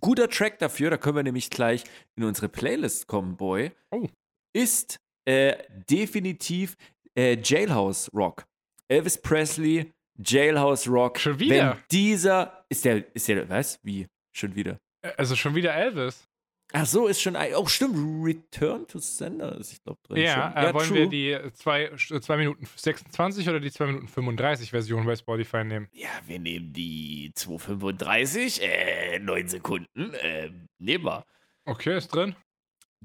Guter 0.00 0.28
Track 0.28 0.58
dafür, 0.58 0.90
da 0.90 0.96
können 0.96 1.16
wir 1.16 1.22
nämlich 1.22 1.50
gleich 1.50 1.84
in 2.16 2.24
unsere 2.24 2.48
Playlist 2.48 3.06
kommen, 3.06 3.36
Boy. 3.36 3.72
Oh. 3.90 4.08
Ist 4.52 4.98
äh, 5.24 5.56
definitiv 5.88 6.76
äh, 7.16 7.38
Jailhouse 7.40 8.10
Rock. 8.12 8.44
Elvis 8.88 9.20
Presley, 9.20 9.92
Jailhouse 10.18 10.88
Rock. 10.88 11.18
Schon 11.18 11.38
wieder? 11.38 11.70
Wenn 11.70 11.76
dieser. 11.90 12.64
Ist 12.68 12.84
der. 12.84 13.04
Ist 13.14 13.28
der. 13.28 13.48
Was? 13.48 13.78
Wie? 13.82 14.06
Schon 14.32 14.54
wieder? 14.54 14.78
Also 15.16 15.36
schon 15.36 15.54
wieder 15.54 15.74
Elvis. 15.74 16.28
Ach 16.74 16.86
so, 16.86 17.06
ist 17.06 17.20
schon. 17.20 17.36
Oh, 17.56 17.66
stimmt. 17.66 17.96
Return 18.24 18.86
to 18.86 18.98
Sender 18.98 19.58
ist, 19.58 19.72
ich 19.72 19.82
glaube, 19.82 20.00
drin. 20.06 20.22
Ja, 20.22 20.52
äh, 20.56 20.64
ja 20.64 20.74
wollen 20.74 20.88
true. 20.88 21.10
wir 21.10 21.40
die 21.40 21.52
2 21.52 22.36
Minuten 22.36 22.66
26 22.76 23.48
oder 23.48 23.60
die 23.60 23.70
2 23.70 23.86
Minuten 23.86 24.08
35 24.08 24.70
Version 24.70 25.04
bei 25.04 25.14
Spotify 25.14 25.64
nehmen? 25.64 25.88
Ja, 25.92 26.08
wir 26.26 26.38
nehmen 26.38 26.72
die 26.72 27.30
2,35. 27.36 28.62
Äh, 28.62 29.18
9 29.18 29.48
Sekunden. 29.48 30.14
Äh, 30.14 30.50
nehmen 30.78 31.04
wir. 31.04 31.26
Okay, 31.66 31.96
ist 31.96 32.08
drin. 32.08 32.34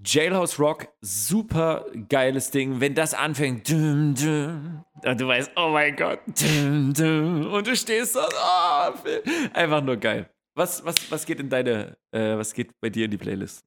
Jailhouse 0.03 0.59
Rock, 0.59 0.87
super 1.01 1.85
geiles 2.09 2.51
Ding. 2.51 2.79
Wenn 2.79 2.93
das 2.93 3.13
anfängt, 3.13 3.69
dum, 3.69 4.13
dum, 4.13 4.85
und 5.03 5.21
du 5.21 5.27
weißt, 5.27 5.51
oh 5.55 5.69
mein 5.69 5.95
Gott, 5.95 6.19
dum, 6.39 6.93
dum, 6.93 7.51
und 7.51 7.67
du 7.67 7.75
stehst 7.75 8.15
da, 8.15 8.27
oh, 8.31 9.09
einfach 9.53 9.81
nur 9.81 9.97
geil. 9.97 10.29
Was, 10.55 10.83
was, 10.85 11.11
was 11.11 11.25
geht 11.25 11.39
in 11.39 11.49
deine, 11.49 11.97
äh, 12.11 12.35
was 12.35 12.53
geht 12.53 12.79
bei 12.79 12.89
dir 12.89 13.05
in 13.05 13.11
die 13.11 13.17
Playlist? 13.17 13.65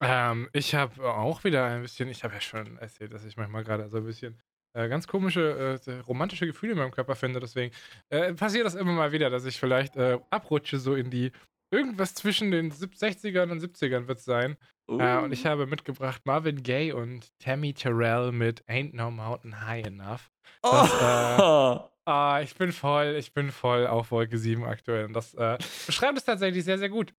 Ähm, 0.00 0.48
ich 0.52 0.74
habe 0.74 1.02
auch 1.04 1.44
wieder 1.44 1.66
ein 1.66 1.82
bisschen, 1.82 2.08
ich 2.08 2.24
habe 2.24 2.34
ja 2.34 2.40
schon 2.40 2.78
erzählt, 2.78 3.12
dass 3.12 3.24
ich 3.24 3.36
manchmal 3.36 3.64
gerade 3.64 3.88
so 3.88 3.98
ein 3.98 4.06
bisschen 4.06 4.40
äh, 4.72 4.88
ganz 4.88 5.06
komische, 5.06 5.80
äh, 5.86 5.92
romantische 6.00 6.46
Gefühle 6.46 6.72
in 6.72 6.78
meinem 6.78 6.90
Körper 6.90 7.16
finde. 7.16 7.40
Deswegen 7.40 7.74
äh, 8.08 8.32
passiert 8.34 8.66
das 8.66 8.74
immer 8.74 8.92
mal 8.92 9.12
wieder, 9.12 9.30
dass 9.30 9.44
ich 9.44 9.58
vielleicht 9.58 9.96
äh, 9.96 10.18
abrutsche 10.30 10.78
so 10.78 10.94
in 10.94 11.10
die 11.10 11.32
irgendwas 11.70 12.14
zwischen 12.14 12.50
den 12.50 12.72
60ern 12.72 13.50
und 13.50 13.62
70ern 13.62 14.08
wird 14.08 14.18
es 14.18 14.24
sein. 14.24 14.56
Uh. 14.88 14.98
Äh, 14.98 15.18
und 15.18 15.32
ich 15.32 15.44
uh. 15.44 15.48
habe 15.48 15.66
mitgebracht 15.66 16.22
Marvin 16.24 16.62
Gaye 16.62 16.92
und 16.92 17.28
Tammy 17.38 17.72
Terrell 17.74 18.32
mit 18.32 18.64
Ain't 18.68 18.94
No 18.94 19.10
Mountain 19.10 19.66
High 19.66 19.86
Enough. 19.86 20.30
Das, 20.62 20.92
oh. 20.92 20.96
äh, 20.96 22.10
ah, 22.10 22.40
ich 22.42 22.54
bin 22.56 22.72
voll, 22.72 23.16
ich 23.18 23.32
bin 23.32 23.50
voll 23.50 23.86
auf 23.86 24.10
Wolke 24.10 24.38
7 24.38 24.64
aktuell. 24.64 25.06
Und 25.06 25.12
das 25.12 25.34
äh, 25.34 25.58
beschreibt 25.86 26.18
es 26.18 26.24
tatsächlich 26.24 26.64
sehr, 26.64 26.78
sehr 26.78 26.88
gut. 26.88 27.14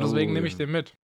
Deswegen 0.00 0.30
oh. 0.30 0.34
nehme 0.34 0.46
ich 0.46 0.56
den 0.56 0.70
mit. 0.70 0.96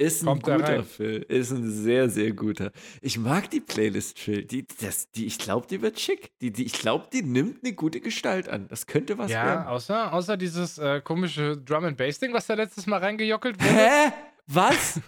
Ist 0.00 0.26
ein 0.26 0.40
guter 0.40 0.82
Phil. 0.82 1.26
Ist 1.28 1.50
ein 1.50 1.70
sehr, 1.70 2.08
sehr 2.08 2.32
guter. 2.32 2.72
Ich 3.02 3.18
mag 3.18 3.50
die 3.50 3.60
Playlist, 3.60 4.18
Phil. 4.18 4.44
Die, 4.44 4.66
das, 4.80 5.10
die, 5.10 5.26
ich 5.26 5.38
glaube, 5.38 5.66
die 5.66 5.82
wird 5.82 6.00
schick. 6.00 6.30
Die, 6.40 6.50
die, 6.50 6.64
ich 6.64 6.72
glaube, 6.72 7.08
die 7.12 7.22
nimmt 7.22 7.62
eine 7.62 7.74
gute 7.74 8.00
Gestalt 8.00 8.48
an. 8.48 8.66
Das 8.68 8.86
könnte 8.86 9.18
was 9.18 9.30
ja, 9.30 9.44
werden. 9.44 9.64
Ja, 9.64 9.68
außer, 9.68 10.12
außer 10.14 10.36
dieses 10.38 10.78
äh, 10.78 11.02
komische 11.02 11.58
Drum 11.58 11.84
and 11.84 11.98
Bass 11.98 12.18
Ding, 12.18 12.32
was 12.32 12.46
da 12.46 12.54
letztes 12.54 12.86
Mal 12.86 12.96
reingejockelt 12.96 13.62
wurde. 13.62 13.74
Hä? 13.74 14.12
Was? 14.46 15.02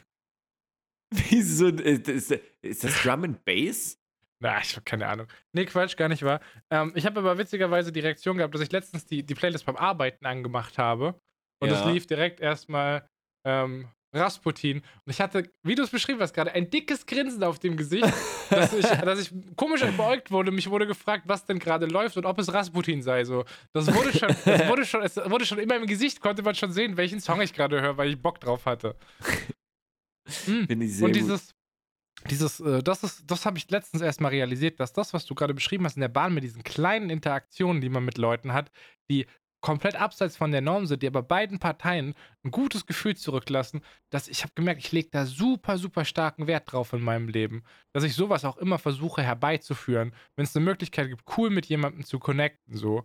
Wieso? 1.11 1.69
Ist, 1.69 2.31
ist 2.61 2.85
das 2.85 3.03
Drum 3.03 3.25
and 3.25 3.45
Bass? 3.47 3.99
Na, 4.41 4.61
ich 4.61 4.73
habe 4.73 4.85
keine 4.85 5.07
Ahnung. 5.07 5.27
Nee, 5.53 5.65
Quatsch, 5.65 5.97
gar 5.97 6.11
nicht 6.11 6.23
wahr. 6.23 6.41
Ähm, 6.69 6.93
ich 6.95 7.07
habe 7.07 7.19
aber 7.21 7.39
witzigerweise 7.39 7.93
die 7.93 8.01
Reaktion 8.01 8.37
gehabt, 8.37 8.55
dass 8.55 8.61
ich 8.61 8.73
letztens 8.73 9.07
die, 9.07 9.25
die 9.25 9.35
Playlist 9.35 9.65
beim 9.65 9.77
Arbeiten 9.77 10.27
angemacht 10.27 10.77
habe. 10.77 11.19
Und 11.63 11.71
es 11.71 11.83
lief 11.87 12.07
direkt 12.07 12.41
erstmal 12.41 13.09
ähm, 13.47 13.89
Rasputin. 14.13 14.79
Und 14.79 15.11
ich 15.11 15.21
hatte, 15.21 15.51
wie 15.63 15.75
du 15.75 15.83
es 15.83 15.91
beschrieben 15.91 16.21
hast 16.21 16.35
gerade, 16.35 16.53
ein 16.53 16.71
dickes 16.71 17.07
Grinsen 17.07 17.43
auf 17.43 17.59
dem 17.59 17.77
Gesicht, 17.77 18.13
dass 18.51 18.73
ich, 18.73 18.87
dass 19.05 19.21
ich 19.21 19.33
komisch 19.57 19.83
beäugt 19.97 20.31
wurde. 20.31 20.51
Mich 20.51 20.69
wurde 20.71 20.87
gefragt, 20.87 21.25
was 21.27 21.45
denn 21.45 21.59
gerade 21.59 21.87
läuft 21.87 22.17
und 22.17 22.27
ob 22.27 22.39
es 22.39 22.53
Rasputin 22.53 23.03
sei. 23.03 23.25
So, 23.25 23.45
das 23.73 23.93
wurde 23.95 24.17
schon, 24.17 24.29
das 24.45 24.69
wurde 24.69 24.85
schon, 24.85 25.03
es 25.03 25.17
wurde 25.17 25.47
schon 25.47 25.59
immer 25.59 25.77
im 25.77 25.87
Gesicht, 25.87 26.21
konnte 26.21 26.43
man 26.43 26.55
schon 26.55 26.73
sehen, 26.73 26.97
welchen 26.97 27.21
Song 27.21 27.41
ich 27.41 27.53
gerade 27.53 27.81
höre, 27.81 27.97
weil 27.97 28.11
ich 28.11 28.21
Bock 28.21 28.41
drauf 28.41 28.67
hatte. 28.67 28.97
Mhm. 30.47 30.67
Finde 30.67 30.85
ich 30.85 30.97
sehr 30.97 31.07
und 31.07 31.17
dieses, 31.17 31.55
dieses, 32.31 32.61
äh, 32.61 32.83
das 32.83 33.03
ist, 33.03 33.31
das 33.31 33.47
habe 33.47 33.59
ich 33.59 33.69
letztens 33.71 34.03
erst 34.03 34.21
mal 34.21 34.29
realisiert, 34.29 34.79
dass 34.79 34.93
das, 34.93 35.13
was 35.13 35.27
du 35.27 35.35
gerade 35.35 35.55
beschrieben 35.55 35.85
hast 35.85 35.97
in 35.97 36.03
der 36.03 36.09
Bahn 36.09 36.35
mit 36.35 36.45
diesen 36.45 36.63
kleinen 36.63 37.11
Interaktionen, 37.11 37.81
die 37.81 37.89
man 37.89 38.05
mit 38.05 38.19
Leuten 38.19 38.53
hat, 38.53 38.71
die 39.11 39.27
komplett 39.63 39.95
abseits 39.95 40.37
von 40.37 40.51
der 40.51 40.61
Norm 40.61 40.87
sind, 40.87 41.03
die 41.03 41.07
aber 41.07 41.23
beiden 41.23 41.59
Parteien 41.59 42.15
ein 42.45 42.51
gutes 42.51 42.85
Gefühl 42.85 43.17
zurücklassen, 43.17 43.81
dass 44.11 44.29
ich 44.29 44.43
habe 44.43 44.53
gemerkt, 44.55 44.81
ich 44.81 44.93
lege 44.93 45.09
da 45.11 45.25
super, 45.25 45.79
super 45.79 46.05
starken 46.05 46.47
Wert 46.47 46.71
drauf 46.71 46.93
in 46.93 47.01
meinem 47.01 47.29
Leben, 47.29 47.65
dass 47.95 48.05
ich 48.05 48.15
sowas 48.15 48.45
auch 48.45 48.59
immer 48.59 48.79
versuche 48.79 49.23
herbeizuführen, 49.23 50.15
wenn 50.37 50.45
es 50.45 50.55
eine 50.55 50.65
Möglichkeit 50.65 51.09
gibt, 51.09 51.25
cool 51.39 51.49
mit 51.49 51.67
jemandem 51.67 52.05
zu 52.05 52.19
connecten, 52.19 52.77
so. 52.77 53.05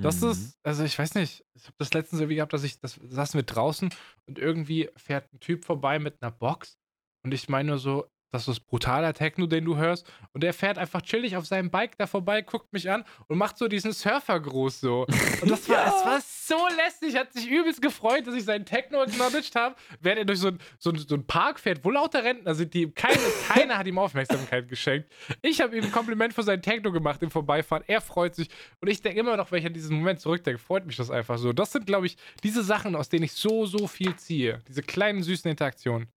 Das 0.00 0.20
mhm. 0.20 0.30
ist, 0.30 0.58
also 0.62 0.84
ich 0.84 0.98
weiß 0.98 1.14
nicht, 1.16 1.44
ich 1.54 1.64
habe 1.64 1.74
das 1.78 1.92
letztens 1.92 2.20
irgendwie 2.20 2.36
gehabt, 2.36 2.52
dass 2.52 2.64
ich, 2.64 2.80
das 2.80 3.00
saßen 3.02 3.36
wir 3.36 3.44
draußen 3.44 3.92
und 4.26 4.38
irgendwie 4.38 4.90
fährt 4.96 5.32
ein 5.32 5.40
Typ 5.40 5.64
vorbei 5.64 5.98
mit 5.98 6.22
einer 6.22 6.30
Box 6.30 6.78
und 7.24 7.34
ich 7.34 7.48
meine 7.48 7.70
nur 7.70 7.78
so, 7.78 8.06
das 8.30 8.46
ist 8.46 8.60
brutaler 8.60 9.14
Techno, 9.14 9.46
den 9.46 9.64
du 9.64 9.76
hörst. 9.76 10.10
Und 10.32 10.44
er 10.44 10.52
fährt 10.52 10.76
einfach 10.78 11.02
chillig 11.02 11.36
auf 11.36 11.46
seinem 11.46 11.70
Bike 11.70 11.96
da 11.96 12.06
vorbei, 12.06 12.42
guckt 12.42 12.72
mich 12.72 12.90
an 12.90 13.04
und 13.26 13.38
macht 13.38 13.56
so 13.56 13.68
diesen 13.68 13.92
Surfergruß 13.92 14.80
so. 14.80 15.06
Und 15.40 15.50
das 15.50 15.68
war, 15.68 15.76
ja. 15.76 15.84
das 15.84 16.04
war 16.04 16.20
so 16.20 16.76
lästig. 16.76 17.16
Hat 17.16 17.32
sich 17.32 17.48
übelst 17.48 17.80
gefreut, 17.80 18.26
dass 18.26 18.34
ich 18.34 18.44
seinen 18.44 18.64
Techno 18.64 19.00
acknowledged 19.00 19.54
habe, 19.54 19.76
während 20.00 20.18
er 20.18 20.24
durch 20.24 20.40
so, 20.40 20.50
so, 20.78 20.94
so 20.94 21.14
einen 21.14 21.26
Park 21.26 21.60
fährt, 21.60 21.84
wo 21.84 21.90
lauter 21.90 22.24
Rentner 22.24 22.54
sind, 22.54 22.74
die 22.74 22.90
keine, 22.90 23.18
keiner 23.48 23.78
hat 23.78 23.86
ihm 23.86 23.98
Aufmerksamkeit 23.98 24.68
geschenkt. 24.68 25.10
Ich 25.42 25.60
habe 25.60 25.76
ihm 25.76 25.84
ein 25.84 25.92
Kompliment 25.92 26.34
für 26.34 26.42
seinen 26.42 26.62
Techno 26.62 26.92
gemacht 26.92 27.22
im 27.22 27.30
Vorbeifahren. 27.30 27.84
Er 27.86 28.00
freut 28.00 28.34
sich. 28.34 28.48
Und 28.80 28.88
ich 28.88 29.00
denke 29.00 29.20
immer 29.20 29.36
noch, 29.36 29.50
wenn 29.52 29.60
ich 29.60 29.66
an 29.66 29.74
diesen 29.74 29.96
Moment 29.96 30.20
zurückdenke, 30.20 30.58
freut 30.60 30.86
mich 30.86 30.96
das 30.96 31.10
einfach 31.10 31.38
so. 31.38 31.52
Das 31.52 31.72
sind, 31.72 31.86
glaube 31.86 32.06
ich, 32.06 32.16
diese 32.42 32.62
Sachen, 32.62 32.94
aus 32.94 33.08
denen 33.08 33.24
ich 33.24 33.32
so, 33.32 33.66
so 33.66 33.86
viel 33.86 34.16
ziehe. 34.16 34.60
Diese 34.68 34.82
kleinen, 34.82 35.22
süßen 35.22 35.50
Interaktionen 35.50 36.08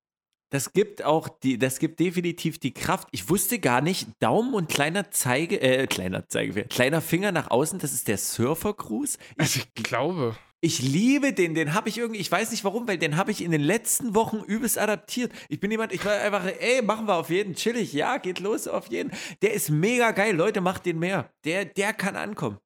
das 0.52 0.74
gibt 0.74 1.04
auch 1.04 1.30
die, 1.30 1.58
das 1.58 1.80
gibt 1.80 2.00
definitiv 2.00 2.60
die 2.60 2.74
Kraft. 2.74 3.08
Ich 3.12 3.30
wusste 3.30 3.58
gar 3.58 3.82
nicht, 3.82 4.10
Daumen 4.20 4.54
und 4.54 4.70
kleiner 4.70 5.10
Zeige, 5.10 5.62
äh, 5.62 5.88
kleiner 5.88 6.28
Zeige, 6.28 6.66
kleiner 6.66 7.02
Finger 7.02 7.32
nach 7.32 7.50
außen, 7.50 7.80
das 7.80 7.94
ist 7.94 8.08
der 8.10 8.18
Surfergruß. 8.18 9.16
Ich, 9.16 9.40
also 9.40 9.60
ich 9.60 9.74
glaube. 9.84 10.36
Ich 10.64 10.80
liebe 10.80 11.34
den, 11.34 11.56
den 11.56 11.74
habe 11.74 11.90
ich 11.90 11.98
irgendwie, 11.98 12.20
ich 12.20 12.32
weiß 12.32 12.52
nicht 12.52 12.64
warum, 12.64 12.88
weil 12.88 12.98
den 12.98 13.18
habe 13.18 13.32
ich 13.32 13.42
in 13.42 13.50
den 13.50 13.62
letzten 13.62 14.14
Wochen 14.14 14.42
übelst 14.42 14.78
adaptiert. 14.78 15.32
Ich 15.50 15.60
bin 15.60 15.72
jemand, 15.72 15.92
ich 15.94 16.06
war 16.06 16.20
einfach, 16.20 16.46
ey, 16.46 16.84
machen 16.84 17.08
wir 17.08 17.16
auf 17.16 17.32
jeden, 17.32 17.56
chillig, 17.56 17.94
ja, 17.94 18.18
geht 18.18 18.40
los 18.40 18.68
auf 18.68 18.92
jeden. 18.92 19.12
Der 19.42 19.54
ist 19.54 19.70
mega 19.70 20.12
geil, 20.12 20.36
Leute, 20.36 20.62
macht 20.62 20.86
den 20.86 21.00
mehr. 21.00 21.32
Der, 21.46 21.66
der 21.66 21.94
kann 21.94 22.16
ankommen. 22.16 22.60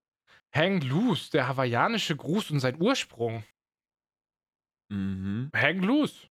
Hang 0.54 0.82
loose, 0.82 1.30
der 1.32 1.48
hawaiianische 1.48 2.16
Gruß 2.16 2.52
und 2.52 2.60
sein 2.60 2.82
Ursprung. 2.82 3.44
Mhm. 4.90 5.52
Hang 5.56 5.80
loose. 5.80 6.28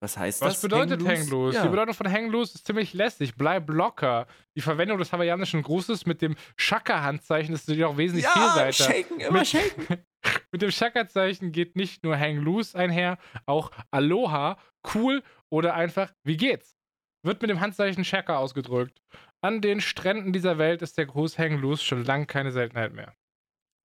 Was 0.00 0.16
heißt 0.16 0.42
Was 0.42 0.54
das? 0.54 0.62
bedeutet 0.62 1.04
Hang 1.06 1.28
Loose? 1.28 1.56
Ja. 1.56 1.64
Die 1.64 1.70
Bedeutung 1.70 1.94
von 1.94 2.10
Hang 2.10 2.30
Loose 2.30 2.54
ist 2.54 2.66
ziemlich 2.66 2.94
lästig. 2.94 3.34
Bleib 3.36 3.68
locker. 3.68 4.26
Die 4.56 4.60
Verwendung 4.60 4.98
des 4.98 5.12
hawaiianischen 5.12 5.62
Grußes 5.62 6.06
mit 6.06 6.22
dem 6.22 6.36
Shaka-Handzeichen 6.56 7.52
ist 7.52 7.66
natürlich 7.66 7.84
auch 7.84 7.96
wesentlich 7.96 8.24
ja, 8.24 8.30
vielseitiger. 8.30 8.92
shaken, 8.92 9.20
immer 9.20 9.38
mit, 9.40 9.48
shaken. 9.48 10.04
mit 10.52 10.62
dem 10.62 10.70
Shaka-Zeichen 10.70 11.50
geht 11.50 11.74
nicht 11.74 12.04
nur 12.04 12.16
Hang 12.16 12.36
Loose 12.36 12.78
einher, 12.78 13.18
auch 13.46 13.72
Aloha, 13.90 14.58
cool 14.94 15.22
oder 15.50 15.74
einfach 15.74 16.12
Wie 16.22 16.36
geht's? 16.36 16.76
Wird 17.24 17.42
mit 17.42 17.50
dem 17.50 17.58
Handzeichen 17.58 18.04
Shaka 18.04 18.38
ausgedrückt. 18.38 19.02
An 19.40 19.60
den 19.60 19.80
Stränden 19.80 20.32
dieser 20.32 20.58
Welt 20.58 20.82
ist 20.82 20.96
der 20.96 21.06
Gruß 21.06 21.38
Hang 21.38 21.58
Loose 21.58 21.82
schon 21.82 22.04
lang 22.04 22.28
keine 22.28 22.52
Seltenheit 22.52 22.92
mehr. 22.92 23.14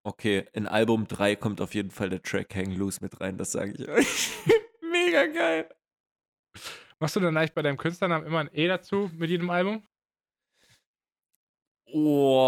Okay, 0.06 0.44
in 0.52 0.68
Album 0.68 1.08
3 1.08 1.34
kommt 1.34 1.60
auf 1.60 1.74
jeden 1.74 1.90
Fall 1.90 2.10
der 2.10 2.22
Track 2.22 2.54
Hang 2.54 2.70
Loose 2.72 3.00
mit 3.02 3.20
rein, 3.20 3.36
das 3.36 3.52
sage 3.52 3.72
ich 3.72 3.88
euch. 3.88 4.30
Mega 4.82 5.26
geil. 5.26 5.68
Machst 7.04 7.16
du 7.16 7.20
dann 7.20 7.36
eigentlich 7.36 7.52
bei 7.52 7.60
deinem 7.60 7.76
Künstlernamen 7.76 8.24
immer 8.24 8.38
ein 8.38 8.48
E 8.54 8.66
dazu 8.66 9.10
mit 9.14 9.28
jedem 9.28 9.50
Album? 9.50 9.86
Oh, 11.92 12.38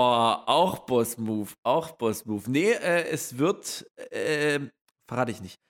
auch 0.46 0.78
Boss-Move, 0.86 1.52
auch 1.62 1.90
Boss-Move. 1.90 2.50
Nee, 2.50 2.70
äh, 2.70 3.06
es 3.06 3.36
wird, 3.36 3.84
äh, 4.10 4.60
verrate 5.06 5.30
ich 5.30 5.42
nicht. 5.42 5.60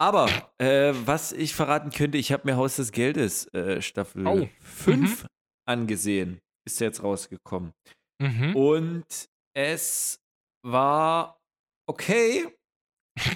Aber, 0.00 0.50
äh, 0.58 0.92
was 1.04 1.30
ich 1.30 1.54
verraten 1.54 1.90
könnte, 1.90 2.18
ich 2.18 2.32
habe 2.32 2.42
mir 2.50 2.56
Haus 2.56 2.74
des 2.74 2.90
Geldes 2.90 3.46
äh, 3.54 3.80
Staffel 3.80 4.26
Oh, 4.26 4.48
5 4.58 5.28
angesehen. 5.64 6.40
Ist 6.66 6.80
jetzt 6.80 7.04
rausgekommen. 7.04 7.72
Mhm. 8.20 8.56
Und 8.56 9.28
es 9.56 10.18
war 10.66 11.38
okay. 11.86 12.48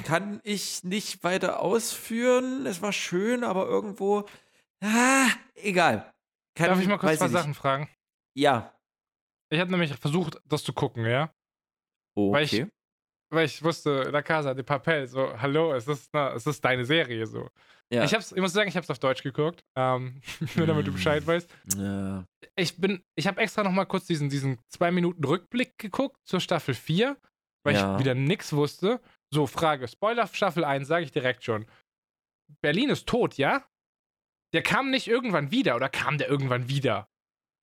Kann 0.05 0.41
ich 0.43 0.83
nicht 0.83 1.23
weiter 1.23 1.61
ausführen. 1.61 2.67
Es 2.67 2.83
war 2.83 2.93
schön, 2.93 3.45
aber 3.45 3.69
irgendwo. 3.69 4.27
Ah, 4.83 5.29
egal. 5.55 6.11
Kann, 6.57 6.69
Darf 6.69 6.81
ich 6.81 6.89
mal 6.89 6.99
kurz 6.99 7.19
zwei 7.19 7.27
ich 7.27 7.33
nicht. 7.33 7.41
Sachen 7.41 7.55
fragen? 7.55 7.89
Ja. 8.37 8.75
Ich 9.53 9.61
habe 9.61 9.71
nämlich 9.71 9.95
versucht, 9.97 10.41
das 10.45 10.63
zu 10.63 10.73
gucken, 10.73 11.05
ja? 11.07 11.33
Weil 12.17 12.45
ich- 12.45 12.53
Okay. 12.55 12.69
Weil 13.31 13.45
ich 13.45 13.63
wusste, 13.63 14.05
La 14.05 14.23
Casa 14.23 14.55
de 14.55 14.65
Papel, 14.65 15.07
so, 15.07 15.39
hallo, 15.39 15.75
es 15.75 15.87
ist, 15.87 16.09
na, 16.15 16.33
es 16.33 16.47
ist 16.47 16.65
deine 16.65 16.85
Serie, 16.87 17.27
so. 17.27 17.47
ja. 17.93 18.03
Ich, 18.05 18.15
hab's, 18.15 18.33
ich 18.33 18.41
muss 18.41 18.55
sagen, 18.55 18.69
ich 18.71 18.75
habe 18.75 18.85
es 18.85 18.91
auf 18.91 18.99
Deutsch 18.99 19.23
geguckt, 19.23 19.61
ähm, 19.77 20.23
nur 20.57 20.67
damit 20.67 20.87
du 20.87 20.93
Bescheid 20.93 21.25
Mm. 21.25 21.27
weißt. 21.27 21.51
ja. 21.77 22.25
Ich 22.57 22.79
bin, 22.79 23.03
ich 23.19 23.27
habe 23.27 23.39
extra 23.43 23.63
noch 23.63 23.71
mal 23.71 23.85
kurz 23.85 24.07
diesen, 24.07 24.31
diesen 24.31 24.59
zwei 24.73 24.91
Minuten 24.91 25.23
Rückblick 25.25 25.77
geguckt 25.77 26.17
zur 26.27 26.41
Staffel 26.41 26.73
4, 26.75 27.19
weil 27.67 27.75
Ja. 27.75 27.95
ich 27.95 28.01
wieder 28.01 28.15
nix 28.15 28.53
wusste. 28.55 28.99
So, 29.33 29.47
Frage, 29.47 29.89
Spoiler 29.89 30.27
Staffel 30.29 30.65
1, 30.65 30.89
sage 30.89 31.05
ich 31.05 31.13
direkt 31.13 31.45
schon. 31.45 31.67
Berlin 32.63 32.89
ist 32.89 33.07
tot, 33.07 33.35
ja? 33.37 33.63
Der 34.53 34.63
kam 34.63 34.91
nicht 34.91 35.09
irgendwann 35.09 35.51
wieder 35.51 35.77
oder 35.77 35.89
kam 35.89 36.19
der 36.19 36.29
irgendwann 36.29 36.69
wieder? 36.69 37.09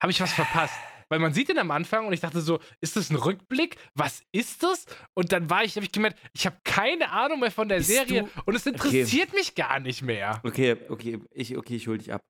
Habe 0.02 0.12
ich 0.12 0.22
was 0.22 0.34
verpasst? 0.34 0.76
Weil 1.10 1.20
man 1.20 1.34
sieht 1.34 1.50
ihn 1.50 1.60
am 1.60 1.70
Anfang 1.72 2.08
und 2.08 2.14
ich 2.14 2.20
dachte 2.20 2.42
so, 2.42 2.60
ist 2.82 2.96
das 2.96 3.10
ein 3.12 3.16
Rückblick? 3.16 3.78
Was 3.94 4.24
ist 4.32 4.64
das? 4.64 4.86
Und 5.14 5.32
dann 5.32 5.50
war 5.50 5.64
ich, 5.64 5.76
habe 5.76 5.86
ich 5.86 5.92
gemerkt, 5.92 6.18
ich 6.34 6.46
habe 6.46 6.58
keine 6.64 7.12
Ahnung 7.12 7.40
mehr 7.40 7.52
von 7.52 7.70
der 7.70 7.78
Bist 7.78 7.90
Serie 7.90 8.24
du- 8.24 8.42
und 8.46 8.56
es 8.56 8.66
interessiert 8.66 9.34
mich 9.34 9.54
gar 9.56 9.80
nicht 9.80 10.02
mehr. 10.02 10.42
Okay, 10.44 10.78
okay, 10.90 11.20
ich, 11.32 11.56
okay, 11.58 11.76
ich 11.76 11.88
hol 11.88 11.98
dich 12.00 12.12
ab. 12.12 12.22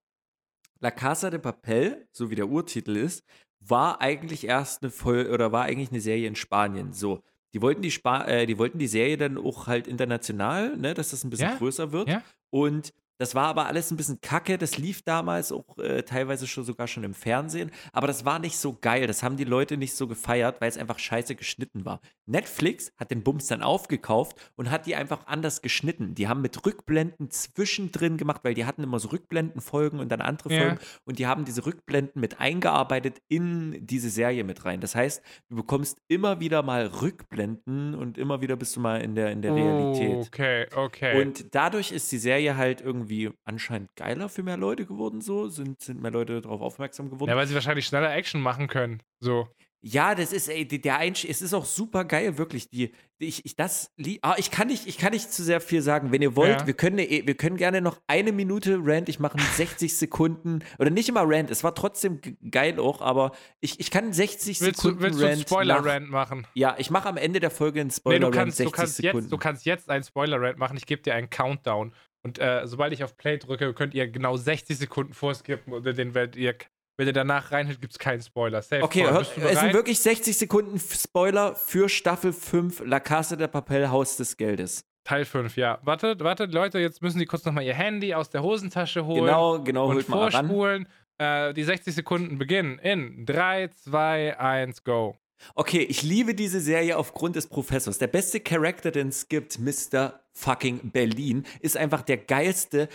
La 0.81 0.91
Casa 0.91 1.29
de 1.29 1.39
Papel, 1.39 2.07
so 2.11 2.29
wie 2.29 2.35
der 2.35 2.47
Urtitel 2.49 2.97
ist, 2.97 3.23
war 3.61 4.01
eigentlich 4.01 4.45
erst 4.45 4.83
eine 4.83 4.91
Voll 4.91 5.27
oder 5.27 5.51
war 5.51 5.63
eigentlich 5.63 5.89
eine 5.91 6.01
Serie 6.01 6.27
in 6.27 6.35
Spanien. 6.35 6.91
So, 6.91 7.23
die 7.53 7.61
wollten 7.61 7.81
die, 7.81 7.91
Spa 7.91 8.25
äh, 8.25 8.45
die 8.45 8.57
wollten 8.57 8.77
die 8.77 8.87
Serie 8.87 9.17
dann 9.17 9.37
auch 9.37 9.67
halt 9.67 9.87
international, 9.87 10.75
ne, 10.75 10.93
dass 10.93 11.11
das 11.11 11.23
ein 11.23 11.29
bisschen 11.29 11.49
Ja, 11.49 11.55
größer 11.55 11.93
wird. 11.93 12.09
ja. 12.09 12.21
Und 12.49 12.93
das 13.17 13.35
war 13.35 13.47
aber 13.47 13.67
alles 13.67 13.91
ein 13.91 13.97
bisschen 13.97 14.19
kacke. 14.21 14.57
Das 14.57 14.77
lief 14.77 15.01
damals 15.03 15.51
auch 15.51 15.77
äh, 15.77 16.03
teilweise 16.03 16.47
schon 16.47 16.63
sogar 16.63 16.87
schon 16.87 17.03
im 17.03 17.13
Fernsehen. 17.13 17.71
Aber 17.93 18.07
das 18.07 18.25
war 18.25 18.39
nicht 18.39 18.57
so 18.57 18.77
geil. 18.79 19.07
Das 19.07 19.23
haben 19.23 19.37
die 19.37 19.43
Leute 19.43 19.77
nicht 19.77 19.95
so 19.95 20.07
gefeiert, 20.07 20.59
weil 20.59 20.69
es 20.69 20.77
einfach 20.77 20.99
scheiße 20.99 21.35
geschnitten 21.35 21.85
war. 21.85 22.01
Netflix 22.25 22.91
hat 22.97 23.11
den 23.11 23.23
Bums 23.23 23.47
dann 23.47 23.61
aufgekauft 23.61 24.51
und 24.55 24.69
hat 24.71 24.85
die 24.85 24.95
einfach 24.95 25.27
anders 25.27 25.61
geschnitten. 25.61 26.15
Die 26.15 26.27
haben 26.27 26.41
mit 26.41 26.65
Rückblenden 26.65 27.29
zwischendrin 27.31 28.17
gemacht, 28.17 28.41
weil 28.43 28.53
die 28.53 28.65
hatten 28.65 28.83
immer 28.83 28.99
so 28.99 29.09
Rückblendenfolgen 29.09 29.99
und 29.99 30.09
dann 30.09 30.21
andere 30.21 30.53
Ja. 30.53 30.61
Folgen. 30.61 30.79
Und 31.05 31.19
die 31.19 31.27
haben 31.27 31.45
diese 31.45 31.65
Rückblenden 31.65 32.19
mit 32.19 32.39
eingearbeitet 32.39 33.19
in 33.27 33.85
diese 33.85 34.09
Serie 34.09 34.43
mit 34.43 34.65
rein. 34.65 34.81
Das 34.81 34.95
heißt, 34.95 35.21
du 35.49 35.55
bekommst 35.55 35.99
immer 36.07 36.39
wieder 36.39 36.63
mal 36.63 36.87
Rückblenden 36.87 37.95
und 37.95 38.17
immer 38.17 38.41
wieder 38.41 38.55
bist 38.55 38.75
du 38.75 38.79
mal 38.79 39.01
in 39.01 39.15
der, 39.15 39.31
in 39.31 39.41
der 39.41 39.55
Realität. 39.55 40.27
Okay, 40.27 40.65
okay. 40.75 41.21
Und 41.21 41.53
dadurch 41.55 41.91
ist 41.91 42.11
die 42.11 42.17
Serie 42.17 42.57
halt 42.57 42.81
irgendwie 42.81 43.04
anscheinend 43.43 43.95
geiler 43.95 44.29
für 44.29 44.43
mehr 44.43 44.57
Leute 44.57 44.85
geworden, 44.85 45.21
so. 45.21 45.47
Sind, 45.47 45.81
sind 45.81 46.01
mehr 46.01 46.11
Leute 46.11 46.41
darauf 46.41 46.61
aufmerksam 46.61 47.09
geworden. 47.09 47.29
ja, 47.29 47.35
weil 47.35 47.47
sie 47.47 47.53
wahrscheinlich 47.53 47.85
schneller 47.85 48.13
Action 48.13 48.41
machen 48.41 48.67
können. 48.67 49.01
So. 49.19 49.47
Ja, 49.87 50.15
das 50.15 50.33
ist, 50.33 50.49
ey, 50.49 50.65
der 50.67 50.97
Einstieg, 50.97 51.29
es 51.29 51.43
ist 51.43 51.53
auch 51.53 51.63
super 51.65 52.05
geil, 52.05 52.39
wirklich. 52.39 52.67
Die, 52.71 52.91
ich, 53.19 53.45
ich, 53.45 53.55
das, 53.55 53.91
ah, 54.23 54.33
ich 54.39 54.49
kann 54.49 54.65
nicht, 54.65 54.87
ich 54.87 54.97
kann 54.97 55.13
nicht 55.13 55.31
zu 55.31 55.43
sehr 55.43 55.61
viel 55.61 55.83
sagen. 55.83 56.11
Wenn 56.11 56.23
ihr 56.23 56.35
wollt, 56.35 56.61
Ja. 56.61 56.65
wir 56.65 56.73
können, 56.73 56.97
eh- 56.97 57.27
wir 57.27 57.35
können 57.35 57.55
gerne 57.55 57.81
noch 57.81 58.01
eine 58.07 58.31
Minute 58.31 58.79
Rant, 58.81 59.09
ich 59.09 59.19
mache 59.19 59.37
60 59.39 59.95
Sekunden, 59.97 60.63
oder 60.79 60.89
nicht 60.89 61.07
immer 61.07 61.21
Rant, 61.23 61.51
es 61.51 61.63
war 61.63 61.75
trotzdem 61.75 62.19
geil 62.49 62.79
auch, 62.79 63.01
aber 63.01 63.31
ich, 63.61 63.79
ich 63.79 63.91
kann 63.91 64.11
60 64.11 64.59
Willst 64.61 64.81
Sekunden 64.81 64.97
du, 64.97 65.03
willst 65.05 65.19
du 65.21 65.25
einen 65.25 65.35
Rant 65.35 65.47
Spoiler-Rant 65.49 66.09
machen? 66.09 66.47
Ja, 66.55 66.75
ich 66.79 66.89
mache 66.89 67.07
am 67.07 67.17
Ende 67.17 67.39
der 67.39 67.51
Folge 67.51 67.81
einen 67.81 67.89
Nee, 67.89 67.95
Spoiler-Rant, 67.95 68.33
du 68.33 68.39
kannst, 68.39 68.57
60 68.57 68.65
du, 68.65 68.75
kannst 68.75 68.95
Sekunden. 68.95 69.17
jetzt, 69.25 69.31
du 69.33 69.37
kannst 69.37 69.65
jetzt 69.67 69.89
einen 69.91 70.03
Spoiler-Rant 70.03 70.57
machen. 70.57 70.77
Ich 70.77 70.87
gebe 70.87 71.03
dir 71.03 71.13
einen 71.13 71.29
Countdown. 71.29 71.93
Und 72.25 72.39
äh, 72.39 72.65
sobald 72.65 72.91
ich 72.91 73.03
auf 73.03 73.17
Play 73.17 73.37
drücke, 73.37 73.71
könnt 73.75 73.93
ihr 73.93 74.07
genau 74.07 74.35
60 74.35 74.75
Sekunden 74.75 75.13
vorskippen. 75.13 75.71
Und 75.71 75.85
den 75.85 76.15
werdet 76.15 76.35
ihr, 76.35 76.55
wenn 76.97 77.05
ihr 77.05 77.13
danach 77.13 77.51
reinhört, 77.51 77.79
gibt 77.79 77.93
es 77.93 77.99
keinen 77.99 78.23
Spoiler. 78.23 78.63
Safe 78.63 78.81
Okay, 78.81 79.03
hört, 79.03 79.37
es 79.37 79.59
sind 79.59 79.73
wirklich 79.73 79.99
60 79.99 80.35
Sekunden 80.35 80.79
Spoiler 80.79 81.53
für 81.53 81.87
Staffel 81.87 82.33
5 82.33 82.81
La 82.83 82.99
Casa 82.99 83.35
de 83.35 83.47
Papel 83.47 83.91
Haus 83.91 84.17
des 84.17 84.37
Geldes. 84.37 84.83
Teil 85.03 85.23
5, 85.23 85.55
ja. 85.55 85.77
Wartet, 85.83 86.23
wartet, 86.23 86.51
Leute, 86.51 86.79
jetzt 86.79 87.03
müssen 87.03 87.19
die 87.19 87.27
kurz 87.27 87.45
nochmal 87.45 87.63
ihr 87.63 87.75
Handy 87.75 88.15
aus 88.15 88.31
der 88.31 88.41
Hosentasche 88.41 89.05
holen. 89.05 89.25
Genau, 89.25 89.61
genau, 89.61 89.85
und 89.85 89.97
holt 89.97 90.09
mal 90.09 90.29
ran. 90.29 90.31
vorspulen. 90.31 90.87
Äh, 91.19 91.53
die 91.53 91.63
60 91.63 91.93
Sekunden 91.93 92.39
beginnen 92.39 92.79
in 92.79 93.27
3, 93.27 93.67
2, 93.67 94.39
1, 94.39 94.83
go. 94.83 95.15
Okay, 95.53 95.81
ich 95.81 96.03
liebe 96.03 96.33
diese 96.33 96.59
Serie 96.59 96.97
aufgrund 96.97 97.35
des 97.35 97.47
Professors. 97.47 97.97
Der 97.97 98.07
beste 98.07 98.39
Charakter, 98.39 98.91
den 98.91 99.09
es 99.09 99.27
gibt, 99.27 99.59
Mr. 99.59 100.19
fucking 100.33 100.91
Berlin, 100.91 101.45
ist 101.59 101.77
einfach 101.77 102.01
der 102.01 102.17
geilste, 102.17 102.89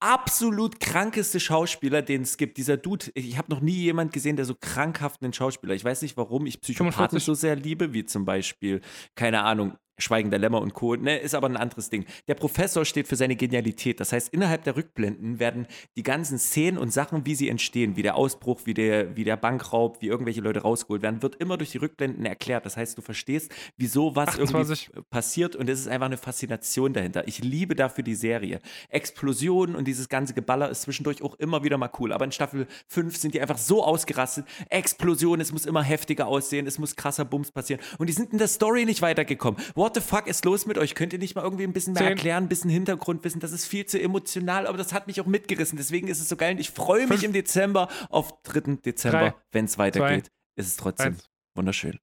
absolut 0.00 0.80
krankeste 0.80 1.40
Schauspieler, 1.40 2.02
den 2.02 2.22
es 2.22 2.36
gibt. 2.36 2.58
Dieser 2.58 2.76
Dude, 2.76 3.06
ich 3.14 3.38
habe 3.38 3.50
noch 3.52 3.60
nie 3.60 3.72
jemand 3.72 4.12
gesehen, 4.12 4.36
der 4.36 4.44
so 4.44 4.54
krankhaft 4.54 5.22
einen 5.22 5.32
Schauspieler. 5.32 5.74
Ich 5.74 5.84
weiß 5.84 6.02
nicht, 6.02 6.16
warum 6.16 6.46
ich 6.46 6.60
Psychopathen 6.60 7.20
45. 7.20 7.24
so 7.24 7.34
sehr 7.34 7.56
liebe, 7.56 7.92
wie 7.92 8.04
zum 8.04 8.24
Beispiel, 8.24 8.80
keine 9.14 9.42
Ahnung, 9.42 9.76
Schweigen 9.98 10.30
der 10.30 10.38
Lämmer 10.38 10.60
und 10.60 10.74
Co. 10.74 10.94
Ne, 10.96 11.18
ist 11.18 11.34
aber 11.34 11.48
ein 11.48 11.56
anderes 11.56 11.90
Ding. 11.90 12.04
Der 12.28 12.34
Professor 12.34 12.84
steht 12.84 13.08
für 13.08 13.16
seine 13.16 13.36
Genialität. 13.36 14.00
Das 14.00 14.12
heißt, 14.12 14.28
innerhalb 14.32 14.64
der 14.64 14.76
Rückblenden 14.76 15.38
werden 15.38 15.66
die 15.96 16.02
ganzen 16.02 16.38
Szenen 16.38 16.78
und 16.78 16.92
Sachen, 16.92 17.26
wie 17.26 17.34
sie 17.34 17.48
entstehen, 17.48 17.96
wie 17.96 18.02
der 18.02 18.16
Ausbruch, 18.16 18.60
wie 18.64 18.74
der, 18.74 19.16
wie 19.16 19.24
der 19.24 19.36
Bankraub, 19.36 20.00
wie 20.00 20.08
irgendwelche 20.08 20.40
Leute 20.40 20.60
rausgeholt 20.60 21.02
werden, 21.02 21.22
wird 21.22 21.36
immer 21.36 21.56
durch 21.56 21.70
die 21.70 21.78
Rückblenden 21.78 22.26
erklärt. 22.26 22.66
Das 22.66 22.76
heißt, 22.76 22.98
du 22.98 23.02
verstehst, 23.02 23.52
wieso 23.76 24.14
was 24.16 24.28
28. 24.28 24.88
irgendwie 24.88 25.08
passiert 25.10 25.56
und 25.56 25.68
es 25.70 25.80
ist 25.80 25.88
einfach 25.88 26.06
eine 26.06 26.16
Faszination 26.16 26.92
dahinter. 26.92 27.26
Ich 27.26 27.42
liebe 27.42 27.74
dafür 27.74 28.04
die 28.04 28.14
Serie. 28.14 28.60
Explosionen 28.88 29.76
und 29.76 29.86
dieses 29.86 30.08
ganze 30.08 30.34
Geballer 30.34 30.68
ist 30.70 30.82
zwischendurch 30.82 31.22
auch 31.22 31.34
immer 31.36 31.64
wieder 31.64 31.78
mal 31.78 31.90
cool. 31.98 32.12
Aber 32.12 32.24
in 32.24 32.32
Staffel 32.32 32.66
5 32.88 33.16
sind 33.16 33.34
die 33.34 33.40
einfach 33.40 33.58
so 33.58 33.84
ausgerastet. 33.84 34.46
Explosionen, 34.68 35.40
es 35.40 35.52
muss 35.52 35.64
immer 35.64 35.82
heftiger 35.82 36.26
aussehen, 36.26 36.66
es 36.66 36.78
muss 36.78 36.96
krasser 36.96 37.24
Bums 37.24 37.50
passieren. 37.50 37.80
Und 37.98 38.08
die 38.08 38.12
sind 38.12 38.32
in 38.32 38.38
der 38.38 38.48
Story 38.48 38.84
nicht 38.84 39.02
weitergekommen. 39.02 39.60
What 39.74 39.85
the 39.94 40.00
fuck 40.00 40.26
ist 40.26 40.44
los 40.44 40.66
mit 40.66 40.78
euch? 40.78 40.94
Könnt 40.94 41.12
ihr 41.12 41.18
nicht 41.18 41.34
mal 41.34 41.42
irgendwie 41.42 41.64
ein 41.64 41.72
bisschen 41.72 41.92
mehr 41.94 42.02
Zehn. 42.02 42.10
erklären, 42.12 42.44
ein 42.44 42.48
bisschen 42.48 42.70
Hintergrundwissen? 42.70 43.40
Das 43.40 43.52
ist 43.52 43.66
viel 43.66 43.86
zu 43.86 44.00
emotional, 44.00 44.66
aber 44.66 44.78
das 44.78 44.92
hat 44.92 45.06
mich 45.06 45.20
auch 45.20 45.26
mitgerissen. 45.26 45.76
Deswegen 45.76 46.08
ist 46.08 46.20
es 46.20 46.28
so 46.28 46.36
geil 46.36 46.54
und 46.54 46.60
ich 46.60 46.70
freue 46.70 47.02
mich 47.02 47.20
Fünf. 47.20 47.24
im 47.24 47.32
Dezember 47.32 47.88
auf 48.10 48.42
3. 48.42 48.76
Dezember, 48.84 49.34
wenn 49.52 49.64
es 49.66 49.78
weitergeht. 49.78 50.30
Ist 50.56 50.68
es 50.68 50.76
trotzdem 50.76 51.14
Eins. 51.14 51.30
wunderschön. 51.54 51.98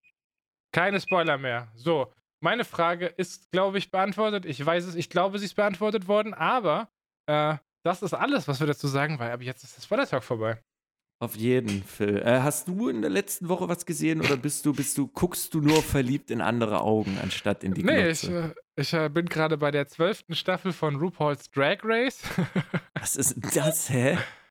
Keine 0.72 1.00
Spoiler 1.00 1.38
mehr. 1.38 1.72
So, 1.76 2.12
meine 2.42 2.66
Frage 2.66 3.08
ist, 3.08 3.52
glaube 3.52 3.78
ich, 3.78 3.92
beantwortet. 3.92 4.46
Ich 4.46 4.64
weiß 4.64 4.86
es, 4.86 4.96
ich 4.96 5.10
glaube, 5.10 5.40
sie 5.40 5.46
ist 5.46 5.56
beantwortet 5.56 6.08
worden, 6.08 6.34
aber 6.34 6.90
äh, 7.28 7.56
das 7.84 8.02
ist 8.02 8.14
alles, 8.14 8.48
was 8.48 8.60
wir 8.60 8.68
dazu 8.68 8.88
sagen, 8.88 9.20
weil 9.20 9.32
ab 9.32 9.42
jetzt 9.42 9.64
ist 9.64 9.78
das 9.78 9.86
Spoiler-Talk 9.86 10.24
vorbei. 10.24 10.62
Auf 11.20 11.36
jeden, 11.36 11.84
Phil. 11.84 12.18
Äh, 12.18 12.42
hast 12.42 12.68
du 12.68 12.90
in 12.90 13.02
der 13.02 13.10
letzten 13.10 13.48
Woche 13.48 13.70
was 13.70 13.86
gesehen 13.86 14.20
oder 14.20 14.36
bist 14.36 14.66
du, 14.66 14.74
bist 14.74 14.98
du, 14.98 15.08
guckst 15.08 15.54
du 15.54 15.62
nur 15.62 15.82
verliebt 15.82 16.32
in 16.32 16.42
andere 16.42 16.82
Augen, 16.82 17.18
anstatt 17.22 17.64
in 17.64 17.74
die 17.74 17.84
nee, 17.84 18.10
ich, 18.10 18.22
Glotze? 18.22 18.56
äh, 18.76 18.82
ich 18.82 18.94
äh, 18.94 19.10
bin 19.10 19.28
gerade 19.28 19.58
bei 19.58 19.72
der 19.72 19.88
zwölften 19.88 20.36
Staffel 20.36 20.74
von 20.74 20.98
RuPaul's 20.98 21.50
Drag 21.50 21.78
Race. 21.84 22.24
Was 23.00 23.16
ist 23.16 23.36
das, 23.56 23.90
hä? 23.90 24.18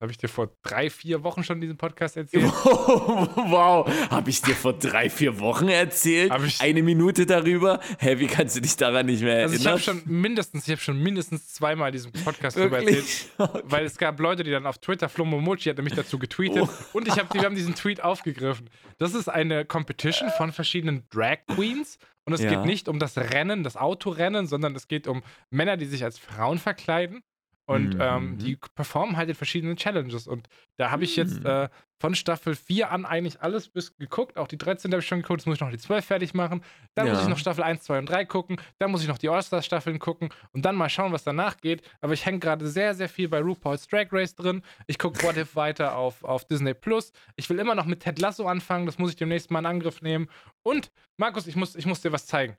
Habe 0.00 0.10
ich 0.10 0.18
dir 0.18 0.28
vor 0.28 0.50
drei, 0.62 0.90
vier 0.90 1.22
Wochen 1.22 1.44
schon 1.44 1.60
diesen 1.60 1.76
Podcast 1.78 2.16
erzählt? 2.18 2.44
wow, 2.52 3.88
habe 4.10 4.28
ich 4.28 4.42
dir 4.42 4.54
vor 4.54 4.72
drei, 4.74 5.08
vier 5.08 5.38
Wochen 5.40 5.68
erzählt? 5.68 6.30
Hab 6.30 6.42
ich- 6.44 6.60
Eine 6.60 6.82
Minute 6.82 7.24
darüber? 7.26 7.80
Hä, 7.98 8.18
wie 8.18 8.26
kannst 8.26 8.56
du 8.56 8.60
dich 8.60 8.76
daran 8.76 9.06
nicht 9.06 9.22
mehr 9.22 9.42
Also 9.42 9.54
ich 9.54 9.64
erinnern? 9.64 9.72
habe 9.72 9.82
schon 9.82 10.02
mindestens, 10.20 10.64
ich 10.66 10.72
habe 10.72 10.80
schon 10.82 11.02
mindestens 11.02 11.52
zweimal 11.52 11.92
diesen 11.92 12.12
Podcast 12.12 12.56
darüber 12.56 12.78
erzählt. 12.80 12.96
Wirklich? 13.38 13.62
Weil 13.70 13.84
es 13.86 13.96
gab 13.96 14.18
Leute, 14.20 14.42
die 14.44 14.50
dann 14.50 14.66
auf 14.66 14.78
Twitter, 14.78 15.08
Flo 15.08 15.24
Momochi 15.24 15.70
hat 15.70 15.76
nämlich 15.76 15.94
dazu 15.94 16.18
getweetet 16.18 16.62
Oh. 16.64 16.98
und 16.98 17.08
ich 17.08 17.14
hab, 17.18 17.30
die 17.30 17.40
haben 17.40 17.54
diesen 17.54 17.74
Tweet 17.74 18.02
aufgegriffen. 18.02 18.68
Das 18.98 19.14
ist 19.14 19.28
eine 19.28 19.64
Competition 19.64 20.28
von 20.36 20.52
verschiedenen 20.52 21.04
Drag 21.10 21.38
Queens 21.54 21.98
und 22.24 22.32
es 22.32 22.42
Ja. 22.42 22.50
geht 22.50 22.64
nicht 22.66 22.88
um 22.88 22.98
das 22.98 23.16
Rennen, 23.16 23.62
das 23.62 23.76
Autorennen, 23.76 24.46
sondern 24.48 24.74
es 24.74 24.88
geht 24.88 25.06
um 25.06 25.22
Männer, 25.50 25.76
die 25.76 25.86
sich 25.86 26.04
als 26.04 26.18
Frauen 26.18 26.58
verkleiden 26.58 27.22
und 27.66 27.94
Mhm. 27.94 28.00
ähm, 28.00 28.38
die 28.38 28.56
performen 28.74 29.16
halt 29.16 29.28
in 29.28 29.34
verschiedenen 29.34 29.76
Challenges 29.76 30.26
und 30.26 30.48
da 30.76 30.90
habe 30.90 31.04
ich 31.04 31.16
jetzt 31.16 31.40
Mhm. 31.40 31.46
äh, 31.46 31.68
von 32.00 32.14
Staffel 32.14 32.54
4 32.54 32.90
an 32.90 33.06
eigentlich 33.06 33.40
alles 33.40 33.68
bis 33.70 33.96
geguckt. 33.96 34.36
Auch 34.36 34.48
die 34.48 34.58
13 34.58 34.90
habe 34.92 35.00
ich 35.00 35.06
schon 35.06 35.22
geguckt. 35.22 35.40
Jetzt 35.40 35.46
muss 35.46 35.54
ich 35.54 35.60
noch 35.62 35.70
die 35.70 35.78
12 35.78 36.04
fertig 36.04 36.34
machen. 36.34 36.62
Dann 36.94 37.08
muss 37.08 37.16
Ja. 37.18 37.22
ich 37.22 37.28
noch 37.30 37.38
Staffel 37.38 37.62
1, 37.64 37.82
2 37.84 37.98
und 38.00 38.06
3 38.10 38.26
gucken. 38.26 38.56
Dann 38.78 38.90
muss 38.90 39.00
ich 39.00 39.08
noch 39.08 39.16
die 39.16 39.30
All-Star-Staffeln 39.30 39.98
gucken 39.98 40.28
und 40.52 40.66
dann 40.66 40.76
mal 40.76 40.90
schauen, 40.90 41.12
was 41.12 41.24
danach 41.24 41.56
geht. 41.58 41.82
Aber 42.02 42.12
ich 42.12 42.26
hänge 42.26 42.40
gerade 42.40 42.66
sehr, 42.66 42.94
sehr 42.94 43.08
viel 43.08 43.28
bei 43.28 43.40
RuPaul's 43.40 43.86
Drag 43.86 44.08
Race 44.12 44.34
drin. 44.34 44.62
Ich 44.86 44.98
gucke 44.98 45.22
What 45.22 45.38
If 45.38 45.56
weiter 45.56 45.96
auf, 45.96 46.24
auf 46.24 46.44
Disney 46.44 46.74
Plus. 46.74 47.12
Ich 47.36 47.48
will 47.48 47.58
immer 47.58 47.74
noch 47.74 47.86
mit 47.86 48.00
Ted 48.00 48.18
Lasso 48.18 48.46
anfangen. 48.46 48.84
Das 48.84 48.98
muss 48.98 49.10
ich 49.10 49.16
demnächst 49.16 49.50
mal 49.50 49.60
in 49.60 49.66
Angriff 49.66 50.02
nehmen. 50.02 50.28
Und, 50.62 50.90
Markus, 51.16 51.46
ich 51.46 51.56
muss, 51.56 51.74
ich 51.74 51.86
muss 51.86 52.02
dir 52.02 52.12
was 52.12 52.26
zeigen. 52.26 52.58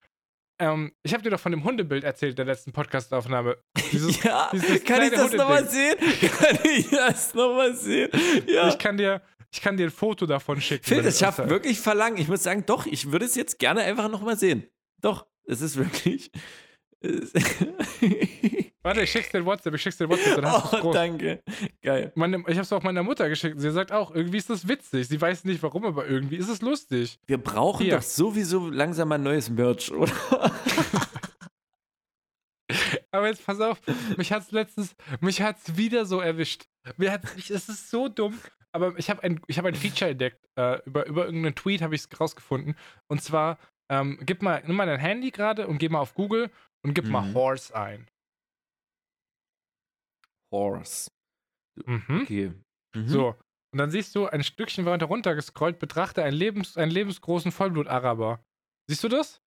Ähm, 0.60 0.94
ich 1.04 1.14
habe 1.14 1.22
dir 1.24 1.30
doch 1.32 1.40
von 1.40 1.52
dem 1.52 1.64
Hundebild 1.64 2.04
erzählt, 2.04 2.38
der 2.38 2.46
letzten 2.46 2.72
Podcast-Aufnahme. 2.72 3.58
Dieses- 3.92 4.24
ja, 4.24 4.50
dieses 4.54 4.84
kann 4.86 5.02
ich 5.04 5.12
das 5.12 5.32
nochmal 5.34 5.68
sehen? 5.68 5.96
Kann 6.40 6.58
ich 6.64 6.90
das 6.90 7.34
nochmal 7.34 7.76
sehen? 7.76 8.10
Ja. 8.48 8.70
Ich 8.70 8.78
kann 8.78 8.96
dir, 8.98 9.22
ich 9.52 9.62
kann 9.62 9.76
dir 9.78 9.88
ein 9.88 9.92
Foto 9.92 10.26
davon 10.26 10.62
schicken. 10.62 10.86
Phil, 10.86 11.02
du- 11.04 11.12
schafft 11.12 11.50
wirklich 11.50 11.80
Verlangen. 11.80 12.18
Ich 12.18 12.28
muss 12.30 12.44
sagen, 12.44 12.64
doch, 12.66 12.86
ich 12.86 13.12
würde 13.12 13.26
es 13.26 13.36
jetzt 13.36 13.60
gerne 13.60 13.82
einfach 13.82 14.10
nochmal 14.10 14.38
sehen. 14.38 14.66
Doch, 15.02 15.26
es 15.46 15.60
ist 15.62 15.76
wirklich. 15.76 16.32
Warte, 18.84 19.02
ich 19.02 19.12
schick's 19.12 19.30
dir 19.32 19.46
WhatsApp, 19.46 19.74
ich 19.74 19.82
schick's 19.82 19.98
dir 19.98 20.08
WhatsApp, 20.08 20.36
dann 20.36 20.52
hast 20.52 20.74
oh, 20.84 20.94
danke. 20.94 21.42
Geil. 21.82 22.12
Meine, 22.16 22.44
ich 22.48 22.58
hab's 22.58 22.72
auch 22.72 22.84
meiner 22.84 23.02
Mutter 23.02 23.28
geschickt. 23.30 23.60
Sie 23.60 23.72
sagt 23.72 23.92
auch, 23.92 24.14
irgendwie 24.14 24.38
ist 24.38 24.50
das 24.50 24.68
witzig. 24.68 25.08
Sie 25.08 25.20
weiß 25.20 25.44
nicht 25.46 25.64
warum, 25.64 25.86
aber 25.86 26.08
irgendwie 26.08 26.36
ist 26.36 26.50
es 26.50 26.62
lustig. 26.62 27.18
Wir 27.26 27.40
brauchen 27.40 27.84
Hier. 27.84 27.96
doch 27.96 28.04
sowieso 28.04 28.70
langsam 28.70 29.10
mal 29.10 29.18
neues 29.18 29.50
Merch, 29.50 29.92
oder? 29.92 30.12
Aber 33.12 33.28
jetzt 33.28 33.46
pass 33.46 33.62
auf, 33.62 33.80
mich 34.18 34.34
hat's 34.34 34.52
letztens, 34.52 34.94
mich 35.22 35.42
hat's 35.42 35.78
wieder 35.78 36.06
so 36.06 36.20
erwischt. 36.20 36.66
Mir 36.98 37.14
hat's, 37.14 37.34
ich, 37.38 37.50
es 37.50 37.70
ist 37.70 37.90
so 37.90 38.10
dumm. 38.10 38.38
Aber 38.74 38.94
ich 38.98 39.10
habe 39.10 39.24
ein, 39.24 39.40
ich 39.48 39.58
hab 39.58 39.64
ein 39.64 39.74
Feature 39.74 40.12
entdeckt. 40.12 40.46
Äh, 40.58 40.82
über, 40.86 41.06
über 41.06 41.26
irgendeinen 41.26 41.56
Tweet 41.56 41.82
habe 41.82 41.96
ich 41.96 42.02
es 42.02 42.20
rausgefunden. 42.20 42.76
Und 43.08 43.24
zwar, 43.24 43.58
ähm, 43.90 44.20
gib 44.26 44.42
mal, 44.42 44.62
nimm 44.68 44.76
mal 44.76 44.86
dein 44.86 45.00
Handy 45.00 45.32
gerade 45.32 45.66
und 45.68 45.78
geh 45.78 45.88
mal 45.88 46.00
auf 46.00 46.14
Google 46.14 46.52
und 46.86 46.94
gib 46.94 47.06
mal 47.06 47.22
Mhm. 47.28 47.34
Horse 47.34 47.76
ein. 47.76 48.08
Horse. 50.52 51.10
Mhm. 51.86 52.22
Okay. 52.22 52.54
Mhm. 52.96 53.08
So. 53.08 53.28
Und 53.74 53.80
dann 53.80 53.92
siehst 53.92 54.16
du 54.16 54.28
ein 54.28 54.44
Stückchen 54.44 54.86
weiter 54.86 55.08
runtergescrollt, 55.08 55.80
betrachte 55.80 56.24
einen, 56.24 56.38
Lebens, 56.38 56.78
einen 56.78 56.92
lebensgroßen 56.92 57.52
Vollblut-Araber. 57.52 58.40
Siehst 58.90 59.04
du 59.04 59.10
das? 59.10 59.42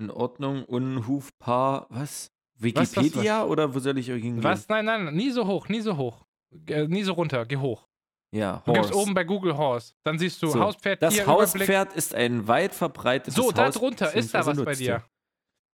In 0.00 0.10
Ordnung. 0.10 0.64
Unhufpaar. 0.64 1.86
Was? 1.90 2.30
was, 2.60 2.62
Wikipedia 2.62 3.44
oder 3.44 3.74
wo 3.74 3.78
soll 3.80 3.98
ich 3.98 4.06
hingehen? 4.06 4.42
Was? 4.44 4.68
Nein, 4.68 4.84
nein, 4.84 5.14
nie 5.14 5.30
so 5.30 5.46
hoch, 5.46 5.68
nie 5.68 5.80
so 5.80 5.96
hoch. 5.96 6.24
Äh, 6.68 6.86
nie 6.86 7.02
so 7.02 7.12
runter, 7.14 7.46
geh 7.46 7.56
hoch. 7.56 7.88
Ja, 8.34 8.62
Du 8.66 8.72
gibst 8.74 8.90
Horse. 8.90 9.02
oben 9.02 9.14
bei 9.14 9.24
Google 9.24 9.56
Horse. 9.56 9.94
Dann 10.04 10.18
siehst 10.18 10.42
du 10.42 10.48
So, 10.48 10.60
Hauspferd, 10.60 11.00
Das 11.02 11.14
Tier, 11.14 11.24
Überblick. 11.24 11.40
Hauspferd 11.46 11.92
ist 11.94 12.14
ein 12.14 12.46
weit 12.46 12.74
verbreitetes 12.74 13.34
So, 13.34 13.50
da 13.52 13.70
drunter 13.70 14.12
ist 14.14 14.34
da 14.34 14.44
was 14.44 14.62
bei 14.62 14.74
dir. 14.74 15.02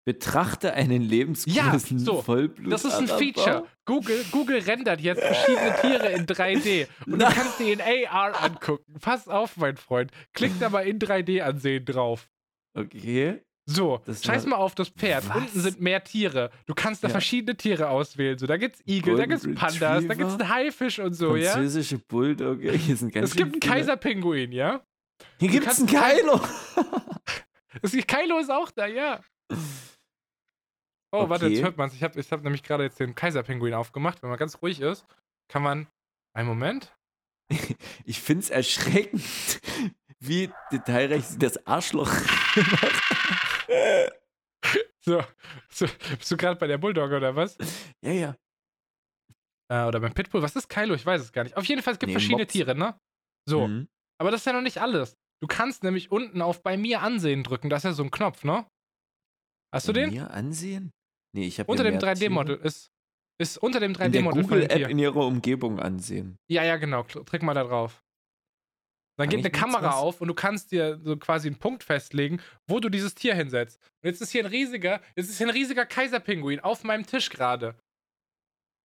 Betrachte 0.06 0.74
einen 0.74 1.00
lebensgroßen 1.02 1.98
Ja, 1.98 2.04
so. 2.04 2.20
Vollblut. 2.22 2.72
Das 2.72 2.84
ist 2.84 2.94
ein 2.94 3.08
Feature. 3.08 3.66
Google, 3.86 4.22
Google 4.32 4.58
rendert 4.58 5.00
jetzt 5.00 5.22
verschiedene 5.22 5.74
Tiere 5.80 6.12
in 6.12 6.26
3D. 6.26 6.86
Und 7.06 7.12
du 7.12 7.16
Nein. 7.18 7.32
kannst 7.34 7.58
die 7.58 7.72
in 7.72 7.80
AR 7.80 8.42
angucken. 8.42 8.94
Pass 9.00 9.28
auf, 9.28 9.56
mein 9.56 9.76
Freund. 9.78 10.10
Klick 10.34 10.52
da 10.60 10.68
mal 10.68 10.86
in 10.86 10.98
3D 10.98 11.40
ansehen 11.40 11.84
drauf. 11.86 12.28
Okay. 12.76 13.40
So, 13.66 14.02
Das 14.04 14.22
scheiß 14.22 14.44
mal 14.44 14.56
auf 14.56 14.74
das 14.74 14.90
Pferd. 14.90 15.26
Was? 15.30 15.36
Unten 15.36 15.60
sind 15.60 15.80
mehr 15.80 16.04
Tiere. 16.04 16.50
Du 16.66 16.74
kannst 16.74 17.02
da 17.02 17.08
Ja. 17.08 17.12
verschiedene 17.12 17.56
Tiere 17.56 17.88
auswählen. 17.88 18.36
So, 18.36 18.46
da 18.46 18.58
gibt's 18.58 18.80
Igel, 18.86 19.16
da 19.16 19.24
Golden 19.24 19.30
gibt's 19.40 19.58
Pandas, 19.58 19.78
da 19.78 19.92
Retriever, 19.94 20.14
gibt's 20.16 20.34
einen 20.34 20.48
Haifisch 20.50 20.98
und 20.98 21.14
so, 21.14 21.34
ja? 21.34 21.52
Französische 21.52 21.96
Bulldogge. 21.98 22.72
Hier 22.76 22.94
sind 22.96 23.10
ganz 23.14 23.30
Es 23.30 23.36
gibt 23.36 23.54
einen 23.54 23.62
viele. 23.62 23.72
Kaiserpinguin, 23.74 24.52
ja? 24.52 24.82
Hier 25.40 25.48
gibt 25.48 25.66
es 25.66 25.78
einen 25.78 25.86
Kylo. 25.86 26.40
Kylo 28.06 28.38
ist 28.38 28.50
auch 28.50 28.70
da, 28.70 28.84
ja. 28.86 29.20
Oh, 31.14 31.28
warte, 31.28 31.46
Okay. 31.46 31.54
jetzt 31.54 31.64
hört 31.64 31.76
man's. 31.76 31.94
Ich 31.94 32.02
habe 32.02 32.18
ich 32.18 32.30
hab 32.32 32.42
nämlich 32.42 32.62
gerade 32.62 32.82
jetzt 32.84 32.98
den 33.00 33.14
Kaiserpinguin 33.14 33.74
aufgemacht. 33.74 34.22
Wenn 34.22 34.30
man 34.30 34.38
ganz 34.38 34.60
ruhig 34.62 34.80
ist, 34.80 35.06
kann 35.48 35.62
man. 35.62 35.86
Einen 36.36 36.48
Moment. 36.48 36.94
Ich 38.04 38.20
finde 38.20 38.42
es 38.42 38.50
erschreckend, 38.50 39.22
wie 40.20 40.50
detailreich 40.72 41.24
sie 41.26 41.38
das 41.38 41.66
Arschloch 41.66 42.10
So, 45.06 45.22
so 45.70 45.86
bist 46.18 46.30
du 46.30 46.36
gerade 46.38 46.58
bei 46.58 46.66
der 46.66 46.78
Bulldogge 46.78 47.16
oder 47.18 47.36
was? 47.36 47.58
Ja, 48.02 48.12
ja. 48.12 48.36
Äh, 49.70 49.84
oder 49.86 50.00
beim 50.00 50.14
Pitbull? 50.14 50.40
Was 50.42 50.56
ist 50.56 50.68
Kylo? 50.68 50.94
Ich 50.94 51.04
weiß 51.04 51.20
es 51.20 51.30
gar 51.32 51.44
nicht. 51.44 51.56
Auf 51.58 51.64
jeden 51.66 51.82
Fall, 51.82 51.92
es 51.92 51.98
gibt 51.98 52.08
Nee, 52.08 52.14
verschiedene 52.14 52.42
Mops. 52.44 52.52
Tiere, 52.52 52.74
ne? 52.74 52.98
So, 53.46 53.68
Mhm. 53.68 53.86
aber 54.18 54.30
das 54.30 54.40
ist 54.40 54.46
ja 54.46 54.54
noch 54.54 54.62
nicht 54.62 54.78
alles. 54.80 55.14
Du 55.42 55.46
kannst 55.46 55.82
nämlich 55.82 56.10
unten 56.10 56.40
auf 56.40 56.62
bei 56.62 56.78
mir 56.78 57.02
ansehen 57.02 57.42
drücken. 57.44 57.68
Da 57.68 57.76
ist 57.76 57.82
ja 57.82 57.92
so 57.92 58.02
ein 58.02 58.10
Knopf, 58.10 58.44
ne? 58.44 58.66
Hast 59.74 59.86
du 59.88 59.92
den? 59.92 60.10
Mir 60.10 60.30
ansehen? 60.30 60.90
Nee, 61.34 61.46
ich 61.46 61.58
habe 61.58 61.70
Unter 61.70 61.84
dem 61.84 61.98
3D-Model 61.98 62.56
ist. 62.56 62.90
Ist 63.38 63.58
unter 63.58 63.80
dem 63.80 63.92
In 63.92 64.12
der 64.12 64.22
3D-Model 64.22 64.42
von 64.44 64.50
dem 64.52 64.68
Google-App 64.68 64.88
in 64.90 64.98
ihrer 65.00 65.26
Umgebung 65.26 65.80
ansehen. 65.80 66.38
Ja, 66.48 66.62
ja, 66.62 66.76
genau. 66.76 67.00
Kl- 67.00 67.24
Drück 67.24 67.42
mal 67.42 67.52
da 67.54 67.64
drauf. 67.64 68.04
Dann 69.18 69.28
geht 69.28 69.40
eine 69.40 69.50
Kamera 69.50 69.88
was? 69.88 69.94
auf 69.96 70.20
und 70.20 70.28
du 70.28 70.34
kannst 70.34 70.70
dir 70.72 71.00
so 71.02 71.16
quasi 71.16 71.48
einen 71.48 71.58
Punkt 71.58 71.82
festlegen, 71.84 72.40
wo 72.68 72.78
du 72.80 72.88
dieses 72.88 73.14
Tier 73.14 73.34
hinsetzt. 73.34 73.80
Und 74.02 74.08
jetzt 74.10 74.20
ist 74.20 74.30
hier 74.30 74.44
ein 74.44 74.50
riesiger, 74.50 75.00
jetzt 75.16 75.30
ist 75.30 75.38
hier 75.38 75.46
ein 75.48 75.52
riesiger 75.52 75.86
Kaiserpinguin 75.86 76.60
auf 76.60 76.82
meinem 76.84 77.06
Tisch 77.06 77.28
gerade. 77.30 77.76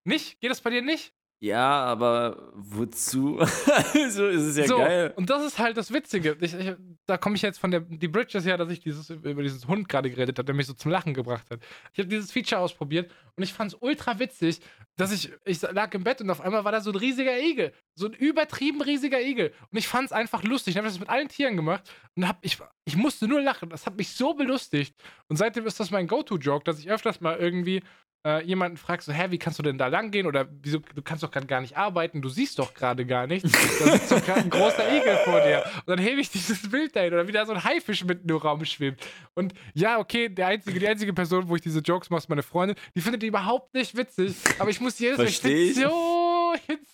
Nicht? 0.04 0.40
Geht 0.40 0.50
das 0.52 0.62
bei 0.62 0.70
dir 0.72 0.82
nicht? 0.82 1.14
Ja, 1.42 1.86
aber 1.86 2.52
wozu? 2.54 3.40
so 4.10 4.28
ist 4.28 4.42
es 4.42 4.58
ja 4.58 4.68
so, 4.68 4.78
geil. 4.78 5.14
und 5.16 5.30
das 5.30 5.42
ist 5.46 5.58
halt 5.58 5.78
das 5.78 5.94
Witzige. 5.94 6.36
Ich, 6.42 6.54
ich, 6.54 6.76
da 7.06 7.18
komme 7.18 7.38
ich 7.38 7.42
jetzt 7.42 7.60
von 7.60 7.72
der, 7.72 7.80
die 7.80 8.10
Bridges 8.10 8.46
her, 8.46 8.58
dass 8.58 8.70
ich 8.70 8.82
dieses, 8.82 9.10
über 9.10 9.42
dieses 9.42 9.66
Hund 9.66 9.88
gerade 9.88 10.10
geredet 10.10 10.38
habe, 10.38 10.46
der 10.46 10.54
mich 10.54 10.68
so 10.68 10.74
zum 10.74 10.92
Lachen 10.92 11.14
gebracht 11.14 11.50
hat. 11.50 11.62
Ich 11.94 12.00
habe 12.00 12.10
dieses 12.10 12.34
Feature 12.34 12.60
ausprobiert 12.60 13.10
und 13.38 13.44
ich 13.44 13.54
fand 13.54 13.72
es 13.72 13.78
ultra 13.80 14.20
witzig, 14.20 14.60
dass 14.98 15.14
ich, 15.14 15.32
ich 15.46 15.62
lag 15.62 15.94
im 15.94 16.04
Bett 16.04 16.20
und 16.20 16.30
auf 16.30 16.42
einmal 16.42 16.66
war 16.66 16.74
da 16.74 16.82
so 16.82 16.92
ein 16.92 16.98
riesiger 16.98 17.40
Igel. 17.40 17.72
So 17.96 18.08
ein 18.08 18.14
übertrieben 18.14 18.82
riesiger 18.82 19.22
Igel. 19.22 19.54
Und 19.72 19.78
ich 19.78 19.88
fand 19.88 20.08
es 20.08 20.12
einfach 20.12 20.44
lustig. 20.44 20.74
Ich 20.74 20.78
habe 20.78 20.90
das 20.90 21.00
mit 21.00 21.08
allen 21.08 21.30
Tieren 21.30 21.56
gemacht 21.56 21.90
und 22.16 22.28
hab, 22.28 22.44
ich, 22.44 22.58
ich 22.84 22.98
musste 22.98 23.30
nur 23.30 23.42
lachen. 23.42 23.70
Das 23.70 23.86
hat 23.86 23.96
mich 23.96 24.10
so 24.10 24.34
belustigt. 24.34 24.94
Und 25.30 25.38
seitdem 25.38 25.66
ist 25.66 25.80
das 25.80 25.90
mein 25.90 26.08
Go-To-Joke, 26.08 26.66
dass 26.66 26.80
ich 26.80 26.90
öfters 26.92 27.22
mal 27.22 27.38
irgendwie 27.38 27.82
äh, 28.26 28.44
jemanden 28.44 28.78
fragst, 28.78 29.08
so, 29.08 29.14
hä, 29.14 29.28
wie 29.30 29.38
kannst 29.38 29.60
du 29.60 29.64
denn 29.64 29.78
da 29.78 29.88
lang 29.88 30.12
gehen? 30.12 30.28
Oder 30.28 30.48
wieso, 30.62 30.80
du 30.80 31.02
kannst 31.02 31.24
doch 31.24 31.32
gerade 31.32 31.48
gar 31.48 31.62
nicht 31.62 31.78
arbeiten, 31.78 32.22
du 32.22 32.30
siehst 32.30 32.60
doch 32.60 32.74
gerade 32.74 33.06
gar 33.06 33.28
nichts. 33.28 33.52
Da 33.52 33.92
sitzt 33.92 34.12
doch 34.12 34.24
gerade 34.24 34.42
ein 34.42 34.50
großer 34.50 34.92
Igel 34.98 35.18
vor 35.24 35.40
dir. 35.42 35.64
Und 35.78 35.88
dann 35.88 36.00
hebe 36.00 36.20
ich 36.20 36.30
dieses 36.30 36.70
Bild 36.70 36.96
dahin 36.96 37.14
oder 37.14 37.28
wie 37.28 37.32
da 37.32 37.46
so 37.46 37.54
ein 37.54 37.64
Haifisch 37.64 38.04
mitten 38.04 38.30
im 38.30 38.38
Raum 38.38 38.64
schwimmt. 38.66 39.00
Und 39.36 39.54
ja, 39.74 40.00
okay, 40.00 40.30
der 40.30 40.48
einzige, 40.48 40.80
die 40.80 40.88
einzige 40.88 41.14
Person, 41.14 41.48
wo 41.48 41.56
ich 41.56 41.62
diese 41.62 41.80
Jokes 41.80 42.10
mache, 42.10 42.20
ist 42.20 42.30
meine 42.30 42.44
Freundin, 42.44 42.76
die 42.96 43.02
findet 43.02 43.22
die 43.22 43.28
überhaupt 43.28 43.74
nicht 43.74 43.96
witzig. 43.96 44.36
Aber 44.60 44.70
ich 44.70 44.82
muss 44.82 45.00
jedes 45.00 45.18
Mal, 45.18 45.28
ich 45.28 45.76
so, 45.76 46.54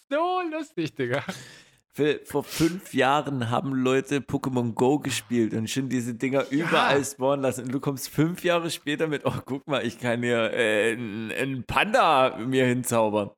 so 0.10 0.42
lustig, 0.52 0.96
Digga. 0.96 1.24
Vor 2.26 2.44
fünf 2.44 2.94
Jahren 2.94 3.50
haben 3.50 3.74
Leute 3.74 4.20
Pokémon 4.20 4.74
Go 4.74 5.00
gespielt 5.00 5.54
und 5.54 5.70
schon 5.70 5.88
diese 5.88 6.14
Dinger 6.14 6.46
überall 6.50 7.06
spawnen 7.06 7.42
lassen. 7.42 7.66
Und 7.66 7.72
du 7.72 7.80
kommst 7.80 8.10
fünf 8.10 8.44
Jahre 8.44 8.70
später 8.70 9.08
mit, 9.08 9.26
oh, 9.26 9.34
guck 9.46 9.66
mal, 9.66 9.86
ich 9.86 9.98
kann 9.98 10.22
hier 10.22 10.52
äh, 10.52 10.92
einen 10.92 11.64
Panda 11.64 12.38
mir 12.38 12.66
hinzaubern. 12.66 13.32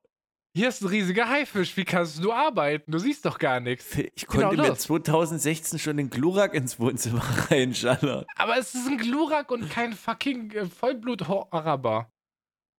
Hier 0.55 0.70
ist 0.70 0.82
ein 0.82 0.88
riesiger 0.88 1.30
Haifisch, 1.30 1.78
wie 1.78 1.86
kannst 1.86 2.24
du 2.24 2.34
arbeiten? 2.34 2.91
Du 2.91 2.97
siehst 2.97 3.24
doch 3.26 3.38
gar 3.38 3.60
nichts. 3.60 3.95
Ich 3.95 4.26
Genau 4.26 4.47
konnte 4.47 4.62
mir 4.64 4.70
das. 4.70 4.80
2016 4.80 5.78
schon 5.78 5.97
den 5.97 6.10
Glurak 6.10 6.55
ins 6.55 6.80
Wohnzimmer 6.80 7.22
reinschallern. 7.51 8.26
Aber 8.38 8.58
es 8.58 8.74
ist 8.74 8.88
ein 8.88 8.97
Glurak 8.97 9.51
und 9.51 9.70
kein 9.70 9.93
fucking 9.93 10.49
äh, 10.53 10.66
Vollblut-Araber. 10.66 12.12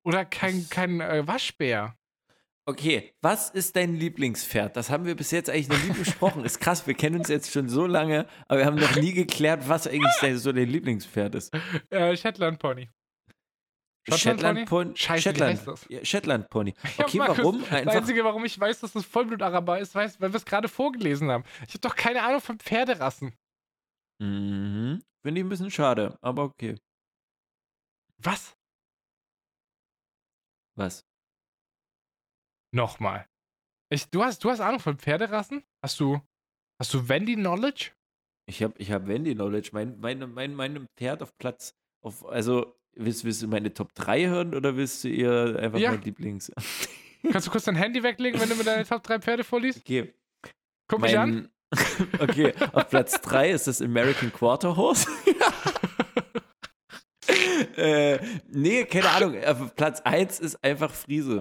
Oder 0.05 0.25
kein, 0.25 0.69
kein 0.69 1.01
äh, 1.01 1.25
Waschbär. 1.25 1.95
Okay, 2.69 3.15
was 3.23 3.49
ist 3.49 3.77
dein 3.77 3.95
Lieblingspferd? 3.95 4.77
Das 4.77 4.91
haben 4.91 5.07
wir 5.07 5.17
bis 5.17 5.31
jetzt 5.31 5.49
eigentlich 5.49 5.71
noch 5.71 5.83
nie 5.85 5.99
besprochen. 5.99 6.45
Ist 6.45 6.61
krass, 6.61 6.87
wir 6.87 6.93
kennen 6.93 7.17
uns 7.21 7.29
jetzt 7.29 7.51
schon 7.51 7.71
so 7.71 7.87
lange, 7.87 8.27
aber 8.47 8.59
wir 8.59 8.67
haben 8.67 8.77
noch 8.77 8.95
nie 8.97 9.15
geklärt, 9.15 9.67
was 9.71 9.87
eigentlich 9.87 10.39
so 10.39 10.53
dein 10.53 10.69
Lieblingspferd 10.69 11.35
ist. 11.35 11.51
Äh, 11.89 12.15
Shetland 12.15 12.59
Pony. 12.59 12.91
Shetland 14.11 14.69
Pony. 14.69 14.95
Scheiße, 14.95 15.23
Shetland, 15.23 15.67
das? 15.67 15.87
Ja, 15.89 16.05
Shetland 16.05 16.51
Pony. 16.51 16.75
Ja, 16.99 17.07
Okay, 17.07 17.17
Markus, 17.17 17.39
warum? 17.39 17.61
Das 17.61 17.73
Einfach, 17.73 17.95
Einzige, 17.95 18.23
warum 18.25 18.45
ich 18.45 18.61
weiß, 18.61 18.81
dass 18.81 18.93
das 18.93 19.07
Vollblut-Araber 19.07 19.79
ist, 19.79 19.95
weiß, 19.95 20.21
weil 20.21 20.31
wir 20.31 20.37
es 20.37 20.45
gerade 20.45 20.69
vorgelesen 20.69 21.31
haben. 21.31 21.45
Ich 21.67 21.73
habe 21.73 21.81
doch 21.81 21.97
keine 21.97 22.23
Ahnung 22.23 22.43
von 22.43 22.59
Pferderassen. 22.59 23.35
mhm. 24.19 25.03
Finde 25.23 25.41
ich 25.41 25.47
ein 25.47 25.49
bisschen 25.49 25.71
schade, 25.71 26.19
aber 26.21 26.45
okay. 26.45 26.77
Was? 28.19 28.55
Was? 30.77 31.08
Nochmal. 32.73 33.27
Ich, 33.91 34.11
du, 34.11 34.23
hast, 34.23 34.45
du 34.45 34.51
hast 34.51 34.61
Ahnung 34.61 34.81
von 34.81 34.99
Pferderassen? 34.99 35.65
Hast 35.83 35.99
du, 36.01 36.21
hast 36.79 36.93
du 36.93 37.09
Wendy-Knowledge? 37.09 37.93
Ich 38.49 38.63
habe 38.63 38.75
ich 38.79 38.91
hab 38.93 39.07
Wendy 39.07 39.35
Knowledge. 39.35 39.71
Mein, 39.73 40.01
mein, 40.01 40.33
mein, 40.33 40.55
mein 40.55 40.87
Pferd 40.97 41.23
auf 41.23 41.37
Platz. 41.37 41.75
Auf, 42.03 42.27
also, 42.27 42.75
willst, 42.95 43.25
willst 43.25 43.43
du 43.43 43.49
meine 43.49 43.75
Top 43.75 43.95
3 43.95 44.27
hören 44.27 44.55
oder 44.55 44.75
willst 44.77 45.05
du 45.05 45.09
eher 45.09 45.59
einfach 45.59 45.79
Ja. 45.79 45.91
mein 45.91 46.01
Lieblings? 46.01 46.51
Kannst 47.31 47.47
du 47.47 47.51
kurz 47.51 47.65
dein 47.65 47.77
Handy 47.77 48.03
weglegen, 48.03 48.41
wenn 48.41 48.49
du 48.49 48.55
mir 48.55 48.65
deine 48.65 48.87
Top 48.87 49.03
3 49.03 49.21
Pferde 49.21 49.45
vorliest? 49.45 49.81
Okay. 49.81 50.15
Guck 50.89 51.03
mich 51.03 51.19
an. 51.19 51.51
okay, 52.19 52.55
auf 52.73 52.89
Platz 52.89 53.21
3 53.21 53.51
ist 53.51 53.67
das 53.67 53.83
American 53.83 54.33
Quarter 54.33 54.75
Horse. 54.75 55.07
äh, 57.77 58.19
nee, 58.49 58.85
keine 58.85 59.11
Ahnung. 59.11 59.45
Auf 59.45 59.75
Platz 59.75 60.01
1 60.01 60.41
ist 60.41 60.65
einfach 60.65 60.91
Friese. 60.91 61.41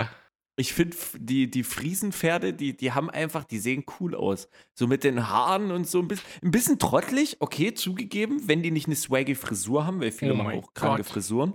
Ich 0.59 0.73
finde, 0.73 0.97
die, 1.19 1.49
die 1.51 1.63
Friesenpferde, 1.63 2.51
die, 2.51 2.75
die 2.75 2.91
haben 2.91 3.11
einfach, 3.11 3.43
die 3.43 3.59
sehen 3.59 3.85
cool 3.99 4.15
aus. 4.15 4.49
So 4.73 4.87
mit 4.87 5.03
den 5.03 5.29
Haaren 5.29 5.69
und 5.71 5.87
so 5.87 5.99
ein 5.99 6.07
bisschen, 6.07 6.25
ein 6.41 6.49
bisschen 6.51 6.79
trottelig, 6.79 7.37
okay, 7.39 7.75
zugegeben, 7.75 8.47
wenn 8.47 8.63
die 8.63 8.71
nicht 8.71 8.87
eine 8.87 8.95
swaggy 8.95 9.35
Frisur 9.35 9.85
haben, 9.85 10.01
weil 10.01 10.11
viele 10.11 10.33
Oh 10.33 10.37
machen 10.37 10.59
auch 10.59 10.73
kranke 10.73 11.03
Gott. 11.03 11.11
Frisuren. 11.11 11.53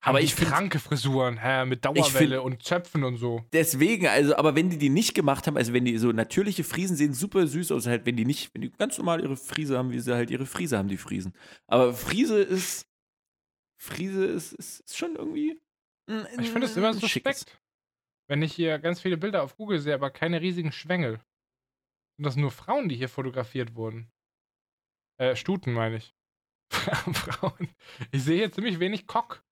Aber 0.00 0.20
ich 0.20 0.26
ich 0.26 0.34
find- 0.36 0.50
kranke 0.50 0.78
Frisuren, 0.78 1.38
hä, 1.38 1.64
mit 1.64 1.84
find- 1.84 1.98
Dauerwelle 1.98 2.40
und 2.42 2.62
Zöpfen 2.62 3.02
und 3.02 3.16
so. 3.16 3.44
Deswegen, 3.52 4.06
also, 4.06 4.36
aber 4.36 4.54
wenn 4.54 4.70
die 4.70 4.78
die 4.78 4.90
nicht 4.90 5.14
gemacht 5.14 5.48
haben, 5.48 5.56
also 5.56 5.72
wenn 5.72 5.84
die 5.84 5.98
so 5.98 6.12
natürliche 6.12 6.62
Friesen 6.62 6.96
sehen 6.96 7.12
super 7.14 7.48
süß 7.48 7.72
aus, 7.72 7.86
halt, 7.88 8.06
wenn 8.06 8.14
die 8.16 8.24
nicht, 8.24 8.54
wenn 8.54 8.62
die 8.62 8.70
ganz 8.70 8.96
normal 8.96 9.20
ihre 9.24 9.36
Friese 9.36 9.76
haben, 9.76 9.90
wie 9.90 9.98
sie 9.98 10.14
halt 10.14 10.30
ihre 10.30 10.46
Friese 10.46 10.78
haben, 10.78 10.86
die 10.86 10.98
Friesen. 10.98 11.32
Aber 11.66 11.92
Friese 11.92 12.38
ist, 12.40 12.86
Friese 13.76 14.24
ist, 14.26 14.52
ist, 14.52 14.80
ist 14.80 14.96
schon 14.96 15.16
irgendwie. 15.16 15.60
mm, 16.06 16.40
Ich 16.40 16.50
finde 16.50 16.66
es 16.66 16.76
immer 16.76 16.92
mm, 16.92 17.00
schickes. 17.00 17.44
Wenn 18.28 18.42
ich 18.42 18.54
hier 18.54 18.78
ganz 18.78 19.00
viele 19.00 19.16
Bilder 19.16 19.42
auf 19.42 19.56
Google 19.56 19.78
sehe, 19.78 19.94
aber 19.94 20.10
keine 20.10 20.40
riesigen 20.40 20.72
Schwengel. 20.72 21.20
Sind 22.16 22.24
das 22.24 22.36
nur 22.36 22.50
Frauen, 22.50 22.88
die 22.88 22.96
hier 22.96 23.08
fotografiert 23.08 23.74
wurden? 23.74 24.10
Äh, 25.20 25.36
Stuten 25.36 25.72
meine 25.72 25.96
ich. 25.96 26.14
Frauen. 26.72 27.68
Ich 28.10 28.24
sehe 28.24 28.38
hier 28.38 28.52
ziemlich 28.52 28.80
wenig 28.80 29.06
Cock. 29.06 29.42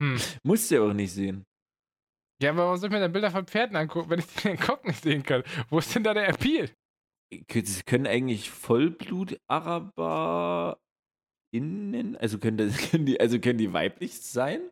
Hm. 0.00 0.20
Musst 0.42 0.70
du 0.70 0.76
ja 0.76 0.82
auch 0.82 0.92
nicht 0.92 1.12
sehen. 1.12 1.44
Ja, 2.40 2.50
aber 2.50 2.66
warum 2.66 2.76
soll 2.76 2.88
ich 2.88 2.92
mir 2.92 3.00
dann 3.00 3.12
Bilder 3.12 3.32
von 3.32 3.46
Pferden 3.46 3.76
angucken, 3.76 4.10
wenn 4.10 4.20
ich 4.20 4.26
den 4.42 4.58
Cock 4.58 4.86
nicht 4.86 5.02
sehen 5.02 5.22
kann? 5.22 5.42
Wo 5.70 5.78
ist 5.78 5.94
denn 5.94 6.04
da 6.04 6.12
der 6.14 6.28
Appeal? 6.28 6.70
Sie 7.30 7.82
können 7.84 8.06
eigentlich 8.06 8.50
Vollblut-Araber 8.50 10.80
innen, 11.52 12.16
also 12.16 12.38
können, 12.38 12.56
das, 12.58 12.76
können 12.90 13.06
die, 13.06 13.18
also 13.20 13.40
können 13.40 13.58
die 13.58 13.72
weiblich 13.72 14.20
sein? 14.20 14.70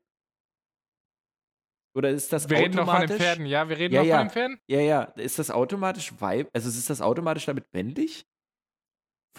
Oder 1.96 2.10
ist 2.10 2.30
das 2.32 2.48
Wir 2.50 2.58
reden 2.58 2.76
noch 2.76 2.84
von 2.84 2.94
den 2.96 3.04
automatisch? 3.04 3.16
Pferden, 3.16 3.46
ja? 3.46 3.68
Wir 3.68 3.78
reden 3.78 3.94
Ja, 3.94 4.02
noch 4.02 4.08
ja. 4.08 4.16
von 4.18 4.26
den 4.26 4.32
Pferden? 4.32 4.60
Ja, 4.66 4.80
ja, 4.80 5.02
ist 5.02 5.38
das 5.38 5.50
automatisch 5.50 6.12
weib, 6.18 6.50
also 6.52 6.68
ist 6.68 6.90
das 6.90 7.00
automatisch 7.00 7.46
damit 7.46 7.72
männlich? 7.72 8.26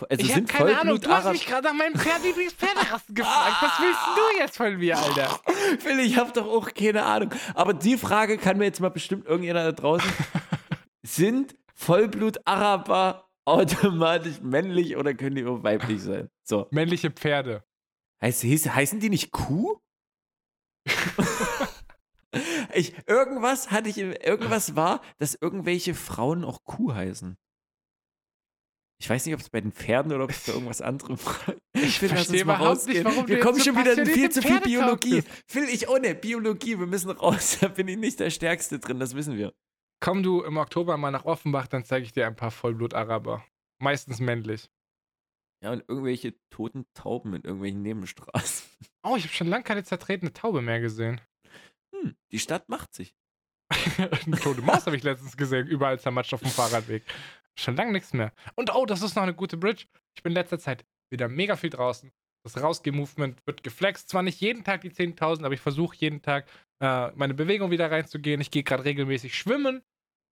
Also 0.09 0.23
ich 0.23 0.29
hab 0.29 0.35
sind 0.35 0.49
keine 0.49 0.79
Ahnung, 0.79 0.99
du 0.99 1.09
hast 1.09 1.31
mich 1.31 1.45
gerade 1.45 1.67
nach 1.67 1.73
meinem 1.73 1.95
Pferd 1.95 2.23
Lieblingspferderassen 2.23 3.15
gefragt. 3.15 3.55
Was 3.61 3.79
willst 3.81 3.99
du 4.15 4.39
jetzt 4.39 4.57
von 4.57 4.77
mir, 4.77 4.97
Alter? 4.97 5.39
Phil, 5.79 5.99
ich 5.99 6.17
habe 6.17 6.31
doch 6.33 6.47
auch 6.47 6.71
keine 6.73 7.03
Ahnung. 7.03 7.31
Aber 7.55 7.73
die 7.73 7.97
Frage 7.97 8.37
kann 8.37 8.57
mir 8.57 8.65
jetzt 8.65 8.79
mal 8.79 8.89
bestimmt 8.89 9.25
irgendjemand 9.25 9.65
da 9.67 9.71
draußen. 9.71 10.11
Sind 11.03 11.55
Vollblut-Araber 11.73 13.27
automatisch 13.45 14.39
männlich 14.41 14.97
oder 14.97 15.15
können 15.15 15.35
die 15.35 15.45
auch 15.45 15.63
weiblich 15.63 16.01
sein? 16.01 16.29
So. 16.43 16.67
Männliche 16.69 17.09
Pferde. 17.09 17.63
Heißt, 18.21 18.43
heißen 18.43 18.99
die 18.99 19.09
nicht 19.09 19.31
Kuh? 19.31 19.79
ich, 22.73 22.93
irgendwas 23.07 23.71
hatte 23.71 23.89
ich, 23.89 23.97
irgendwas 23.97 24.75
war, 24.75 25.01
dass 25.17 25.35
irgendwelche 25.35 25.93
Frauen 25.93 26.43
auch 26.43 26.63
Kuh 26.63 26.93
heißen. 26.93 27.37
Ich 28.99 29.09
weiß 29.09 29.25
nicht, 29.25 29.35
ob 29.35 29.41
es 29.41 29.49
bei 29.49 29.61
den 29.61 29.71
Pferden 29.71 30.11
oder 30.11 30.23
ob 30.23 30.31
es 30.31 30.45
bei 30.45 30.53
irgendwas 30.53 30.81
anderem 30.81 31.17
war. 31.23 31.55
Ich 31.73 32.01
will, 32.01 32.11
uns 32.11 32.29
mal 32.29 32.33
nicht, 32.33 32.47
rausgehen. 32.47 33.03
du 33.03 33.27
Wir 33.27 33.39
kommen 33.39 33.59
so 33.59 33.65
schon 33.65 33.77
wieder 33.77 33.95
in 33.95 34.05
viel 34.07 34.31
zu 34.31 34.41
viel 34.41 34.59
Biologie. 34.59 35.23
Phil, 35.47 35.65
ich 35.69 35.87
ohne 35.87 36.15
Biologie, 36.15 36.79
wir 36.79 36.87
müssen 36.87 37.11
raus. 37.11 37.59
Da 37.61 37.67
bin 37.67 37.87
ich 37.87 37.97
nicht 37.97 38.19
der 38.19 38.31
Stärkste 38.31 38.79
drin, 38.79 38.99
das 38.99 39.15
wissen 39.15 39.37
wir. 39.37 39.53
Komm 39.99 40.23
du 40.23 40.41
im 40.41 40.57
Oktober 40.57 40.97
mal 40.97 41.11
nach 41.11 41.25
Offenbach, 41.25 41.67
dann 41.67 41.83
zeige 41.83 42.05
ich 42.05 42.11
dir 42.11 42.25
ein 42.27 42.35
paar 42.35 42.51
Vollblut-Araber. 42.51 43.43
Meistens 43.79 44.19
männlich. 44.19 44.69
Ja, 45.63 45.71
und 45.71 45.83
irgendwelche 45.87 46.35
toten 46.49 46.85
Tauben 46.93 47.33
in 47.33 47.43
irgendwelchen 47.43 47.81
Nebenstraßen. 47.81 48.67
Oh, 49.03 49.15
ich 49.15 49.23
habe 49.23 49.33
schon 49.33 49.47
lange 49.47 49.63
keine 49.63 49.83
zertretene 49.83 50.33
Taube 50.33 50.61
mehr 50.61 50.79
gesehen. 50.79 51.21
Hm, 52.01 52.15
die 52.31 52.39
Stadt 52.39 52.69
macht 52.69 52.93
sich. 52.93 53.15
Eine 53.97 54.37
tote 54.37 54.61
Maus 54.61 54.85
habe 54.85 54.95
ich 54.95 55.03
letztens 55.03 55.35
gesehen, 55.35 55.67
überall 55.67 55.99
zermatscht 55.99 56.33
auf 56.33 56.41
dem 56.41 56.49
Fahrradweg. 56.49 57.03
Schon 57.55 57.75
lange 57.75 57.91
nichts 57.91 58.13
mehr. 58.13 58.31
Und 58.55 58.73
oh, 58.73 58.85
das 58.85 59.01
ist 59.01 59.15
noch 59.15 59.23
eine 59.23 59.33
gute 59.33 59.57
Bridge. 59.57 59.85
Ich 60.15 60.21
bin 60.21 60.31
in 60.31 60.35
letzter 60.35 60.59
Zeit 60.59 60.85
wieder 61.09 61.27
mega 61.27 61.55
viel 61.55 61.71
draußen. 61.71 62.11
Das 62.43 62.61
Rausgeh-Movement 62.61 63.45
wird 63.45 63.63
geflext. 63.63 64.09
Zwar 64.09 64.21
nicht 64.21 64.39
jeden 64.39 64.63
Tag 64.63 64.81
die 64.81 64.91
10.000, 64.91 65.43
aber 65.43 65.53
ich 65.53 65.59
versuche 65.59 65.97
jeden 65.97 66.21
Tag 66.21 66.47
äh, 66.79 67.11
meine 67.15 67.33
Bewegung 67.33 67.71
wieder 67.71 67.89
reinzugehen. 67.91 68.39
Ich 68.39 68.51
gehe 68.51 68.63
gerade 68.63 68.85
regelmäßig 68.85 69.35
schwimmen. 69.35 69.81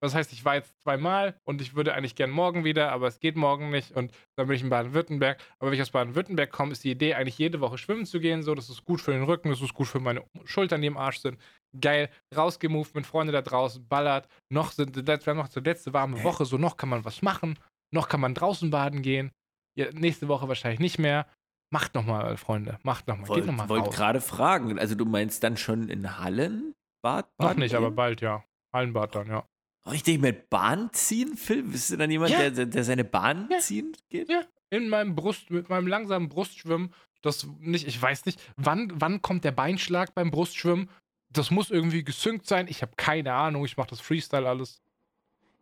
Das 0.01 0.13
heißt, 0.13 0.31
ich 0.33 0.43
war 0.45 0.55
jetzt 0.55 0.73
zweimal 0.83 1.35
und 1.45 1.61
ich 1.61 1.75
würde 1.75 1.93
eigentlich 1.93 2.15
gern 2.15 2.29
morgen 2.29 2.63
wieder, 2.63 2.91
aber 2.91 3.07
es 3.07 3.19
geht 3.19 3.35
morgen 3.35 3.69
nicht. 3.71 3.91
Und 3.91 4.11
dann 4.35 4.47
bin 4.47 4.55
ich 4.55 4.61
in 4.61 4.69
Baden-Württemberg. 4.69 5.41
Aber 5.57 5.71
wenn 5.71 5.75
ich 5.75 5.81
aus 5.81 5.91
Baden-Württemberg 5.91 6.51
komme, 6.51 6.73
ist 6.73 6.83
die 6.83 6.91
Idee, 6.91 7.15
eigentlich 7.15 7.37
jede 7.37 7.61
Woche 7.61 7.77
schwimmen 7.77 8.05
zu 8.05 8.19
gehen. 8.19 8.43
So, 8.43 8.53
das 8.55 8.69
ist 8.69 8.83
gut 8.85 9.01
für 9.01 9.11
den 9.13 9.23
Rücken, 9.23 9.49
das 9.49 9.61
ist 9.61 9.73
gut 9.73 9.87
für 9.87 9.99
meine 9.99 10.23
Schultern, 10.43 10.81
die 10.81 10.87
im 10.87 10.97
Arsch 10.97 11.19
sind. 11.19 11.39
Geil, 11.79 12.09
rausgemoved 12.35 12.93
mit 12.95 13.05
Freunden 13.05 13.33
da 13.33 13.41
draußen, 13.41 13.87
ballert. 13.87 14.27
Noch 14.49 14.71
sind, 14.71 14.95
wir 14.95 15.17
haben 15.25 15.37
noch 15.37 15.47
die 15.47 15.59
letzte 15.61 15.93
warme 15.93 16.23
Woche, 16.23 16.45
so 16.45 16.57
noch 16.57 16.77
kann 16.77 16.89
man 16.89 17.03
was 17.05 17.21
machen. 17.21 17.57
Noch 17.91 18.07
kann 18.09 18.19
man 18.19 18.33
draußen 18.33 18.69
baden 18.69 19.01
gehen. 19.01 19.31
Ja, 19.77 19.87
nächste 19.91 20.27
Woche 20.27 20.47
wahrscheinlich 20.47 20.79
nicht 20.79 20.99
mehr. 20.99 21.25
Macht 21.73 21.95
nochmal, 21.95 22.37
Freunde. 22.37 22.77
Macht 22.83 23.07
nochmal. 23.07 23.25
Geht 23.25 23.29
Wollt, 23.35 23.45
nochmal 23.47 23.69
wollt 23.69 23.85
raus. 23.87 23.95
gerade 23.95 24.21
fragen, 24.21 24.77
also 24.77 24.95
du 24.95 25.05
meinst 25.05 25.43
dann 25.43 25.57
schon 25.57 25.89
in 25.89 26.19
Hallen? 26.19 26.73
Bad, 27.01 27.25
Noch 27.39 27.47
baden 27.47 27.59
nicht, 27.59 27.75
aber 27.75 27.87
gehen? 27.87 27.95
bald, 27.95 28.21
ja. 28.21 28.43
Hallenbad 28.73 29.15
dann, 29.15 29.27
ja. 29.27 29.43
Richtig 29.89 30.19
mit 30.19 30.49
Bahn 30.49 30.89
ziehen, 30.93 31.37
Phil? 31.37 31.63
Bist 31.63 31.91
du 31.91 31.97
dann 31.97 32.09
jemand, 32.09 32.31
Ja. 32.31 32.49
der, 32.49 32.65
der, 32.65 32.83
seine 32.83 33.03
Bahn 33.03 33.47
Ja. 33.51 33.59
ziehen 33.59 33.95
geht? 34.09 34.29
Ja. 34.29 34.43
In 34.71 34.89
meinem 34.89 35.15
Brust, 35.15 35.51
mit 35.51 35.69
meinem 35.69 35.87
langsamen 35.87 36.27
Brustschwimmen. 36.27 36.91
Das 37.21 37.47
nicht, 37.59 37.87
ich 37.87 38.01
weiß 38.01 38.25
nicht, 38.25 38.41
wann, 38.57 38.91
wann 38.95 39.21
kommt 39.21 39.43
der 39.43 39.51
Beinschlag 39.51 40.13
beim 40.15 40.31
Brustschwimmen? 40.31 40.89
Das 41.29 41.51
muss 41.51 41.69
irgendwie 41.71 42.03
gesynkt 42.03 42.47
sein. 42.47 42.67
Ich 42.67 42.81
habe 42.81 42.93
keine 42.97 43.33
Ahnung. 43.33 43.65
Ich 43.65 43.77
mache 43.77 43.89
das 43.89 43.99
Freestyle 44.01 44.47
alles. 44.47 44.81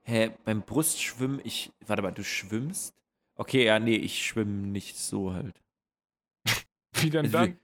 Hä, 0.03 0.31
beim 0.45 0.61
Brustschwimmen, 0.61 1.39
ich. 1.43 1.71
Warte 1.85 2.01
mal, 2.01 2.11
du 2.11 2.23
schwimmst? 2.23 2.93
Okay, 3.35 3.65
ja, 3.65 3.79
nee, 3.79 3.95
ich 3.95 4.25
schwimme 4.25 4.67
nicht 4.67 4.97
so 4.97 5.33
halt. 5.33 5.61
Wie 6.93 7.09
denn 7.09 7.25
Also, 7.25 7.37
dann? 7.37 7.57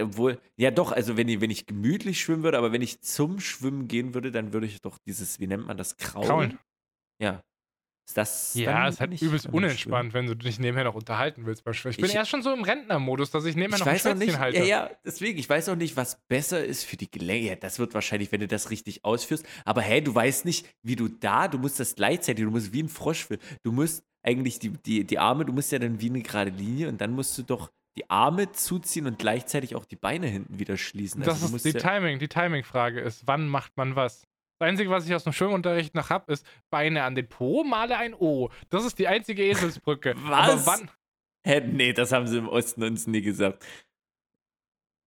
Obwohl, 0.00 0.40
ja 0.56 0.70
doch, 0.70 0.92
also 0.92 1.16
wenn 1.16 1.28
ich, 1.28 1.40
wenn 1.40 1.50
ich 1.50 1.66
gemütlich 1.66 2.20
schwimmen 2.20 2.42
würde, 2.42 2.58
aber 2.58 2.72
wenn 2.72 2.82
ich 2.82 3.00
zum 3.00 3.40
Schwimmen 3.40 3.88
gehen 3.88 4.14
würde, 4.14 4.30
dann 4.30 4.52
würde 4.52 4.66
ich 4.66 4.80
doch 4.80 4.98
dieses, 4.98 5.40
wie 5.40 5.46
nennt 5.46 5.66
man 5.66 5.76
das, 5.76 5.96
Kraulen? 5.96 6.28
Kraulen. 6.28 6.58
Ja. 7.20 7.42
Ist 8.06 8.18
das. 8.18 8.54
Ja, 8.54 8.86
ist 8.86 9.00
halt 9.00 9.10
nicht 9.10 9.22
übelst 9.22 9.46
unentspannt, 9.46 10.12
wenn 10.12 10.26
du 10.26 10.34
dich 10.36 10.58
nebenher 10.58 10.84
noch 10.84 10.94
unterhalten 10.94 11.46
willst 11.46 11.62
Schwimmen. 11.72 11.92
Ich 11.92 11.96
bin 11.96 12.04
Ich- 12.04 12.14
erst 12.14 12.30
schon 12.30 12.42
so 12.42 12.52
im 12.52 12.62
Rentnermodus, 12.62 13.30
dass 13.30 13.46
ich 13.46 13.56
nebenher 13.56 13.78
Ich 13.78 13.80
noch 13.80 13.86
ein 13.86 13.98
Schwätzchen 13.98 14.18
nicht, 14.18 14.38
halte. 14.38 14.58
ja, 14.58 14.64
ja, 14.64 14.90
deswegen, 15.06 15.38
ich 15.38 15.48
weiß 15.48 15.70
auch 15.70 15.76
nicht, 15.76 15.96
was 15.96 16.20
besser 16.28 16.62
ist 16.62 16.84
für 16.84 16.98
die 16.98 17.10
Gelenke. 17.10 17.46
Ja, 17.48 17.56
das 17.56 17.78
wird 17.78 17.94
wahrscheinlich, 17.94 18.30
wenn 18.30 18.40
du 18.40 18.46
das 18.46 18.68
richtig 18.70 19.06
ausführst. 19.06 19.46
Aber 19.64 19.80
hey, 19.80 20.04
du 20.04 20.14
weißt 20.14 20.44
nicht, 20.44 20.66
wie 20.82 20.96
du 20.96 21.08
da, 21.08 21.48
du 21.48 21.56
musst 21.58 21.80
das 21.80 21.94
gleichzeitig, 21.94 22.44
du 22.44 22.50
musst 22.50 22.74
wie 22.74 22.82
ein 22.82 22.90
Frosch, 22.90 23.26
du 23.62 23.72
musst 23.72 24.04
eigentlich 24.22 24.58
die, 24.58 24.68
die, 24.68 25.04
die 25.04 25.18
Arme, 25.18 25.46
du 25.46 25.54
musst 25.54 25.72
ja 25.72 25.78
dann 25.78 25.98
wie 26.02 26.10
eine 26.10 26.20
gerade 26.20 26.50
Linie 26.50 26.90
und 26.90 27.00
dann 27.00 27.12
musst 27.12 27.38
du 27.38 27.42
doch 27.42 27.70
die 27.96 28.10
Arme 28.10 28.50
zuziehen 28.52 29.06
und 29.06 29.18
gleichzeitig 29.18 29.76
auch 29.76 29.84
die 29.84 29.96
Beine 29.96 30.26
hinten 30.26 30.58
wieder 30.58 30.76
schließen. 30.76 31.22
Das 31.22 31.42
Also 31.42 31.54
ist 31.54 31.64
die 31.64 31.70
ja, 31.70 31.80
Timing, 31.80 32.18
die 32.18 32.28
Timing-Frage 32.28 33.00
ist, 33.00 33.26
wann 33.26 33.48
macht 33.48 33.76
man 33.76 33.94
was? 33.96 34.26
Das 34.58 34.68
Einzige, 34.68 34.90
was 34.90 35.06
ich 35.06 35.14
aus 35.14 35.24
dem 35.24 35.32
Schwimmunterricht 35.32 35.94
noch 35.94 36.10
habe, 36.10 36.32
ist 36.32 36.46
Beine 36.70 37.04
an 37.04 37.14
den 37.14 37.28
Po, 37.28 37.64
male 37.64 37.96
ein 37.96 38.14
O. 38.14 38.50
Das 38.70 38.84
ist 38.84 38.98
die 38.98 39.08
einzige 39.08 39.44
Eselsbrücke. 39.44 40.14
Was? 40.24 40.66
Aber 40.66 40.66
wann? 40.66 40.90
Hä, 41.46 41.60
nee, 41.60 41.92
das 41.92 42.12
haben 42.12 42.26
sie 42.26 42.38
im 42.38 42.48
Osten 42.48 42.82
uns 42.84 43.06
nie 43.06 43.20
gesagt. 43.20 43.64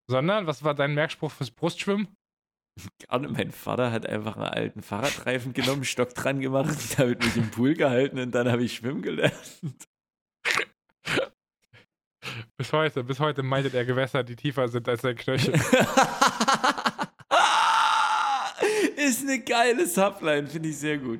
Sondern, 0.10 0.46
was 0.48 0.64
war 0.64 0.76
dein 0.76 0.94
Merkspruch 0.94 1.32
fürs 1.32 1.52
Brustschwimmen? 1.52 2.08
Gerade 3.00 3.28
mein 3.28 3.52
Vater 3.52 3.92
hat 3.92 4.06
einfach 4.06 4.36
einen 4.38 4.46
alten 4.46 4.82
Fahrradreifen 4.84 5.54
genommen, 5.54 5.84
Stock 5.84 6.14
dran 6.14 6.40
gemacht, 6.40 6.78
damit 7.00 7.24
mich 7.24 7.38
im 7.38 7.50
Pool 7.50 7.74
gehalten 7.74 8.20
und 8.20 8.32
dann 8.32 8.52
habe 8.52 8.64
ich 8.64 8.76
schwimmen 8.76 9.02
gelernt. 9.02 9.62
Bis 12.58 12.74
heute, 12.74 13.04
bis 13.04 13.20
heute 13.20 13.44
meidet 13.44 13.74
er 13.74 13.86
Gewässer, 13.86 14.24
die 14.24 14.36
tiefer 14.36 14.68
sind 14.68 14.88
als 14.90 15.02
sein 15.02 15.16
Knöchel. 15.16 15.54
Ist 18.96 19.22
eine 19.22 19.40
geile 19.40 19.86
Subline, 19.86 20.48
finde 20.48 20.70
ich 20.70 20.78
sehr 20.78 20.98
gut. 20.98 21.20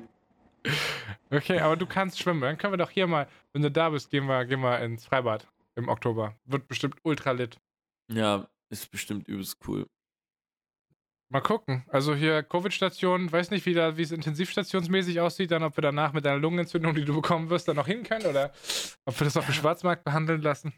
Okay, 1.30 1.60
aber 1.60 1.76
du 1.76 1.86
kannst 1.86 2.18
schwimmen. 2.18 2.40
Dann 2.40 2.58
können 2.58 2.72
wir 2.72 2.78
doch 2.78 2.90
hier 2.90 3.06
mal, 3.06 3.28
wenn 3.52 3.62
du 3.62 3.70
da 3.70 3.90
bist, 3.90 4.10
gehen 4.10 4.26
wir, 4.26 4.44
gehen 4.44 4.60
wir 4.60 4.80
ins 4.80 5.06
Freibad 5.06 5.46
im 5.76 5.88
Oktober. 5.88 6.34
Wird 6.44 6.66
bestimmt 6.68 6.96
ultra 7.02 7.30
lit. 7.32 7.58
Ja, 8.10 8.48
ist 8.70 8.90
bestimmt 8.90 9.28
übelst 9.28 9.58
cool. 9.66 9.86
Mal 11.30 11.42
gucken. 11.42 11.84
Also 11.88 12.14
hier 12.14 12.42
Covid-Station, 12.42 13.30
weiß 13.30 13.50
nicht, 13.50 13.66
wie, 13.66 13.74
da, 13.74 13.98
wie 13.98 14.02
es 14.02 14.12
intensivstationsmäßig 14.12 15.20
aussieht, 15.20 15.50
dann 15.50 15.62
ob 15.62 15.76
wir 15.76 15.82
danach 15.82 16.14
mit 16.14 16.24
deiner 16.24 16.38
Lungenentzündung, 16.38 16.94
die 16.94 17.04
du 17.04 17.14
bekommen 17.14 17.50
wirst, 17.50 17.68
dann 17.68 17.76
noch 17.76 17.86
hin 17.86 18.02
können 18.02 18.24
oder 18.24 18.52
ob 19.04 19.20
wir 19.20 19.24
das 19.24 19.36
auf 19.36 19.44
dem 19.44 19.52
Schwarzmarkt 19.52 20.04
behandeln 20.04 20.40
lassen. 20.40 20.72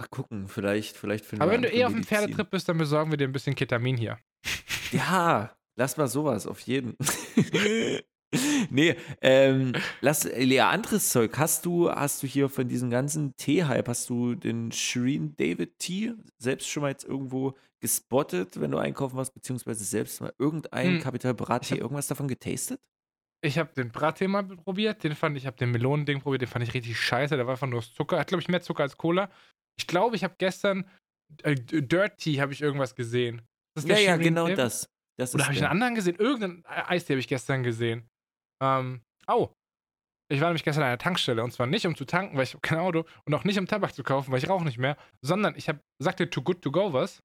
Mal 0.00 0.08
gucken, 0.08 0.48
vielleicht, 0.48 0.96
vielleicht 0.96 1.26
finden 1.26 1.42
Aber 1.42 1.52
wir 1.52 1.56
wenn 1.56 1.62
du 1.62 1.72
eh 1.74 1.84
auf 1.84 1.92
dem 1.92 1.98
Medizin. 1.98 2.16
Pferdetrip 2.16 2.50
bist, 2.50 2.68
dann 2.68 2.78
besorgen 2.78 3.10
wir 3.10 3.18
dir 3.18 3.28
ein 3.28 3.32
bisschen 3.32 3.54
Ketamin 3.54 3.96
hier. 3.96 4.18
Ja, 4.92 5.54
lass 5.76 5.96
mal 5.98 6.08
sowas, 6.08 6.48
auf 6.48 6.58
jeden. 6.60 6.96
nee, 8.70 8.96
ähm, 9.20 9.72
lass, 10.00 10.24
Lea, 10.24 10.60
anderes 10.62 11.10
Zeug. 11.10 11.38
Hast 11.38 11.64
du, 11.64 11.88
hast 11.90 12.22
du 12.22 12.26
hier 12.26 12.48
von 12.48 12.66
diesem 12.66 12.90
ganzen 12.90 13.36
Tee-Hype, 13.36 13.86
hast 13.86 14.10
du 14.10 14.34
den 14.34 14.72
Shireen 14.72 15.36
David 15.36 15.78
Tee 15.78 16.14
selbst 16.38 16.68
schon 16.68 16.80
mal 16.82 16.88
jetzt 16.88 17.04
irgendwo 17.04 17.56
gespottet, 17.78 18.60
wenn 18.60 18.72
du 18.72 18.78
einkaufen 18.78 19.16
warst, 19.16 19.32
beziehungsweise 19.32 19.84
selbst 19.84 20.20
mal 20.20 20.32
irgendein 20.38 20.94
Hm. 20.94 21.00
Kapital 21.02 21.34
Brat-Tee, 21.34 21.76
irgendwas 21.76 22.08
davon 22.08 22.26
getastet? 22.26 22.80
Ich 23.42 23.58
habe 23.58 23.72
den 23.74 23.90
Brattee 23.90 24.28
mal 24.28 24.44
probiert, 24.44 25.02
den 25.02 25.14
fand 25.14 25.36
ich, 25.36 25.46
habe 25.46 25.56
den 25.56 25.70
Melonending 25.70 26.20
probiert, 26.20 26.42
den 26.42 26.48
fand 26.48 26.66
ich 26.66 26.74
richtig 26.74 27.00
scheiße, 27.00 27.36
der 27.36 27.46
war 27.46 27.52
einfach 27.52 27.68
nur 27.68 27.78
aus 27.78 27.94
Zucker, 27.94 28.18
hat 28.18 28.26
glaube 28.26 28.42
ich 28.42 28.48
mehr 28.48 28.60
Zucker 28.60 28.82
als 28.82 28.96
Cola. 28.98 29.30
Ich 29.80 29.86
glaube, 29.86 30.14
ich 30.14 30.24
habe 30.24 30.34
gestern 30.36 30.88
äh, 31.42 31.54
D- 31.54 31.80
Dirt 31.80 32.18
Tea 32.18 32.40
habe 32.40 32.52
ich 32.52 32.60
irgendwas 32.60 32.94
gesehen. 32.94 33.40
Ja, 33.82 33.96
ja, 33.96 34.16
genau 34.18 34.44
David? 34.44 34.58
das. 34.58 34.86
das 35.18 35.34
Oder 35.34 35.44
habe 35.44 35.54
ich 35.54 35.60
einen 35.62 35.70
anderen 35.72 35.94
gesehen? 35.94 36.16
Irgendeinen 36.16 36.66
Eistee 36.66 37.14
habe 37.14 37.20
ich 37.20 37.28
gestern 37.28 37.62
gesehen. 37.62 38.06
Ähm, 38.62 39.00
oh. 39.26 39.48
Ich 40.30 40.40
war 40.40 40.48
nämlich 40.48 40.64
gestern 40.64 40.82
an 40.82 40.88
einer 40.90 40.98
Tankstelle 40.98 41.42
und 41.42 41.52
zwar 41.52 41.66
nicht 41.66 41.86
um 41.86 41.96
zu 41.96 42.04
tanken, 42.04 42.36
weil 42.36 42.44
ich 42.44 42.52
habe 42.52 42.60
kein 42.60 42.78
Auto 42.78 43.04
und 43.24 43.34
auch 43.34 43.44
nicht 43.44 43.58
um 43.58 43.66
Tabak 43.66 43.94
zu 43.94 44.02
kaufen, 44.02 44.30
weil 44.30 44.38
ich 44.38 44.48
rauche 44.50 44.64
nicht 44.64 44.78
mehr, 44.78 44.96
sondern 45.24 45.56
ich 45.56 45.68
habe, 45.68 45.80
sagt 45.98 46.20
dir 46.20 46.28
Too 46.28 46.42
Good 46.42 46.62
To 46.62 46.70
Go 46.70 46.92
was? 46.92 47.20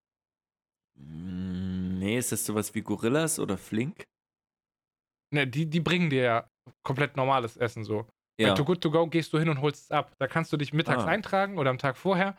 Mm, 0.97 1.99
Nee, 1.99 2.17
ist 2.17 2.31
das 2.31 2.45
sowas 2.45 2.73
wie 2.73 2.81
Gorillas 2.81 3.37
oder 3.39 3.57
Flink? 3.57 4.05
Ne, 5.33 5.45
die, 5.47 5.65
die 5.69 5.79
bringen 5.81 6.09
dir 6.09 6.23
ja 6.23 6.49
komplett 6.85 7.17
normales 7.17 7.57
Essen 7.57 7.83
so. 7.83 8.07
Bei 8.37 8.45
Ja. 8.47 8.53
Too 8.53 8.65
Good 8.65 8.81
To 8.81 8.91
Go 8.91 9.07
gehst 9.07 9.31
du 9.33 9.39
hin 9.39 9.49
und 9.49 9.61
holst 9.61 9.85
es 9.85 9.91
ab. 9.91 10.13
Da 10.19 10.27
kannst 10.27 10.51
du 10.51 10.57
dich 10.57 10.73
mittags 10.73 11.03
Ah. 11.03 11.07
eintragen 11.07 11.57
oder 11.57 11.69
am 11.69 11.77
Tag 11.77 11.97
vorher. 11.97 12.35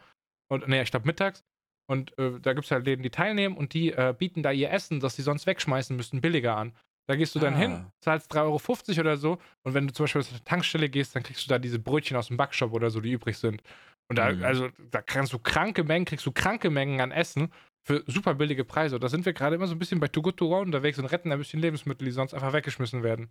Und, 0.48 0.68
nee, 0.68 0.82
ich 0.82 0.90
glaube 0.90 1.06
mittags. 1.06 1.42
Und 1.88 2.16
äh, 2.18 2.38
da 2.40 2.52
gibt 2.52 2.64
es 2.66 2.70
halt 2.70 2.84
Läden, 2.84 3.02
die 3.02 3.10
teilnehmen 3.10 3.56
und 3.56 3.72
die 3.72 3.92
äh, 3.92 4.14
bieten 4.16 4.42
da 4.42 4.50
ihr 4.50 4.70
Essen, 4.70 5.00
das 5.00 5.16
sie 5.16 5.22
sonst 5.22 5.46
wegschmeißen 5.46 5.96
müssten, 5.96 6.20
billiger 6.20 6.56
an. 6.56 6.72
Da 7.08 7.14
gehst 7.14 7.34
du 7.36 7.38
dann 7.38 7.54
Ah. 7.54 7.58
hin, 7.58 7.86
zahlst 8.04 8.32
3,50 8.34 8.90
Euro 8.98 9.00
oder 9.00 9.16
so. 9.16 9.38
Und 9.64 9.74
wenn 9.74 9.86
du 9.86 9.92
zum 9.94 10.04
Beispiel 10.04 10.22
zur 10.24 10.44
Tankstelle 10.44 10.88
gehst, 10.88 11.14
dann 11.14 11.22
kriegst 11.22 11.44
du 11.44 11.48
da 11.48 11.58
diese 11.58 11.78
Brötchen 11.78 12.16
aus 12.16 12.26
dem 12.28 12.36
Backshop 12.36 12.72
oder 12.72 12.90
so, 12.90 13.00
die 13.00 13.12
übrig 13.12 13.38
sind. 13.38 13.62
Und 14.08 14.16
da, 14.18 14.32
Mhm. 14.32 14.44
also, 14.44 14.68
da 14.90 15.00
kannst 15.02 15.32
du 15.32 15.38
kranke 15.38 15.84
Mengen, 15.84 16.04
kriegst 16.04 16.26
du 16.26 16.32
kranke 16.32 16.70
Mengen 16.70 17.00
an 17.00 17.12
Essen 17.12 17.52
für 17.86 18.02
super 18.08 18.34
billige 18.34 18.64
Preise. 18.64 18.96
Und 18.96 19.04
da 19.04 19.08
sind 19.08 19.24
wir 19.24 19.32
gerade 19.32 19.54
immer 19.54 19.68
so 19.68 19.74
ein 19.74 19.78
bisschen 19.78 20.00
bei 20.00 20.08
Too 20.08 20.22
Good 20.22 20.36
To 20.38 20.48
Go 20.48 20.58
unterwegs 20.60 20.98
und 20.98 21.06
retten 21.06 21.30
ein 21.32 21.38
bisschen 21.38 21.60
Lebensmittel, 21.60 22.04
die 22.04 22.10
sonst 22.10 22.34
einfach 22.34 22.52
weggeschmissen 22.52 23.04
werden. 23.04 23.30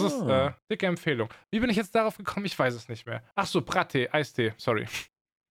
Das 0.00 0.12
ist 0.12 0.20
Ah. 0.22 0.48
äh, 0.48 0.52
dicke 0.70 0.86
Empfehlung. 0.86 1.28
Wie 1.50 1.60
bin 1.60 1.70
ich 1.70 1.76
jetzt 1.76 1.94
darauf 1.94 2.16
gekommen? 2.16 2.46
Ich 2.46 2.58
weiß 2.58 2.74
es 2.74 2.88
nicht 2.88 3.06
mehr. 3.06 3.22
Ach 3.34 3.46
so, 3.46 3.62
Brattee, 3.62 4.08
Eistee, 4.10 4.52
sorry. 4.56 4.86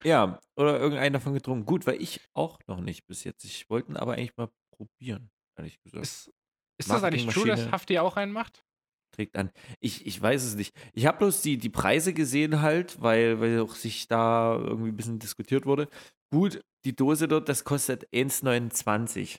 Ja, 0.03 0.39
oder 0.55 0.79
irgendeinen 0.79 1.13
davon 1.13 1.33
getrunken. 1.33 1.65
Gut, 1.65 1.85
weil 1.85 2.01
ich 2.01 2.21
auch 2.33 2.59
noch 2.67 2.81
nicht 2.81 3.05
bis 3.05 3.23
jetzt. 3.23 3.43
Ich 3.45 3.69
wollte 3.69 3.91
ihn 3.91 3.97
aber 3.97 4.13
eigentlich 4.13 4.35
mal 4.35 4.49
probieren, 4.75 5.29
ehrlich 5.57 5.79
gesagt. 5.81 6.03
Ist, 6.03 6.31
ist 6.79 6.89
das 6.89 7.03
eigentlich 7.03 7.27
true, 7.27 7.45
dass. 7.47 7.71
Hafti 7.71 7.99
auch 7.99 8.17
einen 8.17 8.31
macht? 8.31 8.65
Trägt 9.13 9.35
an. 9.37 9.51
Ich, 9.79 10.05
ich 10.05 10.19
weiß 10.21 10.41
es 10.43 10.55
nicht. 10.55 10.73
Ich 10.93 11.05
habe 11.05 11.17
bloß 11.19 11.41
die, 11.41 11.57
die 11.57 11.69
Preise 11.69 12.13
gesehen 12.13 12.61
halt, 12.61 13.01
weil, 13.01 13.39
weil 13.41 13.59
auch 13.59 13.75
sich 13.75 14.07
da 14.07 14.55
irgendwie 14.55 14.89
ein 14.89 14.95
bisschen 14.95 15.19
diskutiert 15.19 15.65
wurde. 15.65 15.87
Gut, 16.33 16.63
die 16.85 16.95
Dose 16.95 17.27
dort, 17.27 17.49
das 17.49 17.63
kostet 17.65 18.07
1,29. 18.13 19.37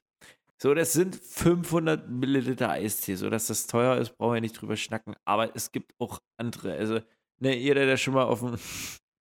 So, 0.63 0.75
das 0.75 0.93
sind 0.93 1.17
500 1.17 2.09
Milliliter 2.09 2.71
Eistee. 2.71 3.17
So, 3.17 3.29
dass 3.29 3.49
das 3.49 3.67
teuer 3.67 3.97
ist, 3.97 4.17
brauchen 4.17 4.35
wir 4.35 4.41
nicht 4.41 4.53
drüber 4.53 4.77
schnacken. 4.77 5.17
Aber 5.25 5.57
es 5.57 5.73
gibt 5.73 5.93
auch 5.99 6.21
andere. 6.37 6.75
Also, 6.75 7.01
ne, 7.41 7.57
jeder, 7.57 7.85
der 7.85 7.97
schon 7.97 8.15
mal 8.15 8.27
auf 8.27 8.39
dem, 8.39 8.57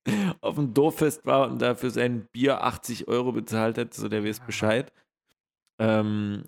auf 0.41 0.53
dem 0.53 0.75
Dorffest 0.75 1.25
war 1.25 1.49
und 1.49 1.59
dafür 1.59 1.89
sein 1.89 2.27
Bier 2.31 2.63
80 2.63 3.07
Euro 3.07 3.31
bezahlt 3.31 3.79
hat, 3.79 3.95
so 3.95 4.07
der 4.07 4.23
weiß. 4.23 4.41
Bescheid. 4.41 4.93
Ähm, 5.79 6.43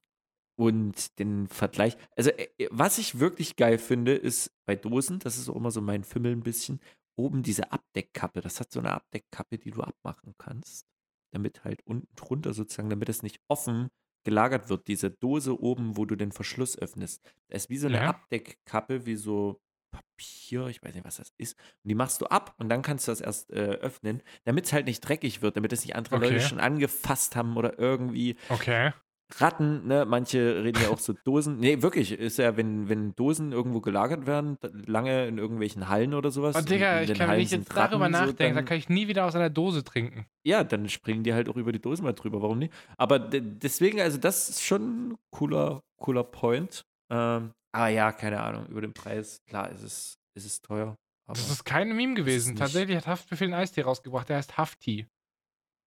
und 0.59 1.17
den 1.17 1.47
Vergleich, 1.47 1.97
also 2.15 2.29
äh, 2.29 2.49
äh, 2.59 2.67
was 2.69 2.99
ich 2.99 3.19
wirklich 3.19 3.55
geil 3.55 3.79
finde, 3.79 4.13
ist 4.13 4.51
bei 4.67 4.75
Dosen, 4.75 5.17
das 5.17 5.39
ist 5.39 5.49
auch 5.49 5.55
immer 5.55 5.71
so 5.71 5.81
mein 5.81 6.03
Fimmel 6.03 6.33
ein 6.33 6.43
bisschen, 6.43 6.79
oben 7.15 7.41
diese 7.41 7.71
Abdeckkappe. 7.71 8.41
Das 8.41 8.59
hat 8.59 8.71
so 8.71 8.79
eine 8.79 8.91
Abdeckkappe, 8.91 9.57
die 9.57 9.71
du 9.71 9.81
abmachen 9.81 10.35
kannst, 10.37 10.85
damit 11.31 11.63
halt 11.63 11.81
unten 11.87 12.13
drunter 12.15 12.53
sozusagen, 12.53 12.91
damit 12.91 13.09
es 13.09 13.23
nicht 13.23 13.41
offen 13.47 13.89
gelagert 14.25 14.69
wird, 14.69 14.87
diese 14.87 15.11
Dose 15.11 15.59
oben, 15.59 15.97
wo 15.97 16.05
du 16.05 16.15
den 16.15 16.31
Verschluss 16.31 16.77
öffnest. 16.77 17.23
Da 17.49 17.55
ist 17.55 17.69
wie 17.69 17.77
so 17.77 17.87
eine 17.87 18.05
Ja. 18.05 18.07
Abdeckkappe, 18.07 19.05
wie 19.05 19.15
so 19.15 19.61
Papier, 19.91 20.67
ich 20.67 20.81
weiß 20.81 20.95
nicht, 20.95 21.05
was 21.05 21.17
das 21.17 21.33
ist. 21.37 21.55
Und 21.83 21.89
die 21.89 21.95
machst 21.95 22.19
du 22.21 22.25
ab 22.25 22.55
und 22.57 22.69
dann 22.69 22.81
kannst 22.81 23.07
du 23.07 23.11
das 23.11 23.21
erst 23.21 23.51
äh, 23.51 23.55
öffnen, 23.75 24.23
damit 24.43 24.65
es 24.65 24.73
halt 24.73 24.87
nicht 24.87 25.01
dreckig 25.01 25.41
wird, 25.43 25.55
damit 25.55 25.71
es 25.71 25.83
nicht 25.85 25.95
andere 25.95 26.17
Leute 26.17 26.39
Okay. 26.39 26.41
schon 26.41 26.59
angefasst 26.59 27.35
haben 27.35 27.57
oder 27.57 27.77
irgendwie 27.77 28.37
Okay. 28.49 28.93
Ratten, 29.39 29.87
ne, 29.87 30.05
manche 30.05 30.63
reden 30.63 30.81
ja 30.81 30.89
auch 30.89 30.99
so 30.99 31.13
Dosen. 31.23 31.57
Nee, 31.59 31.81
wirklich, 31.81 32.11
ist 32.11 32.37
ja, 32.37 32.55
wenn, 32.57 32.89
wenn 32.89 33.15
Dosen 33.15 33.51
irgendwo 33.51 33.81
gelagert 33.81 34.25
werden, 34.27 34.57
lange 34.85 35.27
in 35.27 35.37
irgendwelchen 35.37 35.89
Hallen 35.89 36.13
oder 36.13 36.31
sowas. 36.31 36.55
Oh, 36.55 36.59
und 36.59 36.69
Digga, 36.69 37.01
ich 37.01 37.13
kann, 37.13 37.29
wenn 37.29 37.39
ich 37.39 37.51
jetzt 37.51 37.67
sind 37.67 37.77
darüber 37.77 38.05
Ratten, 38.05 38.13
so, 38.15 38.19
nachdenke, 38.25 38.55
dann 38.55 38.65
kann 38.65 38.77
ich 38.77 38.89
nie 38.89 39.07
wieder 39.07 39.25
aus 39.25 39.35
einer 39.35 39.49
Dose 39.49 39.83
trinken. 39.83 40.25
Ja, 40.45 40.63
dann 40.63 40.89
springen 40.89 41.23
die 41.23 41.33
halt 41.33 41.49
auch 41.49 41.55
über 41.55 41.71
die 41.71 41.81
Dose 41.81 42.03
mal 42.03 42.13
drüber, 42.13 42.41
warum 42.41 42.59
nicht? 42.59 42.73
Aber 42.97 43.19
de- 43.19 43.41
deswegen, 43.41 43.99
also 44.01 44.17
das 44.17 44.49
ist 44.49 44.61
schon 44.63 45.09
ein 45.09 45.15
cooler, 45.31 45.81
cooler 46.01 46.23
Point. 46.23 46.83
Ähm, 47.11 47.51
aber 47.71 47.87
ja, 47.89 48.11
keine 48.11 48.41
Ahnung, 48.41 48.67
über 48.67 48.81
den 48.81 48.93
Preis, 48.93 49.41
klar, 49.47 49.69
ist 49.71 49.83
es, 49.83 50.17
ist 50.35 50.45
es 50.45 50.61
teuer. 50.61 50.95
Aber 51.25 51.37
Das 51.39 51.49
ist 51.49 51.63
kein 51.63 51.95
Meme 51.95 52.13
gewesen. 52.15 52.55
Tatsächlich 52.55 52.97
hat 52.97 53.07
Haftbefehl 53.07 53.47
einen 53.47 53.53
Eistee 53.53 53.81
rausgebracht, 53.81 54.27
der 54.29 54.37
heißt 54.37 54.57
Hafti. 54.57 55.07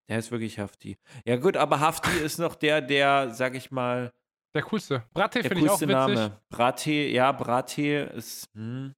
Der 0.09 0.19
ist 0.19 0.31
wirklich 0.31 0.59
Hafti. 0.59 0.97
Ja 1.25 1.37
gut, 1.37 1.57
aber 1.57 1.81
Hafti 1.81 2.11
ist 2.19 2.39
noch 2.39 2.55
der, 2.55 2.81
der, 2.81 3.31
sag 3.31 3.55
ich 3.55 3.71
mal, 3.71 4.13
Der 4.55 4.63
coolste. 4.63 5.03
Brattee 5.13 5.43
finde 5.43 5.59
ich 5.59 5.65
auch 5.65 5.79
coolste 5.79 5.89
witzig. 5.89 6.15
Name. 6.15 6.41
Brattee, 6.49 7.13
ja, 7.13 7.33
Brattee 7.33 8.05
ist. 8.15 8.49
Hm. 8.55 8.95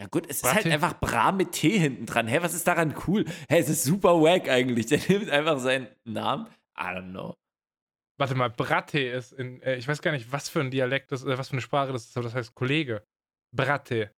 Ja, 0.00 0.06
gut, 0.08 0.26
es 0.28 0.36
ist 0.36 0.42
Brattee? 0.42 0.56
halt 0.56 0.66
einfach 0.74 1.00
Bra 1.00 1.32
mit 1.32 1.52
T 1.52 1.78
hinten 1.78 2.04
dran. 2.06 2.26
Hä, 2.26 2.38
was 2.42 2.52
ist 2.54 2.66
daran 2.66 2.94
cool? 3.06 3.24
Hä, 3.48 3.58
es 3.58 3.68
ist 3.68 3.84
super 3.84 4.20
wack 4.20 4.48
eigentlich. 4.48 4.86
Der 4.88 5.00
nimmt 5.08 5.30
einfach 5.30 5.58
seinen 5.58 5.88
Namen. 6.04 6.46
I 6.78 6.82
don't 6.82 7.10
know. 7.10 7.34
Warte 8.18 8.34
mal, 8.34 8.50
Brattee 8.50 9.12
ist 9.12 9.32
in, 9.32 9.60
äh, 9.62 9.76
ich 9.76 9.86
weiß 9.86 10.00
gar 10.02 10.12
nicht, 10.12 10.32
was 10.32 10.48
für 10.48 10.60
ein 10.60 10.70
Dialekt 10.70 11.12
das 11.12 11.22
ist, 11.22 11.28
äh, 11.28 11.38
was 11.38 11.48
für 11.48 11.52
eine 11.52 11.60
Sprache 11.62 11.92
das 11.92 12.06
ist, 12.06 12.16
aber 12.16 12.24
das 12.24 12.34
heißt 12.34 12.54
Kollege. 12.54 13.02
Brattee. 13.54 14.10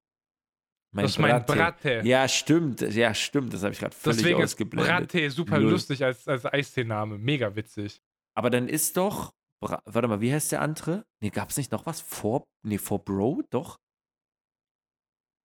Mein 0.95 1.05
das 1.05 1.13
ist 1.13 1.19
mein. 1.19 1.45
Brattee. 1.45 2.01
Ja, 2.03 2.27
stimmt. 2.29 2.81
Ja, 2.81 3.13
stimmt. 3.15 3.53
Das 3.53 3.63
habe 3.63 3.73
ich 3.73 3.79
gerade 3.79 3.95
völlig 3.95 4.19
Deswegen 4.19 4.41
ist 4.41 4.53
ausgeblendet. 4.53 4.97
Brattee 4.97 5.29
super 5.29 5.59
Null. 5.59 5.73
lustig 5.73 6.03
als, 6.03 6.27
als 6.27 6.47
Eisteename. 6.47 7.19
Mega 7.19 7.55
witzig. 7.55 8.01
Aber 8.35 8.51
dann 8.51 8.69
ist 8.69 8.97
doch. 8.97 9.33
Bra 9.61 9.83
Warte 9.85 10.09
mal, 10.09 10.21
wie 10.21 10.33
heißt 10.33 10.53
der 10.53 10.63
andere? 10.63 11.05
Nee, 11.21 11.31
gab 11.31 11.51
es 11.51 11.57
nicht 11.57 11.73
noch 11.73 11.85
was? 11.85 12.01
Vor. 12.01 12.45
Nee, 12.65 12.79
vor 12.79 13.05
Bro? 13.05 13.43
Doch. 13.51 13.79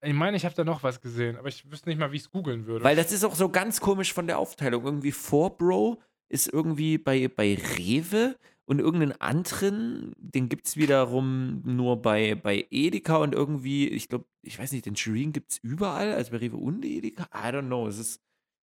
Ich 0.06 0.14
meine, 0.14 0.38
ich 0.38 0.46
habe 0.46 0.54
da 0.54 0.64
noch 0.64 0.84
was 0.84 1.02
gesehen, 1.02 1.38
aber 1.38 1.48
ich 1.48 1.70
wüsste 1.72 1.90
nicht 1.90 1.98
mal, 1.98 2.12
wie 2.12 2.18
ich 2.18 2.24
es 2.24 2.32
googeln 2.32 2.66
würde. 2.66 2.84
Weil 2.84 2.96
das 2.96 3.12
ist 3.12 3.24
auch 3.24 3.36
so 3.36 3.50
ganz 3.50 3.80
komisch 3.80 4.14
von 4.14 4.28
der 4.28 4.38
Aufteilung. 4.38 4.84
Irgendwie 4.84 5.14
vor 5.14 5.58
Bro 5.58 6.02
ist 6.30 6.52
irgendwie 6.52 6.98
bei, 6.98 7.28
bei 7.28 7.58
Rewe 7.78 8.36
und 8.66 8.80
irgendeinen 8.80 9.20
anderen, 9.20 10.14
den 10.18 10.50
gibt 10.50 10.68
es 10.68 10.78
wiederum 10.78 11.62
nur 11.66 12.02
bei, 12.02 12.36
bei 12.36 12.66
Edeka 12.70 13.18
und 13.18 13.34
irgendwie, 13.34 13.90
ich 13.90 14.08
glaube, 14.08 14.26
ich 14.42 14.58
weiß 14.58 14.72
nicht, 14.72 14.86
den 14.86 14.96
Shireen 14.96 15.34
gibt 15.34 15.52
es 15.52 15.58
überall, 15.58 16.14
also 16.14 16.32
bei 16.32 16.38
Rewe 16.38 16.58
und 16.58 16.84
Edeka. 16.86 17.24
I 17.34 17.50
don't 17.54 17.68
know. 17.68 17.88
Es 17.88 17.98
ist, 17.98 18.22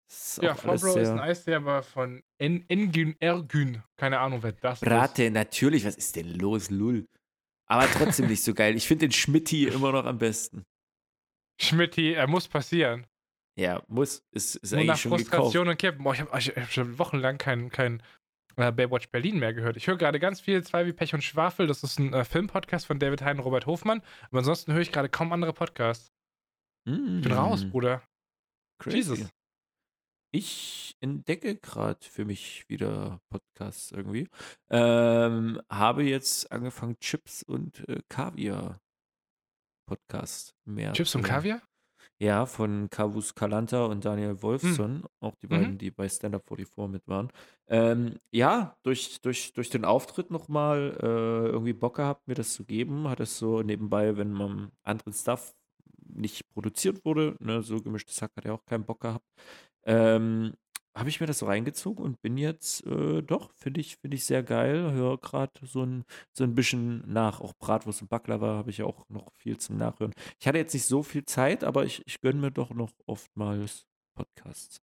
es 0.08 0.38
ist 0.38 0.42
ja, 0.42 0.54
Fabro 0.54 0.96
ist 0.96 1.46
ein 1.46 1.54
aber 1.54 1.82
von 1.82 2.22
En 2.38 2.64
Engün 2.68 3.14
Ergün. 3.20 3.82
Keine 3.96 4.20
Ahnung, 4.20 4.42
wer 4.42 4.52
das 4.52 4.82
ist. 4.82 4.88
Brate, 4.88 5.30
natürlich, 5.30 5.84
was 5.84 5.96
ist 5.96 6.16
denn 6.16 6.38
los, 6.38 6.70
Lull? 6.70 7.06
Aber 7.66 7.86
trotzdem 7.86 8.26
nicht 8.26 8.42
so 8.42 8.52
geil. 8.52 8.74
Ich 8.76 8.88
finde 8.88 9.06
den 9.06 9.12
Schmitti 9.12 9.68
immer 9.68 9.92
noch 9.92 10.04
am 10.04 10.18
besten. 10.18 10.64
Schmidti, 11.60 12.14
er 12.14 12.26
muss 12.26 12.48
passieren. 12.48 13.06
Ja, 13.56 13.82
muss. 13.86 14.24
Ist, 14.32 14.56
ist 14.56 14.72
Nur 14.72 14.84
nach 14.84 14.94
eigentlich 14.94 15.00
schon 15.02 15.10
gekauft. 15.12 15.30
Frustration 15.30 15.68
und 15.68 15.76
Kippen. 15.76 16.02
Boah, 16.02 16.14
ich 16.14 16.20
habe 16.20 16.32
hab 16.32 16.72
schon 16.72 16.98
wochenlang 16.98 17.38
kein, 17.38 17.70
kein 17.70 18.02
äh, 18.56 18.72
Baywatch 18.72 19.08
Berlin 19.10 19.38
mehr 19.38 19.54
gehört. 19.54 19.76
Ich 19.76 19.86
höre 19.86 19.96
gerade 19.96 20.20
ganz 20.20 20.40
viel 20.40 20.62
Zwei 20.62 20.86
wie 20.86 20.92
Pech 20.92 21.14
und 21.14 21.22
Schwafel. 21.22 21.66
Das 21.66 21.82
ist 21.82 21.98
ein 21.98 22.12
äh, 22.12 22.24
Filmpodcast 22.24 22.86
von 22.86 22.98
David 22.98 23.22
Hein 23.22 23.38
und 23.38 23.44
Robert 23.44 23.66
Hofmann. 23.66 24.02
Aber 24.28 24.38
ansonsten 24.38 24.72
höre 24.72 24.80
ich 24.80 24.92
gerade 24.92 25.08
kaum 25.08 25.32
andere 25.32 25.52
Podcasts. 25.52 26.12
Ich 26.86 26.94
bin 26.94 27.32
raus, 27.32 27.64
Bruder. 27.64 27.98
Mm, 27.98 28.82
Crazy. 28.82 28.96
Jesus. 28.96 29.28
Ich 30.32 30.96
entdecke 31.00 31.56
gerade 31.56 31.98
für 32.04 32.24
mich 32.24 32.68
wieder 32.68 33.20
Podcasts 33.30 33.90
irgendwie. 33.90 34.28
Ähm, 34.70 35.60
habe 35.68 36.04
jetzt 36.04 36.52
angefangen, 36.52 36.98
Chips 37.00 37.42
und 37.42 37.88
äh, 37.88 38.00
Kaviar 38.08 38.80
Podcast 39.88 40.54
mehr. 40.64 40.92
Chips 40.92 41.14
und. 41.16 41.22
Kaviar? 41.22 41.62
Ja, 42.22 42.44
von 42.44 42.90
Kavus 42.90 43.34
Kalanta 43.34 43.86
und 43.86 44.04
Daniel 44.04 44.42
Wolfson, 44.42 45.04
auch 45.20 45.34
die 45.36 45.46
Mhm. 45.48 45.48
beiden, 45.48 45.78
die 45.78 45.90
bei 45.90 46.06
Stand 46.06 46.34
Up 46.34 46.42
44 46.46 46.88
mit 46.88 47.08
waren. 47.08 47.28
Ähm, 47.66 48.16
ja, 48.30 48.76
durch, 48.82 49.22
durch, 49.22 49.54
durch 49.54 49.70
den 49.70 49.86
Auftritt 49.86 50.30
nochmal 50.30 50.98
äh, 51.02 51.06
irgendwie 51.48 51.72
Bock 51.72 51.96
gehabt, 51.96 52.28
mir 52.28 52.34
das 52.34 52.52
zu 52.52 52.64
geben. 52.66 53.08
Hat 53.08 53.20
es 53.20 53.38
so 53.38 53.62
nebenbei, 53.62 54.18
wenn 54.18 54.32
man 54.32 54.70
anderen 54.82 55.14
Stuff 55.14 55.54
nicht 56.12 56.46
produziert 56.50 57.04
wurde, 57.06 57.36
ne, 57.40 57.62
so 57.62 57.80
gemischtes 57.80 58.20
Hack 58.20 58.32
hat 58.36 58.44
er 58.44 58.52
auch 58.54 58.66
keinen 58.66 58.84
Bock 58.84 59.00
gehabt. 59.00 59.24
Ähm, 59.84 60.54
habe 60.96 61.08
ich 61.08 61.20
mir 61.20 61.26
das 61.26 61.38
so 61.38 61.46
reingezogen 61.46 62.04
und 62.04 62.20
bin 62.20 62.36
jetzt, 62.36 62.84
äh, 62.86 63.22
doch, 63.22 63.52
finde 63.54 63.80
ich, 63.80 63.96
finde 63.96 64.16
ich 64.16 64.24
sehr 64.26 64.42
geil. 64.42 64.92
Höre 64.92 65.18
gerade 65.18 65.52
so 65.62 65.84
ein, 65.84 66.04
so 66.32 66.44
ein 66.44 66.54
bisschen 66.54 67.02
nach. 67.10 67.40
Auch 67.40 67.54
Bratwurst 67.54 68.02
und 68.02 68.08
Baklava 68.08 68.56
habe 68.56 68.70
ich 68.70 68.78
ja 68.78 68.86
auch 68.86 69.08
noch 69.08 69.32
viel 69.34 69.58
zum 69.58 69.76
Nachhören. 69.76 70.14
Ich 70.40 70.46
hatte 70.48 70.58
jetzt 70.58 70.74
nicht 70.74 70.86
so 70.86 71.02
viel 71.02 71.24
Zeit, 71.24 71.64
aber 71.64 71.84
ich, 71.84 72.02
ich 72.06 72.20
gönne 72.20 72.40
mir 72.40 72.50
doch 72.50 72.70
noch 72.70 72.90
oftmals 73.06 73.86
Podcasts. 74.14 74.80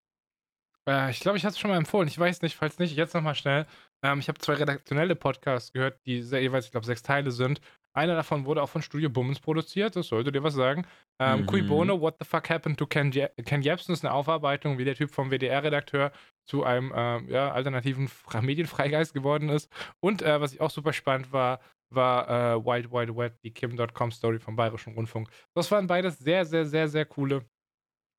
Äh, 0.87 1.11
ich 1.11 1.19
glaube, 1.19 1.37
ich 1.37 1.45
hatte 1.45 1.53
es 1.53 1.59
schon 1.59 1.69
mal 1.69 1.77
empfohlen. 1.77 2.07
Ich 2.07 2.17
weiß 2.17 2.41
nicht, 2.41 2.55
falls 2.55 2.79
nicht, 2.79 2.95
jetzt 2.95 3.13
nochmal 3.13 3.35
schnell. 3.35 3.67
Ähm, 4.01 4.19
ich 4.19 4.29
habe 4.29 4.39
zwei 4.39 4.53
redaktionelle 4.53 5.15
Podcasts 5.15 5.73
gehört, 5.73 5.99
die 6.05 6.21
sehr, 6.21 6.41
jeweils, 6.41 6.65
ich 6.65 6.71
glaube, 6.71 6.85
sechs 6.85 7.03
Teile 7.03 7.31
sind. 7.31 7.59
Einer 7.97 8.13
davon 8.15 8.45
wurde 8.45 8.61
auch 8.61 8.69
von 8.69 8.83
Studio 8.83 9.09
Bummens 9.09 9.39
produziert, 9.39 9.95
das 9.95 10.07
sollte 10.07 10.31
dir 10.31 10.43
was 10.43 10.53
sagen. 10.53 10.85
Ähm, 11.19 11.41
Mhm. 11.41 11.45
Cui 11.47 11.61
Bono, 11.63 11.99
What 11.99 12.17
the 12.19 12.25
Fuck 12.25 12.49
Happened 12.49 12.77
to 12.77 12.85
Ken, 12.85 13.11
Je 13.11 13.27
Ken 13.43 13.63
Jebsen 13.63 13.91
ist 13.91 14.05
eine 14.05 14.13
Aufarbeitung, 14.13 14.77
wie 14.77 14.85
der 14.85 14.93
Typ 14.95 15.09
vom 15.09 15.31
WDR-Redakteur 15.31 16.11
zu 16.45 16.63
einem 16.63 16.93
ähm, 16.95 17.27
ja, 17.27 17.51
alternativen 17.51 18.07
Medienfreigeist 18.41 19.15
geworden 19.15 19.49
ist. 19.49 19.71
Und 19.99 20.21
äh, 20.21 20.39
was 20.39 20.53
ich 20.53 20.61
auch 20.61 20.69
super 20.69 20.93
spannend 20.93 21.31
war, 21.33 21.59
war 21.89 22.29
äh, 22.29 22.65
Wild 22.65 22.91
Wild 22.91 23.15
Wet, 23.17 23.39
die 23.43 23.51
Kim.com-Story 23.51 24.39
vom 24.39 24.55
Bayerischen 24.55 24.93
Rundfunk. 24.93 25.29
Das 25.55 25.71
waren 25.71 25.87
beides 25.87 26.19
sehr, 26.19 26.45
sehr, 26.45 26.65
sehr, 26.65 26.87
sehr 26.89 27.05
coole 27.05 27.45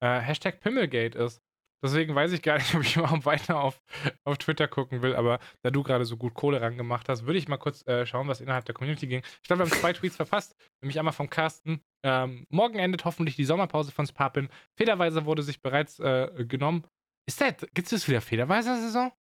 äh, 0.00 0.20
Hashtag 0.20 0.60
Pimmelgate 0.60 1.16
ist. 1.16 1.42
Deswegen 1.86 2.16
weiß 2.16 2.32
ich 2.32 2.42
gar 2.42 2.58
nicht, 2.58 2.74
ob 2.74 2.82
ich 2.82 2.96
überhaupt 2.96 3.24
weiter 3.24 3.60
auf, 3.60 3.80
auf 4.24 4.38
Twitter 4.38 4.66
gucken 4.66 5.02
will, 5.02 5.14
aber 5.14 5.38
da 5.62 5.70
du 5.70 5.82
gerade 5.82 6.04
so 6.04 6.16
gut 6.16 6.34
Kohle 6.34 6.60
rangemacht 6.60 7.08
hast, 7.08 7.26
würde 7.26 7.38
ich 7.38 7.48
mal 7.48 7.58
kurz 7.58 7.86
äh, 7.86 8.04
schauen, 8.06 8.26
was 8.26 8.40
innerhalb 8.40 8.64
der 8.64 8.74
Community 8.74 9.06
ging. 9.06 9.22
Ich 9.42 9.48
glaube, 9.48 9.64
wir 9.64 9.70
haben 9.70 9.78
zwei 9.78 9.92
Tweets 9.92 10.16
verpasst, 10.16 10.56
nämlich 10.80 10.98
einmal 10.98 11.14
vom 11.14 11.30
Carsten. 11.30 11.80
Ähm, 12.02 12.46
morgen 12.50 12.78
endet 12.78 13.04
hoffentlich 13.04 13.36
die 13.36 13.44
Sommerpause 13.44 13.92
von 13.92 14.06
Spapin. 14.06 14.48
Federweiser 14.76 15.24
wurde 15.26 15.42
sich 15.42 15.62
bereits 15.62 16.00
äh, 16.00 16.44
genommen. 16.46 16.84
Ist 17.26 17.40
das, 17.40 17.54
gibt 17.74 17.92
es 17.92 18.08
wieder 18.08 18.20
Federweiser-Saison? 18.20 19.12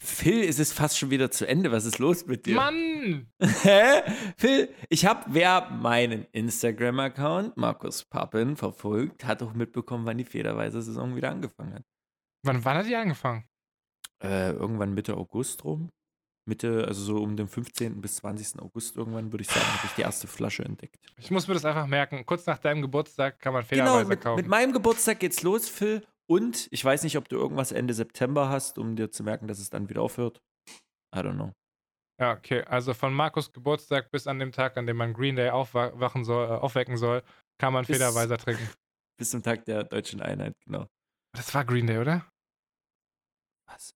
Phil, 0.00 0.42
es 0.44 0.58
ist 0.58 0.72
fast 0.72 0.98
schon 0.98 1.10
wieder 1.10 1.30
zu 1.30 1.46
Ende. 1.46 1.70
Was 1.72 1.84
ist 1.84 1.98
los 1.98 2.26
mit 2.26 2.44
dir? 2.46 2.56
Mann! 2.56 3.30
Hä? 3.40 4.02
Phil, 4.36 4.74
ich 4.88 5.06
habe, 5.06 5.24
wer 5.28 5.70
meinen 5.70 6.26
Instagram-Account, 6.32 7.56
Markus 7.56 8.04
Pappen, 8.04 8.56
verfolgt, 8.56 9.24
hat 9.24 9.42
auch 9.42 9.54
mitbekommen, 9.54 10.04
wann 10.06 10.18
die 10.18 10.24
Federweise-Saison 10.24 11.14
wieder 11.16 11.30
angefangen 11.30 11.74
hat. 11.74 11.84
Wann, 12.44 12.64
wann 12.64 12.76
hat 12.78 12.86
die 12.86 12.96
angefangen? 12.96 13.44
Äh, 14.22 14.50
irgendwann 14.52 14.92
Mitte 14.92 15.16
August 15.16 15.64
rum. 15.64 15.90
Mitte, 16.46 16.84
also 16.88 17.02
so 17.02 17.22
um 17.22 17.36
den 17.36 17.48
15. 17.48 18.00
bis 18.00 18.16
20. 18.16 18.60
August 18.60 18.96
irgendwann, 18.96 19.30
würde 19.32 19.42
ich 19.42 19.48
sagen, 19.48 19.66
habe 19.66 19.86
ich 19.86 19.92
die 19.92 20.02
erste 20.02 20.26
Flasche 20.26 20.64
entdeckt. 20.64 20.96
Ich 21.18 21.30
muss 21.30 21.46
mir 21.46 21.54
das 21.54 21.64
einfach 21.64 21.86
merken. 21.86 22.26
Kurz 22.26 22.44
nach 22.46 22.58
deinem 22.58 22.82
Geburtstag 22.82 23.38
kann 23.40 23.52
man 23.52 23.62
Genau, 23.68 23.84
Federweiser 23.84 24.08
mit, 24.08 24.20
kaufen. 24.20 24.36
mit 24.36 24.48
meinem 24.48 24.72
Geburtstag 24.72 25.20
geht's 25.20 25.42
los, 25.42 25.68
Phil. 25.68 26.02
Und 26.30 26.68
ich 26.70 26.84
weiß 26.84 27.02
nicht, 27.02 27.16
ob 27.16 27.28
du 27.28 27.36
irgendwas 27.36 27.72
Ende 27.72 27.92
September 27.92 28.48
hast, 28.48 28.78
um 28.78 28.94
dir 28.94 29.10
zu 29.10 29.24
merken, 29.24 29.48
dass 29.48 29.58
es 29.58 29.68
dann 29.70 29.88
wieder 29.88 30.02
aufhört. 30.02 30.40
I 31.14 31.18
don't 31.18 31.34
know. 31.34 31.52
ja, 32.20 32.32
okay. 32.34 32.62
Also 32.64 32.94
von 32.94 33.12
Markus 33.12 33.50
Geburtstag 33.52 34.10
bis 34.12 34.28
an 34.28 34.38
dem 34.38 34.52
Tag, 34.52 34.76
an 34.76 34.86
dem 34.86 34.96
man 34.96 35.12
Green 35.12 35.34
Day 35.34 35.50
aufwachen 35.50 36.22
soll, 36.24 36.46
äh, 36.48 36.52
aufwecken 36.52 36.96
soll, 36.96 37.22
kann 37.60 37.72
man 37.72 37.84
Bis- 37.84 37.96
Federweiser 37.96 38.38
trinken. 38.38 38.62
Bis 39.18 39.30
zum 39.30 39.42
Tag 39.42 39.64
der 39.64 39.82
deutschen 39.84 40.22
Einheit, 40.22 40.54
genau. 40.64 40.86
Das 41.36 41.52
war 41.54 41.64
Green 41.64 41.86
Day, 41.88 41.98
oder? 41.98 42.24
Was? 43.68 43.92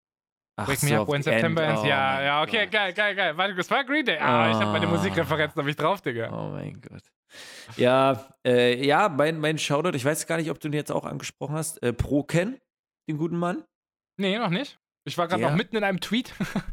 Ach 0.57 0.69
Wake 0.69 0.83
me 0.83 0.89
so, 0.91 0.95
up 0.97 1.01
auf 1.03 1.09
when 1.09 1.23
September 1.23 1.63
End. 1.63 1.71
ends. 1.71 1.83
Oh 1.83 1.87
ja, 1.89 2.23
ja, 2.23 2.43
okay, 2.43 2.65
Gott. 2.65 2.73
geil, 2.73 2.93
geil, 2.95 3.15
geil. 3.15 3.37
Warte, 3.37 3.55
das 3.55 3.71
war 3.71 3.85
Green 3.85 4.05
Day. 4.05 4.19
Ah, 4.19 4.51
ich 4.51 4.57
habe 4.57 4.73
meine 4.73 4.87
Ah. 4.87 4.91
Musikreferenzen 4.91 5.61
hab 5.63 5.69
ich 5.69 5.77
drauf, 5.77 6.01
Digga. 6.01 6.31
Oh 6.33 6.51
mein 6.51 6.81
Gott. 6.81 7.03
Ja, 7.77 8.29
äh, 8.47 8.85
ja, 8.85 9.09
mein, 9.09 9.39
mein 9.41 9.59
Shoutout, 9.59 9.97
ich 9.97 10.05
weiß 10.05 10.27
gar 10.27 10.37
nicht, 10.37 10.51
ob 10.51 10.61
du 10.61 10.69
ihn 10.69 10.75
jetzt 10.75 10.93
auch 10.93 11.05
angesprochen 11.05 11.55
hast. 11.55 11.83
Äh, 11.83 11.93
Pro-Ken, 11.93 12.59
den 13.09 13.19
guten 13.19 13.37
Mann. 13.37 13.65
Nee, 14.17 14.39
noch 14.39 14.51
nicht. 14.51 14.79
Ich 15.07 15.19
war 15.19 15.29
gerade 15.29 15.43
noch 15.43 15.55
mitten 15.55 15.77
in 15.77 15.85
einem 15.85 16.01
Tweet. 16.01 16.33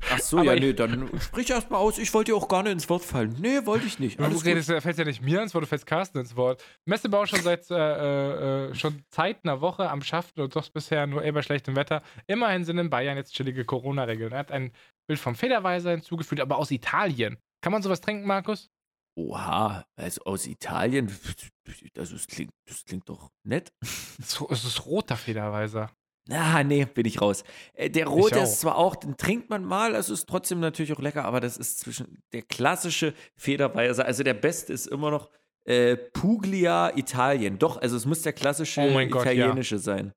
Ach 0.09 0.19
so, 0.19 0.37
Aber 0.39 0.53
ja, 0.53 0.59
nee, 0.61 0.71
dann 0.71 1.09
sprich 1.19 1.49
erst 1.49 1.69
mal 1.69 1.79
aus. 1.79 1.97
Ich 1.97 2.13
wollte 2.13 2.31
dir 2.31 2.37
auch 2.37 2.47
gar 2.47 2.63
nicht 2.63 2.71
ins 2.71 2.89
Wort 2.89 3.03
fallen. 3.03 3.35
Nee, 3.39 3.65
wollte 3.65 3.85
ich 3.85 3.99
nicht. 3.99 4.21
Du 4.21 4.23
Alles 4.23 4.45
redest, 4.45 4.69
ja- 4.69 4.79
fällst 4.79 4.99
ja 4.99 5.03
nicht 5.05 5.21
mir 5.21 5.41
ins 5.41 5.53
Wort, 5.53 5.63
du 5.63 5.67
fällst 5.67 5.85
Carsten 5.85 6.19
ins 6.19 6.37
Wort. 6.37 6.63
Messebau 6.85 7.25
schon 7.25 7.41
seit 7.41 7.69
äh, 7.69 7.75
äh, 7.75 8.69
äh, 8.69 8.75
schon 8.75 9.03
Zeit 9.09 9.39
einer 9.43 9.59
Woche 9.59 9.89
am 9.89 10.01
Schaffen 10.01 10.39
und 10.39 10.55
doch 10.55 10.69
bisher 10.69 11.07
nur 11.07 11.23
eher 11.23 11.33
bei 11.33 11.41
schlechtem 11.41 11.75
Wetter. 11.75 12.03
Immerhin 12.27 12.63
sind 12.63 12.77
in 12.77 12.89
Bayern 12.89 13.17
jetzt 13.17 13.33
chillige 13.33 13.65
Corona-Regeln. 13.65 14.31
Er 14.31 14.39
hat 14.39 14.51
ein 14.53 14.71
Bild 15.07 15.19
vom 15.19 15.35
Federweiser 15.35 15.91
hinzugefügt, 15.91 16.39
aber 16.39 16.57
aus 16.57 16.71
Italien. 16.71 17.37
Kann 17.61 17.73
man 17.73 17.81
sowas 17.81 17.99
trinken, 17.99 18.25
Markus? 18.25 18.69
Oha, 19.15 19.85
also 19.95 20.21
aus 20.23 20.47
Italien, 20.47 21.11
das, 21.93 22.11
ist, 22.11 22.29
klingt, 22.29 22.51
das 22.67 22.85
klingt 22.85 23.07
doch 23.09 23.29
nett. 23.43 23.71
Es 24.19 24.33
ist, 24.39 24.41
es 24.49 24.63
ist 24.65 24.85
roter 24.85 25.17
Federweiser. 25.17 25.91
Ah, 26.29 26.63
nee, 26.63 26.85
bin 26.85 27.05
ich 27.05 27.19
raus. 27.19 27.43
Äh, 27.73 27.89
der 27.89 28.05
rote 28.07 28.39
ist 28.39 28.59
zwar 28.61 28.75
auch, 28.77 28.95
den 28.95 29.17
trinkt 29.17 29.49
man 29.49 29.65
mal, 29.65 29.95
es 29.95 30.09
ist 30.09 30.27
trotzdem 30.29 30.59
natürlich 30.59 30.93
auch 30.93 30.99
lecker, 30.99 31.25
aber 31.25 31.39
das 31.39 31.57
ist 31.57 31.79
zwischen 31.79 32.21
der 32.31 32.43
klassische 32.43 33.13
Federweiser, 33.35 34.05
also 34.05 34.23
der 34.23 34.35
beste 34.35 34.71
ist 34.71 34.85
immer 34.85 35.09
noch 35.11 35.29
äh, 35.65 35.95
Puglia 35.97 36.95
Italien. 36.95 37.57
Doch, 37.59 37.81
also 37.81 37.97
es 37.97 38.05
muss 38.05 38.21
der 38.21 38.33
klassische 38.33 38.81
Oh 38.81 38.93
Gott, 39.09 39.25
ja. 39.25 39.31
italienische 39.31 39.77
sein. 39.79 40.13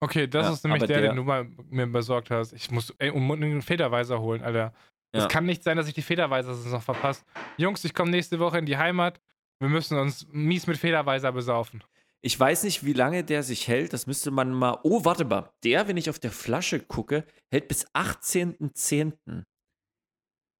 Okay, 0.00 0.26
das 0.26 0.46
Ja, 0.46 0.52
ist 0.52 0.64
nämlich 0.64 0.84
der, 0.84 1.00
der- 1.00 1.10
den 1.12 1.16
du 1.16 1.22
mal 1.24 1.44
mir 1.70 1.86
besorgt 1.86 2.30
hast. 2.30 2.52
Ich 2.52 2.70
muss 2.70 2.90
ey, 2.98 3.10
um 3.10 3.30
einen 3.32 3.62
Federweiser 3.62 4.20
holen, 4.20 4.42
Alter. 4.42 4.72
Es 5.12 5.22
Ja. 5.24 5.28
kann 5.28 5.44
nicht 5.44 5.62
sein, 5.62 5.76
dass 5.76 5.86
ich 5.88 5.94
die 5.94 6.02
Federweiser 6.02 6.54
noch 6.70 6.82
verpasst. 6.82 7.24
Jungs, 7.58 7.84
ich 7.84 7.94
komme 7.94 8.10
nächste 8.10 8.38
Woche 8.38 8.58
in 8.58 8.66
die 8.66 8.78
Heimat. 8.78 9.20
Wir 9.60 9.68
müssen 9.68 9.98
uns 9.98 10.26
mies 10.32 10.66
mit 10.66 10.78
Federweiser 10.78 11.30
besaufen. 11.32 11.84
Ich 12.24 12.38
weiß 12.38 12.62
nicht, 12.64 12.84
wie 12.84 12.92
lange 12.92 13.24
der 13.24 13.42
sich 13.42 13.68
hält. 13.68 13.92
Das 13.92 14.06
müsste 14.06 14.30
man 14.30 14.52
mal. 14.52 14.78
Oh, 14.84 15.04
warte 15.04 15.24
mal. 15.24 15.50
Der, 15.64 15.88
wenn 15.88 15.96
ich 15.96 16.08
auf 16.08 16.18
der 16.18 16.30
Flasche 16.30 16.80
gucke, 16.80 17.24
hält 17.50 17.68
bis 17.68 17.86
18.10. 17.94 19.44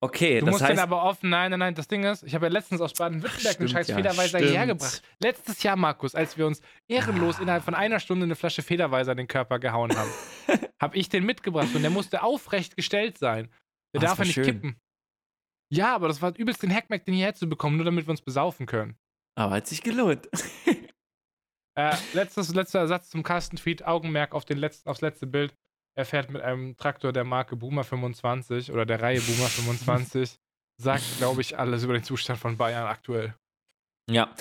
Okay, 0.04 0.40
Du 0.40 0.46
das 0.46 0.52
musst 0.54 0.62
heißt. 0.64 0.72
den 0.72 0.78
aber 0.80 1.04
offen. 1.04 1.30
Nein, 1.30 1.52
nein, 1.52 1.60
nein. 1.60 1.74
Das 1.76 1.86
Ding 1.86 2.02
ist, 2.02 2.24
ich 2.24 2.34
habe 2.34 2.46
ja 2.46 2.52
letztens 2.52 2.80
aus 2.80 2.92
Baden-Württemberg 2.92 3.60
einen 3.60 3.68
scheiß 3.68 3.86
ja, 3.86 3.94
Federweiser 3.96 4.38
stimmt. 4.40 4.52
hergebracht. 4.56 5.02
Letztes 5.20 5.62
Jahr, 5.62 5.76
Markus, 5.76 6.16
als 6.16 6.36
wir 6.36 6.44
uns 6.48 6.60
ehrenlos 6.88 7.38
innerhalb 7.38 7.62
von 7.62 7.76
einer 7.76 8.00
Stunde 8.00 8.24
eine 8.24 8.34
Flasche 8.34 8.62
Federweiser 8.62 9.12
in 9.12 9.18
den 9.18 9.28
Körper 9.28 9.60
gehauen 9.60 9.96
haben, 9.96 10.10
habe 10.80 10.96
ich 10.96 11.08
den 11.08 11.24
mitgebracht 11.24 11.68
und 11.74 11.82
der 11.82 11.92
musste 11.92 12.24
aufrecht 12.24 12.74
gestellt 12.76 13.16
sein. 13.18 13.48
Der 13.94 14.00
das 14.00 14.10
darf 14.10 14.18
ja 14.18 14.24
nicht 14.24 14.34
schön. 14.34 14.44
kippen. 14.44 14.76
Ja, 15.72 15.94
aber 15.94 16.08
das 16.08 16.20
war 16.20 16.36
übelst 16.36 16.62
den 16.62 16.72
Hackmack, 16.72 17.04
den 17.04 17.14
hierher 17.14 17.34
zu 17.34 17.48
bekommen, 17.48 17.76
nur 17.76 17.84
damit 17.84 18.06
wir 18.06 18.10
uns 18.10 18.22
besaufen 18.22 18.66
können. 18.66 18.96
Aber 19.34 19.54
hat 19.56 19.66
sich 19.66 19.82
gelohnt. 19.82 20.28
Äh, 21.74 21.96
letztes, 22.12 22.54
letzter 22.54 22.86
Satz 22.86 23.08
zum 23.08 23.22
Kastenfeed. 23.22 23.86
Augenmerk 23.86 24.34
auf 24.34 24.44
den 24.44 24.58
letzten, 24.58 24.90
aufs 24.90 25.00
letzte 25.00 25.26
Bild. 25.26 25.54
Er 25.96 26.04
fährt 26.04 26.30
mit 26.30 26.42
einem 26.42 26.76
Traktor 26.76 27.12
der 27.12 27.24
Marke 27.24 27.56
Boomer 27.56 27.84
25 27.84 28.72
oder 28.72 28.84
der 28.84 29.00
Reihe 29.00 29.20
Boomer 29.20 29.48
25. 29.48 30.38
Sagt, 30.78 31.04
glaube 31.16 31.40
ich, 31.40 31.58
alles 31.58 31.84
über 31.84 31.92
den 31.92 32.02
Zustand 32.02 32.38
von 32.38 32.56
Bayern 32.56 32.86
aktuell. 32.86 33.34
Ja. 34.10 34.34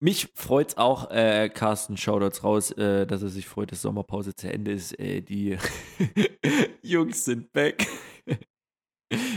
Mich 0.00 0.28
freut's 0.34 0.76
auch, 0.76 1.12
äh, 1.12 1.48
Carsten, 1.48 1.96
Shoutouts 1.96 2.42
raus, 2.42 2.72
äh, 2.72 3.06
dass 3.06 3.22
er 3.22 3.28
sich 3.28 3.46
freut, 3.46 3.70
dass 3.70 3.82
Sommerpause 3.82 4.34
zu 4.34 4.52
Ende 4.52 4.72
ist. 4.72 4.98
Äh, 4.98 5.20
die 5.20 5.56
Jungs 6.82 7.24
sind 7.24 7.52
back. 7.52 7.86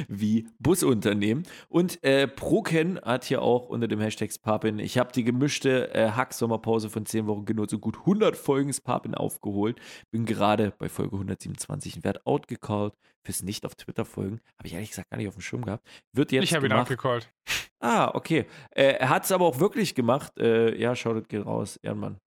Wie 0.08 0.48
Busunternehmen. 0.60 1.44
Und 1.70 2.04
äh, 2.04 2.28
Proken 2.28 3.00
hat 3.02 3.26
hier 3.26 3.42
auch 3.42 3.68
unter 3.70 3.88
dem 3.88 4.00
Hashtag 4.00 4.32
Spapin, 4.32 4.80
ich 4.80 4.98
habe 4.98 5.12
die 5.12 5.24
gemischte 5.24 5.94
äh, 5.94 6.12
Hack-Sommerpause 6.12 6.90
von 6.90 7.06
10 7.06 7.28
Wochen 7.28 7.46
genutzt 7.46 7.74
und 7.74 7.82
gut 7.82 7.98
100 8.00 8.36
Folgen 8.36 8.74
Spapin 8.74 9.16
aufgeholt. 9.16 9.80
Bin 10.12 10.26
gerade 10.26 10.74
bei 10.78 10.90
Folge 10.90 11.16
127 11.16 11.98
und 11.98 12.04
werde 12.04 12.26
outgecallt 12.26 12.94
fürs 13.26 13.44
nicht 13.44 13.66
auf 13.66 13.76
Twitter 13.76 14.06
folgen. 14.06 14.40
Habe 14.58 14.68
ich 14.68 14.74
ehrlich 14.74 14.90
gesagt 14.90 15.10
gar 15.10 15.18
nicht 15.18 15.28
auf 15.28 15.36
dem 15.36 15.42
Schirm 15.42 15.66
gehabt. 15.66 15.86
Wird 16.14 16.32
jetzt 16.32 16.44
ich 16.44 16.54
habe 16.54 16.68
ihn 16.68 16.74
outgecallt. 16.74 17.32
Ah, 17.80 18.12
okay. 18.14 18.46
Äh, 18.72 18.94
er 18.94 19.10
hat 19.10 19.26
es 19.26 19.32
aber 19.32 19.46
auch 19.46 19.60
wirklich 19.60 19.96
gemacht. 19.96 20.38
Äh, 20.40 20.80
ja, 20.80 20.96
schaut, 20.96 21.18
das 21.18 21.28
geht 21.28 21.46
raus, 21.46 21.78
Ehrenmann. 21.84 22.20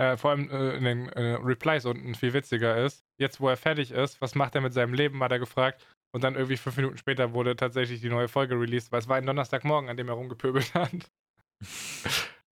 Äh, 0.00 0.16
vor 0.16 0.30
allem 0.30 0.48
äh, 0.50 0.76
in 0.76 0.84
den 0.84 1.08
äh, 1.10 1.34
Replies 1.34 1.84
unten 1.84 2.14
viel 2.14 2.32
witziger 2.32 2.82
ist. 2.84 3.04
Jetzt, 3.18 3.38
wo 3.38 3.50
er 3.50 3.58
fertig 3.58 3.90
ist, 3.90 4.18
was 4.22 4.34
macht 4.34 4.54
er 4.54 4.62
mit 4.62 4.72
seinem 4.72 4.94
Leben, 4.94 5.22
hat 5.22 5.32
er 5.32 5.38
gefragt. 5.38 5.86
Und 6.12 6.24
dann 6.24 6.34
irgendwie 6.34 6.56
fünf 6.56 6.76
Minuten 6.76 6.96
später 6.96 7.32
wurde 7.32 7.54
tatsächlich 7.54 8.00
die 8.00 8.08
neue 8.08 8.28
Folge 8.28 8.58
released, 8.58 8.90
weil 8.90 8.98
es 9.00 9.08
war 9.08 9.16
ein 9.16 9.26
Donnerstagmorgen, 9.26 9.88
an 9.88 9.96
dem 9.96 10.08
er 10.08 10.14
rumgepöbelt 10.14 10.74
hat. 10.74 11.10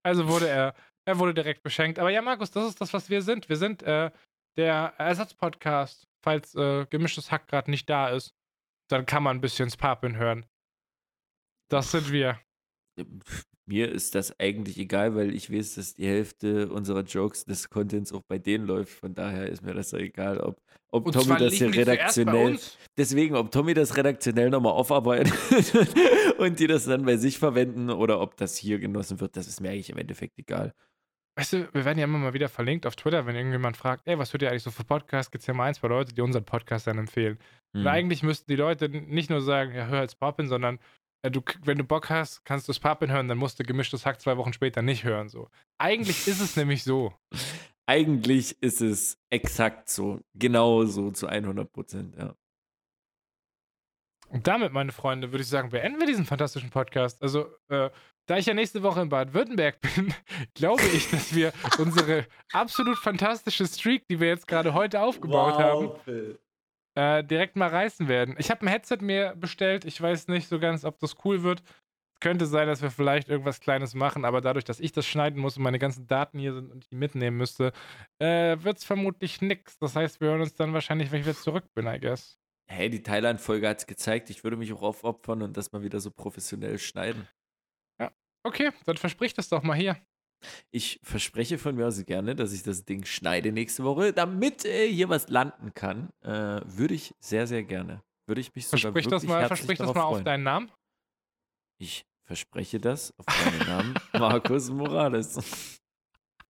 also 0.04 0.28
wurde 0.28 0.48
er, 0.48 0.76
er 1.06 1.20
wurde 1.20 1.34
direkt 1.34 1.64
beschenkt. 1.64 1.98
Aber 2.00 2.10
ja, 2.10 2.22
Markus, 2.22 2.52
das 2.52 2.68
ist 2.68 2.82
das, 2.82 2.94
was 2.94 3.10
wir 3.10 3.22
sind. 3.22 3.50
Wir 3.50 3.58
sind 3.58 3.82
äh, 3.84 4.12
der 4.58 4.94
Ersatzpodcast. 4.98 6.08
Falls 6.24 6.56
äh, 6.56 6.86
gemischtes 6.90 7.32
Hack 7.32 7.48
gerade 7.48 7.72
nicht 7.72 7.90
da 7.90 8.10
ist, 8.10 8.36
dann 8.90 9.06
kann 9.06 9.24
man 9.24 9.38
ein 9.38 9.42
bisschen 9.42 9.70
Spapin 9.70 10.18
hören. 10.18 10.46
Das 11.70 11.92
sind 11.92 12.12
wir. 12.12 12.40
Mir 13.70 13.92
ist 13.92 14.16
das 14.16 14.40
eigentlich 14.40 14.78
egal, 14.78 15.16
weil 15.16 15.36
ich 15.36 15.52
weiß, 15.52 15.76
dass 15.76 15.94
die 15.94 16.08
Hälfte 16.08 16.70
unserer 16.70 17.02
Jokes 17.02 17.44
des 17.44 17.70
Contents 17.70 18.14
auch 18.14 18.22
bei 18.22 18.38
denen 18.38 18.66
läuft. 18.66 18.94
Von 18.94 19.14
daher 19.14 19.48
ist 19.48 19.62
mir 19.62 19.74
das 19.74 19.92
egal, 19.92 20.40
ob, 20.40 20.62
ob 20.90 21.12
Tommy 21.12 21.38
das 21.38 21.54
hier 21.54 21.74
redaktionell. 21.74 22.58
Deswegen, 22.96 23.36
ob 23.36 23.52
Tommy 23.52 23.74
das 23.74 23.98
redaktionell 23.98 24.50
nochmal 24.50 24.72
aufarbeitet 24.72 25.34
und 26.38 26.60
die 26.62 26.68
das 26.68 26.86
dann 26.86 27.04
bei 27.04 27.18
sich 27.18 27.40
verwenden 27.40 27.90
oder 27.90 28.22
ob 28.22 28.38
das 28.38 28.56
hier 28.56 28.80
genossen 28.80 29.20
wird, 29.20 29.36
das 29.36 29.48
ist 29.50 29.60
mir 29.60 29.72
eigentlich 29.72 29.90
im 29.90 29.98
Endeffekt 29.98 30.40
egal. 30.40 30.74
Weißt 31.38 31.54
du, 31.54 31.70
wir 31.74 31.84
werden 31.86 32.00
ja 32.00 32.06
immer 32.06 32.18
mal 32.18 32.34
wieder 32.34 32.50
verlinkt 32.50 32.88
auf 32.88 32.96
Twitter, 32.96 33.26
wenn 33.28 33.36
irgendjemand 33.36 33.76
fragt, 33.76 34.08
ey, 34.08 34.18
was 34.18 34.32
hört 34.34 34.42
ihr 34.42 34.50
eigentlich 34.50 34.64
so 34.64 34.72
für 34.72 34.86
Podcasts? 34.86 35.30
Gibt 35.30 35.42
es 35.42 35.48
ja 35.48 35.54
mal 35.54 35.66
ein, 35.66 35.76
zwei 35.76 35.90
Leute, 35.90 36.14
die 36.14 36.22
unseren 36.22 36.46
Podcast 36.46 36.88
dann 36.88 36.98
empfehlen. 36.98 37.38
Hm. 37.74 37.82
Und 37.82 37.88
eigentlich 37.88 38.24
müssten 38.24 38.50
die 38.50 38.56
Leute 38.56 38.90
nicht 38.90 39.30
nur 39.30 39.42
sagen, 39.42 39.76
ja, 39.76 39.88
hör 39.88 40.02
jetzt 40.02 40.20
Poppin, 40.20 40.48
sondern 40.48 40.80
du, 41.30 41.42
wenn 41.64 41.78
du 41.78 41.84
Bock 41.84 42.10
hast, 42.10 42.44
kannst 42.46 42.68
du 42.68 42.74
Spapin 42.74 43.12
hören, 43.12 43.28
dann 43.28 43.38
musst 43.38 43.60
du 43.60 43.64
gemischtes 43.64 44.06
Hack 44.06 44.22
zwei 44.22 44.38
Wochen 44.38 44.54
später 44.54 44.82
nicht 44.82 45.04
hören. 45.04 45.30
So. 45.30 45.50
Eigentlich 45.78 46.28
ist 46.28 46.42
es 46.42 46.56
nämlich 46.56 46.84
so. 46.84 47.14
Eigentlich 47.86 48.62
ist 48.62 48.82
es 48.82 49.18
exakt 49.30 49.90
so. 49.90 50.20
Genau 50.34 50.84
so 50.86 51.12
zu 51.12 51.28
100 51.28 51.72
Prozent, 51.72 52.16
ja. 52.18 52.36
Und 54.30 54.46
damit, 54.46 54.74
meine 54.74 54.92
Freunde, 54.92 55.32
würde 55.32 55.42
ich 55.42 55.48
sagen, 55.48 55.70
beenden 55.70 56.00
wir 56.00 56.08
diesen 56.08 56.26
fantastischen 56.26 56.70
Podcast. 56.70 57.22
Also, 57.24 57.48
äh, 57.70 57.90
da 58.26 58.38
ich 58.38 58.46
ja 58.46 58.54
nächste 58.54 58.84
Woche 58.84 59.02
in 59.02 59.08
Baden-Württemberg 59.08 59.80
bin, 59.96 60.14
glaube 60.54 60.84
ich, 60.94 61.10
dass 61.10 61.34
wir 61.34 61.54
unsere 61.80 62.26
absolut 62.52 62.98
fantastische 62.98 63.66
Streak, 63.66 64.06
die 64.10 64.20
wir 64.20 64.28
jetzt 64.28 64.48
gerade 64.48 64.74
heute 64.74 65.00
aufgebaut 65.00 65.54
wow, 65.54 65.62
haben, 65.62 66.00
Phil 66.04 66.40
äh, 66.98 67.24
direkt 67.24 67.56
mal 67.56 67.70
reißen 67.70 68.08
werden. 68.08 68.36
Ich 68.40 68.50
habe 68.50 68.66
ein 68.66 68.70
Headset 68.70 68.98
mir 69.02 69.36
bestellt. 69.36 69.86
Ich 69.86 70.02
weiß 70.02 70.30
nicht 70.30 70.48
so 70.48 70.58
ganz, 70.58 70.84
ob 70.84 70.98
das 70.98 71.16
cool 71.24 71.44
wird. 71.44 71.62
Es 72.16 72.20
könnte 72.22 72.48
sein, 72.48 72.68
dass 72.68 72.82
wir 72.82 72.90
vielleicht 72.90 73.30
irgendwas 73.30 73.60
Kleines 73.60 73.94
machen, 73.94 74.26
aber 74.26 74.42
dadurch, 74.42 74.66
dass 74.66 74.80
ich 74.80 74.94
das 74.94 75.06
schneiden 75.06 75.40
muss 75.40 75.58
und 75.58 75.64
meine 75.64 75.78
ganzen 75.78 76.08
Daten 76.08 76.40
hier 76.40 76.56
sind 76.56 76.72
und 76.72 76.84
ich 76.84 76.90
die 76.90 76.96
mitnehmen 76.96 77.38
müsste, 77.38 77.72
äh, 78.18 78.58
wird 78.60 78.80
es 78.80 78.84
vermutlich 78.84 79.42
nix. 79.42 79.78
Das 79.78 79.96
heißt, 79.96 80.20
wir 80.22 80.30
hören 80.30 80.42
uns 80.42 80.56
dann 80.56 80.74
wahrscheinlich, 80.74 81.12
wenn 81.12 81.20
ich 81.20 81.28
wieder 81.28 81.38
zurück 81.38 81.66
bin, 81.76 81.86
I 81.86 82.00
guess. 82.00 82.40
Hey, 82.68 82.90
die 82.90 83.04
Thailand-Folge 83.04 83.70
hat 83.70 83.78
es 83.78 83.86
gezeigt. 83.86 84.32
Ich 84.32 84.44
würde 84.44 84.58
mich 84.58 84.74
auch 84.74 84.82
aufopfern 84.82 85.44
und 85.44 85.56
das 85.56 85.72
mal 85.72 85.84
wieder 85.84 86.00
so 86.00 86.10
professionell 86.10 86.80
schneiden. 86.80 87.28
Ja, 88.02 88.12
okay, 88.44 88.72
dann 88.86 88.98
versprich 88.98 89.36
das 89.36 89.50
doch 89.50 89.62
mal 89.62 89.78
hier. 89.78 89.98
Ich 90.72 91.00
verspreche 91.04 91.58
von 91.58 91.76
mir 91.76 91.88
aus 91.88 92.04
gerne, 92.06 92.36
dass 92.36 92.54
ich 92.54 92.64
das 92.64 92.86
Ding 92.86 93.06
schneide 93.06 93.52
nächste 93.52 93.84
Woche, 93.84 94.14
damit 94.14 94.66
äh, 94.66 94.88
hier 94.88 95.10
was 95.10 95.30
landen 95.30 95.74
kann. 95.74 96.10
Äh, 96.22 96.62
würde 96.66 96.94
ich 96.94 97.14
sehr, 97.20 97.48
sehr 97.48 97.64
gerne. 97.64 98.04
Würde 98.28 98.42
ich 98.42 98.54
mich 98.54 98.68
sogar 98.68 98.92
versprich 98.92 99.08
das 99.08 99.24
mal, 99.24 99.48
Versprich 99.48 99.78
das 99.78 99.94
mal 99.94 100.02
auf 100.04 100.24
deinen 100.24 100.44
Namen. 100.44 100.72
Ich 101.80 102.06
verspreche 102.26 102.80
das 102.80 103.14
auf 103.18 103.26
deinen 103.26 103.68
Namen. 103.68 103.96
Markus 104.14 104.70
Morales. 104.70 105.80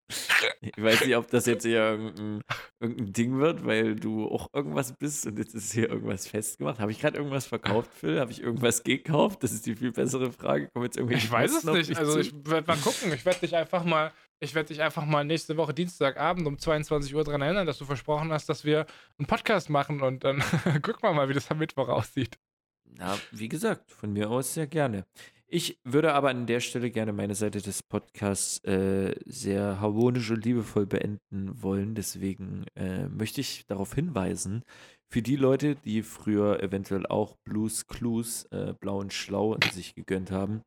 Ich 0.60 0.82
weiß 0.82 1.04
nicht, 1.04 1.16
ob 1.16 1.28
das 1.30 1.46
jetzt 1.46 1.64
hier 1.64 1.80
irgendein, 1.80 2.42
irgendein, 2.80 3.12
Ding 3.12 3.38
wird, 3.38 3.64
weil 3.64 3.96
du 3.96 4.26
auch 4.26 4.48
irgendwas 4.52 4.92
bist 4.92 5.26
und 5.26 5.38
jetzt 5.38 5.54
ist 5.54 5.72
hier 5.72 5.88
irgendwas 5.88 6.26
festgemacht. 6.26 6.78
Habe 6.78 6.90
ich 6.90 7.00
gerade 7.00 7.16
irgendwas 7.16 7.46
verkauft, 7.46 7.92
Phil? 7.94 8.18
Habe 8.20 8.30
ich 8.30 8.42
irgendwas 8.42 8.82
gekauft? 8.82 9.42
Das 9.42 9.52
ist 9.52 9.66
die 9.66 9.74
viel 9.74 9.92
bessere 9.92 10.32
Frage. 10.32 10.68
Kommen 10.68 10.84
jetzt 10.84 10.98
ich 10.98 11.30
weiß 11.30 11.58
es 11.58 11.64
nicht. 11.64 11.96
Also 11.96 12.18
ich 12.18 12.32
werde 12.44 12.66
mal 12.66 12.76
gucken. 12.76 13.12
Ich 13.12 13.24
werde 13.24 13.40
dich 13.40 13.54
einfach 13.54 13.84
mal, 13.84 14.12
ich 14.40 14.54
werde 14.54 14.68
dich 14.68 14.82
einfach 14.82 15.04
mal 15.04 15.24
nächste 15.24 15.56
Woche 15.56 15.74
Dienstagabend 15.74 16.46
um 16.46 16.58
22 16.58 17.14
Uhr 17.14 17.24
daran 17.24 17.42
erinnern, 17.42 17.66
dass 17.66 17.78
du 17.78 17.84
versprochen 17.84 18.32
hast, 18.32 18.48
dass 18.48 18.64
wir 18.64 18.86
einen 19.18 19.26
Podcast 19.26 19.70
machen 19.70 20.02
und 20.02 20.24
dann 20.24 20.38
gucken 20.82 21.02
wir 21.02 21.12
mal, 21.12 21.28
wie 21.28 21.34
das 21.34 21.50
am 21.50 21.58
Mittwoch 21.58 21.88
aussieht. 21.88 22.38
Na, 22.96 23.18
wie 23.32 23.48
gesagt, 23.48 23.90
von 23.90 24.12
mir 24.12 24.30
aus 24.30 24.54
sehr 24.54 24.66
gerne. 24.66 25.04
Ich 25.50 25.78
würde 25.82 26.12
aber 26.12 26.28
an 26.28 26.46
der 26.46 26.60
Stelle 26.60 26.90
gerne 26.90 27.12
meine 27.14 27.34
Seite 27.34 27.62
des 27.62 27.82
Podcasts 27.82 28.62
äh, 28.64 29.14
sehr 29.24 29.80
harmonisch 29.80 30.30
und 30.30 30.44
liebevoll 30.44 30.84
beenden 30.84 31.62
wollen. 31.62 31.94
Deswegen 31.94 32.66
äh, 32.74 33.08
möchte 33.08 33.40
ich 33.40 33.64
darauf 33.66 33.94
hinweisen, 33.94 34.62
für 35.10 35.22
die 35.22 35.36
Leute, 35.36 35.74
die 35.74 36.02
früher 36.02 36.62
eventuell 36.62 37.06
auch 37.06 37.36
Blues 37.44 37.86
Clues, 37.86 38.44
äh, 38.50 38.74
Blau 38.78 38.98
und 38.98 39.14
Schlau 39.14 39.56
sich 39.72 39.94
gegönnt 39.94 40.30
haben, 40.30 40.60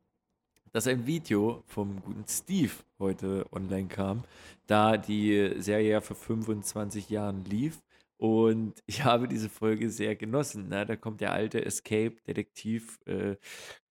dass 0.72 0.88
ein 0.88 1.06
Video 1.06 1.62
vom 1.66 2.00
guten 2.02 2.24
Steve 2.26 2.72
heute 2.98 3.46
online 3.52 3.86
kam, 3.86 4.24
da 4.66 4.96
die 4.96 5.54
Serie 5.58 5.90
ja 5.90 6.00
vor 6.00 6.16
25 6.16 7.08
Jahren 7.08 7.44
lief 7.44 7.80
und 8.22 8.74
ich 8.86 9.02
habe 9.04 9.26
diese 9.26 9.48
Folge 9.48 9.90
sehr 9.90 10.14
genossen. 10.14 10.68
Ne? 10.68 10.86
Da 10.86 10.94
kommt 10.94 11.20
der 11.20 11.32
alte 11.32 11.64
Escape-Detektiv 11.64 13.00
äh, 13.06 13.36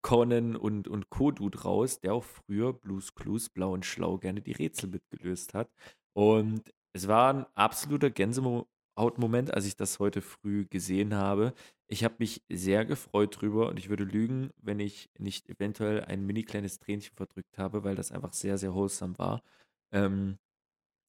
Conan 0.02 0.56
und, 0.56 0.88
und 0.88 1.10
Co-Dude 1.10 1.64
raus, 1.64 2.00
der 2.00 2.14
auch 2.14 2.24
früher 2.24 2.72
Blues 2.72 3.14
Clues, 3.14 3.50
Blau 3.50 3.74
und 3.74 3.86
Schlau, 3.86 4.18
gerne 4.20 4.42
die 4.42 4.54
Rätsel 4.54 4.90
mitgelöst 4.90 5.54
hat. 5.54 5.70
Und 6.14 6.74
es 6.94 7.10
war 7.10 7.34
ein 7.34 7.46
absoluter 7.56 8.10
Gänsehautmoment, 8.10 9.54
als 9.54 9.66
ich 9.66 9.76
das 9.76 10.00
heute 10.00 10.22
früh 10.22 10.66
gesehen 10.66 11.14
habe. 11.14 11.54
Ich 11.90 12.06
habe 12.06 12.16
mich 12.20 12.42
sehr 12.50 12.86
gefreut 12.86 13.42
drüber 13.42 13.68
und 13.68 13.78
ich 13.80 13.90
würde 13.90 14.06
lügen, 14.06 14.52
wenn 14.62 14.80
ich 14.80 15.10
nicht 15.20 15.50
eventuell 15.50 16.06
ein 16.06 16.26
mini 16.26 16.44
kleines 16.44 16.80
Tränchen 16.80 17.16
verdrückt 17.18 17.58
habe, 17.58 17.84
weil 17.84 17.96
das 17.96 18.14
einfach 18.14 18.32
sehr, 18.32 18.58
sehr 18.58 18.74
wholesome 18.74 19.18
war. 19.18 19.44
Ähm, 19.92 20.38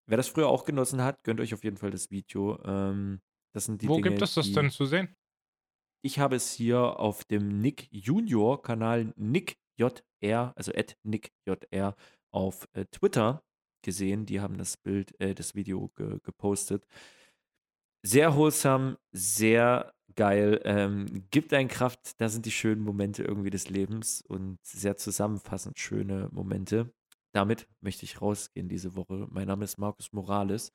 Wer 0.06 0.16
das 0.16 0.28
früher 0.28 0.48
auch 0.48 0.64
genossen 0.64 1.02
hat, 1.02 1.22
gönnt 1.24 1.40
euch 1.40 1.54
auf 1.54 1.64
jeden 1.64 1.76
Fall 1.76 1.90
das 1.90 2.10
Video. 2.10 2.60
Ähm, 2.64 3.20
das 3.54 3.66
sind 3.66 3.82
die 3.82 3.88
Wo 3.88 3.96
Dinge, 3.96 4.10
gibt 4.10 4.22
es 4.22 4.34
das 4.34 4.52
denn 4.52 4.70
zu 4.70 4.86
sehen? 4.86 5.14
Ich 6.04 6.18
habe 6.18 6.36
es 6.36 6.52
hier 6.52 6.98
auf 6.98 7.24
dem 7.24 7.60
Nick 7.60 7.88
Junior 7.90 8.60
Kanal 8.60 9.12
Nick 9.16 9.56
JR, 9.76 10.52
also 10.56 10.72
at 10.74 10.96
Nick 11.04 11.32
JR 11.46 11.94
auf 12.32 12.68
äh, 12.72 12.86
Twitter 12.86 13.44
gesehen. 13.82 14.26
Die 14.26 14.40
haben 14.40 14.58
das 14.58 14.76
Bild, 14.76 15.18
äh, 15.20 15.34
das 15.34 15.54
Video 15.54 15.90
ge 15.96 16.18
gepostet. 16.22 16.86
Sehr 18.04 18.34
wholesome, 18.34 18.98
sehr 19.12 19.94
geil. 20.16 20.60
Ähm, 20.64 21.28
gibt 21.30 21.52
einen 21.52 21.68
Kraft, 21.68 22.20
da 22.20 22.28
sind 22.28 22.46
die 22.46 22.50
schönen 22.50 22.82
Momente 22.82 23.22
irgendwie 23.22 23.50
des 23.50 23.70
Lebens 23.70 24.22
und 24.22 24.58
sehr 24.64 24.96
zusammenfassend 24.96 25.78
schöne 25.78 26.28
Momente. 26.32 26.92
Damit 27.32 27.66
möchte 27.80 28.04
ich 28.04 28.20
rausgehen 28.20 28.68
diese 28.68 28.94
Woche. 28.94 29.26
Mein 29.30 29.48
Name 29.48 29.64
ist 29.64 29.78
Markus 29.78 30.12
Morales. 30.12 30.72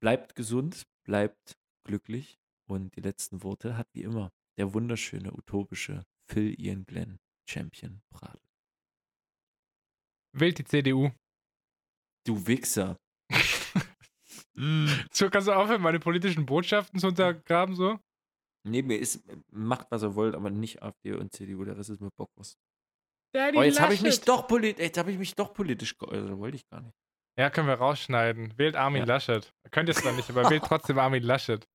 Bleibt 0.00 0.34
gesund, 0.34 0.86
bleibt 1.04 1.56
glücklich 1.84 2.38
und 2.68 2.94
die 2.96 3.00
letzten 3.00 3.42
Worte 3.42 3.76
hat 3.76 3.88
wie 3.92 4.02
immer 4.02 4.32
der 4.58 4.74
wunderschöne, 4.74 5.32
utopische 5.32 6.04
Phil 6.28 6.60
Ian 6.60 6.84
Glenn, 6.84 7.18
Champion 7.48 8.02
Pradel. 8.10 8.40
Wählt 10.32 10.58
die 10.58 10.64
CDU. 10.64 11.10
Du 12.24 12.46
Wichser. 12.46 12.98
so 15.12 15.30
kannst 15.30 15.48
du 15.48 15.52
aufhören, 15.52 15.82
meine 15.82 16.00
politischen 16.00 16.46
Botschaften 16.46 16.98
zu 16.98 17.06
untergraben, 17.06 17.76
so? 17.76 17.98
Nee, 18.64 18.82
mir 18.82 18.98
ist, 18.98 19.22
macht 19.52 19.86
was 19.90 20.02
er 20.02 20.16
wollt, 20.16 20.34
aber 20.34 20.50
nicht 20.50 20.82
AfD 20.82 21.12
und 21.12 21.32
CDU, 21.32 21.64
der 21.64 21.78
Rest 21.78 21.90
ist 21.90 22.00
mir 22.00 22.10
Bockwurst. 22.10 22.58
Daddy 23.36 23.58
Oh, 23.58 23.62
jetzt 23.62 23.80
habe 23.80 23.92
ich 23.92 24.00
mich 24.00 24.20
doch 24.22 24.48
politisch, 24.48 24.82
jetzt 24.82 24.96
habe 24.96 25.12
ich 25.12 25.18
mich 25.18 25.34
doch 25.34 25.52
politisch 25.52 25.98
geäußert, 25.98 26.38
wollte 26.38 26.56
ich 26.56 26.66
gar 26.70 26.80
nicht. 26.80 26.94
Ja, 27.38 27.50
können 27.50 27.68
wir 27.68 27.74
rausschneiden. 27.74 28.54
Wählt 28.56 28.76
Armin 28.76 29.02
Ja. 29.02 29.06
Laschet. 29.06 29.52
Könnt 29.70 29.90
ihr 29.90 29.94
es 29.94 30.02
dann 30.02 30.16
nicht, 30.16 30.30
aber 30.30 30.48
wählt 30.50 30.64
trotzdem 30.64 30.98
Armin 30.98 31.22
Laschet. 31.22 31.66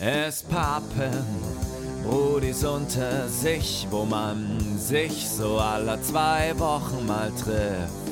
Es 0.00 0.42
pappen 0.42 1.12
Brudis 2.02 2.64
unter 2.64 3.28
sich, 3.28 3.86
wo 3.88 4.04
man 4.04 4.58
sich 4.76 5.30
so 5.30 5.58
alle 5.58 6.00
zwei 6.02 6.58
Wochen 6.58 7.06
mal 7.06 7.30
trifft. 7.30 8.11